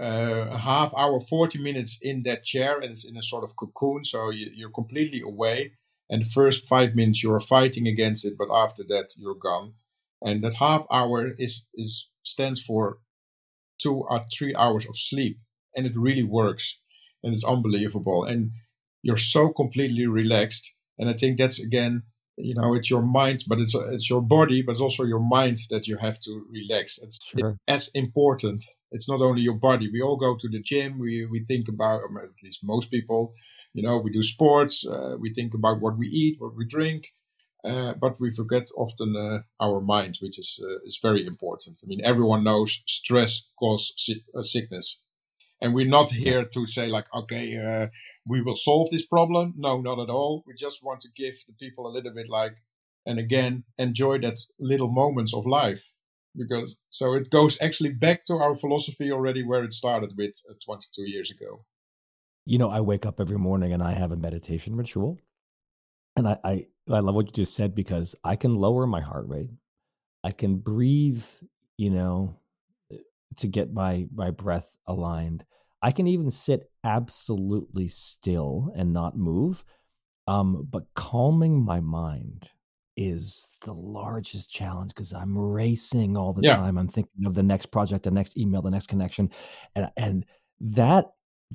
uh, 0.00 0.46
a 0.50 0.58
half 0.58 0.94
hour, 0.96 1.20
40 1.20 1.58
minutes 1.58 1.98
in 2.00 2.22
that 2.22 2.42
chair, 2.44 2.80
and 2.80 2.90
it's 2.90 3.06
in 3.06 3.16
a 3.16 3.22
sort 3.22 3.44
of 3.44 3.54
cocoon, 3.56 4.04
so 4.04 4.30
you, 4.30 4.50
you're 4.54 4.70
completely 4.70 5.20
away. 5.20 5.72
And 6.08 6.22
the 6.22 6.30
first 6.30 6.66
five 6.66 6.94
minutes 6.94 7.22
you're 7.22 7.38
fighting 7.38 7.86
against 7.86 8.24
it, 8.24 8.34
but 8.38 8.48
after 8.50 8.82
that 8.88 9.10
you're 9.16 9.34
gone. 9.34 9.74
And 10.22 10.42
that 10.42 10.54
half 10.54 10.86
hour 10.90 11.28
is 11.38 11.66
is 11.74 12.10
stands 12.22 12.62
for 12.62 12.98
two 13.80 14.04
or 14.08 14.26
three 14.36 14.54
hours 14.54 14.86
of 14.86 14.98
sleep, 14.98 15.38
and 15.76 15.86
it 15.86 15.96
really 15.96 16.24
works, 16.24 16.78
and 17.22 17.32
it's 17.32 17.44
unbelievable. 17.44 18.24
And 18.24 18.52
you're 19.02 19.16
so 19.16 19.50
completely 19.50 20.06
relaxed, 20.06 20.74
and 20.98 21.08
I 21.08 21.12
think 21.12 21.38
that's 21.38 21.62
again 21.62 22.02
you 22.42 22.54
know 22.54 22.74
it's 22.74 22.90
your 22.90 23.02
mind 23.02 23.44
but 23.46 23.58
it's 23.58 23.74
it's 23.74 24.08
your 24.08 24.22
body 24.22 24.62
but 24.62 24.72
it's 24.72 24.80
also 24.80 25.04
your 25.04 25.20
mind 25.20 25.58
that 25.70 25.86
you 25.86 25.96
have 25.96 26.20
to 26.20 26.46
relax. 26.50 26.98
It's 27.02 27.18
sure. 27.24 27.56
as 27.68 27.90
important. 27.94 28.64
It's 28.92 29.08
not 29.08 29.20
only 29.20 29.42
your 29.42 29.54
body. 29.54 29.88
We 29.92 30.02
all 30.02 30.16
go 30.16 30.36
to 30.36 30.48
the 30.48 30.60
gym. 30.60 30.98
We 30.98 31.26
we 31.26 31.44
think 31.44 31.68
about 31.68 32.00
at 32.22 32.42
least 32.42 32.60
most 32.64 32.90
people 32.90 33.34
you 33.74 33.82
know 33.82 33.98
we 33.98 34.10
do 34.10 34.22
sports 34.22 34.84
uh, 34.86 35.16
we 35.18 35.32
think 35.32 35.54
about 35.54 35.80
what 35.80 35.96
we 35.96 36.06
eat 36.08 36.40
what 36.40 36.56
we 36.56 36.66
drink 36.66 37.12
uh, 37.64 37.94
but 37.94 38.18
we 38.18 38.30
forget 38.32 38.68
often 38.76 39.14
uh, 39.16 39.40
our 39.64 39.80
mind 39.80 40.18
which 40.20 40.38
is 40.38 40.60
uh, 40.64 40.78
is 40.84 40.98
very 41.00 41.26
important. 41.26 41.80
I 41.82 41.86
mean 41.86 42.00
everyone 42.04 42.44
knows 42.44 42.82
stress 42.86 43.42
causes 43.58 44.10
uh, 44.34 44.42
sickness 44.42 44.98
and 45.60 45.74
we're 45.74 45.86
not 45.86 46.10
here 46.10 46.44
to 46.44 46.66
say 46.66 46.86
like 46.86 47.06
okay 47.14 47.56
uh, 47.56 47.88
we 48.26 48.40
will 48.42 48.56
solve 48.56 48.90
this 48.90 49.04
problem. 49.04 49.54
No 49.56 49.80
not 49.80 50.00
at 50.00 50.10
all. 50.10 50.42
We 50.46 50.54
just 50.54 50.82
want 50.82 51.00
to 51.02 51.08
give 51.14 51.34
the 51.46 51.54
people 51.54 51.86
a 51.86 51.92
little 51.92 52.12
bit 52.12 52.28
like 52.28 52.56
and 53.06 53.18
again 53.18 53.64
enjoy 53.78 54.18
that 54.18 54.38
little 54.58 54.90
moments 54.90 55.34
of 55.34 55.46
life. 55.46 55.92
Because 56.36 56.78
so 56.90 57.14
it 57.14 57.28
goes 57.30 57.58
actually 57.60 57.90
back 57.90 58.24
to 58.24 58.34
our 58.34 58.56
philosophy 58.56 59.10
already 59.10 59.42
where 59.42 59.64
it 59.64 59.72
started 59.72 60.16
with 60.16 60.34
uh, 60.48 60.54
22 60.64 61.10
years 61.10 61.30
ago. 61.30 61.64
You 62.46 62.58
know 62.58 62.70
i 62.70 62.80
wake 62.80 63.06
up 63.06 63.20
every 63.20 63.38
morning 63.38 63.72
and 63.72 63.82
i 63.82 63.92
have 63.92 64.12
a 64.12 64.16
meditation 64.16 64.76
ritual. 64.76 65.18
And 66.16 66.28
I, 66.28 66.38
I 66.44 66.66
i 66.90 67.00
love 67.00 67.14
what 67.14 67.26
you 67.26 67.32
just 67.32 67.54
said 67.54 67.74
because 67.74 68.14
i 68.24 68.36
can 68.36 68.54
lower 68.54 68.86
my 68.86 69.00
heart 69.00 69.28
rate. 69.28 69.50
I 70.22 70.32
can 70.32 70.56
breathe 70.56 71.24
you 71.76 71.90
know 71.90 72.36
to 73.36 73.46
get 73.46 73.72
my 73.72 74.06
my 74.14 74.30
breath 74.30 74.76
aligned. 74.86 75.44
I 75.82 75.92
can 75.92 76.06
even 76.06 76.30
sit 76.30 76.70
absolutely 76.84 77.88
still 77.88 78.70
and 78.74 78.92
not 78.92 79.16
move. 79.16 79.64
Um, 80.26 80.66
but 80.70 80.84
calming 80.94 81.64
my 81.64 81.80
mind 81.80 82.52
is 82.96 83.50
the 83.62 83.72
largest 83.72 84.52
challenge 84.52 84.94
because 84.94 85.14
I'm 85.14 85.36
racing 85.36 86.16
all 86.16 86.32
the 86.32 86.42
yeah. 86.42 86.56
time. 86.56 86.76
I'm 86.76 86.88
thinking 86.88 87.24
of 87.24 87.34
the 87.34 87.42
next 87.42 87.66
project, 87.66 88.04
the 88.04 88.10
next 88.10 88.36
email, 88.36 88.62
the 88.62 88.70
next 88.70 88.88
connection, 88.88 89.30
and 89.74 89.90
and 89.96 90.26
that 90.60 91.06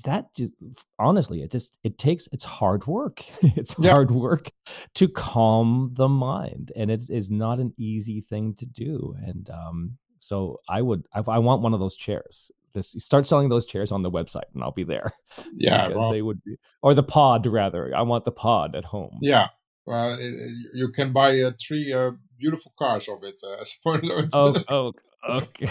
that 0.03 0.33
just 0.35 0.53
honestly 0.99 1.41
it 1.41 1.51
just 1.51 1.77
it 1.83 1.97
takes 1.97 2.27
it's 2.33 2.43
hard 2.43 2.85
work 2.85 3.23
it's 3.55 3.75
yeah. 3.79 3.91
hard 3.91 4.11
work 4.11 4.51
to 4.93 5.07
calm 5.07 5.91
the 5.93 6.09
mind 6.09 6.71
and 6.75 6.91
it's 6.91 7.29
not 7.29 7.59
an 7.59 7.73
easy 7.77 8.19
thing 8.19 8.53
to 8.53 8.65
do 8.65 9.15
and 9.25 9.49
um 9.49 9.97
so 10.25 10.59
I 10.67 10.81
would, 10.81 11.05
I, 11.13 11.21
I 11.27 11.37
want 11.37 11.61
one 11.61 11.73
of 11.75 11.79
those 11.79 11.95
chairs. 11.95 12.51
This 12.73 12.95
start 12.97 13.27
selling 13.27 13.49
those 13.49 13.65
chairs 13.65 13.91
on 13.91 14.01
the 14.01 14.09
website, 14.09 14.49
and 14.53 14.63
I'll 14.63 14.71
be 14.71 14.83
there. 14.83 15.13
Yeah, 15.53 15.89
well, 15.89 16.11
they 16.11 16.21
would 16.21 16.43
be, 16.43 16.57
or 16.81 16.93
the 16.93 17.03
pod 17.03 17.45
rather. 17.45 17.95
I 17.95 18.01
want 18.01 18.25
the 18.25 18.31
pod 18.31 18.75
at 18.75 18.85
home. 18.85 19.19
Yeah, 19.21 19.47
well, 19.85 20.17
it, 20.19 20.33
you 20.73 20.89
can 20.89 21.13
buy 21.13 21.39
uh, 21.39 21.51
three 21.65 21.93
uh, 21.93 22.11
beautiful 22.37 22.73
cars 22.77 23.07
of 23.07 23.23
it. 23.23 23.39
Uh, 23.43 23.63
oh, 24.33 24.63
oh, 25.27 25.37
okay. 25.41 25.67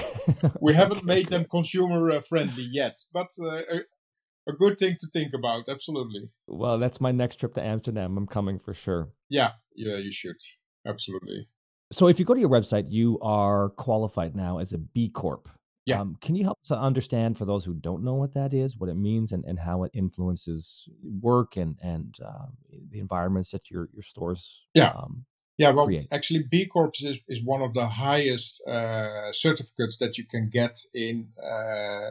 we 0.61 0.73
haven't 0.73 0.99
okay. 0.99 1.07
made 1.07 1.29
them 1.29 1.45
consumer 1.45 2.13
uh, 2.13 2.21
friendly 2.21 2.69
yet, 2.73 2.97
but 3.13 3.29
uh, 3.43 3.63
a, 3.75 3.81
a 4.49 4.53
good 4.53 4.79
thing 4.79 4.97
to 5.01 5.07
think 5.13 5.33
about. 5.35 5.69
Absolutely. 5.69 6.31
Well, 6.47 6.79
that's 6.79 7.01
my 7.01 7.13
next 7.13 7.37
trip 7.41 7.55
to 7.55 7.63
Amsterdam. 7.63 8.17
I'm 8.17 8.27
coming 8.27 8.59
for 8.59 8.73
sure. 8.73 9.11
Yeah, 9.29 9.53
yeah, 9.77 9.97
you 9.97 10.13
should. 10.13 10.37
Absolutely. 10.87 11.49
So 11.95 12.09
if 12.09 12.19
you 12.19 12.25
go 12.25 12.35
to 12.35 12.41
your 12.41 12.51
website, 12.51 12.87
you 12.89 13.19
are 13.23 13.69
qualified 13.71 14.35
now 14.35 14.59
as 14.59 14.73
a 14.73 14.79
B 14.79 15.09
Corp. 15.09 15.49
Yeah. 15.87 16.01
Um, 16.01 16.17
can 16.21 16.35
you 16.35 16.45
help 16.45 16.59
us 16.65 16.73
understand 16.73 17.37
for 17.39 17.45
those 17.45 17.65
who 17.65 17.75
don't 17.75 18.03
know 18.03 18.15
what 18.15 18.33
that 18.35 18.55
is, 18.55 18.77
what 18.77 18.89
it 18.89 18.97
means, 18.97 19.33
and, 19.33 19.45
and 19.45 19.59
how 19.59 19.85
it 19.85 19.93
influences 19.95 20.89
work 21.03 21.57
and 21.57 21.77
and 21.83 22.17
uh, 22.25 22.47
the 22.91 22.99
environments 22.99 23.51
that 23.53 23.71
your 23.71 23.89
your 23.93 24.03
stores 24.03 24.67
yeah 24.75 24.91
um, 24.91 25.25
yeah 25.59 25.71
well 25.71 25.87
create? 25.87 26.09
actually 26.11 26.43
B 26.43 26.67
Corp 26.67 26.95
is, 27.01 27.19
is 27.29 27.45
one 27.45 27.63
of 27.63 27.75
the 27.75 27.87
highest 27.87 28.63
uh, 28.67 29.31
certificates 29.33 29.99
that 29.99 30.19
you 30.19 30.25
can 30.25 30.51
get 30.51 30.81
in 30.95 31.29
uh, 31.41 32.11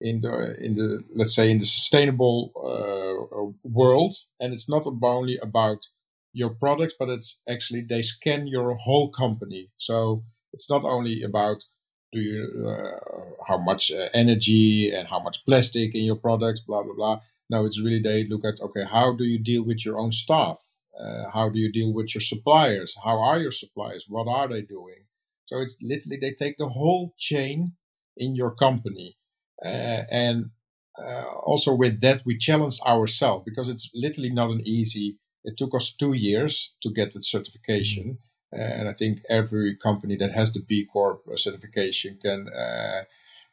in 0.00 0.20
the 0.20 0.54
in 0.62 0.76
the 0.76 1.02
let's 1.14 1.34
say 1.34 1.50
in 1.50 1.58
the 1.58 1.66
sustainable 1.66 2.52
uh, 2.56 3.50
world, 3.64 4.14
and 4.38 4.52
it's 4.52 4.68
not 4.68 4.86
only 4.86 5.38
about 5.42 5.86
your 6.34 6.50
products, 6.50 6.94
but 6.98 7.08
it's 7.08 7.40
actually 7.48 7.82
they 7.82 8.02
scan 8.02 8.46
your 8.46 8.74
whole 8.74 9.10
company. 9.10 9.70
So 9.78 10.24
it's 10.52 10.68
not 10.68 10.84
only 10.84 11.22
about 11.22 11.64
do 12.12 12.20
you 12.20 12.68
uh, 12.68 13.44
how 13.48 13.58
much 13.58 13.90
uh, 13.90 14.08
energy 14.14 14.92
and 14.94 15.08
how 15.08 15.20
much 15.20 15.44
plastic 15.46 15.94
in 15.94 16.04
your 16.04 16.16
products, 16.16 16.60
blah 16.60 16.82
blah 16.82 16.94
blah. 16.94 17.20
No, 17.50 17.64
it's 17.66 17.80
really 17.80 18.00
they 18.00 18.26
look 18.26 18.44
at 18.44 18.60
okay, 18.62 18.84
how 18.84 19.14
do 19.14 19.24
you 19.24 19.38
deal 19.38 19.64
with 19.64 19.84
your 19.86 19.98
own 19.98 20.12
staff? 20.12 20.58
Uh, 20.98 21.30
how 21.30 21.48
do 21.48 21.58
you 21.58 21.72
deal 21.72 21.92
with 21.92 22.14
your 22.14 22.22
suppliers? 22.22 22.96
How 23.04 23.18
are 23.20 23.40
your 23.40 23.52
suppliers? 23.52 24.06
What 24.08 24.28
are 24.28 24.48
they 24.48 24.62
doing? 24.62 25.06
So 25.46 25.60
it's 25.60 25.78
literally 25.82 26.18
they 26.20 26.32
take 26.32 26.56
the 26.58 26.68
whole 26.68 27.14
chain 27.18 27.72
in 28.16 28.36
your 28.36 28.52
company, 28.52 29.16
uh, 29.64 30.02
and 30.10 30.50
uh, 30.98 31.24
also 31.42 31.74
with 31.74 32.00
that, 32.00 32.22
we 32.24 32.38
challenge 32.38 32.78
ourselves 32.86 33.44
because 33.44 33.68
it's 33.68 33.90
literally 33.94 34.30
not 34.30 34.50
an 34.50 34.62
easy. 34.64 35.18
It 35.44 35.56
took 35.56 35.74
us 35.74 35.92
two 35.92 36.12
years 36.14 36.74
to 36.82 36.90
get 36.90 37.12
the 37.12 37.22
certification, 37.22 38.18
uh, 38.52 38.56
and 38.60 38.88
I 38.88 38.92
think 38.92 39.22
every 39.28 39.76
company 39.76 40.16
that 40.16 40.32
has 40.32 40.52
the 40.52 40.60
B 40.60 40.86
Corp 40.90 41.22
certification 41.36 42.18
can 42.22 42.48
uh, 42.48 43.04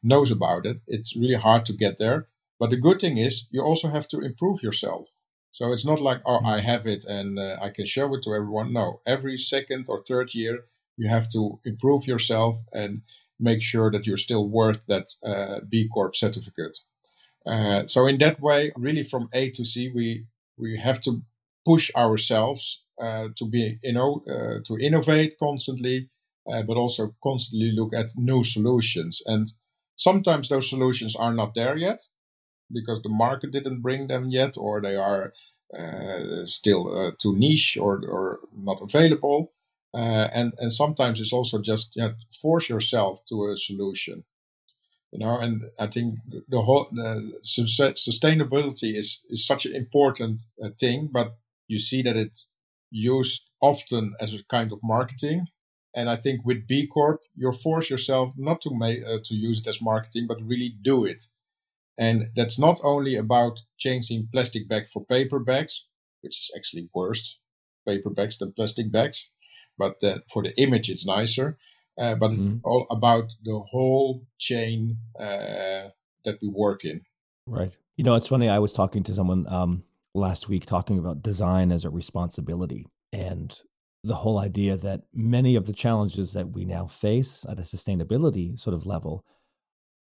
knows 0.04 0.32
about 0.32 0.66
it. 0.66 0.78
It's 0.88 1.16
really 1.16 1.36
hard 1.36 1.66
to 1.66 1.74
get 1.74 1.98
there, 1.98 2.28
but 2.60 2.70
the 2.70 2.78
good 2.78 3.00
thing 3.00 3.18
is 3.18 3.48
you 3.52 3.62
also 3.62 3.90
have 3.90 4.08
to 4.10 4.20
improve 4.22 4.64
yourself. 4.64 5.18
So 5.52 5.74
it's 5.74 5.86
not 5.86 6.00
like 6.00 6.22
oh 6.26 6.40
I 6.46 6.62
have 6.62 6.88
it 6.88 7.04
and 7.06 7.38
uh, 7.38 7.58
I 7.62 7.70
can 7.70 7.86
show 7.86 8.14
it 8.16 8.24
to 8.24 8.34
everyone. 8.34 8.72
No, 8.74 9.02
every 9.06 9.38
second 9.38 9.88
or 9.90 10.02
third 10.04 10.34
year 10.34 10.66
you 10.98 11.10
have 11.10 11.30
to 11.32 11.60
improve 11.66 12.08
yourself 12.08 12.58
and 12.74 13.02
make 13.40 13.62
sure 13.62 13.92
that 13.92 14.06
you're 14.06 14.18
still 14.18 14.48
worth 14.48 14.82
that 14.88 15.14
uh, 15.26 15.60
B 15.68 15.90
Corp 15.94 16.16
certificate. 16.16 16.78
Uh, 17.46 17.88
so 17.88 18.08
in 18.08 18.18
that 18.20 18.40
way, 18.40 18.72
really 18.78 19.04
from 19.04 19.30
A 19.34 19.50
to 19.52 19.66
C, 19.66 19.92
we 19.94 20.26
we 20.58 20.78
have 20.78 21.02
to 21.02 21.24
push 21.66 21.92
ourselves 21.96 22.84
uh, 23.02 23.30
to 23.38 23.46
be 23.50 23.78
you 23.84 23.94
know 23.94 24.24
uh, 24.30 24.60
to 24.66 24.78
innovate 24.80 25.36
constantly, 25.40 26.10
uh, 26.52 26.64
but 26.64 26.78
also 26.78 27.16
constantly 27.24 27.72
look 27.72 27.94
at 27.94 28.08
new 28.16 28.44
solutions. 28.44 29.22
And 29.26 29.52
sometimes 29.96 30.50
those 30.50 30.70
solutions 30.70 31.16
are 31.16 31.34
not 31.34 31.54
there 31.56 31.78
yet 31.78 32.02
because 32.72 33.02
the 33.02 33.10
market 33.10 33.52
didn't 33.52 33.82
bring 33.82 34.08
them 34.08 34.30
yet, 34.30 34.58
or 34.58 34.82
they 34.82 34.96
are 34.96 35.34
uh, 35.78 36.46
still 36.46 37.14
too 37.22 37.36
niche 37.38 37.78
or 37.78 38.02
or 38.08 38.40
not 38.56 38.82
available. 38.82 39.54
and 39.94 40.54
and 40.60 40.72
sometimes 40.74 41.20
it's 41.20 41.34
also 41.34 41.60
just 41.62 41.96
know, 41.98 42.14
force 42.42 42.70
yourself 42.70 43.26
to 43.30 43.36
a 43.52 43.58
solution 43.58 44.24
you 45.12 45.20
know 45.20 45.38
and 45.40 45.64
i 45.80 45.88
think 45.88 46.16
the 46.50 46.62
whole 46.62 46.88
the 46.92 47.34
sustainability 48.10 48.96
is 49.02 49.22
is 49.30 49.46
such 49.46 49.66
an 49.66 49.76
important 49.76 50.42
uh, 50.64 50.70
thing 50.80 51.10
but 51.12 51.36
you 51.72 51.80
see 51.80 52.02
that 52.04 52.16
it's 52.16 52.50
used 52.90 53.42
often 53.62 54.14
as 54.20 54.34
a 54.34 54.44
kind 54.50 54.72
of 54.72 54.80
marketing 54.84 55.48
and 55.96 56.10
i 56.10 56.16
think 56.16 56.46
with 56.46 56.68
b 56.68 56.88
corp 56.88 57.22
you 57.36 57.52
force 57.52 57.90
yourself 57.90 58.34
not 58.38 58.60
to 58.62 58.72
make 58.84 59.00
uh, 59.04 59.20
to 59.24 59.36
use 59.36 59.60
it 59.62 59.68
as 59.68 59.82
marketing 59.82 60.26
but 60.28 60.50
really 60.52 60.72
do 60.82 61.06
it 61.06 61.24
and 62.00 62.18
that's 62.36 62.58
not 62.60 62.78
only 62.84 63.16
about 63.16 63.60
changing 63.78 64.28
plastic 64.34 64.68
bag 64.68 64.88
for 64.88 65.06
paper 65.06 65.40
bags 65.40 65.86
which 66.22 66.36
is 66.42 66.52
actually 66.56 66.90
worse 66.94 67.40
paper 67.88 68.10
bags 68.10 68.38
than 68.38 68.52
plastic 68.52 68.92
bags 68.92 69.32
but 69.78 69.96
uh, 70.04 70.20
for 70.32 70.44
the 70.44 70.54
image 70.66 70.90
it's 70.90 71.06
nicer 71.06 71.58
uh, 71.98 72.16
but 72.16 72.32
mm-hmm. 72.32 72.58
all 72.64 72.88
about 72.90 73.26
the 73.44 73.60
whole 73.72 74.26
chain 74.40 74.98
uh, 75.20 75.90
that 76.26 76.40
we 76.42 76.48
work 76.48 76.84
in. 76.86 77.02
Right. 77.46 77.76
You 77.96 78.04
know, 78.04 78.16
it's 78.16 78.28
funny. 78.28 78.50
I 78.50 78.60
was 78.60 78.74
talking 78.74 79.04
to 79.04 79.14
someone 79.14 79.46
um, 79.48 79.84
last 80.14 80.50
week 80.50 80.66
talking 80.66 81.00
about 81.00 81.22
design 81.22 81.72
as 81.72 81.86
a 81.86 81.90
responsibility 81.90 82.86
and 83.14 83.62
the 84.04 84.16
whole 84.16 84.40
idea 84.40 84.76
that 84.78 85.02
many 85.14 85.56
of 85.56 85.68
the 85.68 85.74
challenges 85.74 86.34
that 86.34 86.50
we 86.52 86.66
now 86.66 86.86
face 86.86 87.46
at 87.48 87.60
a 87.60 87.64
sustainability 87.64 88.60
sort 88.60 88.74
of 88.74 88.86
level 88.86 89.24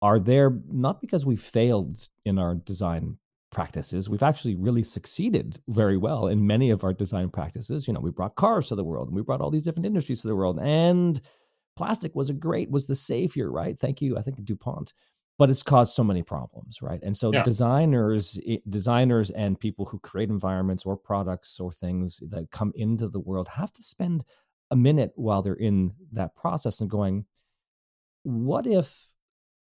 are 0.03 0.19
there 0.19 0.59
not 0.69 1.01
because 1.01 1.25
we 1.25 1.37
failed 1.37 2.09
in 2.25 2.39
our 2.39 2.55
design 2.55 3.19
practices. 3.53 4.11
We've 4.11 4.23
actually 4.23 4.57
really 4.57 4.83
succeeded 4.83 5.61
very 5.69 5.97
well 5.97 6.27
in 6.27 6.47
many 6.47 6.71
of 6.71 6.83
our 6.83 6.93
design 6.93 7.31
practices. 7.31 7.87
You 7.87 7.95
know, 7.95 8.01
we 8.01 8.11
brought 8.11 8.35
cars 8.35 8.69
to 8.69 8.75
the 8.75 8.85
world 8.85 9.09
and 9.09 9.17
we 9.17 9.23
brought 9.23 9.41
all 9.41 9.51
these 9.51 9.65
different 9.65 9.87
industries 9.87 10.23
to 10.23 10.29
the 10.29 10.37
world. 10.37 10.59
And 10.61 11.21
plastic 11.77 12.15
was 12.15 12.31
a 12.31 12.35
great 12.35 12.71
was 12.71 12.87
the 12.87 12.97
savior 12.97 13.51
right 13.51 13.79
thank 13.79 14.01
you 14.01 14.17
i 14.17 14.23
think 14.23 14.43
dupont 14.45 14.93
but 15.39 15.51
it's 15.51 15.63
caused 15.63 15.95
so 15.95 16.05
many 16.05 16.23
problems 16.23 16.81
right? 16.83 17.03
And 17.03 17.17
so 17.17 17.33
yeah. 17.33 17.43
designers 17.43 18.41
designers 18.69 19.31
and 19.31 19.59
people 19.59 19.85
who 19.85 19.99
create 19.99 20.29
environments 20.29 20.85
or 20.85 20.97
products 20.97 21.61
or 21.61 21.73
things 21.73 22.23
that 22.31 22.51
come 22.51 22.73
into 22.77 23.09
the 23.09 23.21
world 23.21 23.49
have 23.49 23.73
to 23.73 23.83
spend 23.83 24.25
a 24.71 24.77
minute 24.77 25.13
while 25.17 25.43
they're 25.43 25.55
in 25.55 25.93
that 26.13 26.35
process 26.35 26.81
and 26.81 26.91
going 26.91 27.25
what 28.23 28.67
if 28.67 29.13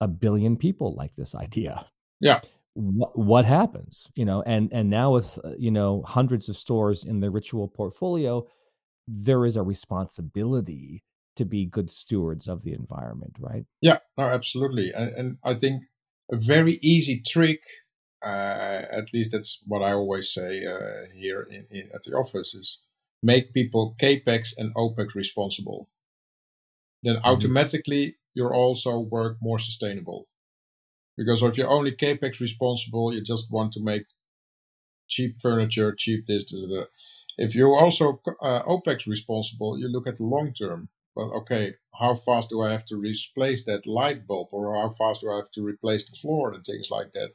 a 0.01 0.07
billion 0.07 0.57
people 0.57 0.95
like 0.95 1.15
this 1.15 1.36
idea? 1.36 1.86
Yeah. 2.20 2.41
What, 2.74 3.18
what 3.18 3.45
happens? 3.45 4.09
You 4.15 4.26
know 4.26 4.43
and 4.43 4.72
and 4.72 4.89
now 4.89 5.11
with 5.13 5.39
uh, 5.43 5.51
you 5.57 5.72
know 5.72 6.03
hundreds 6.03 6.49
of 6.49 6.55
stores 6.55 7.03
in 7.03 7.20
the 7.20 7.32
ritual 7.32 7.68
portfolio 7.68 8.45
there 9.07 9.45
is 9.45 9.55
a 9.55 9.63
responsibility 9.63 11.03
to 11.38 11.45
be 11.45 11.65
good 11.65 11.89
stewards 11.89 12.47
of 12.47 12.63
the 12.63 12.73
environment, 12.73 13.38
right? 13.39 13.65
Yeah, 13.81 13.99
no, 14.17 14.25
absolutely. 14.25 14.91
And, 14.93 15.11
and 15.11 15.38
I 15.43 15.53
think 15.53 15.83
a 16.31 16.38
very 16.38 16.73
easy 16.81 17.21
trick, 17.25 17.61
uh, 18.23 18.83
at 18.91 19.13
least 19.13 19.31
that's 19.31 19.61
what 19.65 19.81
I 19.81 19.93
always 19.93 20.31
say 20.31 20.65
uh, 20.65 21.07
here 21.15 21.47
in, 21.49 21.65
in, 21.71 21.89
at 21.93 22.03
the 22.03 22.13
office, 22.13 22.53
is 22.53 22.81
make 23.23 23.53
people 23.53 23.95
capex 23.99 24.49
and 24.57 24.73
opex 24.75 25.15
responsible. 25.15 25.89
Then 27.03 27.15
mm-hmm. 27.15 27.25
automatically 27.25 28.17
you're 28.33 28.53
also 28.53 28.99
work 28.99 29.38
more 29.41 29.59
sustainable. 29.59 30.27
Because 31.17 31.41
if 31.41 31.57
you're 31.57 31.69
only 31.69 31.93
capex 31.93 32.39
responsible, 32.39 33.11
you 33.13 33.23
just 33.23 33.51
want 33.51 33.71
to 33.73 33.83
make 33.83 34.05
cheap 35.07 35.38
furniture, 35.41 35.95
cheap 35.97 36.27
this, 36.27 36.51
this, 36.51 36.61
this. 36.69 36.88
If 37.39 37.55
you're 37.55 37.75
also 37.75 38.21
uh, 38.41 38.63
OPEX 38.63 39.07
responsible, 39.07 39.79
you 39.79 39.88
look 39.88 40.07
at 40.07 40.17
the 40.17 40.23
long 40.23 40.53
term 40.53 40.89
well, 41.18 41.34
okay, 41.34 41.74
how 41.99 42.13
fast 42.13 42.49
do 42.51 42.61
I 42.61 42.72
have 42.72 42.86
to 42.86 42.95
replace 42.95 43.65
that 43.65 43.88
light 43.88 44.28
bulb, 44.28 44.49
or 44.51 44.76
how 44.76 44.91
fast 44.91 45.22
do 45.22 45.32
I 45.32 45.38
have 45.38 45.49
to 45.53 45.63
replace 45.63 46.05
the 46.05 46.15
floor 46.15 46.53
and 46.53 46.63
things 46.63 46.89
like 46.91 47.11
that? 47.13 47.32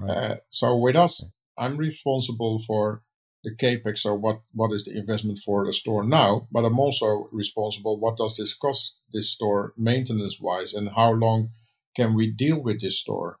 Right. 0.00 0.10
Uh, 0.10 0.36
so 0.48 0.74
with 0.78 0.96
us, 0.96 1.22
I'm 1.58 1.76
responsible 1.76 2.58
for 2.66 3.02
the 3.44 3.54
capex. 3.54 3.98
So 3.98 4.14
what 4.14 4.40
what 4.54 4.72
is 4.72 4.86
the 4.86 4.96
investment 4.96 5.38
for 5.44 5.66
the 5.66 5.72
store 5.74 6.02
now? 6.02 6.48
But 6.50 6.64
I'm 6.64 6.78
also 6.78 7.28
responsible. 7.30 8.00
What 8.00 8.16
does 8.16 8.36
this 8.36 8.54
cost 8.54 9.02
this 9.12 9.28
store 9.28 9.74
maintenance 9.76 10.40
wise, 10.40 10.72
and 10.72 10.88
how 10.96 11.12
long 11.12 11.50
can 11.94 12.14
we 12.14 12.30
deal 12.30 12.62
with 12.62 12.80
this 12.80 12.98
store? 12.98 13.38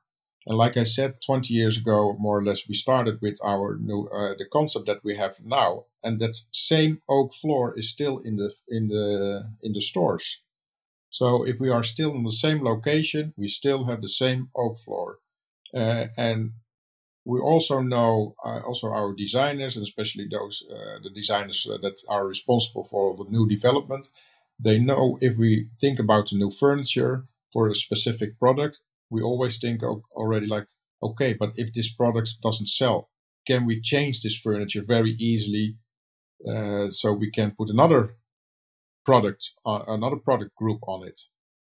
And 0.50 0.58
like 0.58 0.76
I 0.76 0.82
said, 0.82 1.22
20 1.24 1.54
years 1.54 1.78
ago, 1.78 2.16
more 2.18 2.38
or 2.38 2.44
less, 2.44 2.68
we 2.68 2.74
started 2.74 3.20
with 3.22 3.38
our 3.44 3.76
new 3.78 4.08
uh, 4.08 4.34
the 4.36 4.46
concept 4.52 4.86
that 4.86 5.04
we 5.04 5.14
have 5.14 5.36
now, 5.44 5.84
and 6.02 6.20
that 6.20 6.36
same 6.50 7.02
oak 7.08 7.32
floor 7.32 7.78
is 7.78 7.88
still 7.88 8.18
in 8.18 8.34
the 8.34 8.52
in 8.68 8.88
the 8.88 9.48
in 9.62 9.74
the 9.74 9.80
stores. 9.80 10.40
So 11.10 11.46
if 11.46 11.60
we 11.60 11.70
are 11.70 11.84
still 11.84 12.14
in 12.14 12.24
the 12.24 12.32
same 12.32 12.64
location, 12.64 13.34
we 13.36 13.48
still 13.48 13.84
have 13.84 14.02
the 14.02 14.08
same 14.24 14.50
oak 14.56 14.78
floor, 14.78 15.20
uh, 15.74 16.06
and 16.18 16.52
we 17.24 17.40
also 17.40 17.80
know 17.80 18.34
uh, 18.44 18.60
also 18.66 18.88
our 18.90 19.14
designers, 19.14 19.76
and 19.76 19.84
especially 19.84 20.28
those 20.28 20.64
uh, 20.70 20.98
the 21.04 21.10
designers 21.10 21.66
uh, 21.70 21.78
that 21.82 21.98
are 22.08 22.26
responsible 22.26 22.84
for 22.84 23.16
the 23.16 23.30
new 23.30 23.48
development. 23.48 24.08
They 24.58 24.78
know 24.78 25.18
if 25.20 25.36
we 25.38 25.68
think 25.80 25.98
about 26.00 26.30
the 26.30 26.36
new 26.36 26.50
furniture 26.50 27.26
for 27.52 27.68
a 27.68 27.74
specific 27.74 28.38
product, 28.38 28.82
we 29.10 29.22
always 29.22 29.58
think 29.58 29.82
already 29.82 30.46
like, 30.46 30.66
okay, 31.02 31.34
but 31.38 31.52
if 31.56 31.72
this 31.74 31.92
product 31.92 32.36
doesn't 32.42 32.68
sell, 32.68 33.10
can 33.46 33.66
we 33.66 33.80
change 33.80 34.22
this 34.22 34.38
furniture 34.38 34.82
very 34.86 35.12
easily 35.12 35.76
uh, 36.48 36.90
so 36.90 37.12
we 37.12 37.30
can 37.30 37.54
put 37.56 37.68
another 37.68 38.16
product, 39.04 39.50
uh, 39.66 39.82
another 39.86 40.16
product 40.16 40.54
group 40.56 40.80
on 40.86 41.06
it 41.06 41.20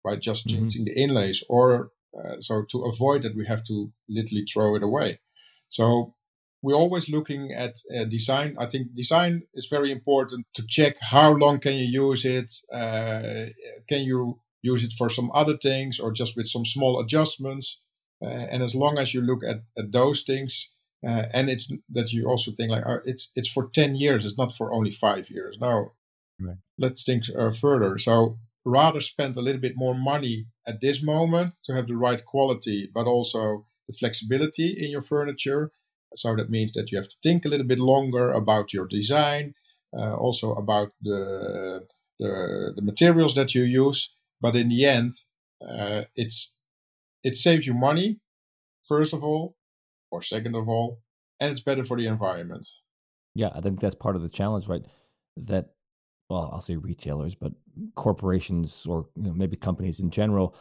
by 0.05 0.17
just 0.17 0.47
mm-hmm. 0.47 0.59
changing 0.59 0.85
the 0.87 1.01
inlays, 1.01 1.45
or 1.49 1.91
uh, 2.19 2.41
so 2.41 2.65
to 2.71 2.85
avoid 2.85 3.23
that 3.23 3.37
we 3.37 3.47
have 3.47 3.63
to 3.65 3.93
literally 4.09 4.45
throw 4.53 4.75
it 4.75 4.83
away. 4.83 5.21
So 5.69 6.15
we're 6.63 6.75
always 6.75 7.09
looking 7.09 7.53
at 7.53 7.75
uh, 7.95 8.05
design. 8.05 8.55
I 8.59 8.67
think 8.67 8.95
design 8.95 9.43
is 9.55 9.69
very 9.71 9.93
important 9.93 10.47
to 10.55 10.65
check 10.67 10.97
how 11.01 11.33
long 11.33 11.61
can 11.61 11.75
you 11.75 12.09
use 12.09 12.25
it. 12.25 12.53
Uh, 12.73 13.47
can 13.89 14.03
you 14.03 14.41
use 14.63 14.85
it 14.85 14.93
for 14.97 15.09
some 15.09 15.31
other 15.33 15.57
things 15.57 16.01
or 16.01 16.13
just 16.13 16.37
with 16.37 16.49
some 16.49 16.65
small 16.65 17.01
adjustments. 17.01 17.81
Uh, 18.23 18.47
and 18.51 18.63
as 18.63 18.75
long 18.75 18.99
as 18.99 19.15
you 19.15 19.21
look 19.21 19.45
at, 19.45 19.59
at 19.77 19.93
those 19.93 20.23
things, 20.23 20.73
uh, 21.07 21.27
and 21.33 21.49
it's 21.49 21.73
that 21.89 22.13
you 22.13 22.29
also 22.29 22.51
think 22.51 22.71
like 22.71 22.83
oh, 22.85 22.99
it's 23.05 23.31
it's 23.37 23.49
for 23.49 23.71
10 23.73 23.95
years 23.95 24.25
it's 24.25 24.37
not 24.37 24.53
for 24.53 24.73
only 24.73 24.91
five 24.91 25.31
years. 25.31 25.59
Now 25.61 25.93
right. 26.41 26.57
let's 26.77 27.05
think 27.05 27.25
uh, 27.39 27.53
further. 27.53 27.99
So 27.99 28.39
rather 28.65 29.01
spend 29.01 29.37
a 29.37 29.41
little 29.41 29.61
bit 29.61 29.75
more 29.77 29.95
money 29.95 30.47
at 30.67 30.81
this 30.81 31.03
moment 31.03 31.55
to 31.65 31.75
have 31.75 31.87
the 31.87 31.97
right 31.97 32.25
quality 32.25 32.91
but 32.93 33.07
also 33.07 33.67
the 33.87 33.95
flexibility 33.97 34.77
in 34.77 34.91
your 34.91 35.03
furniture. 35.03 35.71
So 36.17 36.35
that 36.35 36.51
means 36.51 36.73
that 36.73 36.91
you 36.91 36.99
have 36.99 37.09
to 37.09 37.17
think 37.23 37.45
a 37.45 37.49
little 37.49 37.67
bit 37.67 37.79
longer 37.79 38.33
about 38.33 38.73
your 38.73 38.89
design 38.89 39.55
uh, 39.97 40.15
also 40.15 40.53
about 40.55 40.93
the, 41.01 41.87
the 42.19 42.73
the 42.75 42.83
materials 42.83 43.35
that 43.37 43.55
you 43.55 43.63
use 43.63 44.11
but 44.41 44.57
in 44.57 44.69
the 44.69 44.85
end, 44.85 45.13
uh, 45.67 46.03
it's 46.15 46.55
it 47.25 47.37
saves 47.37 47.67
you 47.67 47.75
money, 47.75 48.21
first 48.85 49.13
of 49.13 49.25
all, 49.25 49.57
or 50.11 50.23
second 50.23 50.55
of 50.55 50.69
all, 50.69 51.01
and 51.41 51.51
it's 51.51 51.61
better 51.61 51.85
for 51.85 51.97
the 51.97 52.07
environment. 52.07 52.67
Yeah, 53.35 53.51
I 53.55 53.61
think 53.61 53.81
that's 53.81 53.95
part 53.95 54.17
of 54.17 54.23
the 54.23 54.29
challenge, 54.29 54.69
right? 54.69 54.85
That 55.37 55.71
well, 56.29 56.51
I'll 56.53 56.61
say 56.61 56.77
retailers, 56.77 57.35
but 57.35 57.53
corporations 57.95 58.87
or 58.87 59.07
you 59.17 59.25
know, 59.25 59.33
maybe 59.33 59.57
companies 59.57 60.01
in 60.01 60.11
general 60.11 60.55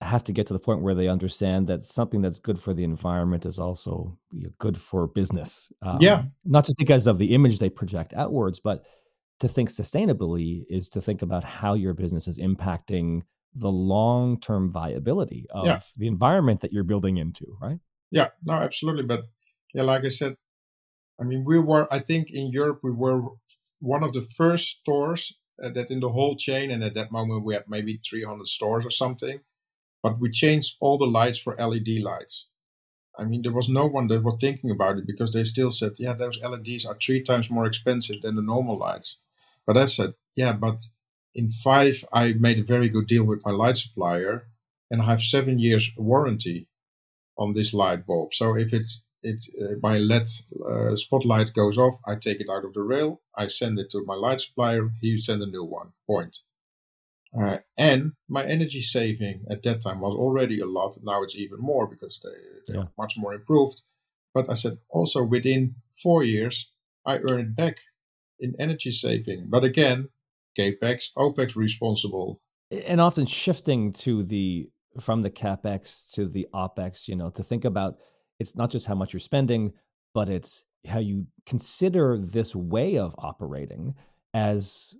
have 0.00 0.24
to 0.24 0.32
get 0.32 0.46
to 0.46 0.54
the 0.54 0.58
point 0.58 0.80
where 0.80 0.94
they 0.94 1.08
understand 1.08 1.66
that 1.66 1.82
something 1.82 2.22
that's 2.22 2.38
good 2.38 2.58
for 2.58 2.72
the 2.72 2.84
environment 2.84 3.44
is 3.44 3.58
also 3.58 4.16
good 4.58 4.78
for 4.78 5.06
business. 5.06 5.70
Um, 5.82 5.98
yeah. 6.00 6.22
Not 6.44 6.64
just 6.64 6.78
because 6.78 7.06
of 7.06 7.18
the 7.18 7.34
image 7.34 7.58
they 7.58 7.68
project 7.68 8.14
outwards, 8.14 8.60
but 8.60 8.86
to 9.40 9.48
think 9.48 9.70
sustainably 9.70 10.64
is 10.68 10.88
to 10.90 11.00
think 11.00 11.22
about 11.22 11.44
how 11.44 11.74
your 11.74 11.94
business 11.94 12.28
is 12.28 12.38
impacting 12.38 13.22
the 13.54 13.70
long 13.70 14.38
term 14.38 14.70
viability 14.70 15.46
of 15.50 15.66
yeah. 15.66 15.80
the 15.96 16.06
environment 16.06 16.60
that 16.60 16.72
you're 16.72 16.84
building 16.84 17.16
into, 17.16 17.56
right? 17.60 17.80
Yeah, 18.10 18.28
no, 18.44 18.54
absolutely. 18.54 19.04
But 19.04 19.24
yeah, 19.74 19.82
like 19.82 20.04
I 20.04 20.10
said, 20.10 20.36
I 21.20 21.24
mean, 21.24 21.44
we 21.44 21.58
were, 21.58 21.86
I 21.90 21.98
think 21.98 22.30
in 22.30 22.50
Europe, 22.52 22.80
we 22.82 22.92
were 22.92 23.22
one 23.80 24.04
of 24.04 24.12
the 24.12 24.22
first 24.22 24.80
stores 24.80 25.36
uh, 25.62 25.70
that 25.70 25.90
in 25.90 26.00
the 26.00 26.10
whole 26.10 26.36
chain, 26.36 26.70
and 26.70 26.82
at 26.82 26.94
that 26.94 27.12
moment 27.12 27.44
we 27.44 27.54
had 27.54 27.64
maybe 27.68 28.00
300 28.08 28.46
stores 28.46 28.86
or 28.86 28.90
something, 28.90 29.40
but 30.02 30.20
we 30.20 30.30
changed 30.30 30.76
all 30.80 30.98
the 30.98 31.06
lights 31.06 31.38
for 31.38 31.54
LED 31.56 32.00
lights. 32.02 32.48
I 33.18 33.24
mean, 33.24 33.42
there 33.42 33.52
was 33.52 33.68
no 33.68 33.86
one 33.86 34.06
that 34.08 34.22
was 34.22 34.36
thinking 34.40 34.70
about 34.70 34.96
it 34.98 35.06
because 35.06 35.32
they 35.32 35.44
still 35.44 35.70
said, 35.72 35.92
yeah, 35.98 36.14
those 36.14 36.40
LEDs 36.40 36.86
are 36.86 36.96
three 36.96 37.22
times 37.22 37.50
more 37.50 37.66
expensive 37.66 38.22
than 38.22 38.36
the 38.36 38.42
normal 38.42 38.78
lights. 38.78 39.18
But 39.70 39.78
I 39.78 39.86
said, 39.86 40.14
yeah, 40.36 40.52
but 40.52 40.82
in 41.32 41.48
five, 41.48 42.04
I 42.12 42.32
made 42.32 42.58
a 42.58 42.64
very 42.64 42.88
good 42.88 43.06
deal 43.06 43.22
with 43.22 43.46
my 43.46 43.52
light 43.52 43.76
supplier 43.76 44.48
and 44.90 45.00
I 45.00 45.04
have 45.04 45.22
seven 45.22 45.60
years 45.60 45.92
warranty 45.96 46.66
on 47.38 47.54
this 47.54 47.72
light 47.72 48.04
bulb. 48.04 48.34
So 48.34 48.56
if 48.56 48.72
it's 48.72 49.04
it 49.22 49.44
uh, 49.62 49.76
my 49.80 49.96
LED 49.96 50.26
uh, 50.66 50.96
spotlight 50.96 51.54
goes 51.54 51.78
off, 51.78 52.00
I 52.04 52.16
take 52.16 52.40
it 52.40 52.50
out 52.50 52.64
of 52.64 52.74
the 52.74 52.82
rail, 52.82 53.20
I 53.36 53.46
send 53.46 53.78
it 53.78 53.90
to 53.90 54.04
my 54.04 54.16
light 54.16 54.40
supplier, 54.40 54.90
he 55.00 55.16
send 55.16 55.40
a 55.40 55.46
new 55.46 55.62
one. 55.62 55.92
Point. 56.04 56.38
Uh, 57.40 57.58
and 57.78 58.14
my 58.28 58.44
energy 58.44 58.82
saving 58.82 59.44
at 59.48 59.62
that 59.62 59.82
time 59.82 60.00
was 60.00 60.16
already 60.16 60.58
a 60.58 60.66
lot. 60.66 60.98
Now 61.04 61.22
it's 61.22 61.36
even 61.36 61.60
more 61.60 61.86
because 61.86 62.20
they, 62.24 62.38
they're 62.66 62.82
yeah. 62.82 62.88
much 62.98 63.14
more 63.16 63.34
improved. 63.34 63.82
But 64.34 64.50
I 64.50 64.54
said 64.54 64.78
also 64.88 65.22
within 65.22 65.76
four 65.92 66.24
years, 66.24 66.68
I 67.06 67.18
earn 67.18 67.40
it 67.40 67.54
back 67.54 67.76
in 68.40 68.54
energy 68.58 68.90
saving. 68.90 69.46
But 69.48 69.64
again, 69.64 70.08
capex, 70.58 71.12
opex 71.16 71.56
responsible, 71.56 72.40
and 72.70 73.00
often 73.00 73.26
shifting 73.26 73.92
to 73.94 74.22
the 74.22 74.68
from 75.00 75.22
the 75.22 75.30
capex 75.30 76.12
to 76.12 76.26
the 76.26 76.46
opex. 76.54 77.08
You 77.08 77.16
know, 77.16 77.30
to 77.30 77.42
think 77.42 77.64
about 77.64 77.96
it's 78.38 78.56
not 78.56 78.70
just 78.70 78.86
how 78.86 78.94
much 78.94 79.12
you're 79.12 79.20
spending, 79.20 79.72
but 80.14 80.28
it's 80.28 80.64
how 80.86 80.98
you 80.98 81.26
consider 81.46 82.16
this 82.18 82.56
way 82.56 82.98
of 82.98 83.14
operating 83.18 83.94
as 84.32 84.94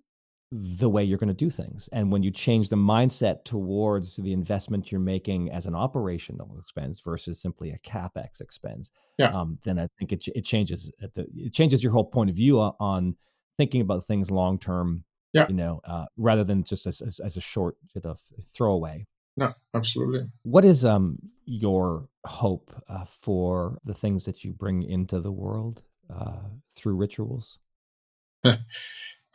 the 0.53 0.91
way 0.91 1.05
you're 1.05 1.19
going 1.19 1.29
to 1.29 1.35
do 1.35 1.49
things. 1.49 1.89
And 1.93 2.11
when 2.11 2.25
you 2.25 2.33
change 2.33 2.69
the 2.69 2.77
mindset 2.77 3.45
towards 3.45 4.17
the 4.17 4.33
investment 4.33 4.91
you're 4.91 5.01
making 5.01 5.51
as 5.53 5.67
an 5.67 5.77
operational 5.77 6.59
expense 6.59 7.01
versus 7.01 7.41
simply 7.41 7.71
a 7.71 7.79
capex 7.79 8.41
expense, 8.41 8.91
yeah. 9.17 9.29
um, 9.29 9.59
then 9.63 9.79
I 9.79 9.87
think 9.99 10.13
it, 10.13 10.27
it 10.35 10.45
changes 10.45 10.91
the, 10.99 11.27
it 11.37 11.53
changes 11.53 11.85
your 11.85 11.93
whole 11.93 12.05
point 12.05 12.31
of 12.31 12.37
view 12.37 12.59
on 12.59 13.15
thinking 13.61 13.83
about 13.83 14.05
things 14.07 14.31
long 14.31 14.59
term. 14.59 15.05
Yeah. 15.33 15.47
you 15.49 15.55
know, 15.55 15.81
uh, 15.85 16.07
rather 16.17 16.43
than 16.43 16.65
just 16.65 16.87
as, 16.87 17.01
as, 17.01 17.21
as 17.21 17.37
a 17.37 17.41
short 17.41 17.77
sort 17.93 18.05
of 18.05 18.19
throwaway. 18.53 19.07
No, 19.37 19.53
absolutely. 19.73 20.27
What 20.43 20.65
is 20.65 20.85
um 20.85 21.19
your 21.45 22.09
hope 22.25 22.73
uh, 22.89 23.05
for 23.05 23.79
the 23.85 23.95
things 23.95 24.25
that 24.25 24.43
you 24.43 24.53
bring 24.53 24.83
into 24.83 25.21
the 25.21 25.31
world 25.31 25.83
uh, 26.13 26.49
through 26.75 26.97
rituals? 26.97 27.61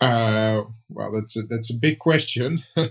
Uh, 0.02 0.64
well, 0.90 1.12
that's 1.14 1.38
a, 1.38 1.44
that's 1.44 1.72
a 1.72 1.78
big 1.80 2.00
question. 2.00 2.64
uh, 2.78 2.90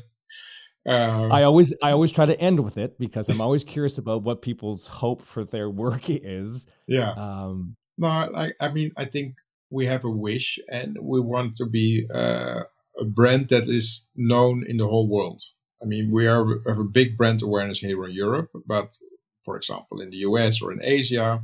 I 0.87 1.43
always 1.43 1.75
I 1.83 1.91
always 1.91 2.11
try 2.11 2.25
to 2.25 2.41
end 2.41 2.61
with 2.61 2.79
it 2.79 2.99
because 2.99 3.29
I'm 3.29 3.43
always 3.43 3.63
curious 3.63 3.99
about 3.99 4.23
what 4.23 4.41
people's 4.41 4.87
hope 4.87 5.21
for 5.21 5.45
their 5.45 5.69
work 5.69 6.05
is. 6.09 6.67
Yeah. 6.87 7.11
Um, 7.11 7.77
no, 7.99 8.09
I, 8.09 8.53
I 8.59 8.73
mean 8.73 8.93
I 8.97 9.05
think 9.05 9.35
we 9.75 9.87
have 9.87 10.05
a 10.05 10.11
wish 10.29 10.59
and 10.69 10.97
we 11.03 11.21
want 11.21 11.57
to 11.57 11.67
be 11.67 12.07
uh, 12.15 12.63
a 12.99 13.05
brand 13.05 13.49
that 13.49 13.67
is 13.79 14.07
known 14.15 14.65
in 14.71 14.77
the 14.77 14.87
whole 14.87 15.09
world. 15.09 15.43
I 15.83 15.87
mean, 15.87 16.11
we 16.13 16.27
are 16.27 16.45
have 16.67 16.79
a 16.79 16.93
big 17.01 17.17
brand 17.19 17.43
awareness 17.43 17.81
here 17.81 18.05
in 18.07 18.13
Europe, 18.13 18.51
but 18.67 18.97
for 19.45 19.57
example, 19.57 20.01
in 20.01 20.11
the 20.11 20.23
US 20.29 20.63
or 20.63 20.73
in 20.73 20.81
Asia, 20.83 21.43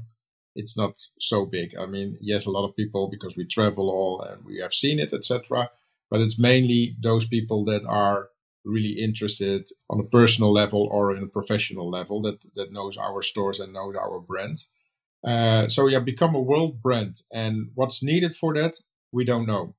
it's 0.55 0.77
not 0.77 0.95
so 1.19 1.45
big. 1.45 1.69
I 1.77 1.87
mean, 1.87 2.17
yes, 2.21 2.47
a 2.47 2.51
lot 2.51 2.69
of 2.69 2.77
people 2.77 3.11
because 3.11 3.37
we 3.37 3.47
travel 3.47 3.91
all 3.91 4.23
and 4.23 4.45
we 4.45 4.59
have 4.63 4.73
seen 4.73 4.99
it, 4.99 5.13
etc. 5.13 5.71
But 6.11 6.21
it's 6.21 6.39
mainly 6.39 6.97
those 7.03 7.27
people 7.27 7.65
that 7.67 7.85
are 7.87 8.29
really 8.65 8.95
interested 9.07 9.69
on 9.89 10.01
a 10.01 10.11
personal 10.19 10.53
level 10.53 10.89
or 10.93 11.17
in 11.17 11.23
a 11.23 11.35
professional 11.39 11.89
level 11.91 12.23
that 12.23 12.41
that 12.55 12.73
knows 12.73 12.97
our 12.97 13.23
stores 13.23 13.59
and 13.61 13.73
knows 13.73 13.97
our 13.97 14.21
brand. 14.21 14.59
Uh, 15.27 15.69
so 15.69 15.87
yeah, 15.87 15.99
become 15.99 16.35
a 16.35 16.41
world 16.41 16.83
brand. 16.83 17.17
And 17.33 17.71
what's 17.75 18.03
needed 18.03 18.35
for 18.35 18.55
that, 18.55 18.79
we 19.13 19.25
don't 19.25 19.47
know. 19.47 19.75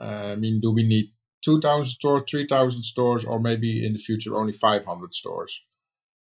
Uh, 0.00 0.32
I 0.32 0.36
mean, 0.36 0.60
do 0.60 0.72
we 0.72 0.86
need 0.86 1.12
2,000 1.44 1.90
stores, 1.92 2.22
3,000 2.30 2.82
stores, 2.82 3.24
or 3.24 3.40
maybe 3.40 3.84
in 3.84 3.94
the 3.94 3.98
future 3.98 4.36
only 4.36 4.52
500 4.52 5.14
stores? 5.14 5.64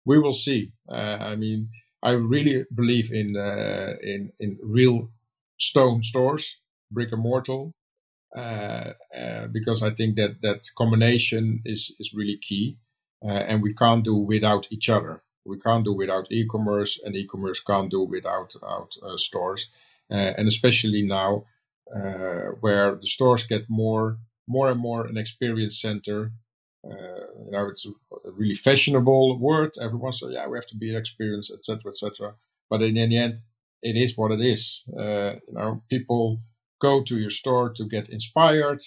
We 0.05 0.20
will 0.20 0.34
see. 0.34 0.74
Uh, 0.89 1.18
I 1.22 1.36
mean, 1.36 1.70
I 2.03 2.11
really 2.11 2.66
believe 2.74 3.11
in 3.14 3.38
uh, 3.38 3.95
in 4.03 4.32
in 4.39 4.59
real 4.61 5.11
stone 5.59 6.03
stores, 6.03 6.57
brick 6.91 7.11
and 7.14 7.22
mortar, 7.22 7.72
uh, 8.36 8.93
uh, 9.16 9.47
because 9.47 9.84
I 9.84 9.91
think 9.91 10.18
that 10.18 10.41
that 10.41 10.61
combination 10.78 11.61
is 11.66 11.95
is 11.99 12.14
really 12.14 12.38
key, 12.38 12.78
and 13.22 13.61
we 13.64 13.74
can't 13.74 14.03
do 14.03 14.16
without 14.16 14.68
each 14.72 14.89
other. 14.89 15.24
We 15.46 15.60
can't 15.60 15.84
do 15.84 15.94
without 15.94 16.32
e-commerce, 16.32 17.00
and 17.04 17.16
e-commerce 17.16 17.62
can't 17.62 17.91
do 17.91 18.04
without, 18.04 18.54
without 18.54 18.96
uh, 19.04 19.18
stores, 19.18 19.70
uh, 20.12 20.34
and 20.38 20.48
especially 20.48 21.02
now 21.02 21.46
where 22.62 22.96
the 22.96 23.08
stores 23.08 23.46
get 23.46 23.70
more 23.70 24.18
more 24.48 24.72
and 24.72 24.80
more 24.80 25.06
an 25.06 25.18
experience 25.18 25.80
center 25.80 26.32
uh, 26.86 27.26
you 27.46 27.52
know, 27.52 27.68
it's 27.68 27.86
a 27.86 28.32
really 28.32 28.56
fashionable 28.56 29.39
word. 29.39 29.72
Everyone 29.82 30.12
says, 30.12 30.32
yeah, 30.34 30.48
we 30.48 30.58
have 30.58 30.68
to 30.68 30.78
be 30.78 30.96
experienced, 30.96 31.52
etc., 31.52 31.80
etc. 31.88 32.36
But 32.70 32.82
in, 32.82 32.98
in, 32.98 33.10
the 33.10 33.18
end, 33.18 33.39
it 33.82 33.96
is 33.96 34.18
what 34.18 34.32
it 34.32 34.41
is. 34.41 34.84
Uh, 34.98 35.36
you 35.48 35.54
know, 35.54 35.84
people 35.89 36.41
go 36.82 37.02
to 37.04 37.18
your 37.18 37.30
store 37.30 37.70
to 37.70 37.86
get 37.86 38.10
inspired 38.10 38.82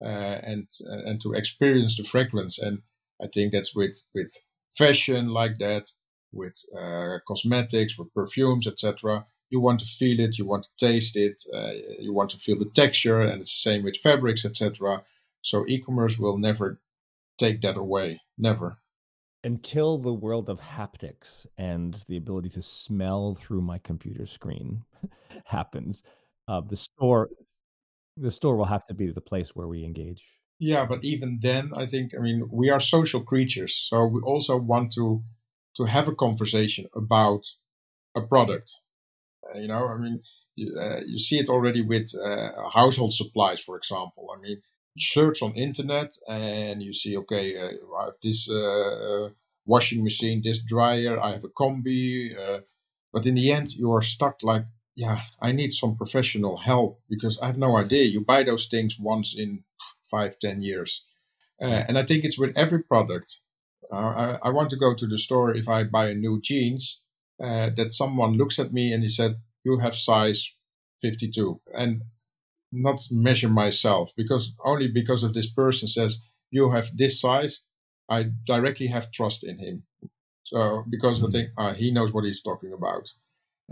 uh, 0.00 0.38
and 0.42 0.68
and 0.80 1.20
to 1.22 1.32
experience 1.32 1.96
the 1.96 2.04
fragrance. 2.04 2.58
And 2.58 2.82
I 3.20 3.26
think 3.26 3.52
that's 3.52 3.74
with 3.74 4.06
with 4.14 4.32
fashion 4.76 5.28
like 5.28 5.58
that, 5.58 5.90
with 6.34 6.60
uh, 6.76 7.18
cosmetics, 7.26 7.98
with 7.98 8.12
perfumes, 8.12 8.66
etc. 8.66 9.26
You 9.50 9.60
want 9.60 9.80
to 9.80 9.86
feel 9.86 10.20
it, 10.20 10.38
you 10.38 10.44
want 10.44 10.64
to 10.64 10.86
taste 10.86 11.16
it, 11.16 11.42
uh, 11.54 11.72
you 12.00 12.12
want 12.12 12.30
to 12.30 12.36
feel 12.36 12.58
the 12.58 12.70
texture, 12.74 13.20
and 13.20 13.40
it's 13.40 13.54
the 13.54 13.70
same 13.70 13.84
with 13.84 13.96
fabrics, 13.96 14.44
etc. 14.44 15.04
So 15.42 15.64
e-commerce 15.68 16.18
will 16.18 16.38
never 16.38 16.80
take 17.38 17.60
that 17.62 17.76
away. 17.76 18.20
Never. 18.36 18.78
Until 19.44 19.98
the 19.98 20.12
world 20.12 20.48
of 20.48 20.60
haptics 20.60 21.46
and 21.58 22.02
the 22.08 22.16
ability 22.16 22.48
to 22.50 22.62
smell 22.62 23.34
through 23.34 23.60
my 23.60 23.78
computer 23.78 24.26
screen 24.26 24.84
happens, 25.44 26.02
uh, 26.48 26.62
the 26.62 26.76
store 26.76 27.28
the 28.16 28.30
store 28.30 28.56
will 28.56 28.64
have 28.64 28.84
to 28.84 28.94
be 28.94 29.10
the 29.10 29.20
place 29.20 29.56
where 29.56 29.66
we 29.66 29.84
engage. 29.84 30.24
Yeah, 30.58 30.86
but 30.86 31.02
even 31.04 31.38
then, 31.42 31.72
I 31.76 31.86
think 31.86 32.12
I 32.16 32.20
mean 32.20 32.48
we 32.50 32.70
are 32.70 32.80
social 32.80 33.22
creatures, 33.22 33.74
so 33.88 34.06
we 34.06 34.20
also 34.20 34.56
want 34.56 34.92
to 34.94 35.22
to 35.76 35.84
have 35.84 36.08
a 36.08 36.14
conversation 36.14 36.86
about 36.94 37.44
a 38.16 38.22
product. 38.22 38.72
Uh, 39.44 39.58
you 39.60 39.68
know, 39.68 39.88
I 39.88 39.98
mean, 39.98 40.22
you, 40.56 40.76
uh, 40.78 41.00
you 41.06 41.18
see 41.18 41.38
it 41.38 41.48
already 41.50 41.82
with 41.82 42.12
uh, 42.16 42.68
household 42.70 43.14
supplies, 43.14 43.60
for 43.60 43.76
example. 43.76 44.30
I 44.36 44.40
mean, 44.40 44.62
search 44.98 45.42
on 45.42 45.54
internet 45.54 46.16
and 46.28 46.82
you 46.82 46.92
see, 46.92 47.16
okay, 47.18 47.56
uh, 47.56 47.70
I 48.00 48.04
have 48.06 48.14
this 48.22 48.50
uh, 48.50 48.54
uh, 49.26 49.30
washing 49.66 50.04
machine, 50.04 50.42
this 50.44 50.62
dryer, 50.62 51.20
I 51.20 51.32
have 51.32 51.44
a 51.44 51.48
combi. 51.48 52.34
But 53.12 53.26
in 53.26 53.34
the 53.36 53.50
end, 53.52 53.72
you 53.74 53.92
are 53.92 54.02
stuck 54.02 54.42
like, 54.42 54.64
yeah, 54.96 55.22
I 55.40 55.52
need 55.52 55.72
some 55.72 55.96
professional 55.96 56.58
help 56.58 57.00
because 57.08 57.38
I 57.40 57.46
have 57.46 57.58
no 57.58 57.76
idea. 57.76 58.04
You 58.04 58.20
buy 58.20 58.42
those 58.44 58.66
things 58.66 58.98
once 58.98 59.34
in 59.36 59.64
five, 60.10 60.38
ten 60.38 60.62
years. 60.62 61.04
Uh, 61.60 61.84
and 61.88 61.98
I 61.98 62.04
think 62.04 62.24
it's 62.24 62.38
with 62.38 62.56
every 62.56 62.82
product. 62.82 63.40
Uh, 63.92 63.96
I, 63.96 64.38
I, 64.44 64.48
want 64.50 64.70
to 64.70 64.76
go 64.76 64.94
to 64.94 65.06
the 65.06 65.18
store 65.18 65.54
if 65.54 65.68
I 65.68 65.84
buy 65.84 66.08
a 66.08 66.14
new 66.14 66.40
jeans, 66.42 67.00
that 67.38 67.92
someone 67.92 68.32
looks 68.32 68.58
at 68.58 68.72
me 68.72 68.92
and 68.92 69.02
he 69.02 69.08
said, 69.08 69.36
you 69.62 69.78
have 69.78 69.94
size 69.94 70.52
52. 71.00 71.60
And 71.72 72.02
not 72.74 73.00
measure 73.10 73.48
myself 73.48 74.12
because 74.16 74.54
only 74.64 74.88
because 74.88 75.22
of 75.22 75.34
this 75.34 75.50
person 75.50 75.88
says 75.88 76.20
you 76.50 76.70
have 76.70 76.96
this 76.96 77.20
size, 77.20 77.62
I 78.08 78.30
directly 78.46 78.88
have 78.88 79.12
trust 79.12 79.44
in 79.44 79.58
him. 79.58 79.84
So 80.44 80.84
because 80.90 81.18
mm-hmm. 81.18 81.26
I 81.26 81.30
think 81.30 81.48
uh, 81.56 81.74
he 81.74 81.90
knows 81.90 82.12
what 82.12 82.24
he's 82.24 82.42
talking 82.42 82.72
about, 82.72 83.10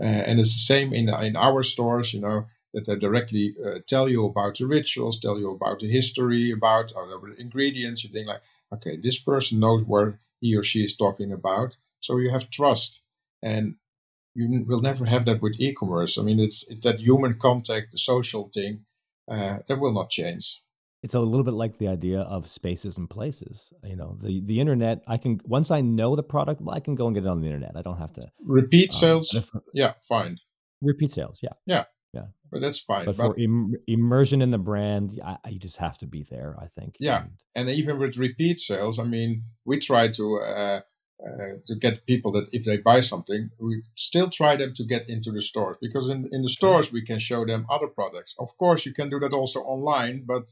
uh, 0.01 0.05
and 0.05 0.39
it's 0.39 0.55
the 0.55 0.73
same 0.73 0.93
in 0.93 1.09
in 1.09 1.35
our 1.35 1.61
stores. 1.63 2.13
You 2.13 2.21
know 2.21 2.45
that 2.73 2.85
they 2.85 2.95
directly 2.95 3.55
uh, 3.63 3.79
tell 3.87 4.09
you 4.09 4.25
about 4.25 4.57
the 4.57 4.65
rituals, 4.65 5.19
tell 5.19 5.39
you 5.39 5.51
about 5.51 5.79
the 5.79 5.89
history, 5.89 6.51
about 6.51 6.89
the 6.89 7.35
ingredients. 7.37 8.03
You 8.03 8.09
think 8.09 8.27
like, 8.27 8.41
okay, 8.73 8.97
this 8.97 9.19
person 9.19 9.59
knows 9.59 9.83
where 9.85 10.19
he 10.39 10.55
or 10.55 10.63
she 10.63 10.83
is 10.83 10.95
talking 10.95 11.31
about. 11.31 11.77
So 11.99 12.17
you 12.17 12.31
have 12.31 12.49
trust, 12.49 13.01
and 13.41 13.75
you 14.35 14.65
will 14.67 14.81
never 14.81 15.05
have 15.05 15.25
that 15.25 15.41
with 15.41 15.59
e-commerce. 15.59 16.17
I 16.17 16.23
mean, 16.23 16.39
it's 16.39 16.69
it's 16.69 16.83
that 16.83 16.99
human 16.99 17.35
contact, 17.35 17.91
the 17.91 17.97
social 17.97 18.49
thing, 18.53 18.85
uh, 19.29 19.59
that 19.67 19.79
will 19.79 19.93
not 19.93 20.09
change. 20.09 20.61
It's 21.03 21.13
a 21.13 21.19
little 21.19 21.43
bit 21.43 21.53
like 21.53 21.77
the 21.77 21.89
idea 21.89 22.21
of 22.21 22.47
spaces 22.47 22.97
and 22.97 23.09
places. 23.09 23.71
You 23.83 23.95
know, 23.95 24.17
the 24.21 24.41
the 24.41 24.59
internet. 24.59 25.03
I 25.07 25.17
can 25.17 25.39
once 25.45 25.69
I 25.69 25.81
know 25.81 26.15
the 26.15 26.23
product, 26.23 26.61
well, 26.61 26.75
I 26.75 26.79
can 26.79 26.95
go 26.95 27.07
and 27.07 27.15
get 27.15 27.25
it 27.25 27.29
on 27.29 27.41
the 27.41 27.47
internet. 27.47 27.75
I 27.75 27.81
don't 27.81 27.99
have 27.99 28.13
to 28.13 28.27
repeat 28.43 28.89
um, 28.95 28.99
sales. 28.99 29.51
Yeah, 29.73 29.93
fine. 30.07 30.37
Repeat 30.81 31.11
sales. 31.11 31.39
Yeah. 31.41 31.53
Yeah. 31.65 31.85
But 32.53 32.61
that's 32.61 32.79
fine. 32.79 33.05
But, 33.05 33.17
but 33.17 33.33
for 33.33 33.39
Im- 33.39 33.75
immersion 33.87 34.41
in 34.41 34.51
the 34.51 34.59
brand, 34.59 35.19
I, 35.25 35.37
I, 35.43 35.53
just 35.53 35.77
have 35.77 35.97
to 35.97 36.07
be 36.07 36.21
there. 36.21 36.55
I 36.59 36.67
think. 36.67 36.95
Yeah, 36.99 37.23
and, 37.55 37.67
and 37.67 37.69
even 37.69 37.97
with 37.97 38.15
repeat 38.15 38.59
sales, 38.59 38.99
I 38.99 39.03
mean, 39.03 39.43
we 39.65 39.79
try 39.79 40.09
to. 40.09 40.37
Uh, 40.39 40.81
uh, 41.23 41.53
to 41.65 41.75
get 41.75 42.05
people 42.05 42.33
that 42.33 42.49
if 42.51 42.65
they 42.65 42.75
buy 42.75 42.99
something, 42.99 43.49
we 43.57 43.81
still 43.95 44.29
try 44.29 44.57
them 44.57 44.73
to 44.73 44.83
get 44.83 45.07
into 45.07 45.31
the 45.31 45.41
stores 45.41 45.77
because 45.81 46.09
in, 46.09 46.27
in 46.33 46.41
the 46.41 46.49
stores 46.49 46.91
we 46.91 47.01
can 47.01 47.17
show 47.17 47.45
them 47.45 47.65
other 47.69 47.87
products. 47.87 48.35
Of 48.39 48.49
course, 48.57 48.85
you 48.85 48.93
can 48.93 49.09
do 49.09 49.19
that 49.19 49.31
also 49.31 49.61
online, 49.61 50.25
but 50.25 50.49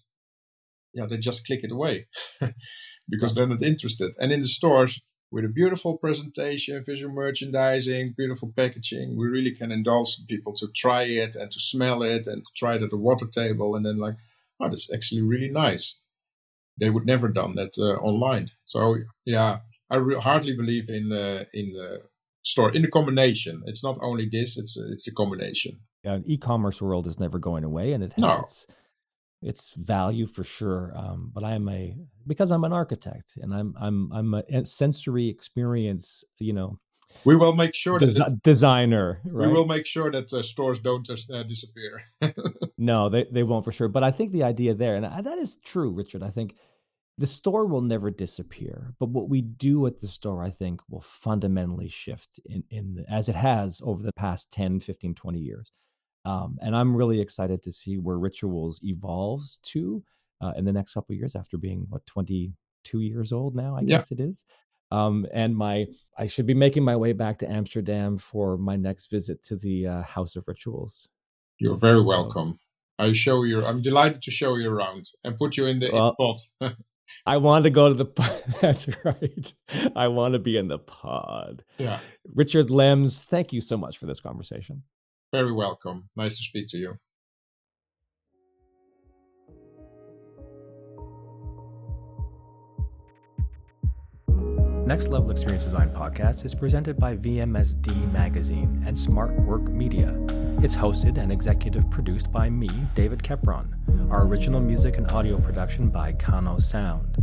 yeah, 0.94 1.08
they 1.08 1.18
just 1.18 1.46
click 1.46 1.66
it 1.66 1.74
away 1.74 2.08
because 3.10 3.36
they're 3.36 3.48
not 3.48 3.62
interested. 3.62 4.14
And 4.18 4.32
in 4.32 4.42
the 4.42 4.48
stores, 4.48 5.02
with 5.32 5.46
a 5.46 5.50
beautiful 5.50 5.98
presentation, 5.98 6.84
visual 6.84 7.14
merchandising, 7.14 8.14
beautiful 8.18 8.52
packaging, 8.56 9.18
we 9.18 9.28
really 9.28 9.52
can 9.52 9.72
indulge 9.72 10.18
people 10.28 10.54
to 10.54 10.68
try 10.76 11.04
it 11.04 11.36
and 11.36 11.50
to 11.50 11.60
smell 11.60 12.04
it 12.04 12.28
and 12.28 12.44
to 12.44 12.52
try 12.56 12.76
it 12.76 12.84
at 12.84 12.90
the 12.90 12.98
water 12.98 13.26
table 13.26 13.76
and 13.76 13.86
then 13.86 13.98
like, 13.98 14.16
oh, 14.60 14.70
that's 14.70 14.92
actually 14.94 15.22
really 15.22 15.50
nice. 15.50 16.00
They 16.78 16.90
would 16.90 17.06
never 17.06 17.30
done 17.30 17.56
that 17.56 17.78
uh, 17.78 18.02
online. 18.02 18.52
So 18.66 18.98
yeah, 19.26 19.60
I 19.90 19.98
re- 19.98 20.16
hardly 20.16 20.56
believe 20.56 20.90
in 20.90 21.10
the 21.10 21.48
in 21.54 21.74
the 21.74 22.02
store 22.44 22.72
in 22.72 22.82
the 22.82 22.90
combination. 22.90 23.62
It's 23.66 23.84
not 23.84 24.00
only 24.02 24.28
this; 24.32 24.58
it's 24.58 24.78
it's 24.78 25.08
a 25.08 25.14
combination. 25.14 25.80
Yeah, 26.04 26.20
e-commerce 26.26 26.82
world 26.82 27.08
is 27.08 27.20
never 27.20 27.40
going 27.40 27.64
away, 27.64 27.94
and 27.94 28.04
it 28.04 28.14
has 28.14 28.22
no. 28.22 28.40
its 28.40 28.68
its 29.42 29.74
value 29.74 30.28
for 30.28 30.44
sure. 30.44 30.92
Um, 30.96 31.32
but 31.34 31.44
I 31.44 31.56
am 31.56 31.68
a 31.70 31.96
because 32.28 32.52
I'm 32.52 32.64
an 32.64 32.74
architect 32.74 33.38
and 33.42 33.54
I'm 33.54 33.76
I'm 33.80 34.12
I'm 34.12 34.34
a 34.34 34.66
sensory 34.66 35.28
experience. 35.28 36.24
You 36.40 36.54
know, 36.54 36.80
we 37.26 37.36
will 37.36 37.54
make 37.54 37.76
sure 37.76 37.98
Des- 37.98 38.14
that 38.14 38.42
designer. 38.44 39.22
Right? 39.26 39.48
We 39.48 39.54
will 39.54 39.66
make 39.66 39.86
sure 39.86 40.12
that 40.12 40.32
uh, 40.32 40.44
stores 40.44 40.80
don't 40.80 41.10
uh, 41.10 41.44
disappear. 41.44 42.04
no, 42.78 43.10
they 43.10 43.26
they 43.32 43.44
won't 43.44 43.66
for 43.66 43.72
sure. 43.72 43.88
But 43.88 44.04
I 44.04 44.12
think 44.12 44.32
the 44.32 44.44
idea 44.44 44.74
there, 44.74 44.96
and 44.96 45.06
that 45.06 45.38
is 45.38 45.58
true, 45.58 45.92
Richard. 45.92 46.24
I 46.24 46.30
think 46.30 46.56
the 47.18 47.28
store 47.28 47.68
will 47.68 47.82
never 47.82 48.10
disappear 48.10 48.96
but 48.98 49.10
what 49.10 49.30
we 49.30 49.42
do 49.42 49.86
at 49.86 50.00
the 50.00 50.08
store 50.08 50.42
i 50.42 50.50
think 50.50 50.82
will 50.90 51.02
fundamentally 51.02 51.88
shift 51.88 52.40
in, 52.46 52.64
in 52.72 52.96
the, 52.96 53.06
as 53.12 53.30
it 53.30 53.36
has 53.36 53.82
over 53.86 54.02
the 54.02 54.14
past 54.14 54.52
10 54.52 54.80
15 54.80 55.14
20 55.14 55.40
years 55.40 55.72
um, 56.26 56.58
and 56.62 56.76
i'm 56.76 56.96
really 56.96 57.20
excited 57.20 57.62
to 57.64 57.72
see 57.72 57.98
where 57.98 58.18
rituals 58.18 58.80
evolves 58.84 59.60
to 59.60 60.04
uh, 60.42 60.54
in 60.56 60.66
the 60.66 60.74
next 60.74 60.94
couple 60.94 61.16
years 61.16 61.36
after 61.36 61.58
being 61.58 61.86
what 61.90 62.06
22 62.06 63.00
years 63.00 63.32
old 63.32 63.56
now 63.56 63.76
i 63.76 63.84
guess 63.84 64.12
it 64.12 64.20
is 64.20 64.46
um, 64.92 65.26
and 65.34 65.56
my 65.56 65.86
i 66.18 66.26
should 66.26 66.46
be 66.46 66.54
making 66.54 66.84
my 66.84 66.96
way 66.96 67.14
back 67.14 67.38
to 67.38 67.50
amsterdam 67.50 68.18
for 68.18 68.58
my 68.58 68.76
next 68.76 69.10
visit 69.10 69.42
to 69.44 69.56
the 69.56 69.88
uh, 69.88 70.02
house 70.04 70.36
of 70.36 70.44
rituals 70.48 71.08
you're 71.60 71.78
very 71.78 72.04
welcome 72.04 72.60
I 73.02 73.14
show 73.14 73.44
you. 73.44 73.66
I'm 73.66 73.82
delighted 73.82 74.22
to 74.24 74.32
show 74.32 74.56
you 74.58 74.70
around 74.70 75.10
and 75.24 75.38
put 75.38 75.58
you 75.58 75.66
in 75.66 75.80
the 75.80 75.90
well, 75.92 76.16
pot. 76.16 76.76
I 77.26 77.38
want 77.38 77.64
to 77.64 77.72
go 77.72 77.90
to 77.90 77.96
the 77.96 78.06
That's 78.62 78.88
right. 79.04 79.54
I 79.96 80.08
want 80.08 80.34
to 80.34 80.40
be 80.40 80.56
in 80.56 80.68
the 80.68 80.78
pod. 80.78 81.64
Yeah. 81.80 82.00
Richard 82.36 82.68
Lems, 82.68 83.22
thank 83.24 83.54
you 83.54 83.60
so 83.60 83.76
much 83.76 83.98
for 83.98 84.06
this 84.06 84.20
conversation. 84.20 84.84
Very 85.32 85.54
welcome. 85.54 86.10
Nice 86.18 86.38
to 86.38 86.44
speak 86.44 86.68
to 86.70 86.78
you. 86.78 86.98
Next 94.86 95.08
Level 95.08 95.32
Experience 95.32 95.64
Design 95.64 95.90
podcast 95.92 96.44
is 96.44 96.54
presented 96.54 96.98
by 96.98 97.16
VMSD 97.16 98.12
Magazine 98.12 98.84
and 98.86 98.98
Smart 98.98 99.32
Work 99.44 99.62
Media. 99.62 100.10
It's 100.64 100.76
hosted 100.76 101.18
and 101.18 101.32
executive 101.32 101.90
produced 101.90 102.32
by 102.32 102.48
me, 102.48 102.70
David 102.94 103.24
Kepron. 103.24 104.12
Our 104.12 104.28
original 104.28 104.60
music 104.60 104.98
and 104.98 105.10
audio 105.10 105.40
production 105.40 105.90
by 105.90 106.14
Kano 106.14 106.60
Sound. 106.60 107.18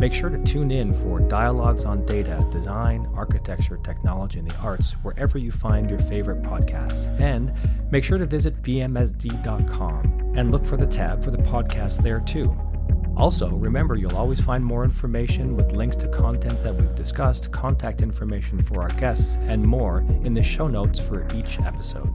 Make 0.00 0.12
sure 0.12 0.28
to 0.28 0.42
tune 0.42 0.72
in 0.72 0.92
for 0.92 1.20
dialogues 1.20 1.84
on 1.84 2.04
data, 2.04 2.44
design, 2.50 3.08
architecture, 3.14 3.78
technology, 3.84 4.40
and 4.40 4.50
the 4.50 4.56
arts 4.56 4.96
wherever 5.04 5.38
you 5.38 5.52
find 5.52 5.88
your 5.88 6.00
favorite 6.00 6.42
podcasts. 6.42 7.06
And 7.20 7.52
make 7.92 8.02
sure 8.02 8.18
to 8.18 8.26
visit 8.26 8.60
vmsd.com 8.62 10.32
and 10.36 10.50
look 10.50 10.66
for 10.66 10.76
the 10.76 10.86
tab 10.86 11.22
for 11.22 11.30
the 11.30 11.38
podcast 11.38 12.02
there 12.02 12.18
too. 12.18 12.52
Also, 13.16 13.50
remember 13.50 13.94
you'll 13.94 14.16
always 14.16 14.40
find 14.40 14.64
more 14.64 14.82
information 14.82 15.56
with 15.56 15.70
links 15.70 15.96
to 15.98 16.08
content 16.08 16.60
that 16.62 16.74
we've 16.74 16.96
discussed, 16.96 17.52
contact 17.52 18.02
information 18.02 18.60
for 18.60 18.82
our 18.82 18.90
guests, 18.98 19.36
and 19.42 19.62
more 19.62 20.00
in 20.24 20.34
the 20.34 20.42
show 20.42 20.66
notes 20.66 20.98
for 20.98 21.32
each 21.32 21.60
episode. 21.60 22.12